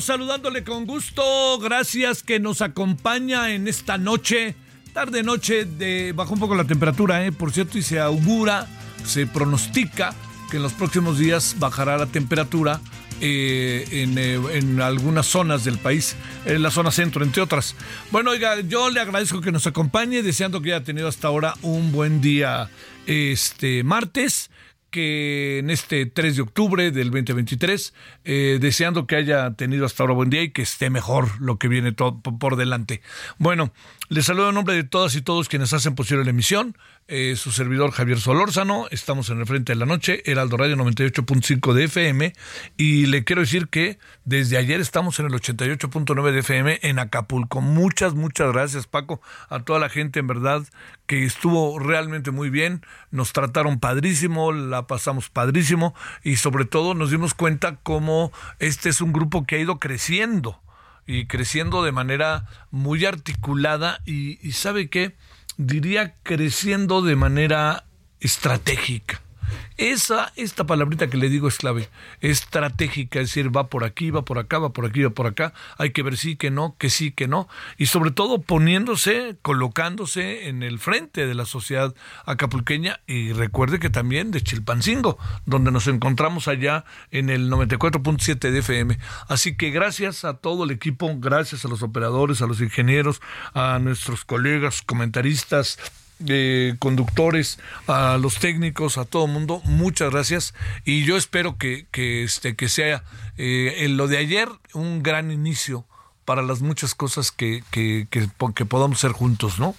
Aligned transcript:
Saludándole 0.00 0.64
con 0.64 0.86
gusto. 0.86 1.58
Gracias 1.58 2.22
que 2.22 2.40
nos 2.40 2.62
acompaña 2.62 3.50
en 3.50 3.68
esta 3.68 3.98
noche, 3.98 4.54
tarde 4.92 5.22
noche 5.22 5.64
de 5.64 6.12
bajó 6.12 6.34
un 6.34 6.40
poco 6.40 6.54
la 6.54 6.64
temperatura, 6.64 7.24
¿eh? 7.24 7.32
por 7.32 7.52
cierto, 7.52 7.78
y 7.78 7.82
se 7.82 8.00
augura, 8.00 8.66
se 9.04 9.26
pronostica 9.26 10.14
que 10.50 10.56
en 10.58 10.62
los 10.62 10.72
próximos 10.72 11.18
días 11.18 11.56
bajará 11.58 11.98
la 11.98 12.06
temperatura 12.06 12.80
eh, 13.20 13.86
en, 13.90 14.18
eh, 14.18 14.40
en, 14.58 14.80
algunas 14.80 15.26
zonas 15.26 15.64
del 15.64 15.78
país, 15.78 16.16
en 16.44 16.62
la 16.62 16.70
zona 16.70 16.90
centro, 16.90 17.24
entre 17.24 17.42
otras. 17.42 17.74
Bueno, 18.10 18.30
oiga, 18.30 18.60
yo 18.60 18.90
le 18.90 19.00
agradezco 19.00 19.40
que 19.40 19.52
nos 19.52 19.66
acompañe, 19.66 20.22
deseando 20.22 20.60
que 20.60 20.74
haya 20.74 20.84
tenido 20.84 21.08
hasta 21.08 21.28
ahora 21.28 21.54
un 21.62 21.92
buen 21.92 22.20
día 22.20 22.70
este 23.06 23.82
martes 23.82 24.50
que 24.92 25.58
en 25.58 25.70
este 25.70 26.06
3 26.06 26.36
de 26.36 26.42
octubre 26.42 26.90
del 26.92 27.10
2023, 27.10 27.94
eh, 28.24 28.58
deseando 28.60 29.08
que 29.08 29.16
haya 29.16 29.54
tenido 29.54 29.86
hasta 29.86 30.04
ahora 30.04 30.14
buen 30.14 30.30
día 30.30 30.42
y 30.42 30.50
que 30.50 30.62
esté 30.62 30.90
mejor 30.90 31.40
lo 31.40 31.58
que 31.58 31.66
viene 31.66 31.90
todo 31.90 32.20
por 32.20 32.54
delante. 32.54 33.02
Bueno, 33.38 33.72
les 34.12 34.26
saludo 34.26 34.50
en 34.50 34.54
nombre 34.54 34.74
de 34.74 34.84
todas 34.84 35.16
y 35.16 35.22
todos 35.22 35.48
quienes 35.48 35.72
hacen 35.72 35.94
posible 35.94 36.22
la 36.22 36.30
emisión. 36.30 36.76
Eh, 37.08 37.34
su 37.34 37.50
servidor 37.50 37.92
Javier 37.92 38.20
Solórzano, 38.20 38.86
estamos 38.90 39.30
en 39.30 39.40
el 39.40 39.46
frente 39.46 39.72
de 39.72 39.78
la 39.78 39.86
noche, 39.86 40.22
Heraldo 40.30 40.58
Radio 40.58 40.76
98.5 40.76 41.72
de 41.72 41.84
FM, 41.84 42.34
y 42.76 43.06
le 43.06 43.24
quiero 43.24 43.40
decir 43.40 43.68
que 43.68 43.98
desde 44.26 44.58
ayer 44.58 44.82
estamos 44.82 45.18
en 45.18 45.26
el 45.26 45.32
88.9 45.32 46.30
de 46.30 46.40
FM 46.40 46.80
en 46.82 46.98
Acapulco. 46.98 47.62
Muchas, 47.62 48.12
muchas 48.12 48.52
gracias 48.52 48.86
Paco, 48.86 49.22
a 49.48 49.60
toda 49.60 49.78
la 49.78 49.88
gente 49.88 50.20
en 50.20 50.26
verdad 50.26 50.62
que 51.06 51.24
estuvo 51.24 51.78
realmente 51.78 52.30
muy 52.32 52.50
bien, 52.50 52.84
nos 53.10 53.32
trataron 53.32 53.80
padrísimo, 53.80 54.52
la 54.52 54.86
pasamos 54.86 55.30
padrísimo 55.30 55.94
y 56.22 56.36
sobre 56.36 56.66
todo 56.66 56.92
nos 56.92 57.10
dimos 57.10 57.32
cuenta 57.32 57.76
cómo 57.82 58.30
este 58.58 58.90
es 58.90 59.00
un 59.00 59.14
grupo 59.14 59.46
que 59.46 59.56
ha 59.56 59.60
ido 59.60 59.80
creciendo 59.80 60.60
y 61.06 61.26
creciendo 61.26 61.82
de 61.82 61.92
manera 61.92 62.46
muy 62.70 63.04
articulada 63.04 64.00
y, 64.04 64.38
y 64.46 64.52
sabe 64.52 64.88
qué, 64.88 65.16
diría 65.56 66.14
creciendo 66.22 67.02
de 67.02 67.16
manera 67.16 67.84
estratégica. 68.20 69.20
Esa, 69.76 70.32
esta 70.36 70.64
palabrita 70.64 71.08
que 71.08 71.16
le 71.16 71.28
digo 71.28 71.48
es 71.48 71.56
clave, 71.56 71.88
estratégica, 72.20 73.20
es 73.20 73.28
decir, 73.28 73.54
va 73.54 73.68
por 73.68 73.84
aquí, 73.84 74.10
va 74.10 74.24
por 74.24 74.38
acá, 74.38 74.58
va 74.58 74.72
por 74.72 74.86
aquí, 74.86 75.02
va 75.02 75.10
por 75.10 75.26
acá, 75.26 75.52
hay 75.78 75.90
que 75.90 76.02
ver 76.02 76.16
sí, 76.16 76.36
que 76.36 76.50
no, 76.50 76.76
que 76.78 76.90
sí, 76.90 77.12
que 77.12 77.28
no, 77.28 77.48
y 77.78 77.86
sobre 77.86 78.10
todo 78.10 78.40
poniéndose, 78.40 79.36
colocándose 79.42 80.48
en 80.48 80.62
el 80.62 80.78
frente 80.78 81.26
de 81.26 81.34
la 81.34 81.46
sociedad 81.46 81.94
acapulqueña, 82.24 83.00
y 83.06 83.32
recuerde 83.32 83.78
que 83.78 83.90
también 83.90 84.30
de 84.30 84.42
Chilpancingo, 84.42 85.18
donde 85.46 85.70
nos 85.70 85.86
encontramos 85.88 86.48
allá 86.48 86.84
en 87.10 87.30
el 87.30 87.50
94.7 87.50 88.50
de 88.50 88.58
FM. 88.58 88.98
Así 89.28 89.56
que 89.56 89.70
gracias 89.70 90.24
a 90.24 90.34
todo 90.34 90.64
el 90.64 90.70
equipo, 90.70 91.10
gracias 91.18 91.64
a 91.64 91.68
los 91.68 91.82
operadores, 91.82 92.42
a 92.42 92.46
los 92.46 92.60
ingenieros, 92.60 93.20
a 93.54 93.78
nuestros 93.78 94.24
colegas 94.24 94.82
comentaristas, 94.82 95.78
eh, 96.28 96.76
conductores, 96.78 97.58
a 97.86 98.18
los 98.18 98.38
técnicos, 98.38 98.98
a 98.98 99.04
todo 99.04 99.26
mundo, 99.26 99.60
muchas 99.64 100.10
gracias 100.10 100.54
y 100.84 101.04
yo 101.04 101.16
espero 101.16 101.56
que, 101.56 101.86
que, 101.90 102.24
este, 102.24 102.56
que 102.56 102.68
sea 102.68 103.04
eh, 103.36 103.84
en 103.84 103.96
lo 103.96 104.08
de 104.08 104.18
ayer 104.18 104.48
un 104.74 105.02
gran 105.02 105.30
inicio 105.30 105.86
para 106.24 106.42
las 106.42 106.60
muchas 106.60 106.94
cosas 106.94 107.32
que, 107.32 107.64
que, 107.70 108.06
que, 108.10 108.28
que, 108.54 108.64
podamos 108.64 108.98
hacer 108.98 109.12
juntos, 109.12 109.58
¿no? 109.58 109.74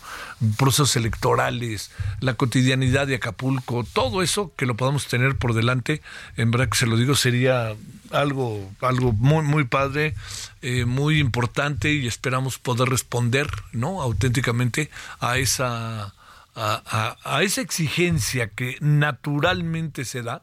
Procesos 0.58 0.96
electorales, 0.96 1.92
la 2.20 2.34
cotidianidad 2.34 3.08
de 3.08 3.16
Acapulco, 3.16 3.86
todo 3.94 4.22
eso 4.22 4.52
que 4.58 4.66
lo 4.66 4.76
podamos 4.76 5.08
tener 5.08 5.38
por 5.38 5.54
delante, 5.54 6.02
en 6.36 6.52
verdad 6.52 6.70
que 6.70 6.78
se 6.78 6.86
lo 6.86 6.98
digo, 6.98 7.16
sería 7.16 7.76
algo, 8.12 8.70
algo 8.82 9.14
muy, 9.14 9.44
muy 9.44 9.64
padre, 9.64 10.16
eh, 10.62 10.86
muy 10.86 11.20
importante 11.20 11.94
y 11.94 12.08
esperamos 12.08 12.60
poder 12.60 12.90
responder, 12.90 13.50
¿no? 13.72 14.02
Auténticamente 14.02 14.90
a 15.20 15.38
esa 15.38 16.14
a, 16.56 17.18
a, 17.24 17.44
esa 17.44 17.62
exigencia 17.62 18.50
que 18.50 18.78
naturalmente 18.80 20.06
se 20.06 20.22
da 20.22 20.42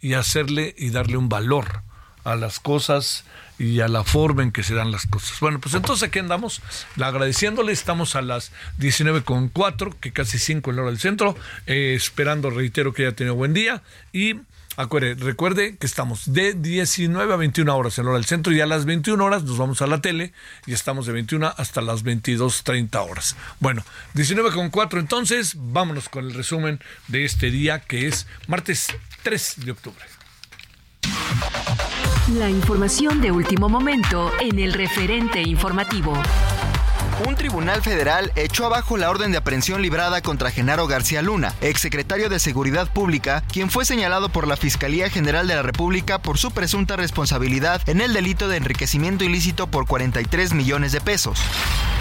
y 0.00 0.14
hacerle 0.14 0.74
y 0.76 0.90
darle 0.90 1.16
un 1.16 1.28
valor 1.28 1.82
a 2.24 2.36
las 2.36 2.60
cosas 2.60 3.24
y 3.58 3.80
a 3.80 3.88
la 3.88 4.04
forma 4.04 4.42
en 4.42 4.52
que 4.52 4.62
se 4.62 4.74
dan 4.74 4.92
las 4.92 5.06
cosas. 5.06 5.40
Bueno, 5.40 5.58
pues 5.60 5.74
entonces 5.74 6.08
aquí 6.08 6.18
andamos, 6.18 6.60
agradeciéndole, 7.00 7.72
estamos 7.72 8.14
a 8.14 8.22
las 8.22 8.52
19.4, 8.78 9.94
que 10.00 10.12
casi 10.12 10.38
5 10.38 10.70
en 10.70 10.76
la 10.76 10.82
hora 10.82 10.90
del 10.90 11.00
centro, 11.00 11.36
eh, 11.66 11.94
esperando, 11.96 12.50
reitero, 12.50 12.92
que 12.92 13.06
haya 13.06 13.16
tenido 13.16 13.34
buen 13.34 13.54
día 13.54 13.82
y 14.12 14.34
Acuerde, 14.78 15.16
recuerde 15.16 15.76
que 15.76 15.88
estamos 15.88 16.32
de 16.32 16.54
19 16.54 17.34
a 17.34 17.36
21 17.36 17.76
horas 17.76 17.98
en 17.98 18.06
hora 18.06 18.14
del 18.14 18.26
centro 18.26 18.52
y 18.52 18.60
a 18.60 18.66
las 18.66 18.84
21 18.84 19.24
horas 19.24 19.42
nos 19.42 19.58
vamos 19.58 19.82
a 19.82 19.88
la 19.88 20.00
tele 20.00 20.32
y 20.66 20.72
estamos 20.72 21.04
de 21.06 21.14
21 21.14 21.52
hasta 21.56 21.80
las 21.80 22.04
22.30 22.04 23.10
horas. 23.10 23.34
Bueno, 23.58 23.84
19 24.14 24.52
con 24.52 24.70
4 24.70 25.00
entonces, 25.00 25.56
vámonos 25.56 26.08
con 26.08 26.26
el 26.26 26.32
resumen 26.32 26.78
de 27.08 27.24
este 27.24 27.50
día 27.50 27.80
que 27.80 28.06
es 28.06 28.28
martes 28.46 28.86
3 29.24 29.64
de 29.64 29.72
octubre. 29.72 30.04
La 32.38 32.48
información 32.48 33.20
de 33.20 33.32
último 33.32 33.68
momento 33.68 34.30
en 34.38 34.60
el 34.60 34.74
referente 34.74 35.42
informativo. 35.42 36.12
Un 37.26 37.34
tribunal 37.34 37.82
federal 37.82 38.30
echó 38.36 38.66
abajo 38.66 38.96
la 38.96 39.10
orden 39.10 39.32
de 39.32 39.38
aprehensión 39.38 39.82
librada 39.82 40.22
contra 40.22 40.52
Genaro 40.52 40.86
García 40.86 41.20
Luna, 41.20 41.52
exsecretario 41.60 42.28
de 42.28 42.38
Seguridad 42.38 42.88
Pública, 42.88 43.42
quien 43.52 43.70
fue 43.70 43.84
señalado 43.84 44.28
por 44.28 44.46
la 44.46 44.56
Fiscalía 44.56 45.10
General 45.10 45.48
de 45.48 45.56
la 45.56 45.62
República 45.62 46.20
por 46.20 46.38
su 46.38 46.52
presunta 46.52 46.94
responsabilidad 46.94 47.82
en 47.86 48.00
el 48.00 48.12
delito 48.12 48.46
de 48.46 48.58
enriquecimiento 48.58 49.24
ilícito 49.24 49.66
por 49.66 49.86
43 49.86 50.54
millones 50.54 50.92
de 50.92 51.00
pesos. 51.00 51.40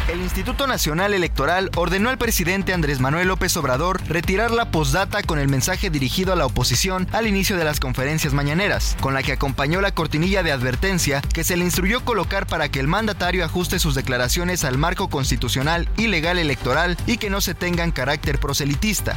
El 0.08 0.22
Instituto 0.22 0.68
Nacional 0.68 1.14
Electoral 1.14 1.70
ordenó 1.76 2.10
al 2.10 2.18
presidente 2.18 2.74
Andrés 2.74 3.02
Manuel 3.02 3.28
López 3.28 3.58
Obrador 3.58 4.02
retirar 4.08 4.52
la 4.52 4.72
postdata 4.72 5.22
con 5.22 5.38
el 5.38 5.50
mensaje 5.50 5.90
dirigido 5.90 6.32
a 6.32 6.38
la 6.38 6.46
oposición 6.46 7.10
al 7.12 7.28
inicio 7.28 7.58
de 7.58 7.66
las 7.66 7.82
conferencias 7.82 8.34
mañaneras, 8.34 8.96
con 9.02 9.14
la 9.14 9.22
que 9.22 9.34
acompañó 9.34 9.82
la 9.82 9.94
cortinilla 9.94 10.44
de 10.44 10.54
advertencia 10.54 11.22
que 11.34 11.44
se 11.44 11.58
le 11.58 11.66
instruyó 11.66 12.06
colocar 12.06 12.46
para 12.46 12.70
que 12.70 12.80
el 12.80 12.88
mandatario 12.88 13.44
ajuste 13.44 13.80
sus 13.80 13.96
declaraciones 13.96 14.64
al 14.64 14.78
marco 14.78 15.07
constitucional 15.10 15.90
y 15.98 16.08
legal 16.08 16.38
electoral 16.38 16.98
y 17.06 17.18
que 17.18 17.30
no 17.30 17.42
se 17.42 17.54
tengan 17.54 17.92
carácter 17.92 18.40
proselitista. 18.40 19.16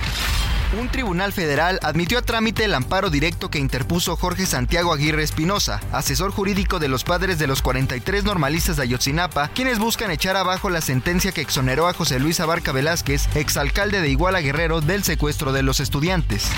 Un 0.78 0.88
tribunal 0.88 1.32
federal 1.32 1.80
admitió 1.82 2.18
a 2.18 2.22
trámite 2.22 2.64
el 2.64 2.74
amparo 2.74 3.10
directo 3.10 3.50
que 3.50 3.58
interpuso 3.58 4.14
Jorge 4.16 4.46
Santiago 4.46 4.92
Aguirre 4.92 5.24
Espinosa, 5.24 5.80
asesor 5.90 6.30
jurídico 6.30 6.78
de 6.78 6.86
los 6.86 7.02
padres 7.02 7.40
de 7.40 7.48
los 7.48 7.60
43 7.60 8.22
normalistas 8.22 8.76
de 8.76 8.84
Ayotzinapa, 8.84 9.48
quienes 9.48 9.80
buscan 9.80 10.12
echar 10.12 10.36
abajo 10.36 10.70
la 10.70 10.80
sentencia 10.80 11.32
que 11.32 11.40
exoneró 11.40 11.88
a 11.88 11.92
José 11.92 12.20
Luis 12.20 12.38
Abarca 12.38 12.70
Velázquez, 12.70 13.28
exalcalde 13.34 14.00
de 14.00 14.10
Iguala 14.10 14.42
Guerrero, 14.42 14.80
del 14.80 15.02
secuestro 15.02 15.52
de 15.52 15.64
los 15.64 15.80
estudiantes. 15.80 16.48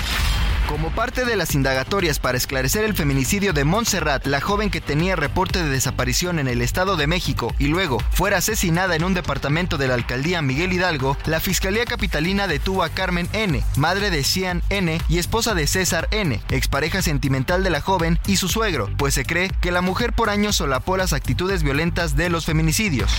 Como 0.67 0.91
parte 0.91 1.25
de 1.25 1.35
las 1.35 1.55
indagatorias 1.55 2.19
para 2.19 2.37
esclarecer 2.37 2.85
el 2.85 2.95
feminicidio 2.95 3.51
de 3.51 3.65
Montserrat, 3.65 4.25
la 4.25 4.41
joven 4.41 4.69
que 4.69 4.79
tenía 4.79 5.15
reporte 5.15 5.61
de 5.61 5.69
desaparición 5.69 6.39
en 6.39 6.47
el 6.47 6.61
Estado 6.61 6.95
de 6.95 7.05
México 7.05 7.53
y 7.59 7.67
luego 7.67 7.99
fuera 8.11 8.37
asesinada 8.37 8.95
en 8.95 9.03
un 9.03 9.13
departamento 9.23 9.77
de 9.77 9.87
la 9.87 9.93
alcaldía 9.93 10.41
Miguel 10.41 10.73
Hidalgo, 10.73 11.17
la 11.25 11.39
Fiscalía 11.39 11.85
Capitalina 11.85 12.45
detuvo 12.45 12.83
a 12.83 12.89
Carmen 12.89 13.29
N., 13.31 13.63
madre 13.77 14.09
de 14.09 14.21
Cian 14.21 14.61
N. 14.69 14.99
y 15.07 15.17
esposa 15.17 15.55
de 15.55 15.65
César 15.65 16.09
N., 16.11 16.41
expareja 16.49 17.01
sentimental 17.01 17.63
de 17.63 17.69
la 17.69 17.79
joven 17.79 18.19
y 18.27 18.35
su 18.35 18.49
suegro, 18.49 18.89
pues 18.97 19.13
se 19.13 19.23
cree 19.23 19.49
que 19.61 19.71
la 19.71 19.79
mujer 19.79 20.11
por 20.11 20.29
años 20.29 20.57
solapó 20.57 20.97
las 20.97 21.13
actitudes 21.13 21.63
violentas 21.63 22.17
de 22.17 22.29
los 22.29 22.45
feminicidios. 22.45 23.09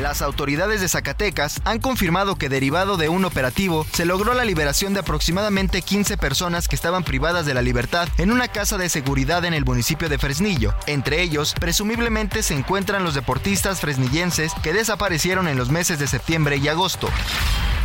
Las 0.00 0.22
autoridades 0.22 0.80
de 0.80 0.88
Zacatecas 0.88 1.60
han 1.66 1.78
confirmado 1.78 2.36
que 2.36 2.48
derivado 2.48 2.96
de 2.96 3.10
un 3.10 3.26
operativo 3.26 3.86
se 3.92 4.06
logró 4.06 4.32
la 4.32 4.46
liberación 4.46 4.94
de 4.94 5.00
aproximadamente 5.00 5.82
15 5.82 6.16
personas 6.16 6.68
que 6.68 6.74
estaban 6.74 7.04
privadas 7.04 7.44
de 7.44 7.52
la 7.52 7.60
libertad 7.60 8.08
en 8.16 8.32
una 8.32 8.48
casa 8.48 8.78
de 8.78 8.88
seguridad 8.88 9.44
en 9.44 9.52
el 9.52 9.66
municipio 9.66 10.08
de 10.08 10.16
Fresnillo. 10.16 10.74
Entre 10.86 11.20
ellos, 11.20 11.54
presumiblemente 11.60 12.42
se 12.42 12.54
encuentran 12.54 13.04
los 13.04 13.14
deportistas 13.14 13.80
fresnillenses 13.80 14.52
que 14.62 14.72
desaparecieron 14.72 15.48
en 15.48 15.58
los 15.58 15.68
meses 15.68 15.98
de 15.98 16.06
septiembre 16.06 16.56
y 16.56 16.68
agosto. 16.68 17.10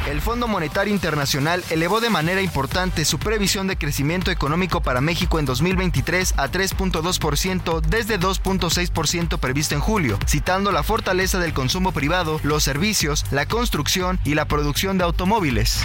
El 0.07 0.21
Fondo 0.21 0.47
Monetario 0.47 0.93
Internacional 0.93 1.63
elevó 1.71 1.99
de 1.99 2.11
manera 2.11 2.39
importante 2.39 3.05
su 3.05 3.17
previsión 3.17 3.65
de 3.65 3.75
crecimiento 3.75 4.29
económico 4.29 4.81
para 4.81 5.01
México 5.01 5.39
en 5.39 5.45
2023 5.45 6.35
a 6.37 6.47
3.2% 6.47 7.81
desde 7.81 8.19
2.6% 8.19 9.39
previsto 9.39 9.73
en 9.73 9.81
julio, 9.81 10.19
citando 10.27 10.71
la 10.71 10.83
fortaleza 10.83 11.39
del 11.39 11.53
consumo 11.53 11.91
privado, 11.91 12.39
los 12.43 12.63
servicios, 12.63 13.25
la 13.31 13.47
construcción 13.47 14.19
y 14.23 14.35
la 14.35 14.45
producción 14.45 14.99
de 14.99 15.05
automóviles. 15.05 15.83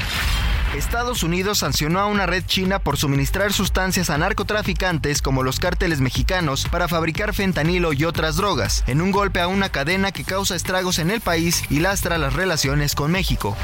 Estados 0.74 1.24
Unidos 1.24 1.58
sancionó 1.58 1.98
a 1.98 2.06
una 2.06 2.26
red 2.26 2.44
china 2.46 2.78
por 2.78 2.96
suministrar 2.96 3.52
sustancias 3.52 4.08
a 4.08 4.18
narcotraficantes 4.18 5.20
como 5.20 5.42
los 5.42 5.58
cárteles 5.58 6.00
mexicanos 6.00 6.68
para 6.70 6.86
fabricar 6.86 7.34
fentanilo 7.34 7.92
y 7.92 8.04
otras 8.04 8.36
drogas, 8.36 8.84
en 8.86 9.00
un 9.00 9.10
golpe 9.10 9.40
a 9.40 9.48
una 9.48 9.70
cadena 9.70 10.12
que 10.12 10.22
causa 10.22 10.54
estragos 10.54 11.00
en 11.00 11.10
el 11.10 11.20
país 11.20 11.64
y 11.70 11.80
lastra 11.80 12.18
las 12.18 12.34
relaciones 12.34 12.94
con 12.94 13.10
México. 13.10 13.56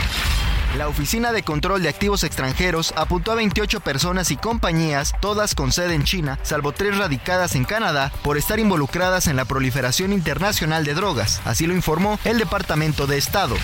La 0.76 0.88
Oficina 0.88 1.32
de 1.32 1.42
Control 1.42 1.82
de 1.82 1.88
Activos 1.88 2.22
Extranjeros 2.22 2.92
apuntó 2.96 3.32
a 3.32 3.36
28 3.36 3.80
personas 3.80 4.30
y 4.30 4.36
compañías, 4.36 5.14
todas 5.22 5.54
con 5.54 5.72
sede 5.72 5.94
en 5.94 6.04
China, 6.04 6.38
salvo 6.42 6.72
tres 6.72 6.98
radicadas 6.98 7.54
en 7.54 7.64
Canadá, 7.64 8.12
por 8.22 8.36
estar 8.36 8.60
involucradas 8.60 9.26
en 9.26 9.36
la 9.36 9.46
proliferación 9.46 10.12
internacional 10.12 10.84
de 10.84 10.92
drogas. 10.92 11.40
Así 11.46 11.66
lo 11.66 11.74
informó 11.74 12.20
el 12.24 12.38
Departamento 12.38 13.06
de 13.06 13.16
Estado. 13.16 13.56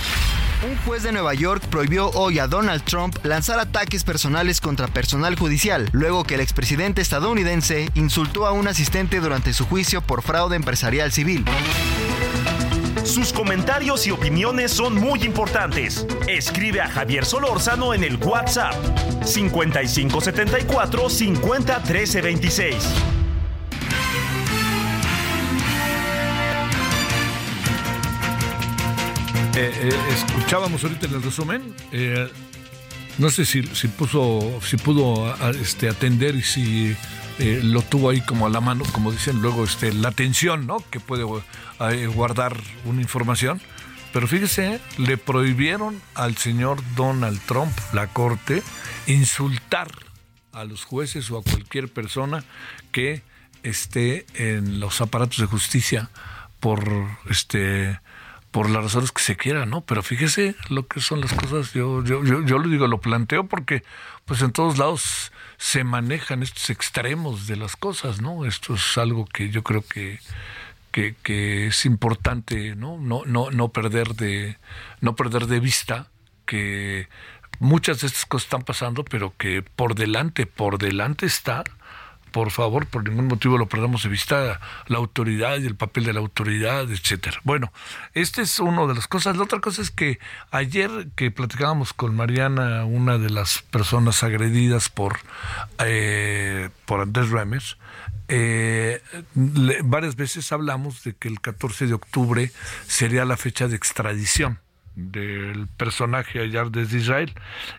Un 0.67 0.75
juez 0.87 1.03
de 1.03 1.13
Nueva 1.13 1.35
York 1.35 1.63
prohibió 1.69 2.09
hoy 2.13 2.39
a 2.39 2.47
Donald 2.47 2.83
Trump 2.85 3.15
lanzar 3.25 3.61
ataques 3.61 4.05
personales 4.05 4.63
contra 4.63 4.89
personal 4.89 5.39
judicial, 5.39 5.91
luego 5.93 6.25
que 6.25 6.37
el 6.37 6.41
expresidente 6.41 7.03
estadounidense 7.03 7.91
insultó 7.95 8.47
a 8.47 8.53
un 8.53 8.69
asistente 8.69 9.21
durante 9.21 9.53
su 9.53 9.67
juicio 9.67 10.01
por 10.01 10.23
fraude 10.23 10.57
empresarial 10.57 11.13
civil. 11.13 11.45
Sus 13.05 13.33
comentarios 13.33 14.07
y 14.07 14.11
opiniones 14.11 14.71
son 14.71 14.95
muy 14.95 15.23
importantes. 15.25 16.07
Escribe 16.29 16.81
a 16.81 16.89
Javier 16.89 17.25
Solórzano 17.25 17.95
en 17.95 18.05
el 18.05 18.17
WhatsApp 18.17 18.75
5574 19.25 21.11
50 21.11 21.83
13 21.83 22.23
26. 22.23 22.75
Eh, 29.55 29.71
eh, 29.75 29.93
escuchábamos 30.11 30.83
ahorita 30.83 31.07
en 31.07 31.15
el 31.15 31.23
resumen. 31.23 31.75
Eh, 31.93 32.29
no 33.19 33.31
sé 33.31 33.45
si, 33.45 33.63
pudo 33.89 34.41
este, 35.61 35.89
atender 35.89 36.35
y 36.35 36.43
si 36.43 36.97
eh, 37.43 37.61
lo 37.61 37.83
tuvo 37.83 38.11
ahí 38.11 38.21
como 38.21 38.47
a 38.47 38.51
la 38.51 38.61
mano, 38.61 38.85
como 38.93 39.11
dicen 39.11 39.43
luego, 39.43 39.65
este, 39.65 39.93
la 39.93 40.11
atención, 40.11 40.65
¿no? 40.65 40.79
Que 40.91 41.01
puede 41.01 41.25
eh, 41.81 42.07
guardar 42.07 42.57
una 42.85 43.03
información. 43.03 43.61
Pero 44.13 44.29
fíjese, 44.29 44.81
le 44.97 45.17
prohibieron 45.17 46.01
al 46.15 46.37
señor 46.37 46.79
Donald 46.95 47.41
Trump, 47.47 47.73
la 47.93 48.07
corte, 48.07 48.63
insultar 49.09 49.91
a 50.53 50.63
los 50.63 50.85
jueces 50.85 51.33
o 51.33 51.39
a 51.39 51.43
cualquier 51.43 51.93
persona 51.93 52.45
que 52.93 53.23
esté 53.65 54.25
en 54.35 54.79
los 54.79 55.01
aparatos 55.01 55.39
de 55.39 55.47
justicia 55.47 56.11
por 56.61 56.85
este 57.29 57.99
por 58.53 58.71
las 58.71 58.85
razones 58.85 59.11
que 59.11 59.23
se 59.23 59.37
quiera, 59.37 59.67
¿no? 59.67 59.81
Pero 59.81 60.05
fíjese 60.05 60.55
lo 60.69 60.87
que 60.87 61.01
son 61.01 61.23
las 61.23 61.33
cosas. 61.33 61.73
Yo, 61.73 62.05
yo, 62.05 62.23
yo, 62.23 62.45
yo 62.45 62.59
lo 62.59 62.69
digo, 62.69 62.87
lo 62.87 63.01
planteo 63.01 63.49
porque, 63.49 63.83
pues, 64.27 64.43
en 64.43 64.53
todos 64.53 64.79
lados 64.79 65.33
se 65.63 65.85
manejan 65.85 66.43
estos 66.43 66.71
extremos 66.71 67.47
de 67.47 67.55
las 67.55 67.77
cosas, 67.77 68.21
¿no? 68.21 68.47
Esto 68.47 68.75
es 68.75 68.99
algo 68.99 69.27
que 69.27 69.49
yo 69.49 69.63
creo 69.63 69.85
que, 69.87 70.19
que, 70.91 71.69
es 71.69 71.87
importante, 71.87 72.75
¿no? 72.75 72.99
No, 72.99 73.23
no, 73.27 73.53
no 73.53 73.69
perder 73.69 74.17
de, 74.17 74.59
no 75.01 75.15
perder 75.15 75.47
de 75.47 75.61
vista 75.61 76.09
que 76.47 77.09
muchas 77.61 78.01
de 78.01 78.09
estas 78.09 78.27
cosas 78.27 78.47
están 78.47 78.63
pasando, 78.63 79.05
pero 79.05 79.35
que 79.39 79.63
por 79.63 79.95
delante, 79.95 80.47
por 80.47 80.79
delante 80.79 81.27
está 81.27 81.63
por 82.33 82.51
favor, 82.51 82.87
por 82.87 83.09
ningún 83.09 83.29
motivo 83.29 83.59
lo 83.59 83.67
perdamos 83.67 84.03
de 84.03 84.09
vista, 84.09 84.61
la 84.89 84.99
autoridad 84.99 85.59
y 85.59 85.67
el 85.67 85.77
papel 85.77 86.05
de 86.05 86.13
la 86.15 86.21
autoridad, 86.21 86.91
etcétera. 86.91 87.39
Bueno, 87.45 87.73
esta 88.15 88.43
es 88.43 88.59
una 88.59 88.87
de 88.87 88.95
las 88.95 89.07
cosas. 89.07 89.37
La 89.37 89.45
otra 89.45 89.61
cosa 89.61 89.83
es 89.83 89.91
que 89.91 90.19
ayer 90.51 91.09
que 91.15 91.31
platicábamos 91.31 91.93
con 91.93 92.17
Mariana, 92.17 92.85
una 92.85 93.19
de 93.19 93.31
las 93.31 93.63
personas 93.71 94.23
agredidas 94.25 94.89
por, 94.89 95.19
eh, 95.79 96.71
por 96.87 97.01
Andrés 97.01 97.31
Remes, 97.31 97.77
eh, 98.29 99.03
le- 99.35 99.83
varias 99.83 100.17
veces 100.17 100.51
hablamos 100.53 101.05
de 101.05 101.15
que 101.15 101.29
el 101.29 101.41
14 101.41 101.87
de 101.87 101.95
octubre 101.95 102.51
sería 102.87 103.25
la 103.25 103.37
fecha 103.37 103.69
de 103.69 103.77
extradición 103.77 104.59
del 104.95 105.69
personaje 105.77 106.41
allá 106.41 106.65
desde 106.71 106.99
Israel. 106.99 107.33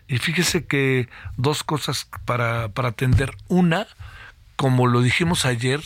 Y 0.08 0.18
fíjese 0.18 0.66
que 0.66 1.08
dos 1.36 1.62
cosas 1.62 2.08
para, 2.24 2.68
para 2.70 2.88
atender. 2.88 3.36
Una, 3.48 3.86
como 4.56 4.86
lo 4.86 5.02
dijimos 5.02 5.44
ayer, 5.44 5.80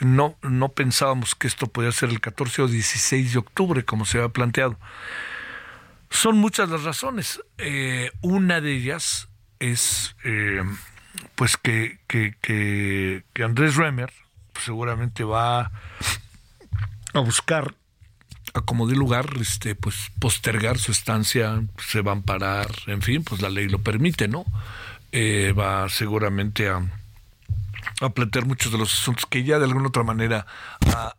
no, 0.00 0.36
no 0.42 0.70
pensábamos 0.70 1.34
que 1.34 1.46
esto 1.46 1.66
podía 1.66 1.92
ser 1.92 2.10
el 2.10 2.20
14 2.20 2.62
o 2.62 2.68
16 2.68 3.32
de 3.32 3.38
octubre, 3.38 3.84
como 3.84 4.04
se 4.04 4.18
había 4.18 4.30
planteado. 4.30 4.78
Son 6.10 6.38
muchas 6.38 6.68
las 6.68 6.82
razones. 6.82 7.40
Eh, 7.58 8.10
una 8.22 8.60
de 8.60 8.72
ellas 8.72 9.28
es 9.60 10.16
eh, 10.24 10.62
pues 11.34 11.56
que, 11.56 11.98
que, 12.06 12.34
que, 12.40 13.44
Andrés 13.44 13.76
Remer 13.76 14.12
pues, 14.52 14.64
seguramente 14.64 15.24
va 15.24 15.70
a 17.14 17.20
buscar 17.20 17.74
a 18.54 18.62
como 18.62 18.86
de 18.86 18.96
lugar, 18.96 19.26
este, 19.40 19.74
pues 19.74 20.10
postergar 20.18 20.78
su 20.78 20.90
estancia, 20.90 21.62
se 21.78 22.00
va 22.00 22.12
a 22.12 22.14
amparar, 22.14 22.68
en 22.86 23.02
fin, 23.02 23.22
pues 23.22 23.42
la 23.42 23.50
ley 23.50 23.68
lo 23.68 23.78
permite, 23.80 24.26
¿no? 24.26 24.46
Eh, 25.12 25.52
va 25.52 25.88
seguramente 25.88 26.68
a, 26.68 26.82
a 28.00 28.10
plantear 28.10 28.46
muchos 28.46 28.70
de 28.72 28.78
los 28.78 28.92
asuntos 28.92 29.26
que 29.26 29.44
ya 29.44 29.58
de 29.58 29.64
alguna 29.64 29.88
otra 29.88 30.04
manera 30.04 30.46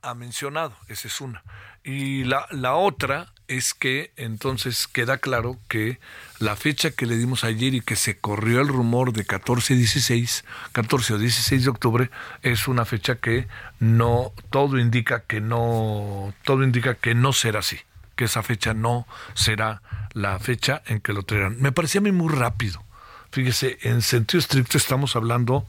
ha, 0.01 0.13
mencionado, 0.13 0.74
esa 0.88 1.07
es 1.07 1.21
una. 1.21 1.43
Y 1.83 2.24
la, 2.24 2.45
la 2.51 2.75
otra 2.75 3.27
es 3.48 3.74
que 3.74 4.12
entonces 4.15 4.88
queda 4.88 5.17
claro 5.17 5.57
que 5.67 6.00
la 6.38 6.55
fecha 6.55 6.91
que 6.91 7.05
le 7.05 7.17
dimos 7.17 7.43
ayer 7.43 7.74
y 7.74 7.81
que 7.81 7.95
se 7.95 8.17
corrió 8.19 8.62
el 8.62 8.67
rumor 8.67 9.12
de 9.12 9.25
14 9.25 9.75
16, 9.75 10.45
14 10.71 11.13
o 11.15 11.17
16 11.17 11.63
de 11.63 11.69
octubre 11.69 12.12
es 12.43 12.67
una 12.67 12.86
fecha 12.86 13.15
que 13.15 13.48
no 13.79 14.31
todo 14.51 14.77
indica 14.77 15.21
que 15.21 15.41
no 15.41 16.33
todo 16.43 16.63
indica 16.63 16.95
que 16.95 17.15
no 17.15 17.33
será 17.33 17.59
así, 17.59 17.79
que 18.15 18.25
esa 18.25 18.43
fecha 18.43 18.74
no 18.74 19.07
será 19.33 19.81
la 20.13 20.38
fecha 20.39 20.81
en 20.86 21.01
que 21.01 21.13
lo 21.13 21.24
traerán. 21.24 21.59
Me 21.59 21.71
parecía 21.71 22.00
a 22.00 22.03
mí 22.03 22.12
muy 22.12 22.33
rápido. 22.33 22.83
Fíjese, 23.31 23.77
en 23.81 24.01
sentido 24.01 24.39
estricto 24.39 24.77
estamos 24.77 25.15
hablando 25.15 25.67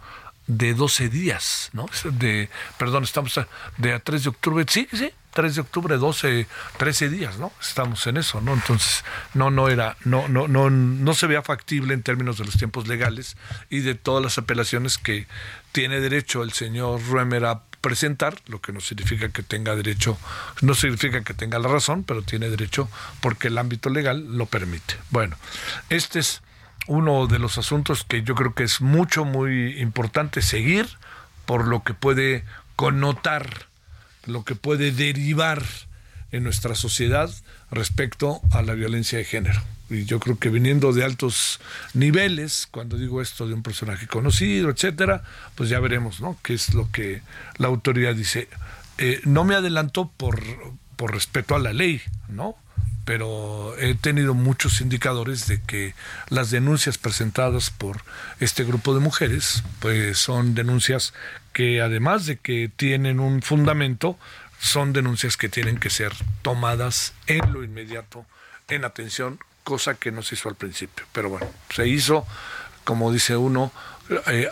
de 0.51 0.75
12 0.75 1.09
días, 1.09 1.71
¿no? 1.73 1.87
De, 2.05 2.49
perdón, 2.79 3.05
estamos 3.05 3.39
de 3.77 3.93
a 3.93 4.01
3 4.01 4.25
de 4.25 4.29
octubre, 4.31 4.65
sí, 4.69 4.89
sí, 4.93 5.13
3 5.33 5.55
de 5.55 5.61
octubre, 5.61 5.97
12, 5.97 6.47
13 6.77 7.09
días, 7.09 7.39
¿no? 7.39 7.53
Estamos 7.61 8.05
en 8.09 8.17
eso, 8.17 8.41
¿no? 8.41 8.55
Entonces, 8.55 9.05
no, 9.35 9.51
no 9.51 9.69
era, 9.69 9.97
no, 10.05 10.27
no, 10.29 10.49
no, 10.49 10.71
no 10.71 11.15
se 11.15 11.29
vea 11.29 11.43
factible 11.43 11.95
en 11.95 12.03
términos 12.03 12.39
de 12.39 12.45
los 12.45 12.57
tiempos 12.57 12.89
legales 12.89 13.37
y 13.69 13.81
de 13.81 13.95
todas 13.95 14.23
las 14.23 14.39
apelaciones 14.39 14.99
que 14.99 15.29
tiene 15.71 16.01
derecho 16.01 16.43
el 16.43 16.53
señor 16.53 17.01
Ruemer 17.09 17.45
a 17.45 17.63
presentar, 17.81 18.37
lo 18.47 18.61
que 18.61 18.73
no 18.73 18.81
significa 18.81 19.29
que 19.31 19.45
tenga 19.45 19.77
derecho, 19.77 20.19
no 20.63 20.75
significa 20.75 21.23
que 21.23 21.33
tenga 21.33 21.61
la 21.61 21.69
razón, 21.69 22.03
pero 22.03 22.23
tiene 22.23 22.51
derecho 22.51 22.89
porque 23.21 23.49
el 23.49 23.57
ámbito 23.57 23.89
legal 23.89 24.37
lo 24.37 24.47
permite. 24.47 24.97
Bueno, 25.11 25.37
este 25.89 26.19
es 26.19 26.43
uno 26.91 27.29
de 27.29 27.39
los 27.39 27.57
asuntos 27.57 28.03
que 28.03 28.25
yo 28.25 28.35
creo 28.35 28.53
que 28.53 28.65
es 28.65 28.81
mucho, 28.81 29.25
muy 29.25 29.81
importante 29.81 30.43
seguir 30.43 30.89
por 31.47 31.69
lo 31.69 31.85
que 31.85 31.95
puede 31.95 32.43
connotar, 32.75 33.69
lo 34.27 34.43
que 34.43 34.57
puede 34.57 34.91
derivar 34.91 35.63
en 36.33 36.43
nuestra 36.43 36.75
sociedad 36.75 37.31
respecto 37.71 38.41
a 38.51 38.63
la 38.63 38.75
violencia 38.75 39.19
de 39.19 39.25
género. 39.25 39.63
Y 39.89 40.05
yo 40.05 40.19
creo 40.19 40.41
que 40.41 40.49
viniendo 40.49 40.93
de 40.93 41.05
altos 41.05 41.61
niveles, 41.95 42.67
cuando 42.69 42.97
digo 42.97 43.23
esto 43.23 43.47
de 43.47 43.55
un 43.55 43.63
personaje 43.63 44.09
conocido, 44.09 44.69
etcétera, 44.69 45.23
pues 45.55 45.71
ya 45.71 45.79
veremos, 45.79 46.21
¿no? 46.21 46.39
Qué 46.43 46.55
es 46.55 46.75
lo 46.75 46.91
que 46.91 47.23
la 47.59 47.69
autoridad 47.69 48.17
dice. 48.17 48.49
Eh, 48.99 49.21
no 49.25 49.45
me 49.45 49.55
adelanto 49.55 50.11
por, 50.17 50.43
por 50.97 51.15
respeto 51.15 51.55
a 51.55 51.61
la 51.61 51.73
ley, 51.73 52.03
¿no? 52.29 52.57
Pero 53.05 53.77
he 53.79 53.95
tenido 53.95 54.35
muchos 54.35 54.81
indicadores 54.81 55.47
de 55.47 55.61
que 55.63 55.95
las 56.29 56.51
denuncias 56.51 56.99
presentadas 56.99 57.71
por 57.71 58.03
este 58.39 58.65
grupo 58.65 58.95
de 58.95 59.01
mujeres, 59.01 59.65
pues 59.81 60.19
son 60.19 60.55
denuncias 60.55 61.13
que 61.53 61.81
además 61.81 62.27
de 62.27 62.37
que 62.37 62.71
tienen 62.75 63.19
un 63.19 63.43
fundamento, 63.43 64.19
son 64.61 64.93
denuncias 64.93 65.37
que 65.37 65.49
tienen 65.49 65.79
que 65.79 65.91
ser 65.91 66.13
tomadas 66.43 67.15
en 67.27 67.53
lo 67.53 67.65
inmediato, 67.65 68.27
en 68.69 68.85
atención, 68.85 69.41
cosa 69.65 69.95
que 69.95 70.13
no 70.13 70.23
se 70.23 70.35
hizo 70.35 70.49
al 70.49 70.55
principio. 70.55 71.07
Pero 71.13 71.31
bueno, 71.31 71.47
se 71.75 71.89
hizo, 71.89 72.27
como 72.85 73.13
dice 73.13 73.37
uno, 73.37 73.73
eh, 74.27 74.49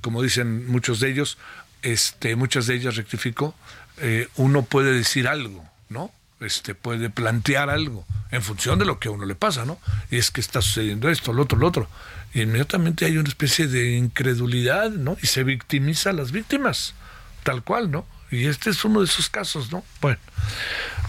como 0.00 0.22
dicen 0.22 0.66
muchos 0.66 1.00
de 1.00 1.10
ellos, 1.10 1.38
este, 1.82 2.36
muchas 2.36 2.66
de 2.66 2.74
ellas 2.74 2.96
rectifico, 2.96 3.54
eh, 3.98 4.28
uno 4.36 4.62
puede 4.62 4.92
decir 4.92 5.28
algo, 5.28 5.64
¿no? 5.88 6.10
Este, 6.44 6.74
puede 6.74 7.10
plantear 7.10 7.70
algo 7.70 8.06
en 8.30 8.42
función 8.42 8.78
de 8.78 8.84
lo 8.84 8.98
que 8.98 9.08
a 9.08 9.10
uno 9.12 9.26
le 9.26 9.34
pasa, 9.34 9.64
¿no? 9.64 9.78
Y 10.10 10.16
es 10.16 10.30
que 10.30 10.40
está 10.40 10.62
sucediendo 10.62 11.10
esto, 11.10 11.32
lo 11.32 11.42
otro, 11.42 11.58
lo 11.58 11.68
otro. 11.68 11.88
Y 12.34 12.42
inmediatamente 12.42 13.04
hay 13.04 13.18
una 13.18 13.28
especie 13.28 13.66
de 13.66 13.92
incredulidad, 13.92 14.90
¿no? 14.90 15.16
Y 15.22 15.26
se 15.26 15.44
victimiza 15.44 16.10
a 16.10 16.12
las 16.14 16.32
víctimas, 16.32 16.94
tal 17.42 17.62
cual, 17.62 17.90
¿no? 17.90 18.06
Y 18.30 18.46
este 18.46 18.70
es 18.70 18.82
uno 18.86 19.00
de 19.00 19.04
esos 19.04 19.28
casos, 19.28 19.70
¿no? 19.70 19.84
Bueno, 20.00 20.18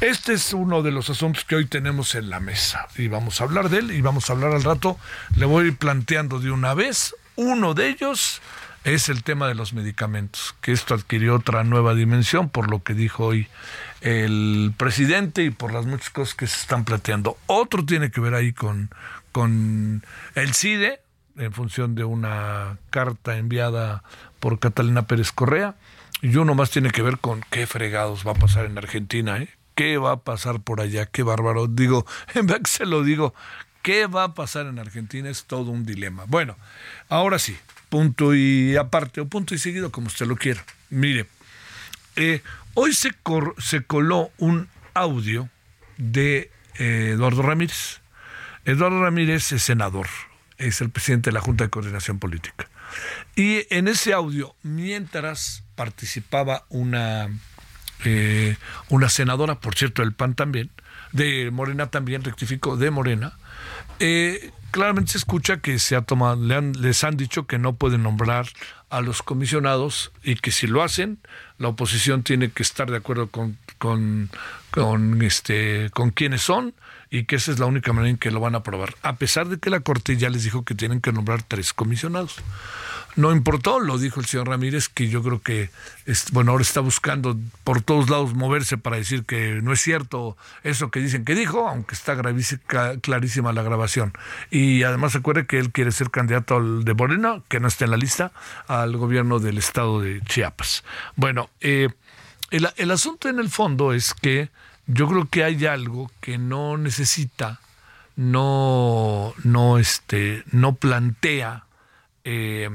este 0.02 0.34
es 0.34 0.52
uno 0.52 0.84
de 0.84 0.92
los 0.92 1.10
asuntos 1.10 1.46
que 1.46 1.56
hoy 1.56 1.66
tenemos 1.66 2.16
en 2.16 2.30
la 2.30 2.42
mesa 2.42 2.90
y 2.98 3.08
vamos 3.08 3.40
a 3.40 3.46
hablar 3.46 3.70
de 3.70 3.80
él 3.80 3.92
y 3.92 4.02
vamos 4.02 4.30
a 4.30 4.34
hablar 4.34 4.52
al 4.52 4.64
rato. 4.64 4.98
Le 5.38 5.46
voy 5.46 5.72
planteando 5.72 6.40
de 6.40 6.52
una 6.52 6.74
vez. 6.74 7.16
Uno 7.38 7.74
de 7.74 7.88
ellos 7.88 8.42
es 8.84 9.08
el 9.08 9.24
tema 9.24 9.48
de 9.48 9.56
los 9.56 9.72
medicamentos, 9.72 10.56
que 10.60 10.74
esto 10.74 10.94
adquirió 10.94 11.36
otra 11.36 11.64
nueva 11.64 11.96
dimensión 11.96 12.50
por 12.50 12.70
lo 12.70 12.84
que 12.84 12.94
dijo 12.94 13.26
hoy 13.26 13.48
el 14.04 14.74
presidente 14.76 15.44
y 15.46 15.50
por 15.50 15.72
las 15.72 15.86
muchas 15.86 16.10
cosas 16.10 16.36
que 16.36 16.46
se 16.46 16.60
están 16.60 16.84
planteando. 16.84 17.38
Otro 17.48 17.86
tiene 17.86 18.12
que 18.12 18.20
ver 18.20 18.34
ahí 18.34 18.52
con, 18.52 18.90
con 19.32 20.06
el 20.36 20.54
CIDE, 20.54 21.00
en 21.38 21.54
función 21.54 21.96
de 21.96 22.04
una 22.04 22.78
carta 22.90 23.38
enviada 23.38 24.04
por 24.42 24.60
Catalina 24.60 25.08
Pérez 25.08 25.32
Correa, 25.32 25.76
y 26.22 26.36
uno 26.36 26.54
más 26.54 26.70
tiene 26.70 26.92
que 26.92 27.02
ver 27.02 27.18
con 27.18 27.44
qué 27.50 27.66
fregados 27.66 28.28
va 28.28 28.32
a 28.32 28.36
pasar 28.36 28.66
en 28.66 28.78
Argentina, 28.78 29.38
¿eh? 29.38 29.50
¿Qué 29.74 29.98
va 29.98 30.12
a 30.12 30.18
pasar 30.18 30.60
por 30.60 30.82
allá? 30.82 31.08
Qué 31.08 31.24
bárbaro. 31.24 31.68
Digo, 31.68 32.06
en 32.36 32.46
vez 32.46 32.60
que 32.60 32.70
se 32.70 32.86
lo 32.86 33.04
digo, 33.04 33.34
¿qué 33.82 34.06
va 34.08 34.26
a 34.26 34.34
pasar 34.34 34.68
en 34.68 34.80
Argentina? 34.80 35.30
Es 35.30 35.46
todo 35.46 35.72
un 35.72 35.86
dilema. 35.86 36.26
Bueno, 36.28 36.58
ahora 37.08 37.40
sí, 37.40 37.58
punto 37.88 38.36
y 38.36 38.76
aparte, 38.76 39.22
o 39.22 39.28
punto 39.28 39.56
y 39.56 39.58
seguido, 39.58 39.92
como 39.92 40.08
usted 40.08 40.28
lo 40.28 40.36
quiera. 40.36 40.64
Mire, 40.90 41.28
eh, 42.16 42.42
hoy 42.74 42.94
se, 42.94 43.12
se 43.58 43.84
coló 43.84 44.32
un 44.38 44.70
audio 44.94 45.50
de 45.98 46.52
eh, 46.76 47.12
Eduardo 47.14 47.42
Ramírez. 47.42 48.02
Eduardo 48.66 49.02
Ramírez 49.02 49.52
es 49.52 49.64
senador, 49.64 50.08
es 50.58 50.82
el 50.82 50.90
presidente 50.90 51.30
de 51.30 51.34
la 51.34 51.42
Junta 51.42 51.66
de 51.66 51.70
Coordinación 51.70 52.20
Política. 52.20 52.70
Y 53.36 53.66
en 53.70 53.88
ese 53.88 54.14
audio, 54.14 54.56
mientras 54.62 55.64
participaba 55.76 56.66
una, 56.70 57.30
eh, 58.06 58.56
una 58.90 59.10
senadora, 59.10 59.60
por 59.60 59.76
cierto, 59.76 60.02
del 60.02 60.14
PAN 60.14 60.36
también, 60.36 60.70
de 61.12 61.50
Morena 61.52 61.88
también, 61.88 62.24
rectificó, 62.24 62.78
de 62.78 62.92
Morena, 62.92 63.38
claramente 64.72 65.12
se 65.14 65.20
escucha 65.20 65.58
que 65.58 65.78
se 65.80 65.96
ha 65.96 66.02
tomado, 66.02 66.36
les 66.74 67.04
han 67.04 67.16
dicho 67.16 67.46
que 67.46 67.60
no 67.60 67.74
pueden 67.74 68.04
nombrar 68.04 68.48
a 68.94 69.02
los 69.02 69.24
comisionados 69.24 70.12
y 70.24 70.36
que 70.36 70.52
si 70.52 70.68
lo 70.68 70.84
hacen, 70.84 71.18
la 71.58 71.70
oposición 71.70 72.22
tiene 72.22 72.52
que 72.52 72.62
estar 72.62 72.92
de 72.92 72.98
acuerdo 72.98 73.28
con, 73.28 73.58
con, 73.80 74.30
este, 75.24 75.90
con 75.96 76.12
quienes 76.12 76.44
son 76.44 76.76
y 77.10 77.24
que 77.24 77.38
esa 77.38 77.52
es 77.52 77.58
la 77.58 77.66
única 77.66 77.92
manera 77.92 78.12
en 78.12 78.18
que 78.18 78.30
lo 78.30 78.40
van 78.40 78.54
a 78.54 78.60
aprobar, 78.60 78.94
a 79.02 79.16
pesar 79.16 79.48
de 79.48 79.58
que 79.58 79.72
la 79.72 79.80
Corte 79.80 80.16
ya 80.16 80.30
les 80.30 80.44
dijo 80.44 80.64
que 80.64 80.76
tienen 80.76 81.02
que 81.02 81.12
nombrar 81.12 81.42
tres 81.42 81.74
comisionados 81.74 82.36
no 83.16 83.32
importó, 83.32 83.80
lo 83.80 83.98
dijo 83.98 84.20
el 84.20 84.26
señor 84.26 84.48
Ramírez, 84.48 84.90
que 84.90 85.08
yo 85.08 85.22
creo 85.22 85.42
que, 85.42 85.70
es, 86.06 86.32
bueno, 86.32 86.52
ahora 86.52 86.64
está 86.64 86.80
buscando 86.80 87.38
por 87.64 87.82
todos 87.82 88.10
lados 88.10 88.34
moverse 88.34 88.78
para 88.78 88.98
decir 88.98 89.24
que 89.24 89.62
no 89.62 89.74
es 89.74 89.82
cierto 89.82 90.38
eso 90.64 90.90
que 90.92 91.00
dicen 91.00 91.26
que 91.26 91.36
dijo, 91.36 91.68
aunque 91.68 91.96
está 91.96 92.16
clarísima 93.02 93.54
la 93.54 93.64
grabación. 93.64 94.14
Y 94.50 94.84
además 94.84 95.14
recuerde 95.14 95.46
que 95.46 95.60
él 95.60 95.72
quiere 95.72 95.92
ser 95.92 96.10
candidato 96.10 96.56
al 96.56 96.84
de 96.84 96.94
Morena, 96.94 97.42
que 97.48 97.60
no 97.60 97.68
está 97.68 97.86
en 97.86 97.92
la 97.92 97.98
lista, 97.98 98.32
al 98.68 98.98
gobierno 98.98 99.40
del 99.40 99.58
estado 99.58 100.02
de 100.02 100.22
Chiapas. 100.22 100.84
Bueno, 101.16 101.50
eh, 101.62 101.90
el, 102.52 102.68
el 102.78 102.92
asunto 102.92 103.30
en 103.30 103.40
el 103.40 103.50
fondo 103.50 103.94
es 103.94 104.14
que 104.14 104.50
yo 104.88 105.08
creo 105.08 105.28
que 105.30 105.44
hay 105.44 105.66
algo 105.66 106.12
que 106.20 106.38
no 106.38 106.78
necesita, 106.78 107.60
no, 108.16 109.34
no, 109.44 109.78
este, 109.78 110.44
no 110.52 110.76
plantea 110.76 111.66
eh, 112.26 112.70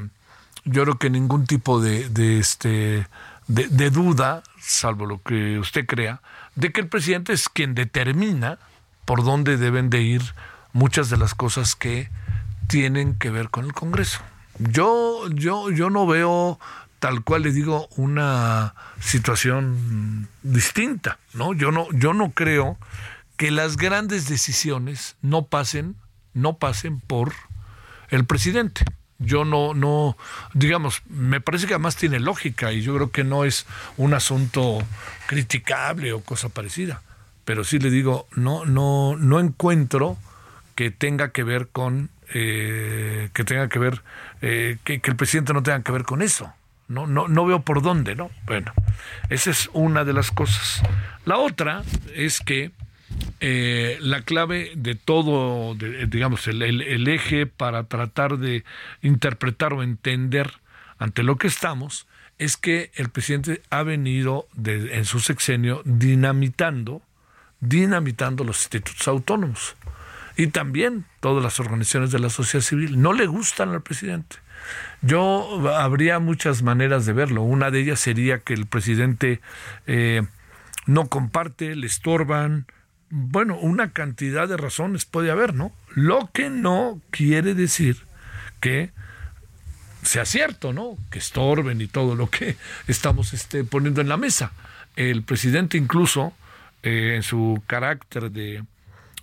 yo 0.69 0.83
creo 0.83 0.99
que 0.99 1.11
ningún 1.11 1.47
tipo 1.47 1.81
de, 1.81 2.09
de 2.09 2.39
este, 2.39 3.07
de, 3.47 3.91
duda, 3.91 4.43
salvo 4.61 5.07
lo 5.07 5.23
que 5.23 5.59
usted 5.59 5.87
crea, 5.87 6.21
de 6.55 6.73
que 6.73 6.81
el 6.81 6.89
presidente 6.89 7.33
es 7.33 7.49
quien 7.49 7.75
determina 7.75 8.59
por 9.05 9.25
dónde 9.25 9.57
deben 9.57 9.91
de 9.91 10.03
ir 10.03 10.23
muchas 10.73 11.09
de 11.11 11.17
las 11.17 11.35
cosas 11.35 11.75
que 11.75 12.11
tienen 12.67 13.15
que 13.15 13.31
ver 13.31 13.49
con 13.49 13.65
el 13.65 13.73
Congreso. 13.73 14.21
Yo, 14.59 15.29
yo, 15.31 15.71
yo 15.71 15.89
no 15.89 16.07
veo 16.07 16.59
tal 16.99 17.23
cual 17.23 17.43
le 17.43 17.53
digo 17.53 17.89
una 17.97 18.75
situación 19.01 20.29
distinta, 20.43 21.19
¿no? 21.33 21.55
Yo 21.55 21.71
no, 21.71 21.87
yo 21.93 22.13
no 22.13 22.33
creo 22.33 22.77
que 23.37 23.51
las 23.51 23.77
grandes 23.77 24.29
decisiones 24.29 25.17
no 25.23 25.47
pasen, 25.47 25.95
no 26.35 26.59
pasen 26.59 27.01
por 27.01 27.33
el 28.11 28.25
presidente 28.25 28.85
yo 29.19 29.45
no, 29.45 29.75
no, 29.75 30.17
digamos, 30.55 31.03
me 31.09 31.41
parece 31.41 31.67
que 31.67 31.75
además 31.75 31.97
tiene 31.97 32.21
lógica 32.21 32.73
y 32.73 32.83
yo 32.83 32.95
creo 32.95 33.11
que 33.11 33.25
no 33.25 33.45
es 33.45 33.67
un 33.97 34.15
asunto 34.15 34.79
criticable 35.27 36.13
o 36.13 36.21
cosa 36.21 36.49
parecida. 36.49 37.03
Pero 37.45 37.65
sí 37.65 37.79
le 37.79 37.91
digo, 37.91 38.29
no, 38.37 38.65
no, 38.65 39.17
no 39.17 39.41
encuentro 39.41 40.19
que 40.75 40.91
tenga 40.91 41.33
que 41.33 41.43
ver 41.43 41.69
con, 41.69 42.11
eh, 42.33 43.31
que 43.33 43.43
tenga 43.43 43.69
que 43.69 43.79
ver, 43.79 44.03
eh, 44.43 44.79
que, 44.85 45.01
el 45.03 45.17
presidente 45.17 45.53
no 45.53 45.63
tenga 45.63 45.83
que 45.83 45.93
ver 45.93 46.05
con 46.05 46.23
eso. 46.23 46.53
No, 46.87 47.07
no, 47.07 47.27
no 47.27 47.45
veo 47.45 47.61
por 47.61 47.83
dónde, 47.83 48.15
¿no? 48.15 48.31
Bueno, 48.47 48.73
esa 49.29 49.51
es 49.51 49.69
una 49.73 50.05
de 50.05 50.13
las 50.13 50.31
cosas. 50.31 50.83
La 51.25 51.37
otra 51.39 51.83
es 52.15 52.41
que 52.41 52.71
eh, 53.41 53.99
la 54.01 54.23
clave 54.23 54.73
de 54.75 54.95
todo, 54.95 55.75
digamos, 55.75 56.47
el, 56.49 57.09
eje 57.09 57.47
para 57.47 57.85
tratar 57.85 58.39
de 58.39 58.65
interpretar 59.03 59.73
o 59.73 59.83
entender 59.83 60.53
ante 60.99 61.23
lo 61.23 61.37
que 61.37 61.47
estamos, 61.47 62.07
es 62.39 62.57
que 62.57 62.91
el 62.95 63.09
presidente 63.09 63.63
ha 63.71 63.83
venido 63.83 64.47
en 64.65 65.05
su 65.05 65.21
sexenio 65.21 65.83
dinamitando, 65.85 67.03
dinamitando 67.61 68.45
los 68.45 68.63
institutos 68.63 69.09
autónomos 69.09 69.77
y 70.37 70.47
también 70.49 71.05
todas 71.21 71.43
las 71.43 71.59
organizaciones 71.59 72.13
de 72.13 72.21
la 72.21 72.31
sociedad 72.31 72.65
civil. 72.65 73.01
No 73.03 73.13
le 73.13 73.27
gustan 73.27 73.71
al 73.71 73.83
presidente. 73.83 74.37
Yo 75.03 75.69
habría 75.77 76.21
muchas 76.21 76.63
maneras 76.63 77.07
de 77.07 77.13
verlo. 77.13 77.43
Una 77.43 77.73
de 77.73 77.81
ellas 77.81 77.99
sería 77.99 78.39
que 78.39 78.55
el 78.55 78.67
presidente 78.67 79.41
eh, 79.87 80.23
no 80.87 81.09
comparte, 81.09 81.75
le 81.75 81.87
estorban, 81.87 82.67
bueno, 83.11 83.59
una 83.59 83.93
cantidad 83.93 84.49
de 84.49 84.57
razones 84.57 85.05
puede 85.05 85.31
haber, 85.31 85.55
¿no? 85.55 85.73
Lo 85.95 86.31
que 86.33 86.51
no 86.51 87.01
quiere 87.11 87.55
decir 87.55 87.97
que 88.61 88.91
sea 90.03 90.25
cierto, 90.25 90.73
¿no? 90.73 90.97
Que 91.11 91.19
estorben 91.19 91.81
y 91.81 91.87
todo 91.87 92.15
lo 92.15 92.31
que 92.31 92.57
estamos 92.87 93.33
este, 93.33 93.65
poniendo 93.65 94.01
en 94.01 94.09
la 94.09 94.17
mesa. 94.17 94.53
El 94.97 95.23
presidente 95.23 95.77
incluso, 95.77 96.33
eh, 96.83 97.15
en 97.17 97.23
su 97.23 97.63
carácter 97.67 98.31
de 98.31 98.65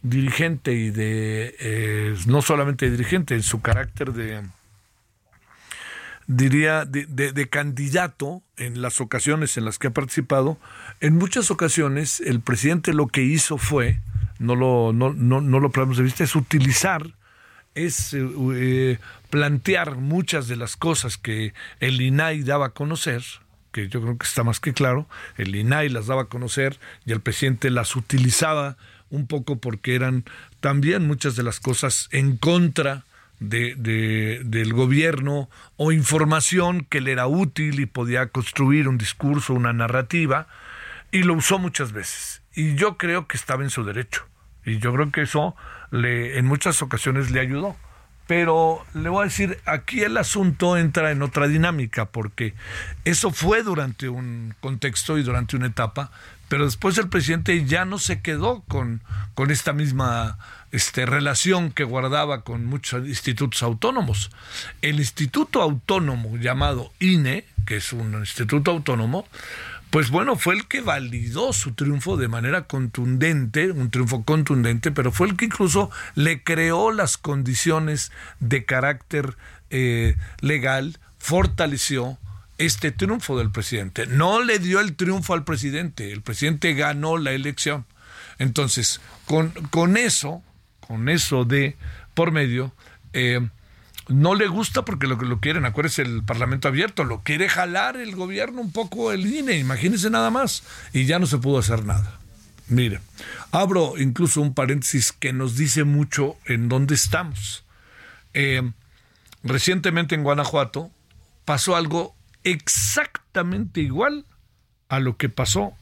dirigente 0.01 0.73
y 0.73 0.91
de, 0.91 1.55
eh, 1.59 2.15
no 2.27 2.41
solamente 2.41 2.89
dirigente, 2.89 3.33
en 3.33 3.43
su 3.43 3.61
carácter 3.61 4.13
de 4.13 4.43
diría, 6.27 6.85
de, 6.85 7.05
de, 7.05 7.49
candidato 7.49 8.41
en 8.57 8.81
las 8.81 8.99
ocasiones 8.99 9.57
en 9.57 9.65
las 9.65 9.77
que 9.77 9.87
ha 9.87 9.91
participado, 9.91 10.57
en 10.99 11.15
muchas 11.15 11.51
ocasiones 11.51 12.19
el 12.21 12.39
presidente 12.39 12.93
lo 12.93 13.07
que 13.07 13.23
hizo 13.23 13.57
fue, 13.57 13.99
no 14.39 14.55
lo, 14.55 14.93
no, 14.93 15.13
no, 15.13 15.41
no 15.41 15.59
lo 15.59 15.71
perdamos 15.71 15.97
de 15.97 16.03
vista, 16.03 16.23
es 16.23 16.35
utilizar, 16.35 17.13
es 17.73 18.13
eh, 18.13 18.99
plantear 19.29 19.97
muchas 19.97 20.47
de 20.47 20.55
las 20.55 20.77
cosas 20.77 21.17
que 21.17 21.53
el 21.79 22.01
INAI 22.01 22.43
daba 22.43 22.67
a 22.67 22.69
conocer, 22.69 23.23
que 23.71 23.89
yo 23.89 24.01
creo 24.01 24.17
que 24.17 24.25
está 24.25 24.43
más 24.43 24.59
que 24.59 24.73
claro, 24.73 25.07
el 25.37 25.55
INAI 25.55 25.89
las 25.89 26.07
daba 26.07 26.23
a 26.23 26.25
conocer 26.25 26.79
y 27.05 27.11
el 27.11 27.19
presidente 27.19 27.69
las 27.69 27.95
utilizaba 27.95 28.77
un 29.09 29.27
poco 29.27 29.57
porque 29.57 29.95
eran 29.95 30.23
también 30.61 31.05
muchas 31.05 31.35
de 31.35 31.43
las 31.43 31.59
cosas 31.59 32.07
en 32.11 32.37
contra 32.37 33.03
de, 33.39 34.41
del 34.43 34.73
gobierno 34.73 35.49
o 35.77 35.91
información 35.91 36.85
que 36.89 37.01
le 37.01 37.11
era 37.11 37.27
útil 37.27 37.79
y 37.79 37.85
podía 37.85 38.27
construir 38.27 38.87
un 38.87 38.97
discurso, 38.97 39.53
una 39.53 39.73
narrativa, 39.73 40.47
y 41.15 41.23
lo 41.23 41.33
usó 41.33 41.59
muchas 41.59 41.93
veces. 41.93 42.41
Y 42.53 42.75
yo 42.75 42.97
creo 42.97 43.25
que 43.25 43.37
estaba 43.37 43.63
en 43.63 43.69
su 43.69 43.85
derecho. 43.85 44.25
Y 44.65 44.79
yo 44.79 44.91
creo 44.93 45.13
que 45.13 45.21
eso 45.21 45.55
le, 45.89 46.37
en 46.37 46.45
muchas 46.45 46.81
ocasiones 46.81 47.31
le 47.31 47.39
ayudó. 47.39 47.77
Pero 48.27 48.85
le 48.93 49.07
voy 49.07 49.21
a 49.21 49.25
decir, 49.25 49.57
aquí 49.63 50.01
el 50.01 50.17
asunto 50.17 50.75
entra 50.75 51.11
en 51.11 51.21
otra 51.21 51.47
dinámica, 51.47 52.03
porque 52.03 52.53
eso 53.05 53.31
fue 53.31 53.63
durante 53.63 54.09
un 54.09 54.55
contexto 54.59 55.17
y 55.17 55.23
durante 55.23 55.55
una 55.55 55.67
etapa, 55.67 56.11
pero 56.49 56.65
después 56.65 56.97
el 56.97 57.07
presidente 57.07 57.63
ya 57.63 57.85
no 57.85 57.97
se 57.97 58.21
quedó 58.21 58.63
con, 58.67 59.01
con 59.35 59.51
esta 59.51 59.71
misma 59.71 60.37
este, 60.71 61.05
relación 61.05 61.71
que 61.71 61.85
guardaba 61.85 62.41
con 62.41 62.65
muchos 62.65 63.07
institutos 63.07 63.63
autónomos. 63.63 64.31
El 64.81 64.99
instituto 64.99 65.61
autónomo 65.61 66.35
llamado 66.37 66.91
INE, 66.99 67.45
que 67.65 67.77
es 67.77 67.93
un 67.93 68.15
instituto 68.15 68.71
autónomo, 68.71 69.25
pues 69.95 70.11
bueno, 70.11 70.35
fue 70.35 70.55
el 70.55 70.67
que 70.67 70.81
validó 70.81 71.53
su 71.53 71.71
triunfo 71.71 72.17
de 72.17 72.27
manera 72.27 72.67
contundente, 72.67 73.71
un 73.71 73.89
triunfo 73.89 74.25
contundente, 74.25 74.91
pero 74.91 75.09
fue 75.13 75.25
el 75.27 75.37
que 75.37 75.45
incluso 75.45 75.89
le 76.15 76.43
creó 76.43 76.91
las 76.91 77.15
condiciones 77.15 78.11
de 78.41 78.65
carácter 78.65 79.37
eh, 79.69 80.17
legal, 80.41 80.99
fortaleció 81.17 82.17
este 82.57 82.91
triunfo 82.91 83.37
del 83.37 83.53
presidente. 83.53 84.05
No 84.05 84.43
le 84.43 84.59
dio 84.59 84.81
el 84.81 84.97
triunfo 84.97 85.33
al 85.33 85.45
presidente, 85.45 86.11
el 86.11 86.21
presidente 86.21 86.73
ganó 86.73 87.15
la 87.15 87.31
elección. 87.31 87.85
Entonces, 88.37 88.99
con, 89.25 89.51
con 89.69 89.95
eso, 89.95 90.43
con 90.85 91.07
eso 91.07 91.45
de 91.45 91.77
por 92.15 92.33
medio, 92.33 92.73
eh, 93.13 93.47
no 94.07 94.35
le 94.35 94.47
gusta 94.47 94.85
porque 94.85 95.07
lo 95.07 95.17
que 95.17 95.25
lo 95.25 95.39
quieren, 95.39 95.65
acuérdense, 95.65 96.03
el 96.03 96.23
Parlamento 96.23 96.67
abierto, 96.67 97.03
lo 97.03 97.21
quiere 97.23 97.49
jalar 97.49 97.97
el 97.97 98.15
gobierno 98.15 98.61
un 98.61 98.71
poco 98.71 99.11
el 99.11 99.25
INE, 99.25 99.57
imagínense 99.57 100.09
nada 100.09 100.29
más, 100.29 100.63
y 100.93 101.05
ya 101.05 101.19
no 101.19 101.25
se 101.25 101.37
pudo 101.37 101.59
hacer 101.59 101.85
nada. 101.85 102.19
Mire, 102.67 102.99
abro 103.51 103.93
incluso 103.97 104.41
un 104.41 104.53
paréntesis 104.53 105.11
que 105.11 105.33
nos 105.33 105.55
dice 105.55 105.83
mucho 105.83 106.35
en 106.45 106.69
dónde 106.69 106.95
estamos. 106.95 107.63
Eh, 108.33 108.61
recientemente 109.43 110.15
en 110.15 110.23
Guanajuato 110.23 110.91
pasó 111.45 111.75
algo 111.75 112.15
exactamente 112.43 113.81
igual 113.81 114.25
a 114.89 114.99
lo 114.99 115.17
que 115.17 115.29
pasó 115.29 115.73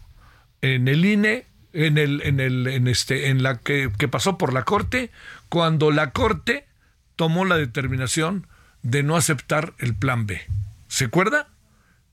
en 0.62 0.88
el 0.88 1.06
INE 1.06 1.46
en 1.74 1.98
el, 1.98 2.22
en 2.24 2.40
el, 2.40 2.68
en 2.68 2.88
este, 2.88 3.30
en 3.30 3.44
la 3.44 3.58
que, 3.58 3.92
que 3.98 4.08
pasó 4.08 4.38
por 4.38 4.54
la 4.54 4.64
corte, 4.64 5.10
cuando 5.50 5.92
la 5.92 6.12
corte 6.12 6.68
tomó 7.16 7.46
la 7.46 7.58
determinación 7.58 8.48
de 8.82 9.04
no 9.04 9.16
aceptar 9.16 9.74
el 9.80 9.96
plan 9.96 10.26
B. 10.26 10.42
¿Se 10.88 11.06
acuerda? 11.06 11.48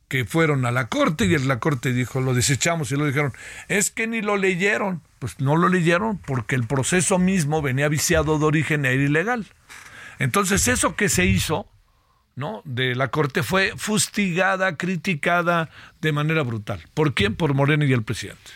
Que 0.09 0.25
fueron 0.25 0.67
a 0.67 0.71
la 0.71 0.89
corte 0.89 1.27
y 1.27 1.39
la 1.39 1.61
corte 1.61 1.93
dijo, 1.93 2.21
lo 2.21 2.35
desechamos 2.35 2.91
y 2.91 2.97
lo 2.97 3.07
dijeron, 3.07 3.33
es 3.69 3.91
que 3.91 4.07
ni 4.07 4.23
lo 4.23 4.37
leyeron. 4.37 5.03
Pues 5.19 5.39
no 5.39 5.57
lo 5.57 5.69
leyeron 5.69 6.19
porque 6.19 6.57
el 6.57 6.67
proceso 6.67 7.19
mismo 7.19 7.61
venía 7.61 7.89
viciado 7.89 8.39
de 8.39 8.45
origen 8.47 8.87
e 8.87 8.95
ilegal. 8.95 9.47
Entonces 10.19 10.67
eso 10.69 10.97
que 10.97 11.09
se 11.09 11.27
hizo, 11.27 11.69
¿no? 12.37 12.63
De 12.65 12.95
la 12.95 13.09
corte 13.09 13.43
fue 13.43 13.73
fustigada, 13.77 14.77
criticada 14.77 15.71
de 16.01 16.13
manera 16.13 16.43
brutal. 16.43 16.83
¿Por 16.95 17.15
quién? 17.15 17.37
Por 17.37 17.55
Moreno 17.55 17.85
y 17.85 17.93
el 17.93 18.03
presidente. 18.03 18.51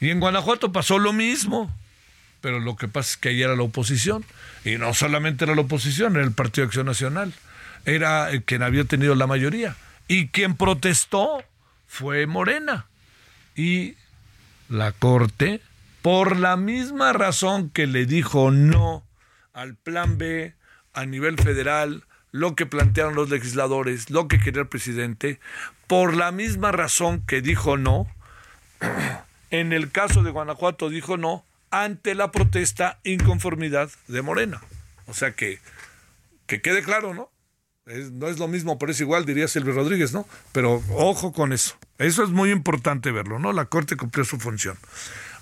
Y 0.00 0.10
en 0.10 0.20
Guanajuato 0.20 0.72
pasó 0.72 0.98
lo 0.98 1.12
mismo. 1.12 1.74
Pero 2.44 2.60
lo 2.60 2.76
que 2.76 2.88
pasa 2.88 3.12
es 3.12 3.16
que 3.16 3.30
ahí 3.30 3.42
era 3.42 3.56
la 3.56 3.62
oposición. 3.62 4.22
Y 4.66 4.76
no 4.76 4.92
solamente 4.92 5.44
era 5.44 5.54
la 5.54 5.62
oposición, 5.62 6.16
era 6.16 6.26
el 6.26 6.32
Partido 6.32 6.66
de 6.66 6.68
Acción 6.68 6.84
Nacional. 6.84 7.32
Era 7.86 8.28
quien 8.44 8.62
había 8.62 8.84
tenido 8.84 9.14
la 9.14 9.26
mayoría. 9.26 9.76
Y 10.08 10.28
quien 10.28 10.54
protestó 10.54 11.42
fue 11.86 12.26
Morena. 12.26 12.84
Y 13.56 13.94
la 14.68 14.92
Corte, 14.92 15.62
por 16.02 16.36
la 16.36 16.58
misma 16.58 17.14
razón 17.14 17.70
que 17.70 17.86
le 17.86 18.04
dijo 18.04 18.50
no 18.50 19.02
al 19.54 19.74
plan 19.74 20.18
B 20.18 20.52
a 20.92 21.06
nivel 21.06 21.38
federal, 21.38 22.04
lo 22.30 22.54
que 22.54 22.66
plantearon 22.66 23.14
los 23.14 23.30
legisladores, 23.30 24.10
lo 24.10 24.28
que 24.28 24.38
quería 24.38 24.60
el 24.60 24.68
presidente, 24.68 25.40
por 25.86 26.14
la 26.14 26.30
misma 26.30 26.72
razón 26.72 27.22
que 27.26 27.40
dijo 27.40 27.78
no, 27.78 28.06
en 29.50 29.72
el 29.72 29.90
caso 29.90 30.22
de 30.22 30.30
Guanajuato 30.30 30.90
dijo 30.90 31.16
no 31.16 31.42
ante 31.82 32.14
la 32.14 32.30
protesta 32.30 33.00
inconformidad 33.02 33.90
de 34.06 34.22
Morena. 34.22 34.60
O 35.06 35.14
sea 35.14 35.32
que, 35.32 35.58
que 36.46 36.60
quede 36.62 36.82
claro, 36.82 37.14
¿no? 37.14 37.30
no 38.12 38.28
es 38.28 38.38
lo 38.38 38.48
mismo, 38.48 38.78
pero 38.78 38.92
es 38.92 39.00
igual, 39.00 39.26
diría 39.26 39.48
Silvio 39.48 39.74
Rodríguez, 39.74 40.12
¿no? 40.12 40.26
Pero 40.52 40.82
ojo 40.90 41.32
con 41.32 41.52
eso. 41.52 41.76
Eso 41.98 42.24
es 42.24 42.30
muy 42.30 42.50
importante 42.50 43.10
verlo, 43.10 43.38
¿no? 43.38 43.52
La 43.52 43.66
Corte 43.66 43.96
cumplió 43.96 44.24
su 44.24 44.38
función. 44.38 44.78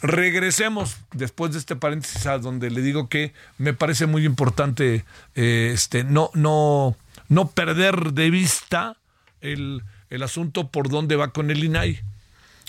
Regresemos 0.02 0.96
después 1.12 1.52
de 1.52 1.60
este 1.60 1.76
paréntesis 1.76 2.26
a 2.26 2.38
donde 2.38 2.70
le 2.70 2.82
digo 2.82 3.08
que 3.08 3.32
me 3.58 3.72
parece 3.72 4.06
muy 4.06 4.26
importante 4.26 5.04
eh, 5.36 5.70
este, 5.72 6.02
no, 6.02 6.30
no, 6.34 6.96
no 7.28 7.50
perder 7.50 8.12
de 8.12 8.30
vista 8.30 8.96
el, 9.40 9.84
el 10.10 10.22
asunto 10.24 10.68
por 10.70 10.88
dónde 10.88 11.14
va 11.14 11.32
con 11.32 11.52
el 11.52 11.62
INAI. 11.62 12.00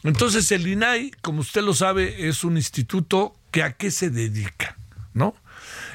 Entonces 0.04 0.52
el 0.52 0.68
INAI, 0.68 1.12
como 1.22 1.42
usted 1.42 1.64
lo 1.64 1.74
sabe, 1.74 2.28
es 2.28 2.44
un 2.44 2.58
instituto 2.58 3.34
que 3.54 3.62
a 3.62 3.74
qué 3.74 3.92
se 3.92 4.10
dedica, 4.10 4.76
¿no? 5.14 5.36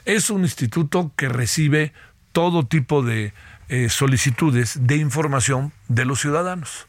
Es 0.04 0.30
un 0.30 0.42
instituto 0.42 1.12
que 1.16 1.28
recibe 1.28 1.92
todo 2.30 2.64
tipo 2.66 3.02
de 3.02 3.34
eh, 3.68 3.88
solicitudes 3.88 4.78
de 4.86 4.96
información 4.96 5.72
de 5.88 6.04
los 6.04 6.20
ciudadanos. 6.20 6.86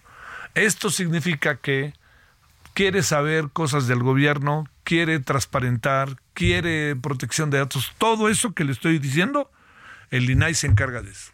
Esto 0.54 0.92
significa 0.92 1.58
que 1.58 1.94
quiere 2.76 3.02
saber 3.02 3.50
cosas 3.52 3.88
del 3.88 4.04
gobierno, 4.04 4.70
quiere 4.84 5.20
transparentar, 5.20 6.18
quiere 6.36 6.96
protección 6.96 7.50
de 7.50 7.58
datos, 7.58 7.94
todo 7.98 8.30
eso 8.30 8.54
que 8.54 8.64
le 8.64 8.72
estoy 8.72 9.00
diciendo, 9.00 9.50
el 10.12 10.30
INAI 10.30 10.54
se 10.54 10.68
encarga 10.68 11.02
de 11.02 11.10
eso. 11.10 11.32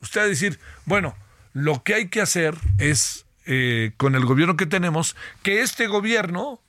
Usted 0.00 0.22
va 0.22 0.24
a 0.24 0.28
decir, 0.28 0.58
bueno, 0.86 1.14
lo 1.52 1.84
que 1.84 1.94
hay 1.94 2.08
que 2.08 2.20
hacer 2.20 2.56
es 2.78 3.26
eh, 3.46 3.92
con 3.96 4.16
el 4.16 4.24
gobierno 4.24 4.56
que 4.56 4.66
tenemos, 4.66 5.14
que 5.44 5.62
este 5.62 5.86
gobierno, 5.86 6.60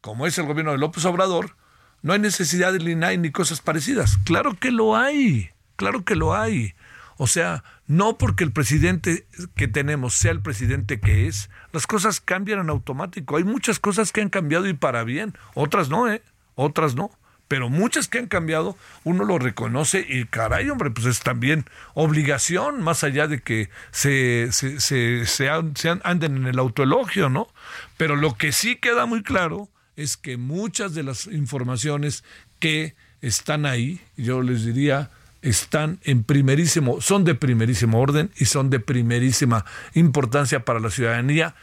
como 0.00 0.26
es 0.26 0.36
el 0.36 0.46
gobierno 0.46 0.72
de 0.72 0.78
López 0.78 1.04
Obrador, 1.04 1.59
no 2.02 2.12
hay 2.12 2.18
necesidad 2.18 2.72
de 2.72 2.90
INAI 2.90 3.18
ni 3.18 3.30
cosas 3.30 3.60
parecidas. 3.60 4.18
Claro 4.24 4.58
que 4.58 4.70
lo 4.70 4.96
hay, 4.96 5.50
claro 5.76 6.04
que 6.04 6.16
lo 6.16 6.34
hay. 6.34 6.74
O 7.16 7.26
sea, 7.26 7.64
no 7.86 8.16
porque 8.16 8.44
el 8.44 8.52
presidente 8.52 9.26
que 9.54 9.68
tenemos 9.68 10.14
sea 10.14 10.30
el 10.30 10.40
presidente 10.40 11.00
que 11.00 11.26
es, 11.26 11.50
las 11.72 11.86
cosas 11.86 12.20
cambian 12.20 12.60
en 12.60 12.70
automático. 12.70 13.36
Hay 13.36 13.44
muchas 13.44 13.78
cosas 13.78 14.10
que 14.10 14.22
han 14.22 14.30
cambiado 14.30 14.66
y 14.66 14.72
para 14.72 15.04
bien, 15.04 15.34
otras 15.54 15.90
no, 15.90 16.10
¿eh? 16.10 16.22
Otras 16.54 16.94
no. 16.94 17.10
Pero 17.46 17.68
muchas 17.68 18.06
que 18.06 18.18
han 18.18 18.28
cambiado, 18.28 18.76
uno 19.02 19.24
lo 19.24 19.38
reconoce 19.38 20.06
y 20.08 20.24
caray, 20.24 20.70
hombre, 20.70 20.90
pues 20.92 21.04
es 21.06 21.20
también 21.20 21.64
obligación, 21.94 22.80
más 22.80 23.02
allá 23.02 23.26
de 23.26 23.40
que 23.40 23.70
se, 23.90 24.52
se, 24.52 24.78
se, 24.78 25.26
se 25.26 25.50
anden 25.50 26.36
en 26.36 26.46
el 26.46 26.58
autoelogio, 26.60 27.28
¿no? 27.28 27.48
Pero 27.96 28.14
lo 28.14 28.34
que 28.36 28.52
sí 28.52 28.76
queda 28.76 29.04
muy 29.04 29.24
claro 29.24 29.68
es 29.96 30.16
que 30.16 30.36
muchas 30.36 30.94
de 30.94 31.02
las 31.02 31.26
informaciones 31.26 32.24
que 32.58 32.94
están 33.20 33.66
ahí, 33.66 34.00
yo 34.16 34.42
les 34.42 34.64
diría, 34.64 35.10
están 35.42 35.98
en 36.04 36.24
primerísimo, 36.24 37.00
son 37.00 37.24
de 37.24 37.34
primerísimo 37.34 38.00
orden 38.00 38.30
y 38.36 38.44
son 38.44 38.70
de 38.70 38.80
primerísima 38.80 39.64
importancia 39.94 40.64
para 40.64 40.80
la 40.80 40.90
ciudadanía, 40.90 41.54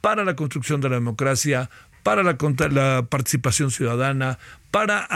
para 0.00 0.24
la 0.24 0.36
construcción 0.36 0.80
de 0.80 0.88
la 0.88 0.96
democracia, 0.96 1.70
para 2.02 2.22
la, 2.22 2.36
la 2.70 3.06
participación 3.08 3.72
ciudadana, 3.72 4.38
para, 4.70 5.08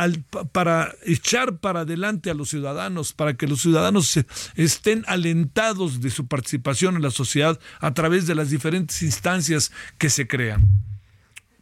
para 0.50 0.92
echar 1.04 1.59
para 1.59 1.80
adelante 1.80 2.30
a 2.30 2.35
los 2.35 2.48
ciudadanos, 2.48 3.12
para 3.12 3.35
que 3.35 3.46
los 3.46 3.61
ciudadanos 3.61 4.18
estén 4.56 5.04
alentados 5.06 6.00
de 6.00 6.11
su 6.11 6.26
participación 6.26 6.96
en 6.96 7.02
la 7.02 7.12
sociedad 7.12 7.61
a 7.78 7.94
través 7.94 8.26
de 8.26 8.35
las 8.35 8.50
diferentes 8.50 9.02
instancias 9.02 9.70
que 9.98 10.11
se 10.11 10.26
crean. 10.26 10.66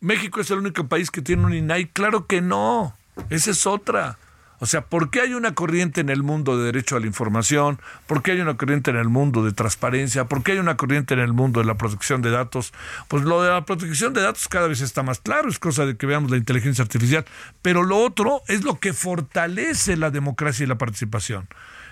México 0.00 0.40
es 0.40 0.50
el 0.50 0.58
único 0.58 0.86
país 0.86 1.10
que 1.10 1.22
tiene 1.22 1.44
un 1.44 1.54
INAI. 1.54 1.86
Claro 1.86 2.26
que 2.26 2.40
no. 2.40 2.96
Esa 3.30 3.50
es 3.50 3.66
otra. 3.66 4.18
O 4.60 4.66
sea, 4.66 4.82
¿por 4.82 5.10
qué 5.10 5.20
hay 5.20 5.34
una 5.34 5.54
corriente 5.54 6.00
en 6.00 6.08
el 6.08 6.24
mundo 6.24 6.58
de 6.58 6.64
derecho 6.64 6.96
a 6.96 7.00
la 7.00 7.06
información? 7.06 7.80
¿Por 8.08 8.22
qué 8.22 8.32
hay 8.32 8.40
una 8.40 8.56
corriente 8.56 8.90
en 8.90 8.96
el 8.96 9.08
mundo 9.08 9.44
de 9.44 9.52
transparencia? 9.52 10.24
¿Por 10.24 10.42
qué 10.42 10.52
hay 10.52 10.58
una 10.58 10.76
corriente 10.76 11.14
en 11.14 11.20
el 11.20 11.32
mundo 11.32 11.60
de 11.60 11.66
la 11.66 11.76
protección 11.76 12.22
de 12.22 12.30
datos? 12.30 12.72
Pues 13.06 13.22
lo 13.22 13.40
de 13.42 13.50
la 13.50 13.64
protección 13.64 14.14
de 14.14 14.22
datos 14.22 14.48
cada 14.48 14.66
vez 14.66 14.80
está 14.80 15.04
más 15.04 15.20
claro, 15.20 15.48
es 15.48 15.60
cosa 15.60 15.86
de 15.86 15.96
que 15.96 16.06
veamos 16.06 16.32
la 16.32 16.36
inteligencia 16.36 16.82
artificial. 16.82 17.24
Pero 17.62 17.84
lo 17.84 17.98
otro 17.98 18.42
es 18.48 18.64
lo 18.64 18.80
que 18.80 18.92
fortalece 18.92 19.96
la 19.96 20.10
democracia 20.10 20.64
y 20.64 20.66
la 20.66 20.78
participación. 20.78 21.46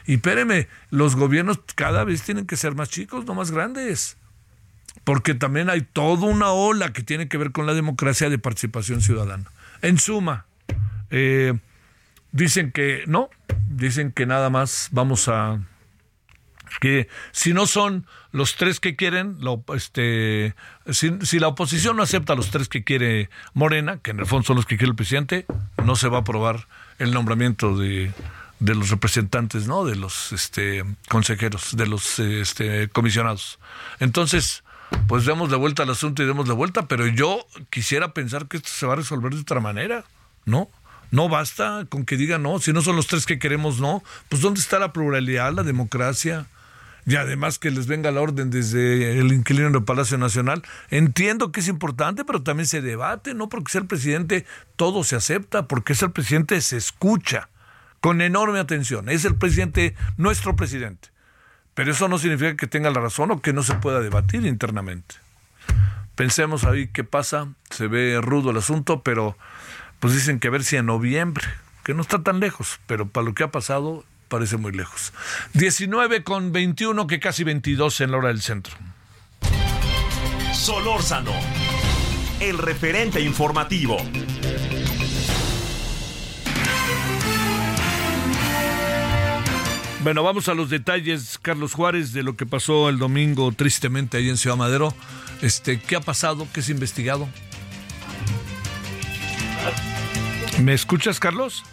Y 0.04 0.14
espéreme, 0.14 0.68
los 0.90 1.14
gobiernos 1.14 1.60
cada 1.76 2.02
vez 2.02 2.22
tienen 2.22 2.46
que 2.46 2.56
ser 2.56 2.74
más 2.74 2.88
chicos, 2.88 3.26
no 3.26 3.34
más 3.34 3.52
grandes. 3.52 4.16
Porque 5.06 5.32
también 5.32 5.70
hay 5.70 5.80
toda 5.80 6.26
una 6.26 6.50
ola 6.50 6.92
que 6.92 7.02
tiene 7.02 7.28
que 7.28 7.38
ver 7.38 7.52
con 7.52 7.64
la 7.64 7.72
democracia 7.72 8.28
de 8.28 8.38
participación 8.38 9.00
ciudadana. 9.00 9.50
En 9.80 9.98
suma, 9.98 10.44
eh, 11.10 11.54
Dicen 12.36 12.70
que 12.70 13.02
no, 13.06 13.30
dicen 13.66 14.12
que 14.12 14.26
nada 14.26 14.50
más 14.50 14.88
vamos 14.92 15.26
a 15.28 15.58
que 16.80 17.08
si 17.32 17.54
no 17.54 17.66
son 17.66 18.06
los 18.30 18.56
tres 18.56 18.78
que 18.78 18.94
quieren, 18.94 19.38
este, 19.74 20.54
si, 20.90 21.38
la 21.38 21.48
oposición 21.48 21.96
no 21.96 22.02
acepta 22.02 22.34
los 22.34 22.50
tres 22.50 22.68
que 22.68 22.84
quiere 22.84 23.30
Morena, 23.54 24.00
que 24.02 24.10
en 24.10 24.18
el 24.20 24.26
fondo 24.26 24.44
son 24.44 24.56
los 24.56 24.66
que 24.66 24.76
quiere 24.76 24.90
el 24.90 24.96
presidente, 24.96 25.46
no 25.82 25.96
se 25.96 26.08
va 26.08 26.18
a 26.18 26.20
aprobar 26.20 26.68
el 26.98 27.14
nombramiento 27.14 27.74
de, 27.78 28.12
de 28.60 28.74
los 28.74 28.90
representantes, 28.90 29.66
¿no? 29.66 29.86
De 29.86 29.96
los 29.96 30.32
este, 30.32 30.84
consejeros, 31.08 31.74
de 31.74 31.86
los 31.86 32.18
este, 32.18 32.88
comisionados. 32.88 33.58
Entonces, 33.98 34.62
pues 35.06 35.24
demos 35.24 35.50
de 35.50 35.56
vuelta 35.56 35.82
al 35.82 35.90
asunto 35.90 36.22
y 36.22 36.26
demos 36.26 36.46
de 36.46 36.54
vuelta, 36.54 36.86
pero 36.86 37.06
yo 37.06 37.46
quisiera 37.70 38.12
pensar 38.12 38.46
que 38.46 38.58
esto 38.58 38.68
se 38.68 38.86
va 38.86 38.94
a 38.94 38.96
resolver 38.96 39.32
de 39.34 39.40
otra 39.40 39.60
manera, 39.60 40.04
¿no? 40.44 40.68
No 41.10 41.28
basta 41.28 41.86
con 41.88 42.04
que 42.04 42.16
digan 42.16 42.42
no, 42.42 42.58
si 42.58 42.72
no 42.72 42.82
son 42.82 42.96
los 42.96 43.06
tres 43.06 43.26
que 43.26 43.38
queremos 43.38 43.80
no, 43.80 44.02
pues 44.28 44.42
¿dónde 44.42 44.60
está 44.60 44.78
la 44.78 44.92
pluralidad, 44.92 45.52
la 45.52 45.62
democracia? 45.62 46.46
Y 47.08 47.14
además 47.14 47.60
que 47.60 47.70
les 47.70 47.86
venga 47.86 48.10
la 48.10 48.20
orden 48.20 48.50
desde 48.50 49.20
el 49.20 49.32
inquilino 49.32 49.70
del 49.70 49.84
Palacio 49.84 50.18
Nacional. 50.18 50.62
Entiendo 50.90 51.52
que 51.52 51.60
es 51.60 51.68
importante, 51.68 52.24
pero 52.24 52.42
también 52.42 52.66
se 52.66 52.80
debate, 52.80 53.32
no 53.32 53.48
porque 53.48 53.70
sea 53.70 53.82
el 53.82 53.86
presidente 53.86 54.44
todo 54.74 55.04
se 55.04 55.14
acepta, 55.14 55.68
porque 55.68 55.92
es 55.92 56.02
el 56.02 56.10
presidente 56.10 56.60
se 56.60 56.76
escucha 56.76 57.48
con 58.00 58.20
enorme 58.20 58.58
atención. 58.58 59.08
Es 59.08 59.24
el 59.24 59.36
presidente, 59.36 59.94
nuestro 60.16 60.56
presidente. 60.56 61.10
Pero 61.76 61.92
eso 61.92 62.08
no 62.08 62.18
significa 62.18 62.56
que 62.56 62.66
tenga 62.66 62.90
la 62.90 63.00
razón 63.00 63.30
o 63.30 63.42
que 63.42 63.52
no 63.52 63.62
se 63.62 63.74
pueda 63.74 64.00
debatir 64.00 64.46
internamente. 64.46 65.16
Pensemos 66.14 66.64
ahí 66.64 66.88
qué 66.88 67.04
pasa, 67.04 67.48
se 67.68 67.86
ve 67.86 68.18
rudo 68.22 68.50
el 68.50 68.56
asunto, 68.56 69.02
pero 69.02 69.36
pues 70.00 70.14
dicen 70.14 70.40
que 70.40 70.48
a 70.48 70.50
ver 70.50 70.64
si 70.64 70.76
en 70.76 70.86
noviembre, 70.86 71.44
que 71.84 71.92
no 71.92 72.00
está 72.00 72.22
tan 72.22 72.40
lejos, 72.40 72.80
pero 72.86 73.06
para 73.06 73.26
lo 73.26 73.34
que 73.34 73.44
ha 73.44 73.50
pasado 73.50 74.06
parece 74.28 74.56
muy 74.56 74.72
lejos. 74.72 75.12
19 75.52 76.24
con 76.24 76.50
21, 76.50 77.06
que 77.06 77.20
casi 77.20 77.44
22 77.44 78.00
en 78.00 78.10
la 78.10 78.16
hora 78.16 78.28
del 78.28 78.40
centro. 78.40 78.74
Solórzano, 80.54 81.34
el 82.40 82.56
referente 82.56 83.20
informativo. 83.20 83.98
Bueno, 90.06 90.22
vamos 90.22 90.48
a 90.48 90.54
los 90.54 90.70
detalles, 90.70 91.36
Carlos 91.42 91.74
Juárez, 91.74 92.12
de 92.12 92.22
lo 92.22 92.36
que 92.36 92.46
pasó 92.46 92.88
el 92.88 92.96
domingo 92.96 93.50
tristemente 93.50 94.18
ahí 94.18 94.28
en 94.28 94.36
Ciudad 94.36 94.54
Madero. 94.54 94.94
Este, 95.42 95.80
¿Qué 95.80 95.96
ha 95.96 96.00
pasado? 96.00 96.46
¿Qué 96.54 96.60
ha 96.60 96.70
investigado? 96.70 97.26
¿Me 100.62 100.74
escuchas, 100.74 101.18
Carlos? 101.18 101.64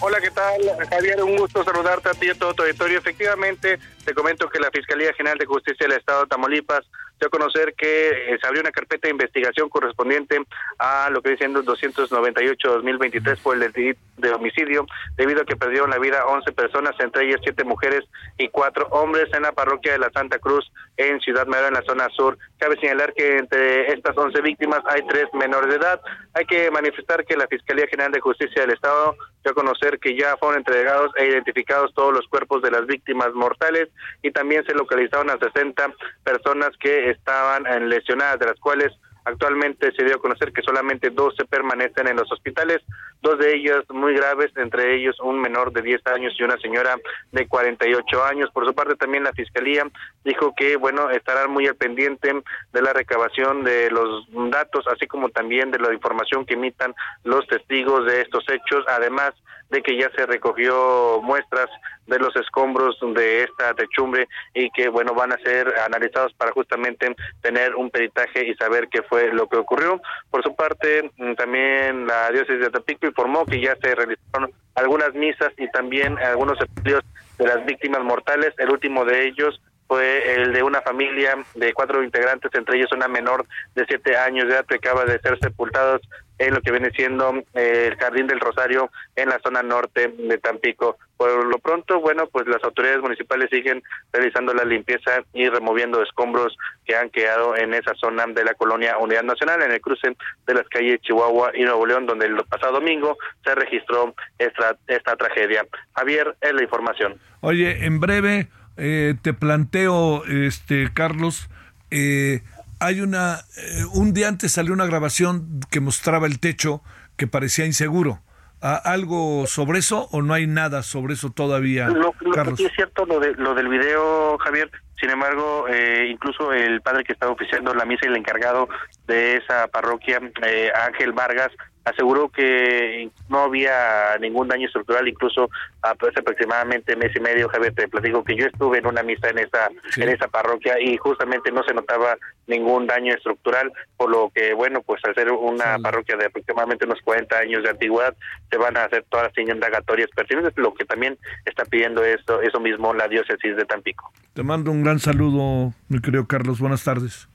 Hola, 0.00 0.20
¿qué 0.20 0.32
tal, 0.32 0.62
Javier? 0.90 1.22
Un 1.22 1.36
gusto 1.36 1.62
saludarte 1.62 2.08
a 2.08 2.14
ti 2.14 2.26
y 2.26 2.30
a 2.30 2.34
todo 2.34 2.54
tu 2.54 2.64
auditorio. 2.64 2.98
Efectivamente, 2.98 3.78
te 4.04 4.14
comento 4.14 4.48
que 4.48 4.58
la 4.58 4.72
Fiscalía 4.72 5.12
General 5.16 5.38
de 5.38 5.46
Justicia 5.46 5.86
del 5.86 5.96
Estado 5.96 6.22
de 6.22 6.26
Tamaulipas 6.26 6.84
a 7.26 7.30
conocer 7.30 7.74
que 7.74 8.08
eh, 8.08 8.38
se 8.40 8.46
abrió 8.46 8.60
una 8.60 8.72
carpeta 8.72 9.06
de 9.08 9.12
investigación 9.12 9.68
correspondiente 9.68 10.40
a 10.78 11.10
lo 11.10 11.22
que 11.22 11.30
dice 11.30 11.44
siendo 11.44 11.62
298-2023 11.62 13.38
por 13.42 13.62
el 13.62 13.72
de 14.16 14.32
homicidio, 14.32 14.86
debido 15.16 15.42
a 15.42 15.44
que 15.44 15.56
perdieron 15.56 15.90
la 15.90 15.98
vida 15.98 16.24
11 16.26 16.52
personas, 16.52 16.94
entre 17.00 17.26
ellas 17.26 17.40
7 17.42 17.64
mujeres 17.64 18.04
y 18.38 18.48
4 18.48 18.88
hombres 18.92 19.28
en 19.34 19.42
la 19.42 19.52
parroquia 19.52 19.92
de 19.92 19.98
la 19.98 20.10
Santa 20.10 20.38
Cruz 20.38 20.70
en 20.96 21.20
Ciudad 21.20 21.46
Madero, 21.46 21.68
en 21.68 21.74
la 21.74 21.82
zona 21.82 22.08
sur. 22.16 22.38
Cabe 22.58 22.80
señalar 22.80 23.12
que 23.12 23.36
entre 23.36 23.92
estas 23.92 24.16
11 24.16 24.40
víctimas 24.40 24.80
hay 24.86 25.06
3 25.06 25.26
menores 25.34 25.68
de 25.68 25.76
edad. 25.76 26.00
Hay 26.32 26.46
que 26.46 26.70
manifestar 26.70 27.24
que 27.26 27.36
la 27.36 27.46
Fiscalía 27.46 27.86
General 27.88 28.12
de 28.12 28.20
Justicia 28.20 28.62
del 28.62 28.72
Estado 28.72 29.16
dio 29.42 29.52
a 29.52 29.54
conocer 29.54 29.98
que 29.98 30.16
ya 30.16 30.36
fueron 30.38 30.58
entregados 30.58 31.12
e 31.16 31.26
identificados 31.26 31.92
todos 31.94 32.14
los 32.14 32.26
cuerpos 32.28 32.62
de 32.62 32.70
las 32.70 32.86
víctimas 32.86 33.34
mortales 33.34 33.88
y 34.22 34.30
también 34.30 34.64
se 34.64 34.74
localizaron 34.74 35.30
a 35.30 35.38
60 35.38 35.92
personas 36.24 36.70
que 36.80 37.10
estaban 37.14 37.64
lesionadas, 37.88 38.38
de 38.38 38.46
las 38.46 38.60
cuales 38.60 38.92
Actualmente 39.26 39.90
se 39.92 40.04
dio 40.04 40.16
a 40.16 40.20
conocer 40.20 40.52
que 40.52 40.60
solamente 40.60 41.08
12 41.08 41.46
permanecen 41.46 42.08
en 42.08 42.16
los 42.16 42.30
hospitales, 42.30 42.82
dos 43.22 43.38
de 43.38 43.54
ellas 43.54 43.82
muy 43.88 44.14
graves, 44.14 44.52
entre 44.56 44.94
ellos 44.96 45.18
un 45.20 45.40
menor 45.40 45.72
de 45.72 45.80
10 45.80 46.06
años 46.08 46.34
y 46.38 46.42
una 46.42 46.58
señora 46.58 46.96
de 47.32 47.48
48 47.48 48.24
años. 48.24 48.50
Por 48.52 48.66
su 48.66 48.74
parte 48.74 48.96
también 48.96 49.24
la 49.24 49.32
Fiscalía 49.32 49.90
dijo 50.24 50.52
que, 50.54 50.76
bueno, 50.76 51.08
estarán 51.08 51.50
muy 51.50 51.66
al 51.66 51.76
pendiente 51.76 52.34
de 52.72 52.82
la 52.82 52.92
recabación 52.92 53.64
de 53.64 53.90
los 53.90 54.26
datos, 54.50 54.86
así 54.88 55.06
como 55.06 55.30
también 55.30 55.70
de 55.70 55.78
la 55.78 55.94
información 55.94 56.44
que 56.44 56.52
emitan 56.52 56.94
los 57.24 57.46
testigos 57.46 58.04
de 58.04 58.20
estos 58.20 58.44
hechos, 58.50 58.84
además 58.88 59.32
de 59.70 59.82
que 59.82 59.96
ya 59.96 60.10
se 60.16 60.26
recogió 60.26 61.20
muestras 61.22 61.68
de 62.06 62.18
los 62.18 62.34
escombros 62.36 62.98
de 63.14 63.44
esta 63.44 63.74
techumbre 63.74 64.28
y 64.52 64.70
que 64.70 64.88
bueno 64.88 65.14
van 65.14 65.32
a 65.32 65.38
ser 65.38 65.72
analizados 65.86 66.32
para 66.34 66.52
justamente 66.52 67.14
tener 67.40 67.74
un 67.74 67.90
peritaje 67.90 68.46
y 68.46 68.54
saber 68.54 68.88
qué 68.88 69.02
fue 69.02 69.32
lo 69.32 69.48
que 69.48 69.56
ocurrió. 69.56 70.00
Por 70.30 70.42
su 70.42 70.54
parte, 70.54 71.10
mm, 71.16 71.34
también 71.34 72.06
la 72.06 72.30
diócesis 72.30 72.60
de 72.60 72.70
Tapico 72.70 73.06
informó 73.06 73.46
que 73.46 73.60
ya 73.60 73.74
se 73.76 73.94
realizaron 73.94 74.52
algunas 74.74 75.14
misas 75.14 75.52
y 75.56 75.70
también 75.70 76.18
algunos 76.18 76.60
estudios 76.60 77.02
de 77.38 77.46
las 77.46 77.64
víctimas 77.64 78.02
mortales. 78.02 78.52
El 78.58 78.70
último 78.70 79.04
de 79.04 79.26
ellos 79.28 79.60
fue 79.86 80.34
el 80.34 80.52
de 80.52 80.62
una 80.62 80.82
familia 80.82 81.36
de 81.54 81.72
cuatro 81.72 82.02
integrantes, 82.02 82.50
entre 82.54 82.78
ellos 82.78 82.92
una 82.92 83.08
menor 83.08 83.46
de 83.74 83.84
siete 83.86 84.16
años 84.16 84.46
de 84.46 84.54
edad 84.54 84.66
que 84.66 84.76
acaba 84.76 85.04
de 85.04 85.18
ser 85.20 85.38
sepultados 85.38 86.00
en 86.38 86.54
lo 86.54 86.60
que 86.60 86.72
viene 86.72 86.90
siendo 86.90 87.32
eh, 87.54 87.90
el 87.92 87.96
Jardín 87.96 88.26
del 88.26 88.40
Rosario 88.40 88.90
en 89.14 89.28
la 89.28 89.38
zona 89.38 89.62
norte 89.62 90.08
de 90.18 90.38
Tampico. 90.38 90.98
Por 91.16 91.46
lo 91.46 91.58
pronto, 91.58 92.00
bueno, 92.00 92.26
pues 92.26 92.46
las 92.48 92.62
autoridades 92.64 93.00
municipales 93.00 93.48
siguen 93.50 93.82
realizando 94.12 94.52
la 94.52 94.64
limpieza 94.64 95.22
y 95.32 95.48
removiendo 95.48 96.02
escombros 96.02 96.56
que 96.84 96.96
han 96.96 97.10
quedado 97.10 97.56
en 97.56 97.72
esa 97.72 97.94
zona 97.94 98.26
de 98.26 98.44
la 98.44 98.54
colonia 98.54 98.98
Unidad 98.98 99.22
Nacional, 99.22 99.62
en 99.62 99.70
el 99.70 99.80
cruce 99.80 100.16
de 100.46 100.54
las 100.54 100.68
calles 100.68 101.00
Chihuahua 101.02 101.52
y 101.54 101.62
Nuevo 101.62 101.86
León, 101.86 102.06
donde 102.06 102.26
el 102.26 102.36
pasado 102.44 102.72
domingo 102.72 103.16
se 103.44 103.54
registró 103.54 104.12
esta, 104.38 104.76
esta 104.88 105.14
tragedia. 105.14 105.64
Javier, 105.94 106.34
es 106.40 106.52
la 106.52 106.62
información. 106.62 107.16
Oye, 107.42 107.84
en 107.84 108.00
breve 108.00 108.48
eh, 108.76 109.14
te 109.22 109.32
planteo, 109.32 110.24
este 110.26 110.92
Carlos, 110.92 111.48
eh, 111.90 112.42
hay 112.80 113.00
una, 113.00 113.40
eh, 113.56 113.84
un 113.92 114.12
día 114.12 114.28
antes 114.28 114.52
salió 114.52 114.72
una 114.72 114.86
grabación 114.86 115.60
que 115.70 115.80
mostraba 115.80 116.26
el 116.26 116.40
techo 116.40 116.82
que 117.16 117.26
parecía 117.26 117.66
inseguro. 117.66 118.20
algo 118.60 119.46
sobre 119.46 119.80
eso 119.80 120.08
o 120.10 120.22
no 120.22 120.32
hay 120.32 120.46
nada 120.46 120.82
sobre 120.82 121.14
eso 121.14 121.30
todavía? 121.30 121.88
Lo, 121.88 122.14
lo 122.20 122.56
sí 122.56 122.64
es 122.64 122.72
cierto 122.74 123.04
lo, 123.04 123.20
de, 123.20 123.34
lo 123.34 123.54
del 123.54 123.68
video, 123.68 124.38
Javier. 124.38 124.70
Sin 124.98 125.10
embargo, 125.10 125.66
eh, 125.68 126.08
incluso 126.10 126.52
el 126.52 126.80
padre 126.80 127.04
que 127.04 127.12
estaba 127.12 127.32
oficiando 127.32 127.74
la 127.74 127.84
misa 127.84 128.06
y 128.06 128.08
el 128.08 128.16
encargado 128.16 128.68
de 129.06 129.36
esa 129.36 129.68
parroquia, 129.68 130.18
eh, 130.46 130.70
Ángel 130.86 131.12
Vargas, 131.12 131.50
aseguró 131.84 132.30
que 132.30 133.10
no 133.28 133.40
había 133.40 134.16
ningún 134.20 134.48
daño 134.48 134.66
estructural, 134.66 135.06
incluso 135.06 135.50
hace 135.82 136.20
aproximadamente 136.20 136.96
mes 136.96 137.14
y 137.14 137.20
medio, 137.20 137.48
Javier, 137.48 137.74
te 137.74 137.88
platico 137.88 138.24
que 138.24 138.36
yo 138.36 138.46
estuve 138.46 138.78
en 138.78 138.86
una 138.86 139.02
misa 139.02 139.28
en 139.28 139.38
esa, 139.38 139.68
en 139.96 140.08
esa 140.08 140.28
parroquia 140.28 140.80
y 140.80 140.96
justamente 140.96 141.50
no 141.52 141.62
se 141.62 141.74
notaba 141.74 142.16
ningún 142.46 142.86
daño 142.86 143.14
estructural, 143.14 143.72
por 143.96 144.10
lo 144.10 144.30
que, 144.34 144.54
bueno, 144.54 144.82
pues 144.82 145.02
al 145.04 145.14
ser 145.14 145.30
una 145.30 145.78
parroquia 145.78 146.16
de 146.16 146.26
aproximadamente 146.26 146.86
unos 146.86 147.00
40 147.02 147.36
años 147.36 147.62
de 147.62 147.70
antigüedad, 147.70 148.14
se 148.50 148.56
van 148.56 148.76
a 148.76 148.84
hacer 148.84 149.04
todas 149.08 149.30
las 149.36 149.48
indagatorias 149.48 150.10
pertinentes, 150.14 150.52
lo 150.56 150.74
que 150.74 150.84
también 150.84 151.18
está 151.44 151.64
pidiendo 151.64 152.04
eso, 152.04 152.40
eso 152.40 152.60
mismo 152.60 152.94
la 152.94 153.08
diócesis 153.08 153.56
de 153.56 153.64
Tampico. 153.64 154.12
Te 154.32 154.42
mando 154.42 154.70
un 154.70 154.82
gran 154.82 154.98
saludo, 154.98 155.72
mi 155.88 156.00
querido 156.00 156.26
Carlos, 156.26 156.60
buenas 156.60 156.84
tardes. 156.84 157.28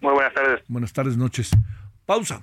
Muy 0.00 0.14
buenas 0.14 0.32
tardes. 0.32 0.62
Buenas 0.68 0.92
tardes, 0.92 1.16
noches. 1.16 1.50
Pausa. 2.06 2.42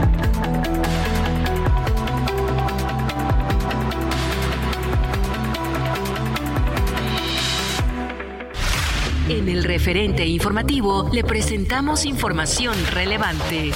En 9.31 9.47
el 9.47 9.63
referente 9.63 10.25
informativo 10.25 11.09
le 11.09 11.23
presentamos 11.23 12.05
información 12.05 12.75
relevante. 12.87 13.71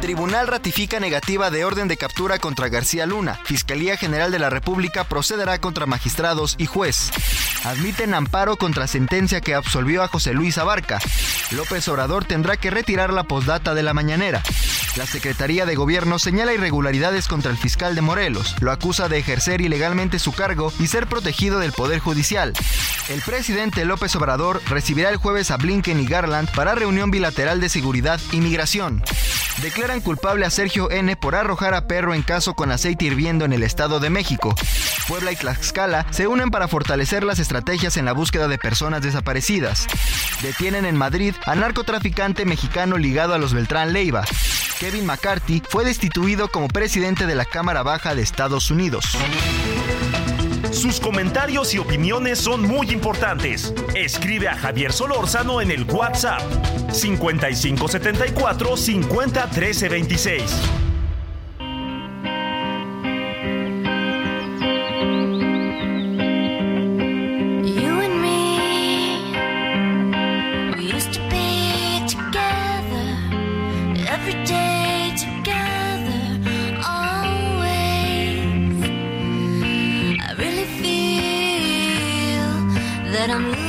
Tribunal 0.00 0.48
ratifica 0.48 0.98
negativa 0.98 1.48
de 1.52 1.64
orden 1.64 1.86
de 1.86 1.96
captura 1.96 2.40
contra 2.40 2.68
García 2.68 3.06
Luna. 3.06 3.38
Fiscalía 3.44 3.96
General 3.96 4.32
de 4.32 4.40
la 4.40 4.50
República 4.50 5.04
procederá 5.04 5.60
contra 5.60 5.86
magistrados 5.86 6.56
y 6.58 6.66
juez. 6.66 7.12
Admiten 7.62 8.14
amparo 8.14 8.56
contra 8.56 8.88
sentencia 8.88 9.40
que 9.40 9.54
absolvió 9.54 10.02
a 10.02 10.08
José 10.08 10.34
Luis 10.34 10.58
Abarca. 10.58 10.98
López 11.52 11.86
Obrador 11.86 12.24
tendrá 12.24 12.56
que 12.56 12.72
retirar 12.72 13.12
la 13.12 13.22
postdata 13.22 13.74
de 13.74 13.84
la 13.84 13.94
mañanera. 13.94 14.42
La 14.96 15.06
Secretaría 15.06 15.66
de 15.66 15.74
Gobierno 15.74 16.20
señala 16.20 16.52
irregularidades 16.52 17.26
contra 17.26 17.50
el 17.50 17.56
fiscal 17.56 17.96
de 17.96 18.00
Morelos. 18.00 18.54
Lo 18.60 18.70
acusa 18.70 19.08
de 19.08 19.18
ejercer 19.18 19.60
ilegalmente 19.60 20.20
su 20.20 20.32
cargo 20.32 20.72
y 20.78 20.86
ser 20.86 21.08
protegido 21.08 21.58
del 21.58 21.72
Poder 21.72 21.98
Judicial. 21.98 22.52
El 23.08 23.20
presidente 23.20 23.84
López 23.84 24.14
Obrador 24.14 24.62
recibirá 24.68 25.10
el 25.10 25.16
jueves 25.16 25.50
a 25.50 25.56
Blinken 25.56 25.98
y 25.98 26.06
Garland 26.06 26.48
para 26.50 26.76
reunión 26.76 27.10
bilateral 27.10 27.60
de 27.60 27.68
seguridad 27.68 28.20
y 28.30 28.36
migración. 28.36 29.02
Declaran 29.62 30.00
culpable 30.00 30.46
a 30.46 30.50
Sergio 30.50 30.88
N 30.90 31.16
por 31.16 31.34
arrojar 31.34 31.74
a 31.74 31.88
perro 31.88 32.14
en 32.14 32.22
caso 32.22 32.54
con 32.54 32.70
aceite 32.70 33.04
hirviendo 33.04 33.44
en 33.44 33.52
el 33.52 33.64
Estado 33.64 33.98
de 33.98 34.10
México. 34.10 34.54
Puebla 35.08 35.32
y 35.32 35.36
Tlaxcala 35.36 36.06
se 36.10 36.28
unen 36.28 36.50
para 36.50 36.68
fortalecer 36.68 37.24
las 37.24 37.40
estrategias 37.40 37.96
en 37.96 38.04
la 38.04 38.12
búsqueda 38.12 38.46
de 38.46 38.58
personas 38.58 39.02
desaparecidas. 39.02 39.86
Detienen 40.40 40.84
en 40.84 40.96
Madrid 40.96 41.34
a 41.46 41.54
narcotraficante 41.56 42.44
mexicano 42.44 42.96
ligado 42.96 43.34
a 43.34 43.38
los 43.38 43.54
Beltrán 43.54 43.92
Leiva. 43.92 44.24
Kevin 44.84 45.06
McCarthy 45.06 45.62
fue 45.66 45.82
destituido 45.82 46.48
como 46.48 46.68
presidente 46.68 47.24
de 47.26 47.34
la 47.34 47.46
Cámara 47.46 47.82
Baja 47.82 48.14
de 48.14 48.20
Estados 48.20 48.70
Unidos. 48.70 49.06
Sus 50.72 51.00
comentarios 51.00 51.72
y 51.72 51.78
opiniones 51.78 52.38
son 52.38 52.60
muy 52.60 52.90
importantes. 52.90 53.72
Escribe 53.94 54.46
a 54.46 54.54
Javier 54.54 54.92
Solórzano 54.92 55.62
en 55.62 55.70
el 55.70 55.84
WhatsApp 55.84 56.42
5574 56.92 58.76
50 58.76 59.46
26. 59.88 60.42
but 83.26 83.30
I'm 83.30 83.63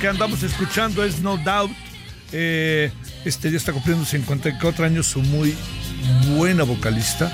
que 0.00 0.08
andamos 0.08 0.42
escuchando 0.42 1.04
es 1.04 1.20
No 1.20 1.36
Doubt. 1.36 1.70
Eh, 2.32 2.90
este 3.26 3.50
ya 3.50 3.58
está 3.58 3.70
cumpliendo 3.70 4.02
54 4.06 4.86
años, 4.86 5.06
su 5.06 5.20
muy 5.20 5.54
buena 6.36 6.62
vocalista, 6.64 7.30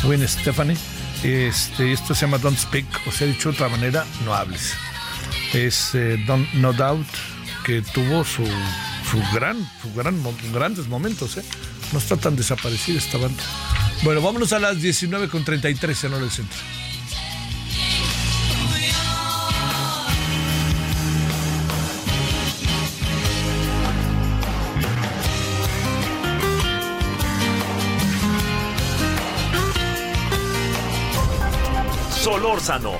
su 0.00 0.06
buena 0.06 0.26
Stephanie. 0.26 0.78
Este, 1.22 1.92
esto 1.92 2.14
se 2.14 2.22
llama 2.22 2.38
Don't 2.38 2.58
Speak, 2.58 2.86
o 3.06 3.12
sea, 3.12 3.26
dicho 3.26 3.50
de 3.50 3.56
otra 3.56 3.68
manera, 3.68 4.06
no 4.24 4.32
hables. 4.32 4.72
Es 5.52 5.90
eh, 5.94 6.18
No 6.54 6.72
Doubt 6.72 7.06
que 7.66 7.82
tuvo 7.82 8.24
su, 8.24 8.44
su 9.10 9.22
gran, 9.34 9.58
su 9.82 9.92
gran, 9.92 10.18
grandes 10.54 10.88
momentos, 10.88 11.36
¿eh? 11.36 11.44
No 11.92 11.98
está 11.98 12.16
tan 12.16 12.34
desaparecida 12.34 12.96
esta 12.96 13.18
banda. 13.18 13.42
Bueno, 14.04 14.22
vámonos 14.22 14.54
a 14.54 14.58
las 14.58 14.78
19.33 14.78 16.06
en 16.06 16.14
hora 16.14 16.30
centro. 16.30 16.81
Solórzano, 32.22 32.92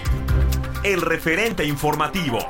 el 0.83 1.01
referente 1.01 1.65
informativo. 1.65 2.41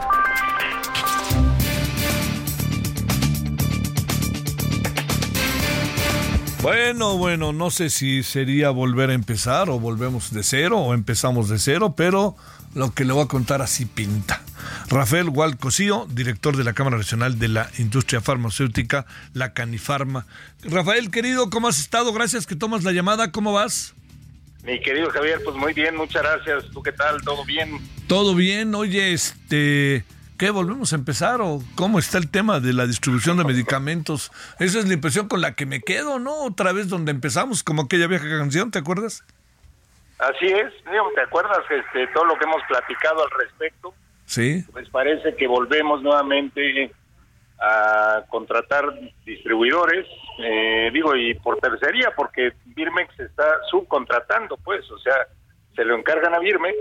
Bueno, 6.62 7.18
bueno, 7.18 7.52
no 7.52 7.70
sé 7.70 7.90
si 7.90 8.22
sería 8.22 8.70
volver 8.70 9.10
a 9.10 9.12
empezar 9.12 9.68
o 9.68 9.78
volvemos 9.78 10.32
de 10.32 10.42
cero 10.42 10.78
o 10.78 10.94
empezamos 10.94 11.50
de 11.50 11.58
cero, 11.58 11.92
pero 11.94 12.36
lo 12.74 12.94
que 12.94 13.04
le 13.04 13.12
voy 13.12 13.24
a 13.24 13.28
contar 13.28 13.60
así 13.60 13.84
pinta. 13.84 14.40
Rafael 14.88 15.30
Cosío, 15.58 16.06
director 16.10 16.56
de 16.56 16.64
la 16.64 16.72
Cámara 16.72 16.96
Nacional 16.96 17.38
de 17.38 17.48
la 17.48 17.70
Industria 17.76 18.22
Farmacéutica, 18.22 19.04
la 19.34 19.52
Canifarma. 19.52 20.24
Rafael, 20.62 21.10
querido, 21.10 21.50
¿cómo 21.50 21.68
has 21.68 21.78
estado? 21.78 22.14
Gracias 22.14 22.46
que 22.46 22.56
tomas 22.56 22.82
la 22.82 22.92
llamada. 22.92 23.30
¿Cómo 23.30 23.52
vas? 23.52 23.94
Mi 24.62 24.80
querido 24.80 25.10
Javier, 25.10 25.40
pues 25.44 25.56
muy 25.56 25.72
bien, 25.72 25.96
muchas 25.96 26.22
gracias. 26.22 26.70
¿Tú 26.72 26.82
qué 26.82 26.92
tal? 26.92 27.20
¿Todo 27.22 27.44
bien? 27.44 27.78
Todo 28.06 28.34
bien. 28.34 28.74
Oye, 28.76 29.12
este, 29.12 30.04
¿qué 30.38 30.50
volvemos 30.50 30.92
a 30.92 30.96
empezar 30.96 31.40
o 31.40 31.60
cómo 31.74 31.98
está 31.98 32.18
el 32.18 32.30
tema 32.30 32.60
de 32.60 32.72
la 32.72 32.86
distribución 32.86 33.38
de 33.38 33.44
medicamentos? 33.44 34.30
Esa 34.60 34.78
es 34.78 34.86
la 34.86 34.94
impresión 34.94 35.26
con 35.26 35.40
la 35.40 35.54
que 35.54 35.66
me 35.66 35.80
quedo, 35.80 36.20
¿no? 36.20 36.44
Otra 36.44 36.72
vez 36.72 36.88
donde 36.88 37.10
empezamos, 37.10 37.64
como 37.64 37.82
aquella 37.82 38.06
vieja 38.06 38.28
canción, 38.28 38.70
¿te 38.70 38.78
acuerdas? 38.78 39.24
Así 40.18 40.46
es, 40.46 40.72
¿te 40.84 41.20
acuerdas 41.20 41.58
este, 41.68 42.06
todo 42.14 42.26
lo 42.26 42.38
que 42.38 42.44
hemos 42.44 42.62
platicado 42.68 43.24
al 43.24 43.30
respecto? 43.40 43.92
Sí. 44.26 44.64
Pues 44.70 44.88
parece 44.90 45.34
que 45.34 45.48
volvemos 45.48 46.00
nuevamente 46.02 46.92
a 47.60 48.22
contratar 48.28 48.84
distribuidores, 49.26 50.06
eh, 50.38 50.90
digo, 50.92 51.14
y 51.16 51.34
por 51.34 51.58
tercería, 51.58 52.12
porque 52.16 52.52
Birmex 52.64 53.18
está 53.20 53.44
subcontratando, 53.70 54.56
pues, 54.56 54.90
o 54.90 54.98
sea, 54.98 55.26
se 55.74 55.84
lo 55.84 55.96
encargan 55.96 56.34
a 56.34 56.38
Birmex, 56.38 56.76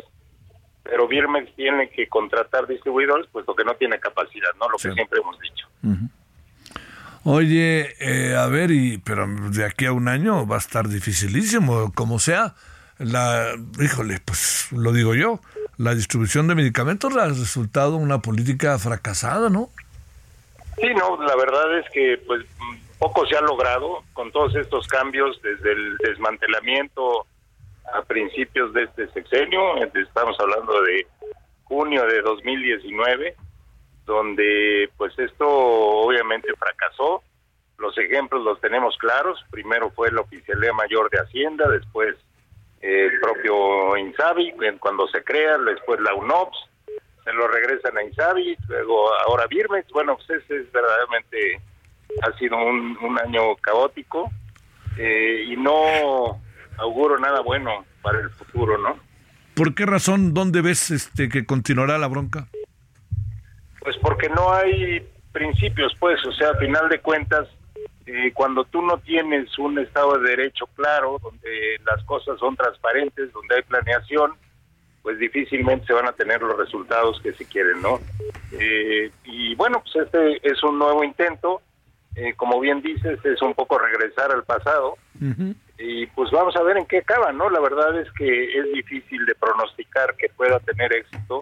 pero 0.83 1.07
Birmex 1.07 1.53
tiene 1.55 1.89
que 1.89 2.07
contratar 2.07 2.67
distribuidores, 2.67 3.27
puesto 3.27 3.55
que 3.55 3.63
no 3.63 3.75
tiene 3.75 3.99
capacidad, 3.99 4.49
¿no? 4.59 4.69
Lo 4.69 4.77
que 4.77 4.91
siempre 4.93 5.19
hemos 5.19 5.39
dicho. 5.39 5.67
Oye, 7.23 7.95
eh, 7.99 8.35
a 8.35 8.47
ver, 8.47 8.71
y 8.71 8.97
pero 8.97 9.27
de 9.27 9.63
aquí 9.63 9.85
a 9.85 9.93
un 9.93 10.07
año 10.07 10.47
va 10.47 10.55
a 10.55 10.59
estar 10.59 10.87
dificilísimo, 10.87 11.91
como 11.93 12.17
sea. 12.17 12.55
La, 12.97 13.53
híjole, 13.79 14.19
pues 14.25 14.71
lo 14.71 14.91
digo 14.91 15.13
yo, 15.13 15.39
la 15.77 15.93
distribución 15.93 16.47
de 16.47 16.55
medicamentos 16.55 17.15
ha 17.17 17.27
resultado 17.27 17.95
una 17.95 18.19
política 18.19 18.77
fracasada, 18.79 19.49
¿no? 19.49 19.69
Sí, 20.79 20.87
no, 20.95 21.21
la 21.23 21.35
verdad 21.35 21.79
es 21.79 21.85
que 21.91 22.19
pues 22.25 22.43
poco 23.01 23.25
se 23.25 23.35
ha 23.35 23.41
logrado 23.41 24.03
con 24.13 24.31
todos 24.31 24.55
estos 24.55 24.87
cambios 24.87 25.41
desde 25.41 25.71
el 25.71 25.97
desmantelamiento 25.97 27.25
a 27.91 28.03
principios 28.03 28.71
de 28.73 28.83
este 28.83 29.07
sexenio, 29.09 29.75
estamos 29.95 30.39
hablando 30.39 30.79
de 30.83 31.07
junio 31.63 32.05
de 32.05 32.21
2019, 32.21 33.35
donde 34.05 34.87
pues 34.97 35.17
esto 35.17 35.47
obviamente 35.47 36.53
fracasó. 36.55 37.23
Los 37.79 37.97
ejemplos 37.97 38.43
los 38.43 38.61
tenemos 38.61 38.95
claros. 38.97 39.43
Primero 39.49 39.89
fue 39.89 40.11
la 40.11 40.21
Oficialía 40.21 40.71
Mayor 40.71 41.09
de 41.09 41.21
Hacienda, 41.21 41.67
después 41.69 42.15
el 42.81 43.19
propio 43.19 43.97
INSABI, 43.97 44.53
cuando 44.79 45.07
se 45.07 45.23
crea, 45.23 45.57
después 45.57 45.99
la 46.01 46.13
UNOPS, 46.13 46.69
se 47.23 47.33
lo 47.33 47.47
regresan 47.47 47.97
a 47.97 48.03
Insabi, 48.03 48.55
luego 48.67 49.11
ahora 49.25 49.47
Birmex. 49.47 49.87
Bueno, 49.89 50.17
pues 50.17 50.43
ese 50.43 50.61
es 50.61 50.71
verdaderamente, 50.71 51.59
ha 52.21 52.37
sido 52.37 52.57
un, 52.57 52.97
un 53.01 53.19
año 53.19 53.55
caótico 53.57 54.31
eh, 54.97 55.45
y 55.47 55.55
no 55.55 56.41
auguro 56.77 57.17
nada 57.19 57.41
bueno 57.41 57.85
para 58.01 58.19
el 58.19 58.29
futuro, 58.31 58.77
¿no? 58.77 58.97
¿Por 59.55 59.75
qué 59.75 59.85
razón, 59.85 60.33
dónde 60.33 60.61
ves 60.61 60.91
este 60.91 61.29
que 61.29 61.45
continuará 61.45 61.97
la 61.97 62.07
bronca? 62.07 62.47
Pues 63.79 63.97
porque 63.97 64.29
no 64.29 64.53
hay 64.53 65.05
principios, 65.31 65.95
pues, 65.99 66.23
o 66.25 66.31
sea, 66.33 66.51
a 66.51 66.57
final 66.57 66.89
de 66.89 66.99
cuentas, 66.99 67.47
eh, 68.05 68.31
cuando 68.33 68.63
tú 68.65 68.81
no 68.81 68.97
tienes 68.99 69.57
un 69.57 69.79
Estado 69.79 70.17
de 70.17 70.29
Derecho 70.29 70.67
claro, 70.75 71.19
donde 71.21 71.77
las 71.85 72.03
cosas 72.05 72.39
son 72.39 72.55
transparentes, 72.55 73.31
donde 73.33 73.55
hay 73.55 73.61
planeación, 73.63 74.33
pues 75.01 75.17
difícilmente 75.19 75.87
se 75.87 75.93
van 75.93 76.07
a 76.07 76.13
tener 76.13 76.41
los 76.41 76.57
resultados 76.57 77.19
que 77.21 77.33
se 77.33 77.45
quieren, 77.45 77.81
¿no? 77.81 77.99
Eh, 78.51 79.11
y 79.25 79.55
bueno, 79.55 79.81
pues 79.81 80.05
este 80.05 80.47
es 80.47 80.61
un 80.63 80.77
nuevo 80.77 81.03
intento, 81.03 81.61
eh, 82.15 82.33
como 82.35 82.59
bien 82.59 82.81
dices, 82.81 83.23
es 83.23 83.41
un 83.41 83.53
poco 83.53 83.77
regresar 83.79 84.31
al 84.31 84.43
pasado, 84.43 84.97
y 85.77 86.05
pues 86.07 86.31
vamos 86.31 86.55
a 86.55 86.63
ver 86.63 86.77
en 86.77 86.85
qué 86.85 86.99
acaba, 86.99 87.31
¿no? 87.31 87.49
La 87.49 87.59
verdad 87.59 87.99
es 87.99 88.11
que 88.13 88.57
es 88.59 88.71
difícil 88.73 89.25
de 89.25 89.35
pronosticar 89.35 90.15
que 90.15 90.29
pueda 90.29 90.59
tener 90.59 90.93
éxito, 90.93 91.41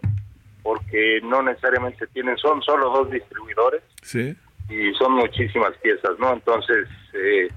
porque 0.62 1.20
no 1.24 1.42
necesariamente 1.42 2.08
tienen, 2.08 2.38
son 2.38 2.62
solo 2.62 2.90
dos 2.92 3.10
distribuidores, 3.10 3.82
sí. 4.02 4.36
y 4.70 4.94
son 4.94 5.14
muchísimas 5.14 5.76
piezas, 5.78 6.20
¿no? 6.20 6.34
Entonces, 6.34 6.88
eh, 7.14 7.50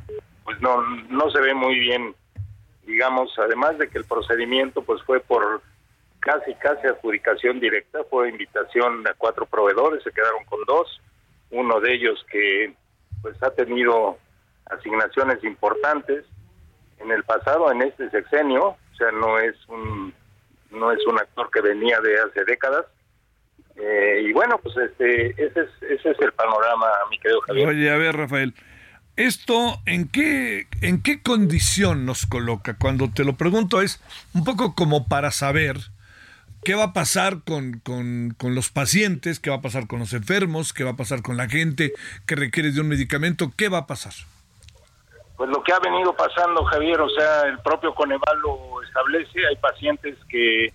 pues 0.44 0.60
no, 0.60 0.80
no 1.10 1.30
se 1.30 1.40
ve 1.40 1.54
muy 1.54 1.78
bien, 1.78 2.14
digamos, 2.86 3.36
además 3.38 3.78
de 3.78 3.88
que 3.88 3.98
el 3.98 4.04
procedimiento 4.04 4.82
pues 4.82 5.02
fue 5.02 5.20
por 5.20 5.62
casi, 6.20 6.54
casi 6.54 6.86
adjudicación 6.86 7.60
directa, 7.60 8.00
fue 8.08 8.28
invitación 8.28 9.06
a 9.06 9.14
cuatro 9.14 9.44
proveedores, 9.44 10.02
se 10.02 10.12
quedaron 10.12 10.44
con 10.44 10.60
dos, 10.66 11.00
uno 11.50 11.80
de 11.80 11.94
ellos 11.94 12.24
que 12.30 12.74
pues 13.22 13.40
ha 13.42 13.50
tenido 13.50 14.18
asignaciones 14.66 15.42
importantes 15.44 16.24
en 16.98 17.10
el 17.10 17.24
pasado, 17.24 17.72
en 17.72 17.82
este 17.82 18.10
sexenio, 18.10 18.64
o 18.66 18.96
sea, 18.96 19.10
no 19.12 19.38
es 19.38 19.56
un 19.68 20.14
no 20.70 20.90
es 20.90 21.06
un 21.06 21.18
actor 21.18 21.50
que 21.50 21.60
venía 21.60 22.00
de 22.00 22.18
hace 22.18 22.44
décadas, 22.44 22.86
eh, 23.76 24.22
y 24.26 24.32
bueno, 24.32 24.58
pues 24.62 24.76
este, 24.76 25.30
ese 25.30 25.60
es, 25.60 25.82
ese 25.82 26.10
es 26.10 26.20
el 26.20 26.32
panorama, 26.32 26.86
mi 27.10 27.18
querido 27.18 27.40
Javier. 27.42 27.68
Oye, 27.68 27.90
a 27.90 27.96
ver, 27.96 28.16
Rafael, 28.16 28.54
¿esto 29.16 29.80
en 29.86 30.08
qué, 30.08 30.66
en 30.80 31.02
qué 31.02 31.22
condición 31.22 32.06
nos 32.06 32.26
coloca? 32.26 32.76
Cuando 32.78 33.10
te 33.10 33.24
lo 33.24 33.34
pregunto 33.34 33.82
es 33.82 34.02
un 34.34 34.44
poco 34.44 34.74
como 34.74 35.08
para 35.08 35.30
saber 35.30 35.76
qué 36.64 36.74
va 36.74 36.84
a 36.84 36.92
pasar 36.92 37.42
con, 37.44 37.80
con, 37.80 38.34
con, 38.36 38.54
los 38.54 38.70
pacientes, 38.70 39.40
qué 39.40 39.50
va 39.50 39.56
a 39.56 39.62
pasar 39.62 39.86
con 39.86 39.98
los 39.98 40.12
enfermos, 40.12 40.72
qué 40.72 40.84
va 40.84 40.90
a 40.90 40.96
pasar 40.96 41.22
con 41.22 41.36
la 41.36 41.48
gente 41.48 41.92
que 42.26 42.36
requiere 42.36 42.72
de 42.72 42.80
un 42.80 42.88
medicamento, 42.88 43.52
qué 43.56 43.68
va 43.68 43.78
a 43.78 43.86
pasar. 43.86 44.12
Pues 45.36 45.50
lo 45.50 45.62
que 45.62 45.72
ha 45.72 45.80
venido 45.80 46.14
pasando, 46.14 46.64
Javier, 46.64 47.00
o 47.00 47.08
sea, 47.08 47.42
el 47.48 47.58
propio 47.60 47.94
Coneval 47.94 48.38
lo 48.40 48.82
establece, 48.82 49.46
hay 49.46 49.56
pacientes 49.56 50.16
que 50.28 50.72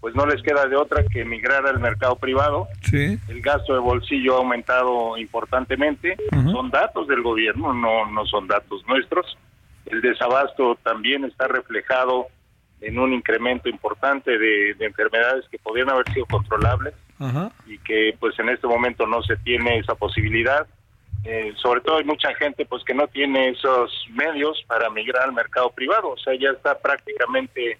pues 0.00 0.14
no 0.14 0.24
les 0.24 0.42
queda 0.42 0.66
de 0.66 0.76
otra 0.76 1.04
que 1.04 1.20
emigrar 1.20 1.66
al 1.66 1.78
mercado 1.78 2.16
privado. 2.16 2.68
Sí. 2.82 3.18
El 3.28 3.42
gasto 3.42 3.74
de 3.74 3.80
bolsillo 3.80 4.34
ha 4.34 4.38
aumentado 4.38 5.18
importantemente. 5.18 6.16
Son 6.50 6.70
datos 6.70 7.06
del 7.06 7.22
gobierno, 7.22 7.74
no, 7.74 8.10
no 8.10 8.24
son 8.24 8.48
datos 8.48 8.82
nuestros. 8.88 9.36
El 9.84 10.00
desabasto 10.00 10.78
también 10.82 11.24
está 11.24 11.48
reflejado 11.48 12.28
en 12.80 12.98
un 12.98 13.12
incremento 13.12 13.68
importante 13.68 14.38
de, 14.38 14.74
enfermedades 14.80 15.44
que 15.50 15.58
podrían 15.58 15.90
haber 15.90 16.10
sido 16.12 16.26
controlables 16.26 16.94
y 17.66 17.76
que 17.78 18.16
pues 18.18 18.38
en 18.38 18.48
este 18.48 18.66
momento 18.66 19.06
no 19.06 19.22
se 19.22 19.36
tiene 19.36 19.78
esa 19.78 19.94
posibilidad. 19.94 20.66
Eh, 21.24 21.52
sobre 21.56 21.82
todo 21.82 21.98
hay 21.98 22.04
mucha 22.04 22.34
gente 22.34 22.64
pues 22.64 22.82
que 22.82 22.94
no 22.94 23.06
tiene 23.08 23.50
esos 23.50 23.92
medios 24.10 24.64
para 24.66 24.88
migrar 24.88 25.24
al 25.24 25.34
mercado 25.34 25.70
privado, 25.70 26.08
o 26.10 26.16
sea, 26.16 26.34
ya 26.34 26.48
está 26.48 26.78
prácticamente 26.78 27.78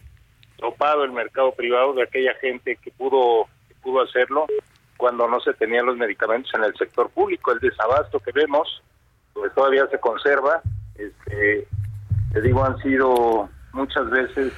topado 0.59 1.05
el 1.05 1.13
mercado 1.13 1.53
privado 1.53 1.95
de 1.95 2.03
aquella 2.03 2.35
gente 2.35 2.77
que 2.77 2.91
pudo 2.91 3.47
que 3.67 3.75
pudo 3.77 4.03
hacerlo 4.03 4.47
cuando 4.99 5.27
no 5.27 5.41
se 5.41 5.55
tenían 5.55 5.87
los 5.87 5.97
medicamentos 5.97 6.53
en 6.53 6.65
el 6.65 6.75
sector 6.75 7.09
público. 7.09 7.51
El 7.53 7.61
desabasto 7.61 8.21
que 8.21 8.33
vemos 8.33 8.83
pues 9.33 9.55
todavía 9.55 9.87
se 9.87 9.99
conserva. 9.99 10.61
Este, 10.97 11.67
te 12.33 12.43
digo, 12.43 12.63
han 12.63 12.77
sido 12.83 13.49
muchas 13.73 14.11
veces 14.11 14.53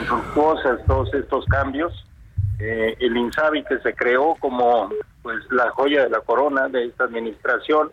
infructuosas 0.00 0.84
todos 0.86 1.12
estos 1.14 1.44
cambios. 1.46 1.92
Eh, 2.58 2.96
el 3.00 3.16
INSABI 3.16 3.64
que 3.64 3.78
se 3.80 3.94
creó 3.94 4.34
como 4.36 4.90
pues 5.22 5.38
la 5.50 5.70
joya 5.70 6.04
de 6.04 6.10
la 6.10 6.20
corona 6.20 6.68
de 6.68 6.86
esta 6.86 7.04
administración 7.04 7.90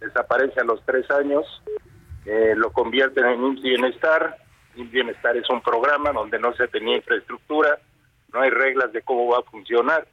desaparece 0.00 0.60
a 0.60 0.64
los 0.64 0.84
tres 0.84 1.08
años, 1.10 1.44
eh, 2.24 2.54
lo 2.56 2.72
convierten 2.72 3.26
en 3.26 3.40
un 3.40 3.60
bienestar. 3.60 4.38
Un 4.76 4.90
bienestar 4.90 5.36
es 5.36 5.48
un 5.50 5.60
programa 5.60 6.12
donde 6.12 6.38
no 6.38 6.54
se 6.54 6.68
tenía 6.68 6.96
infraestructura, 6.96 7.78
no 8.32 8.40
hay 8.40 8.50
reglas 8.50 8.92
de 8.92 9.02
cómo 9.02 9.26
va 9.26 9.38
a 9.38 9.50
funcionar. 9.50 10.06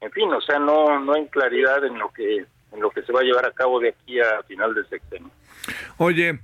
En 0.00 0.10
fin, 0.12 0.32
o 0.32 0.40
sea, 0.40 0.58
no 0.58 0.98
no 1.00 1.14
hay 1.14 1.26
claridad 1.28 1.84
en 1.84 1.98
lo 1.98 2.10
que 2.12 2.46
en 2.72 2.80
lo 2.80 2.90
que 2.90 3.02
se 3.02 3.12
va 3.12 3.20
a 3.20 3.24
llevar 3.24 3.46
a 3.46 3.52
cabo 3.52 3.80
de 3.80 3.90
aquí 3.90 4.20
a 4.20 4.42
final 4.44 4.74
de 4.74 4.84
sexenio. 4.86 5.30
Oye, 5.98 6.40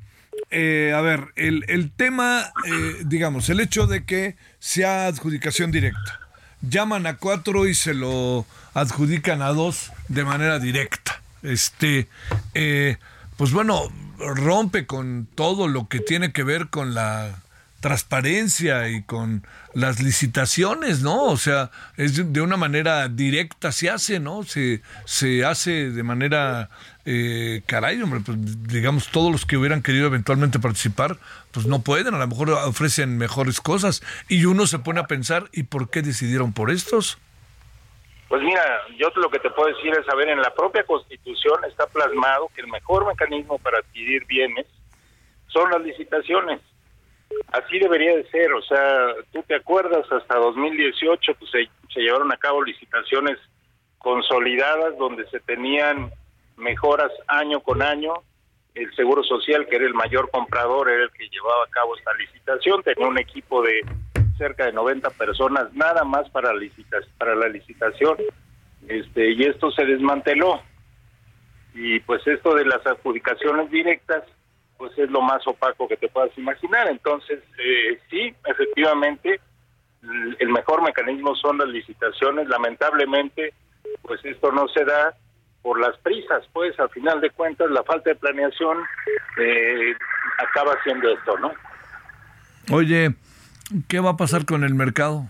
eh, 0.50 0.92
a 0.94 1.00
ver, 1.00 1.28
el, 1.36 1.64
el 1.68 1.90
tema, 1.90 2.52
eh, 2.66 3.02
digamos, 3.04 3.48
el 3.48 3.60
hecho 3.60 3.86
de 3.86 4.04
que 4.04 4.36
sea 4.58 5.06
adjudicación 5.06 5.70
directa. 5.70 6.20
Llaman 6.62 7.06
a 7.06 7.16
cuatro 7.16 7.66
y 7.66 7.74
se 7.74 7.94
lo 7.94 8.46
adjudican 8.74 9.42
a 9.42 9.48
dos 9.48 9.92
de 10.08 10.24
manera 10.24 10.58
directa. 10.58 11.22
Este, 11.42 12.08
eh, 12.54 12.98
pues 13.36 13.52
bueno, 13.52 13.90
rompe 14.18 14.86
con 14.86 15.26
todo 15.34 15.68
lo 15.68 15.88
que 15.88 16.00
tiene 16.00 16.32
que 16.32 16.42
ver 16.42 16.68
con 16.68 16.94
la 16.94 17.40
transparencia 17.80 18.88
y 18.88 19.02
con 19.02 19.42
las 19.74 20.02
licitaciones, 20.02 21.02
¿no? 21.02 21.24
O 21.24 21.36
sea, 21.36 21.70
es 21.96 22.32
de 22.32 22.40
una 22.40 22.56
manera 22.56 23.08
directa 23.08 23.72
se 23.72 23.90
hace, 23.90 24.20
¿no? 24.20 24.42
Se, 24.42 24.82
se 25.06 25.44
hace 25.44 25.90
de 25.90 26.02
manera, 26.02 26.68
eh, 27.06 27.62
caray, 27.66 28.00
hombre, 28.02 28.20
pues 28.24 28.38
digamos, 28.68 29.08
todos 29.08 29.32
los 29.32 29.46
que 29.46 29.56
hubieran 29.56 29.82
querido 29.82 30.06
eventualmente 30.06 30.58
participar, 30.58 31.16
pues 31.52 31.66
no 31.66 31.82
pueden, 31.82 32.14
a 32.14 32.18
lo 32.18 32.26
mejor 32.28 32.50
ofrecen 32.50 33.16
mejores 33.16 33.60
cosas 33.60 34.02
y 34.28 34.44
uno 34.44 34.66
se 34.66 34.78
pone 34.78 35.00
a 35.00 35.06
pensar, 35.06 35.48
¿y 35.52 35.64
por 35.64 35.90
qué 35.90 36.02
decidieron 36.02 36.52
por 36.52 36.70
estos? 36.70 37.18
Pues 38.28 38.42
mira, 38.42 38.62
yo 38.96 39.08
lo 39.16 39.30
que 39.30 39.40
te 39.40 39.50
puedo 39.50 39.74
decir 39.74 39.92
es, 39.98 40.06
saber, 40.06 40.28
en 40.28 40.40
la 40.40 40.54
propia 40.54 40.84
Constitución 40.84 41.64
está 41.68 41.86
plasmado 41.86 42.48
que 42.54 42.60
el 42.60 42.68
mejor 42.68 43.06
mecanismo 43.06 43.58
para 43.58 43.78
adquirir 43.78 44.24
bienes 44.26 44.66
son 45.48 45.68
las 45.70 45.80
licitaciones 45.80 46.60
así 47.52 47.78
debería 47.78 48.16
de 48.16 48.28
ser, 48.30 48.52
o 48.52 48.62
sea, 48.62 49.14
tú 49.32 49.42
te 49.46 49.54
acuerdas, 49.54 50.10
hasta 50.10 50.36
2018 50.36 51.34
pues 51.34 51.50
se, 51.50 52.00
llevaron 52.00 52.32
a 52.32 52.36
cabo 52.36 52.62
licitaciones 52.62 53.38
consolidadas 53.98 54.96
donde 54.98 55.28
se 55.28 55.40
tenían 55.40 56.10
mejoras 56.56 57.10
año 57.26 57.60
con 57.60 57.82
año, 57.82 58.14
el 58.74 58.94
Seguro 58.94 59.24
Social, 59.24 59.66
que 59.66 59.76
era 59.76 59.86
el 59.86 59.94
mayor 59.94 60.30
comprador, 60.30 60.88
era 60.88 61.04
el 61.04 61.10
que 61.10 61.28
llevaba 61.28 61.64
a 61.64 61.70
cabo 61.70 61.96
esta 61.96 62.14
licitación, 62.14 62.82
tenía 62.82 63.08
un 63.08 63.18
equipo 63.18 63.62
de 63.62 63.84
cerca 64.38 64.66
de 64.66 64.72
90 64.72 65.10
personas 65.10 65.72
nada 65.74 66.04
más 66.04 66.28
para, 66.30 66.54
licitas, 66.54 67.04
para 67.18 67.34
la 67.34 67.48
licitación, 67.48 68.16
este, 68.88 69.32
y 69.32 69.42
esto 69.42 69.70
se 69.70 69.84
desmanteló. 69.84 70.62
Y 71.74 72.00
pues 72.00 72.26
esto 72.26 72.54
de 72.54 72.64
las 72.64 72.84
adjudicaciones 72.86 73.70
directas, 73.70 74.24
pues 74.80 74.96
es 74.96 75.10
lo 75.10 75.20
más 75.20 75.46
opaco 75.46 75.86
que 75.86 75.98
te 75.98 76.08
puedas 76.08 76.30
imaginar. 76.38 76.88
Entonces, 76.88 77.38
eh, 77.62 78.00
sí, 78.08 78.34
efectivamente, 78.46 79.38
el 80.38 80.48
mejor 80.48 80.82
mecanismo 80.82 81.34
son 81.36 81.58
las 81.58 81.68
licitaciones. 81.68 82.48
Lamentablemente, 82.48 83.52
pues 84.00 84.24
esto 84.24 84.50
no 84.50 84.66
se 84.68 84.86
da 84.86 85.14
por 85.60 85.78
las 85.78 85.98
prisas, 85.98 86.42
pues 86.54 86.80
al 86.80 86.88
final 86.88 87.20
de 87.20 87.28
cuentas 87.28 87.70
la 87.70 87.82
falta 87.82 88.08
de 88.08 88.16
planeación 88.16 88.78
eh, 89.36 89.94
acaba 90.38 90.72
siendo 90.82 91.10
esto, 91.10 91.36
¿no? 91.36 91.52
Oye, 92.74 93.14
¿qué 93.86 94.00
va 94.00 94.10
a 94.12 94.16
pasar 94.16 94.46
con 94.46 94.64
el 94.64 94.74
mercado? 94.74 95.26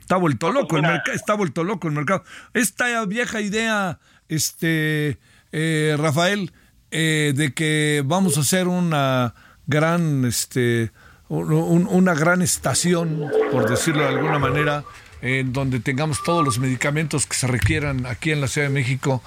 Está 0.00 0.16
vuelto 0.16 0.46
pues 0.46 0.54
loco, 0.54 0.76
el 0.76 0.82
mercado 0.84 1.12
está 1.12 1.34
vuelto 1.34 1.64
loco 1.64 1.86
el 1.86 1.92
mercado. 1.92 2.24
Esta 2.54 3.04
vieja 3.04 3.42
idea, 3.42 3.98
este, 4.30 5.18
eh, 5.52 5.96
Rafael, 5.98 6.50
eh, 6.92 7.32
de 7.34 7.54
que 7.54 8.02
vamos 8.04 8.36
a 8.36 8.40
hacer 8.40 8.68
una 8.68 9.34
gran, 9.66 10.24
este, 10.26 10.90
una 11.28 12.14
gran 12.14 12.42
estación, 12.42 13.30
por 13.50 13.68
decirlo 13.68 14.02
de 14.02 14.10
alguna 14.10 14.38
manera, 14.38 14.84
en 15.22 15.52
donde 15.52 15.80
tengamos 15.80 16.22
todos 16.22 16.44
los 16.44 16.58
medicamentos 16.58 17.26
que 17.26 17.34
se 17.34 17.46
requieran 17.46 18.04
aquí 18.04 18.30
en 18.30 18.42
la 18.42 18.46
Ciudad 18.46 18.68
de 18.68 18.74
México, 18.74 19.22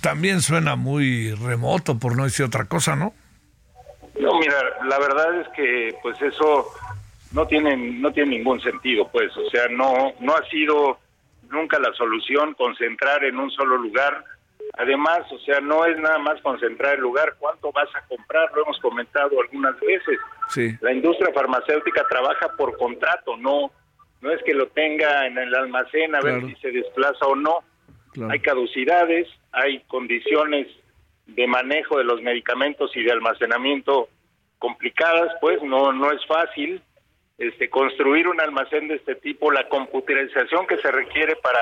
también 0.00 0.42
suena 0.42 0.76
muy 0.76 1.34
remoto, 1.34 1.98
por 1.98 2.16
no 2.16 2.24
decir 2.24 2.46
otra 2.46 2.66
cosa, 2.66 2.94
¿no? 2.94 3.14
No, 4.20 4.38
mira, 4.38 4.56
la 4.88 4.98
verdad 4.98 5.40
es 5.40 5.48
que 5.56 5.96
pues 6.02 6.20
eso 6.22 6.68
no 7.32 7.46
tiene 7.46 7.76
no 7.76 8.12
tiene 8.12 8.36
ningún 8.36 8.60
sentido, 8.60 9.08
pues, 9.10 9.36
o 9.36 9.50
sea, 9.50 9.68
no 9.68 10.12
no 10.20 10.36
ha 10.36 10.44
sido 10.50 10.98
nunca 11.50 11.78
la 11.78 11.92
solución 11.94 12.54
concentrar 12.54 13.24
en 13.24 13.38
un 13.38 13.50
solo 13.50 13.76
lugar 13.76 14.24
Además, 14.78 15.20
o 15.32 15.38
sea, 15.40 15.60
no 15.60 15.84
es 15.84 15.98
nada 15.98 16.18
más 16.18 16.40
concentrar 16.40 16.94
el 16.94 17.00
lugar, 17.00 17.34
cuánto 17.38 17.72
vas 17.72 17.88
a 17.96 18.06
comprar, 18.06 18.50
lo 18.54 18.62
hemos 18.62 18.78
comentado 18.78 19.40
algunas 19.40 19.78
veces. 19.80 20.18
Sí. 20.50 20.70
La 20.80 20.92
industria 20.92 21.32
farmacéutica 21.34 22.06
trabaja 22.08 22.48
por 22.56 22.76
contrato, 22.78 23.36
no 23.36 23.72
no 24.20 24.32
es 24.32 24.42
que 24.42 24.54
lo 24.54 24.66
tenga 24.68 25.26
en 25.26 25.38
el 25.38 25.54
almacén 25.54 26.14
a 26.14 26.20
ver 26.20 26.44
si 26.46 26.54
se 26.56 26.72
desplaza 26.72 27.26
o 27.26 27.36
no. 27.36 27.60
Hay 28.30 28.40
caducidades, 28.40 29.28
hay 29.52 29.80
condiciones 29.86 30.66
de 31.26 31.46
manejo 31.46 31.98
de 31.98 32.04
los 32.04 32.20
medicamentos 32.22 32.96
y 32.96 33.02
de 33.02 33.12
almacenamiento 33.12 34.08
complicadas, 34.58 35.30
pues 35.40 35.62
no 35.62 35.92
no 35.92 36.10
es 36.10 36.24
fácil 36.26 36.82
este 37.36 37.70
construir 37.70 38.26
un 38.26 38.40
almacén 38.40 38.88
de 38.88 38.96
este 38.96 39.14
tipo, 39.14 39.52
la 39.52 39.68
computarización 39.68 40.66
que 40.66 40.78
se 40.78 40.90
requiere 40.90 41.36
para 41.36 41.60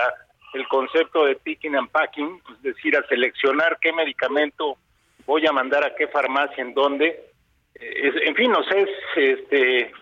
el 0.56 0.66
concepto 0.68 1.24
de 1.26 1.36
picking 1.36 1.76
and 1.76 1.90
packing, 1.90 2.40
es 2.54 2.62
decir, 2.62 2.96
a 2.96 3.06
seleccionar 3.06 3.78
qué 3.80 3.92
medicamento 3.92 4.76
voy 5.26 5.46
a 5.46 5.52
mandar 5.52 5.84
a 5.84 5.94
qué 5.94 6.08
farmacia, 6.08 6.62
en 6.62 6.74
dónde. 6.74 7.30
Eh, 7.74 8.12
en 8.24 8.34
fin, 8.34 8.50
no 8.50 8.62
sé, 8.64 8.82
es 8.82 8.90
este, 9.16 9.92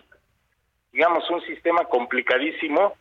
digamos, 0.91 1.29
un 1.29 1.41
sistema 1.41 1.83
complicadísimo 1.85 2.95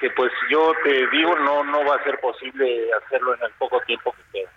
que 0.00 0.10
pues 0.10 0.30
yo 0.50 0.74
te 0.84 1.08
digo 1.08 1.38
no 1.38 1.64
no 1.64 1.84
va 1.86 1.96
a 1.96 2.04
ser 2.04 2.20
posible 2.20 2.86
hacerlo 3.02 3.34
en 3.34 3.44
el 3.44 3.50
poco 3.58 3.80
tiempo 3.86 4.12
que 4.12 4.40
queda. 4.40 4.50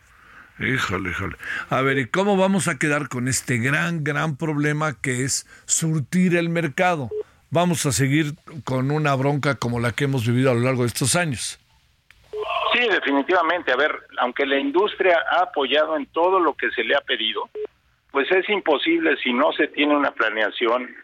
Híjole, 0.59 1.11
híjole. 1.11 1.37
A 1.69 1.81
ver, 1.81 1.97
¿y 1.97 2.07
cómo 2.07 2.35
vamos 2.35 2.67
a 2.67 2.77
quedar 2.77 3.07
con 3.07 3.29
este 3.29 3.57
gran, 3.59 4.03
gran 4.03 4.35
problema 4.35 4.99
que 4.99 5.23
es 5.23 5.47
surtir 5.65 6.35
el 6.35 6.49
mercado? 6.49 7.09
Vamos 7.49 7.85
a 7.85 7.93
seguir 7.93 8.35
con 8.65 8.91
una 8.91 9.15
bronca 9.15 9.55
como 9.55 9.79
la 9.79 9.93
que 9.93 10.03
hemos 10.03 10.27
vivido 10.27 10.51
a 10.51 10.53
lo 10.53 10.59
largo 10.59 10.81
de 10.81 10.87
estos 10.87 11.15
años. 11.15 11.58
Sí, 12.73 12.87
definitivamente. 12.87 13.71
A 13.71 13.75
ver, 13.75 13.99
aunque 14.17 14.45
la 14.45 14.57
industria 14.57 15.23
ha 15.31 15.43
apoyado 15.43 15.95
en 15.95 16.05
todo 16.07 16.39
lo 16.39 16.53
que 16.53 16.69
se 16.71 16.83
le 16.83 16.95
ha 16.95 17.01
pedido, 17.01 17.49
pues 18.11 18.29
es 18.31 18.47
imposible 18.49 19.17
si 19.17 19.33
no 19.33 19.51
se 19.53 19.67
tiene 19.67 19.95
una 19.95 20.11
planeación 20.11 20.95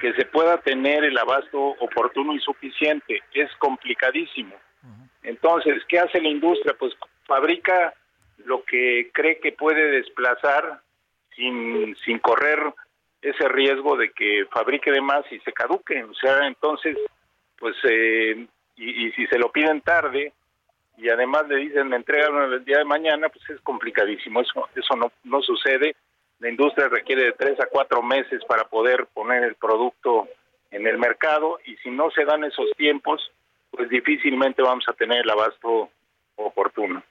que 0.00 0.12
se 0.14 0.24
pueda 0.24 0.58
tener 0.58 1.04
el 1.04 1.16
abasto 1.16 1.60
oportuno 1.60 2.34
y 2.34 2.40
suficiente. 2.40 3.22
Es 3.32 3.50
complicadísimo. 3.56 4.56
Entonces, 5.22 5.82
¿qué 5.88 6.00
hace 6.00 6.20
la 6.20 6.28
industria? 6.28 6.74
Pues 6.76 6.92
fabrica 7.26 7.94
lo 8.44 8.64
que 8.64 9.10
cree 9.12 9.38
que 9.38 9.52
puede 9.52 9.92
desplazar 9.92 10.80
sin, 11.36 11.94
sin 12.04 12.18
correr 12.18 12.58
ese 13.20 13.48
riesgo 13.48 13.96
de 13.96 14.10
que 14.10 14.46
fabrique 14.50 14.90
de 14.90 15.00
más 15.00 15.24
y 15.30 15.38
se 15.40 15.52
caduque. 15.52 16.02
O 16.02 16.14
sea, 16.14 16.48
entonces, 16.48 16.98
pues, 17.56 17.76
eh, 17.84 18.46
y, 18.74 19.06
y 19.06 19.12
si 19.12 19.28
se 19.28 19.38
lo 19.38 19.52
piden 19.52 19.80
tarde, 19.82 20.32
y 20.96 21.08
además 21.08 21.48
le 21.48 21.56
dicen 21.56 21.88
me 21.88 21.96
entregan 21.96 22.52
el 22.52 22.64
día 22.64 22.78
de 22.78 22.84
mañana, 22.84 23.28
pues 23.28 23.48
es 23.50 23.60
complicadísimo. 23.60 24.40
Eso, 24.40 24.68
eso 24.74 24.96
no, 24.96 25.12
no 25.24 25.42
sucede. 25.42 25.96
La 26.38 26.50
industria 26.50 26.88
requiere 26.88 27.24
de 27.24 27.32
tres 27.32 27.58
a 27.60 27.66
cuatro 27.66 28.02
meses 28.02 28.42
para 28.48 28.64
poder 28.64 29.06
poner 29.14 29.44
el 29.44 29.54
producto 29.54 30.28
en 30.70 30.86
el 30.86 30.98
mercado 30.98 31.58
y 31.66 31.76
si 31.76 31.90
no 31.90 32.10
se 32.10 32.24
dan 32.24 32.44
esos 32.44 32.70
tiempos, 32.76 33.20
pues 33.70 33.88
difícilmente 33.88 34.62
vamos 34.62 34.84
a 34.88 34.92
tener 34.92 35.20
el 35.22 35.30
abasto 35.30 35.90
oportuno. 36.36 37.02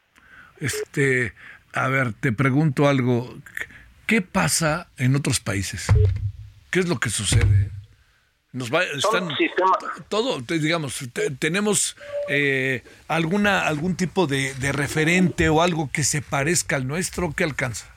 Este, 0.60 1.34
a 1.74 1.88
ver, 1.88 2.14
te 2.14 2.32
pregunto 2.32 2.88
algo. 2.88 3.34
¿Qué 4.06 4.22
pasa 4.22 4.90
en 4.98 5.16
otros 5.16 5.40
países? 5.40 5.88
¿Qué 6.70 6.80
es 6.80 6.90
lo 6.90 7.00
que 7.00 7.10
sucede? 7.10 7.72
Nos 8.54 8.70
va, 8.74 8.84
están, 8.84 9.30
todo, 10.10 10.42
digamos, 10.42 11.08
tenemos 11.40 11.96
eh, 12.28 12.84
alguna 13.08 13.66
algún 13.66 13.96
tipo 13.96 14.28
de, 14.28 14.54
referente 14.74 15.48
o 15.48 15.62
algo 15.62 15.90
que 15.92 16.04
se 16.04 16.22
parezca 16.22 16.76
al 16.76 16.86
nuestro 16.86 17.34
que 17.34 17.46
alcanza. 17.46 17.88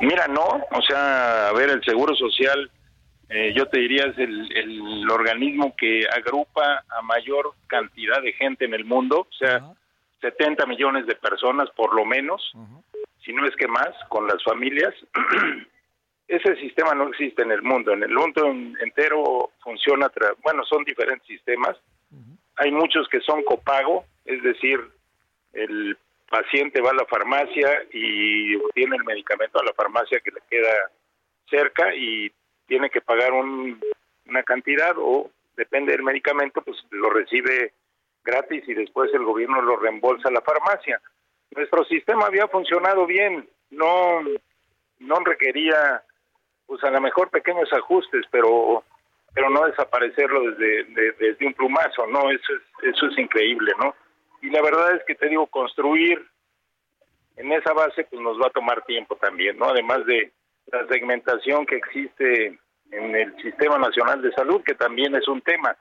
Mira, 0.00 0.28
no, 0.28 0.44
o 0.44 0.82
sea, 0.86 1.48
a 1.48 1.52
ver, 1.52 1.70
el 1.70 1.82
Seguro 1.84 2.14
Social, 2.14 2.70
eh, 3.30 3.54
yo 3.56 3.66
te 3.68 3.80
diría, 3.80 4.04
es 4.04 4.18
el, 4.18 5.08
organismo 5.10 5.74
que 5.74 6.06
agrupa 6.14 6.84
a 6.90 7.00
mayor 7.00 7.54
cantidad 7.66 8.20
de 8.20 8.34
gente 8.34 8.66
en 8.66 8.74
el 8.74 8.84
mundo, 8.84 9.20
o 9.20 9.34
sea, 9.38 9.62
70 10.20 10.66
millones 10.66 11.06
de 11.06 11.14
personas 11.14 11.70
por 11.70 11.94
lo 11.94 12.04
menos, 12.04 12.52
si 13.24 13.32
no 13.32 13.46
es 13.46 13.56
que 13.56 13.68
más, 13.68 13.88
con 14.10 14.26
las 14.26 14.42
familias. 14.44 14.94
ese 16.30 16.54
sistema 16.56 16.94
no 16.94 17.08
existe 17.08 17.42
en 17.42 17.50
el 17.50 17.60
mundo. 17.60 17.92
En 17.92 18.04
el 18.04 18.14
mundo 18.14 18.46
entero 18.80 19.50
funciona, 19.64 20.10
bueno, 20.44 20.64
son 20.64 20.84
diferentes 20.84 21.26
sistemas. 21.26 21.76
Hay 22.56 22.70
muchos 22.70 23.08
que 23.08 23.20
son 23.20 23.42
copago, 23.42 24.04
es 24.24 24.40
decir, 24.42 24.80
el 25.52 25.98
paciente 26.28 26.80
va 26.80 26.90
a 26.90 26.94
la 26.94 27.06
farmacia 27.06 27.82
y 27.92 28.56
tiene 28.74 28.96
el 28.96 29.04
medicamento 29.04 29.58
a 29.58 29.64
la 29.64 29.72
farmacia 29.72 30.20
que 30.20 30.30
le 30.30 30.40
queda 30.48 30.72
cerca 31.48 31.94
y 31.94 32.30
tiene 32.66 32.90
que 32.90 33.00
pagar 33.00 33.32
una 33.32 34.42
cantidad 34.44 34.94
o 34.98 35.30
depende 35.56 35.92
del 35.92 36.04
medicamento, 36.04 36.62
pues 36.62 36.78
lo 36.90 37.10
recibe 37.10 37.72
gratis 38.22 38.62
y 38.68 38.74
después 38.74 39.12
el 39.14 39.24
gobierno 39.24 39.62
lo 39.62 39.76
reembolsa 39.76 40.28
a 40.28 40.32
la 40.32 40.42
farmacia. 40.42 41.00
Nuestro 41.56 41.84
sistema 41.86 42.26
había 42.26 42.46
funcionado 42.46 43.04
bien, 43.06 43.48
no 43.70 44.22
no 45.00 45.16
requería 45.24 46.04
pues 46.70 46.84
a 46.84 46.90
lo 46.92 47.00
mejor 47.00 47.30
pequeños 47.30 47.68
ajustes, 47.72 48.24
pero 48.30 48.84
pero 49.34 49.50
no 49.50 49.66
desaparecerlo 49.66 50.52
desde, 50.52 50.84
desde 51.18 51.46
un 51.46 51.52
plumazo, 51.54 52.06
¿no? 52.06 52.30
Eso 52.30 52.52
es, 52.54 52.94
eso 52.94 53.06
es 53.06 53.18
increíble, 53.18 53.72
¿no? 53.80 53.94
Y 54.40 54.50
la 54.50 54.62
verdad 54.62 54.94
es 54.94 55.02
que 55.04 55.16
te 55.16 55.28
digo, 55.28 55.48
construir 55.48 56.24
en 57.36 57.52
esa 57.52 57.72
base 57.72 58.04
pues 58.04 58.22
nos 58.22 58.40
va 58.40 58.46
a 58.46 58.52
tomar 58.52 58.84
tiempo 58.84 59.16
también, 59.16 59.58
¿no? 59.58 59.66
Además 59.66 60.06
de 60.06 60.30
la 60.66 60.86
segmentación 60.86 61.66
que 61.66 61.76
existe 61.76 62.58
en 62.92 63.16
el 63.16 63.34
Sistema 63.42 63.76
Nacional 63.76 64.22
de 64.22 64.30
Salud, 64.32 64.62
que 64.62 64.74
también 64.74 65.16
es 65.16 65.26
un 65.26 65.40
tema. 65.40 65.76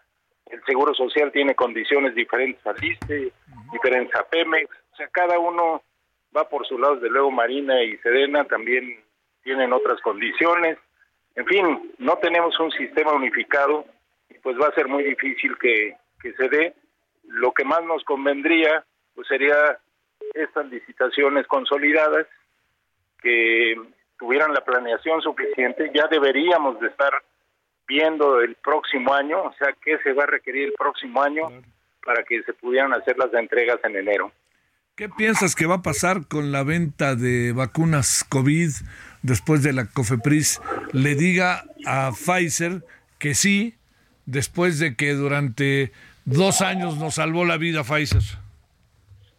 El 0.47 0.63
Seguro 0.65 0.95
Social 0.95 1.31
tiene 1.31 1.53
condiciones 1.53 2.15
diferentes 2.15 2.65
al 2.65 2.83
ISTE, 2.83 3.31
diferentes 3.71 4.15
a 4.15 4.23
Pemex, 4.27 4.75
o 4.93 4.95
sea, 4.95 5.07
cada 5.09 5.37
uno 5.37 5.83
va 6.35 6.49
por 6.49 6.65
su 6.65 6.79
lado, 6.79 6.95
desde 6.95 7.11
luego 7.11 7.29
Marina 7.29 7.83
y 7.83 7.95
Sedena 7.97 8.45
también 8.45 9.07
tienen 9.49 9.73
otras 9.73 9.99
condiciones. 10.01 10.77
En 11.33 11.45
fin, 11.47 11.91
no 11.97 12.17
tenemos 12.17 12.59
un 12.59 12.69
sistema 12.69 13.13
unificado 13.13 13.83
y 14.29 14.35
pues 14.35 14.55
va 14.61 14.67
a 14.67 14.75
ser 14.75 14.87
muy 14.87 15.03
difícil 15.03 15.57
que, 15.57 15.97
que 16.21 16.33
se 16.33 16.49
dé. 16.49 16.75
Lo 17.23 17.51
que 17.51 17.65
más 17.65 17.83
nos 17.83 18.03
convendría 18.03 18.85
pues 19.15 19.27
sería 19.27 19.55
estas 20.35 20.67
licitaciones 20.67 21.47
consolidadas 21.47 22.27
que 23.23 23.75
tuvieran 24.19 24.53
la 24.53 24.63
planeación 24.63 25.19
suficiente, 25.23 25.89
ya 25.95 26.05
deberíamos 26.11 26.79
de 26.79 26.87
estar 26.89 27.11
viendo 27.87 28.41
el 28.41 28.53
próximo 28.55 29.15
año, 29.15 29.41
o 29.41 29.53
sea, 29.57 29.73
qué 29.83 29.97
se 30.03 30.13
va 30.13 30.25
a 30.25 30.27
requerir 30.27 30.67
el 30.67 30.73
próximo 30.73 31.23
año 31.23 31.47
para 32.05 32.23
que 32.23 32.43
se 32.43 32.53
pudieran 32.53 32.93
hacer 32.93 33.17
las 33.17 33.33
entregas 33.33 33.79
en 33.83 33.95
enero. 33.95 34.31
¿Qué 34.95 35.09
piensas 35.09 35.55
que 35.55 35.65
va 35.65 35.75
a 35.75 35.81
pasar 35.81 36.27
con 36.27 36.51
la 36.51 36.63
venta 36.63 37.15
de 37.15 37.53
vacunas 37.53 38.25
COVID 38.29 38.69
después 39.21 39.63
de 39.63 39.73
la 39.73 39.85
COFEPRIS 39.85 40.61
le 40.93 41.15
diga 41.15 41.65
a 41.85 42.11
Pfizer 42.11 42.83
que 43.19 43.35
sí, 43.35 43.75
después 44.25 44.79
de 44.79 44.95
que 44.95 45.13
durante 45.13 45.91
dos 46.25 46.61
años 46.61 46.97
nos 46.97 47.15
salvó 47.15 47.45
la 47.45 47.57
vida 47.57 47.83
Pfizer? 47.83 48.21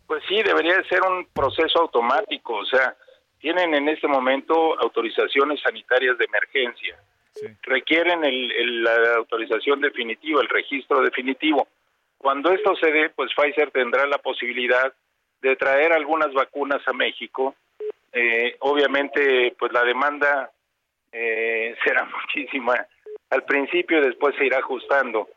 Pues 0.07 0.23
sí, 0.29 0.43
debería 0.43 0.77
de 0.77 0.85
ser 0.85 1.01
un 1.03 1.27
proceso 1.33 1.81
automático, 1.81 2.57
o 2.57 2.65
sea, 2.67 2.97
tienen 3.39 3.75
en 3.75 3.89
este 3.89 4.07
momento 4.07 4.79
autorizaciones 4.81 5.61
sanitarias 5.63 6.19
de 6.19 6.25
emergencia. 6.27 6.97
Requieren 7.63 8.21
la 8.83 9.15
autorización 9.17 9.81
definitiva, 9.81 10.43
el 10.43 10.49
registro 10.49 11.01
definitivo. 11.01 11.69
Cuando 12.19 12.53
esto 12.53 12.75
se 12.77 12.93
dé, 12.93 13.09
pues 13.11 13.31
Pfizer 13.35 13.71
tendrá 13.71 14.07
la 14.07 14.19
posibilidad 14.19 14.93
de 15.41 15.57
traer 15.57 15.93
algunas 15.93 16.33
vacunas 16.35 16.83
a 16.87 16.93
México. 16.93 17.55
Eh, 18.13 18.57
obviamente, 18.61 19.55
pues 19.59 19.73
la 19.73 19.85
demanda 19.85 20.51
eh, 21.13 21.75
será 21.85 22.05
muchísima 22.05 22.75
al 23.31 23.45
principio, 23.45 24.01
después 24.01 24.35
se 24.37 24.47
irá 24.47 24.59
ajustando. 24.59 25.29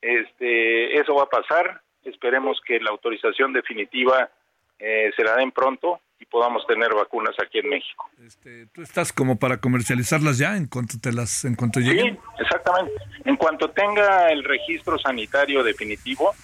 Este, 0.00 1.00
eso 1.00 1.14
va 1.14 1.24
a 1.24 1.28
pasar. 1.28 1.80
Esperemos 2.04 2.60
que 2.66 2.78
la 2.78 2.90
autorización 2.90 3.52
definitiva 3.52 4.30
eh, 4.78 5.10
se 5.16 5.24
la 5.24 5.36
den 5.36 5.50
pronto 5.50 6.00
y 6.20 6.24
podamos 6.26 6.66
tener 6.66 6.92
vacunas 6.94 7.34
aquí 7.42 7.58
en 7.58 7.68
México. 7.68 8.08
Este, 8.24 8.66
¿Tú 8.66 8.82
estás 8.82 9.12
como 9.12 9.38
para 9.38 9.58
comercializarlas 9.58 10.38
ya 10.38 10.56
en 10.56 10.66
cuanto 10.66 10.98
te 11.00 11.12
las 11.12 11.44
en 11.44 11.54
cuanto 11.54 11.80
lleguen? 11.80 12.16
Sí, 12.16 12.20
exactamente. 12.40 12.92
En 13.24 13.36
cuanto 13.36 13.70
tenga 13.70 14.30
el 14.30 14.44
registro 14.44 14.98
sanitario 14.98 15.62
definitivo, 15.62 16.34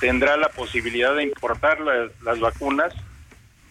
tendrá 0.00 0.36
la 0.36 0.48
posibilidad 0.48 1.14
de 1.14 1.24
importar 1.24 1.80
las, 1.80 2.40
vacunas 2.40 2.94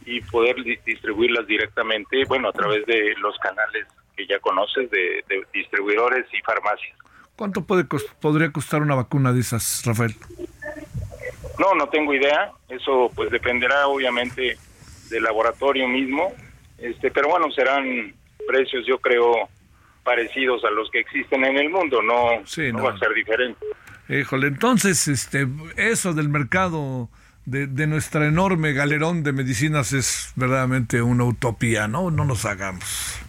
y 0.05 0.21
poder 0.21 0.55
distribuirlas 0.85 1.45
directamente, 1.47 2.25
bueno, 2.25 2.49
a 2.49 2.53
través 2.53 2.85
de 2.85 3.13
los 3.19 3.37
canales 3.39 3.87
que 4.15 4.25
ya 4.27 4.39
conoces 4.39 4.89
de, 4.91 5.23
distribuidores 5.53 6.25
y 6.33 6.41
farmacias. 6.41 6.97
¿Cuánto 7.35 7.63
puede 7.65 7.85
podría 8.19 8.51
costar 8.51 8.81
una 8.81 8.95
vacuna 8.95 9.33
de 9.33 9.39
esas, 9.39 9.83
Rafael? 9.85 10.15
No, 11.57 11.73
no 11.75 11.87
tengo 11.89 12.13
idea. 12.13 12.51
Eso 12.69 13.11
pues 13.15 13.31
dependerá 13.31 13.87
obviamente 13.87 14.57
del 15.09 15.23
laboratorio 15.23 15.87
mismo, 15.87 16.33
este, 16.77 17.11
pero 17.11 17.29
bueno, 17.29 17.51
serán 17.51 18.13
precios 18.47 18.85
yo 18.87 18.97
creo 18.99 19.49
parecidos 20.03 20.63
a 20.63 20.71
los 20.71 20.89
que 20.89 20.99
existen 20.99 21.45
en 21.45 21.57
el 21.57 21.69
mundo, 21.69 22.01
no, 22.01 22.41
no, 22.71 22.83
va 22.83 22.93
a 22.93 22.97
ser 22.97 23.13
diferente. 23.13 23.59
Híjole, 24.09 24.47
entonces 24.47 25.07
este, 25.07 25.47
eso 25.77 26.13
del 26.13 26.29
mercado 26.29 27.09
de, 27.45 27.67
de 27.67 27.87
nuestra 27.87 28.27
enorme 28.27 28.73
galerón 28.73 29.23
de 29.23 29.33
medicinas 29.33 29.93
es 29.93 30.33
verdaderamente 30.35 31.01
una 31.01 31.25
utopía, 31.25 31.87
¿no? 31.87 32.11
No 32.11 32.25
nos 32.25 32.45
hagamos. 32.45 33.19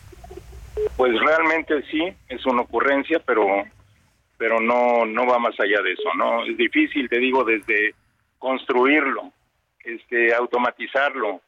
Pues 0.97 1.13
realmente 1.21 1.83
sí, 1.91 2.13
es 2.29 2.45
una 2.47 2.63
ocurrencia, 2.63 3.21
pero 3.25 3.47
pero 4.37 4.61
no 4.61 5.05
no 5.05 5.27
va 5.27 5.39
más 5.39 5.59
allá 5.61 5.81
de 5.83 5.93
eso, 5.93 6.11
¿no? 6.17 6.45
Es 6.45 6.57
difícil, 6.57 7.09
te 7.09 7.19
digo, 7.19 7.45
desde 7.45 7.95
construirlo, 8.39 9.33
este 9.85 10.35
automatizarlo, 10.35 11.41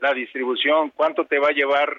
la 0.00 0.12
distribución, 0.14 0.90
cuánto 0.94 1.24
te 1.24 1.38
va 1.38 1.48
a 1.48 1.52
llevar 1.52 1.96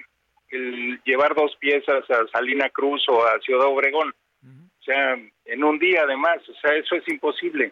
el 0.50 1.00
llevar 1.06 1.34
dos 1.36 1.56
piezas 1.58 2.04
a 2.10 2.28
Salina 2.32 2.70
Cruz 2.70 3.04
o 3.08 3.26
a 3.26 3.40
Ciudad 3.40 3.68
Obregón. 3.68 4.14
O 4.82 4.84
sea, 4.84 5.16
en 5.46 5.64
un 5.64 5.78
día 5.78 6.02
además, 6.04 6.40
o 6.50 6.54
sea, 6.60 6.76
eso 6.76 6.96
es 6.96 7.08
imposible. 7.08 7.72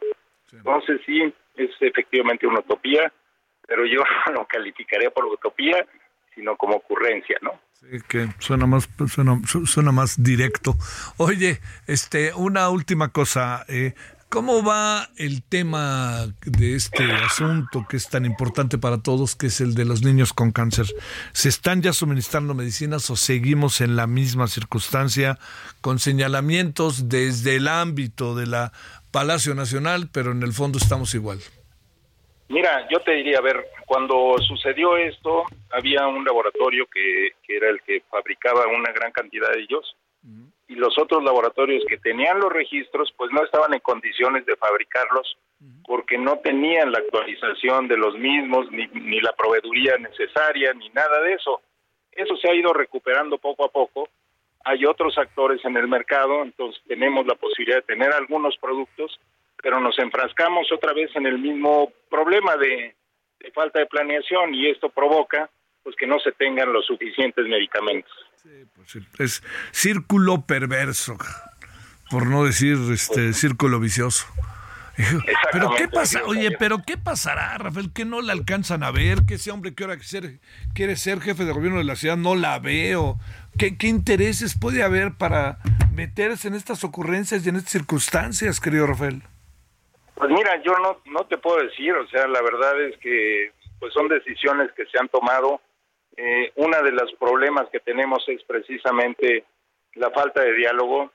Entonces 0.51 1.01
sí, 1.05 1.21
es 1.55 1.69
efectivamente 1.79 2.47
una 2.47 2.59
utopía, 2.59 3.11
pero 3.67 3.85
yo 3.85 4.03
no 4.27 4.33
lo 4.33 4.47
calificaría 4.47 5.11
por 5.11 5.25
utopía, 5.25 5.85
sino 6.35 6.55
como 6.57 6.75
ocurrencia, 6.75 7.37
¿no? 7.41 7.59
Sí, 7.73 7.97
que 8.07 8.27
suena 8.39 8.65
más, 8.65 8.89
suena, 9.07 9.39
suena 9.45 9.91
más 9.91 10.21
directo. 10.21 10.75
Oye, 11.17 11.59
este, 11.87 12.33
una 12.33 12.69
última 12.69 13.09
cosa. 13.09 13.65
Eh, 13.67 13.93
¿Cómo 14.29 14.63
va 14.63 15.09
el 15.17 15.41
tema 15.41 16.27
de 16.45 16.75
este 16.75 17.03
asunto 17.03 17.87
que 17.89 17.97
es 17.97 18.09
tan 18.09 18.25
importante 18.25 18.77
para 18.77 19.01
todos, 19.01 19.35
que 19.35 19.47
es 19.47 19.59
el 19.59 19.73
de 19.73 19.85
los 19.85 20.03
niños 20.03 20.33
con 20.33 20.51
cáncer? 20.51 20.85
¿Se 21.31 21.49
están 21.49 21.81
ya 21.81 21.93
suministrando 21.93 22.53
medicinas 22.53 23.09
o 23.09 23.15
seguimos 23.15 23.81
en 23.81 23.95
la 23.95 24.05
misma 24.05 24.47
circunstancia 24.47 25.39
con 25.81 25.97
señalamientos 25.97 27.09
desde 27.09 27.55
el 27.55 27.67
ámbito 27.67 28.35
de 28.35 28.45
la 28.45 28.71
Palacio 29.11 29.55
Nacional, 29.55 30.09
pero 30.13 30.31
en 30.31 30.43
el 30.43 30.53
fondo 30.53 30.77
estamos 30.77 31.13
igual? 31.15 31.39
Mira, 32.47 32.87
yo 32.89 32.99
te 33.01 33.11
diría, 33.11 33.37
a 33.37 33.41
ver, 33.41 33.67
cuando 33.85 34.35
sucedió 34.39 34.97
esto, 34.97 35.43
había 35.71 36.07
un 36.07 36.25
laboratorio 36.25 36.87
que, 36.87 37.33
que 37.43 37.57
era 37.57 37.69
el 37.69 37.81
que 37.81 38.01
fabricaba 38.09 38.67
una 38.67 38.91
gran 38.91 39.11
cantidad 39.11 39.51
de 39.51 39.61
ellos 39.61 39.95
y 40.69 40.75
los 40.75 40.97
otros 40.99 41.23
laboratorios 41.23 41.83
que 41.89 41.97
tenían 41.97 42.39
los 42.39 42.53
registros 42.53 43.11
pues 43.17 43.31
no 43.31 43.43
estaban 43.43 43.73
en 43.73 43.79
condiciones 43.79 44.45
de 44.45 44.55
fabricarlos 44.55 45.37
porque 45.83 46.17
no 46.17 46.37
tenían 46.37 46.91
la 46.91 46.99
actualización 46.99 47.87
de 47.87 47.97
los 47.97 48.15
mismos 48.15 48.71
ni, 48.71 48.85
ni 48.87 49.19
la 49.19 49.33
proveeduría 49.33 49.97
necesaria 49.97 50.71
ni 50.73 50.89
nada 50.89 51.21
de 51.21 51.33
eso. 51.33 51.61
Eso 52.11 52.37
se 52.37 52.49
ha 52.49 52.53
ido 52.53 52.71
recuperando 52.71 53.39
poco 53.39 53.65
a 53.65 53.69
poco. 53.69 54.07
Hay 54.65 54.85
otros 54.85 55.17
actores 55.17 55.63
en 55.65 55.77
el 55.77 55.87
mercado, 55.87 56.43
entonces 56.43 56.81
tenemos 56.87 57.25
la 57.25 57.35
posibilidad 57.35 57.77
de 57.77 57.93
tener 57.93 58.11
algunos 58.13 58.57
productos, 58.57 59.19
pero 59.61 59.79
nos 59.79 59.97
enfrascamos 59.99 60.71
otra 60.71 60.93
vez 60.93 61.09
en 61.15 61.25
el 61.25 61.39
mismo 61.39 61.91
problema 62.09 62.55
de, 62.57 62.95
de 63.39 63.51
falta 63.51 63.79
de 63.79 63.85
planeación 63.85 64.53
y 64.53 64.69
esto 64.69 64.89
provoca 64.89 65.49
pues 65.83 65.95
que 65.95 66.07
no 66.07 66.19
se 66.19 66.31
tengan 66.33 66.71
los 66.71 66.85
suficientes 66.85 67.45
medicamentos. 67.47 68.11
Pues 68.75 68.97
es 69.19 69.43
círculo 69.71 70.45
perverso, 70.45 71.17
por 72.09 72.27
no 72.27 72.45
decir 72.45 72.77
este 72.93 73.33
círculo 73.33 73.79
vicioso. 73.79 74.27
Pero 75.51 75.71
qué 75.77 75.87
pasa, 75.87 76.23
oye, 76.25 76.51
pero 76.57 76.79
qué 76.85 76.97
pasará, 76.97 77.57
Rafael, 77.57 77.91
que 77.93 78.05
no 78.05 78.21
la 78.21 78.33
alcanzan 78.33 78.83
a 78.83 78.91
ver, 78.91 79.19
que 79.27 79.35
ese 79.35 79.51
hombre 79.51 79.73
que 79.73 79.83
ahora 79.83 79.97
quiere 80.73 80.95
ser 80.95 81.21
jefe 81.21 81.45
de 81.45 81.53
gobierno 81.53 81.79
de 81.79 81.85
la 81.85 81.95
ciudad 81.95 82.17
no 82.17 82.35
la 82.35 82.59
veo. 82.59 83.17
¿Qué, 83.57 83.77
¿Qué 83.77 83.87
intereses 83.87 84.57
puede 84.59 84.83
haber 84.83 85.17
para 85.17 85.57
meterse 85.93 86.47
en 86.47 86.53
estas 86.53 86.83
ocurrencias 86.83 87.45
y 87.45 87.49
en 87.49 87.55
estas 87.55 87.71
circunstancias, 87.71 88.59
querido 88.59 88.87
Rafael? 88.87 89.21
Pues 90.15 90.29
mira, 90.31 90.61
yo 90.63 90.73
no, 90.79 91.01
no 91.05 91.25
te 91.25 91.37
puedo 91.37 91.63
decir, 91.63 91.93
o 91.93 92.07
sea, 92.09 92.27
la 92.27 92.41
verdad 92.41 92.79
es 92.81 92.97
que 92.97 93.53
pues 93.79 93.93
son 93.93 94.09
decisiones 94.09 94.71
que 94.73 94.85
se 94.87 94.99
han 94.99 95.07
tomado. 95.07 95.61
Eh, 96.17 96.51
uno 96.55 96.81
de 96.83 96.91
los 96.91 97.13
problemas 97.13 97.69
que 97.71 97.79
tenemos 97.79 98.27
es 98.27 98.43
precisamente 98.43 99.45
la 99.93 100.11
falta 100.11 100.41
de 100.43 100.53
diálogo 100.53 101.11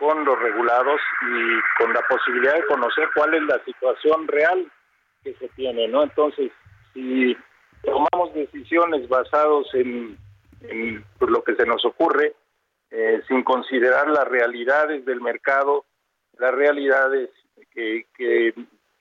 con 0.00 0.24
los 0.24 0.38
regulados 0.38 0.98
y 1.20 1.82
con 1.82 1.92
la 1.92 2.00
posibilidad 2.08 2.54
de 2.54 2.64
conocer 2.64 3.10
cuál 3.14 3.34
es 3.34 3.42
la 3.42 3.62
situación 3.64 4.26
real 4.26 4.66
que 5.22 5.34
se 5.34 5.48
tiene, 5.50 5.86
¿no? 5.88 6.02
Entonces, 6.02 6.50
si 6.94 7.36
tomamos 7.84 8.32
decisiones 8.32 9.06
basados 9.10 9.68
en, 9.74 10.18
pues, 11.18 11.30
lo 11.30 11.44
que 11.44 11.54
se 11.54 11.66
nos 11.66 11.84
ocurre, 11.84 12.34
eh, 12.90 13.20
sin 13.28 13.44
considerar 13.44 14.08
las 14.08 14.26
realidades 14.26 15.04
del 15.04 15.20
mercado, 15.20 15.84
las 16.38 16.52
realidades 16.54 17.28
que, 17.74 18.54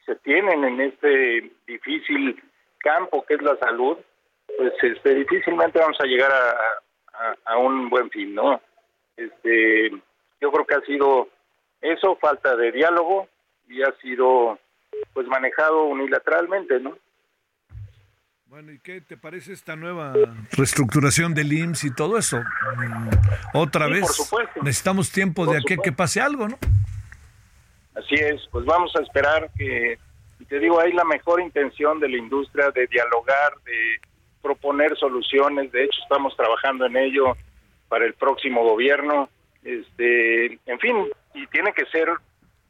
se 0.05 0.15
tienen 0.15 0.63
en 0.63 0.81
este 0.81 1.51
difícil 1.67 2.41
campo 2.79 3.23
que 3.27 3.35
es 3.35 3.41
la 3.43 3.55
salud, 3.57 3.95
pues 4.57 4.73
este, 4.81 5.13
difícilmente 5.13 5.77
vamos 5.77 5.97
a 5.99 6.07
llegar 6.07 6.31
a, 7.45 7.57
un 7.57 7.89
buen 7.89 8.09
fin, 8.09 8.33
¿no? 8.33 8.59
Este, 9.15 9.91
yo 10.41 10.51
creo 10.51 10.65
que 10.65 10.75
ha 10.75 10.81
sido 10.81 11.29
eso, 11.81 12.15
falta 12.15 12.55
de 12.55 12.71
diálogo 12.71 13.27
y 13.67 13.81
ha 13.83 13.91
sido 14.01 14.59
pues 15.13 15.27
manejado 15.27 15.83
unilateralmente, 15.83 16.79
¿no? 16.79 16.97
Bueno, 18.49 18.71
¿y 18.71 18.79
qué 18.79 18.99
te 18.99 19.15
parece 19.15 19.53
esta 19.53 19.75
nueva 19.75 20.13
reestructuración 20.53 21.35
del 21.35 21.53
IMSS 21.53 21.83
y 21.83 21.93
todo 21.93 22.17
eso? 22.17 22.37
Mm, 22.39 23.09
otra 23.53 23.87
vez, 23.87 24.31
necesitamos 24.63 25.11
tiempo 25.11 25.45
de 25.45 25.57
aquí 25.57 25.77
que 25.77 25.91
pase 25.91 26.19
algo, 26.19 26.47
¿no? 26.47 26.57
Así 27.93 28.15
es, 28.15 28.41
pues 28.51 28.65
vamos 28.65 28.91
a 28.95 29.01
esperar 29.01 29.51
que, 29.55 29.99
te 30.47 30.59
digo, 30.59 30.79
hay 30.79 30.93
la 30.93 31.03
mejor 31.03 31.41
intención 31.41 31.99
de 31.99 32.09
la 32.09 32.17
industria 32.17 32.71
de 32.71 32.87
dialogar, 32.87 33.53
de 33.65 33.99
proponer 34.41 34.97
soluciones, 34.97 35.71
de 35.71 35.83
hecho 35.83 36.01
estamos 36.01 36.35
trabajando 36.35 36.87
en 36.87 36.97
ello 36.97 37.35
para 37.87 38.05
el 38.05 38.15
próximo 38.15 38.63
gobierno, 38.63 39.29
este, 39.77 40.59
en 40.65 40.79
fin, 40.79 41.07
y 41.33 41.45
tiene 41.47 41.73
que 41.73 41.85
ser 41.85 42.09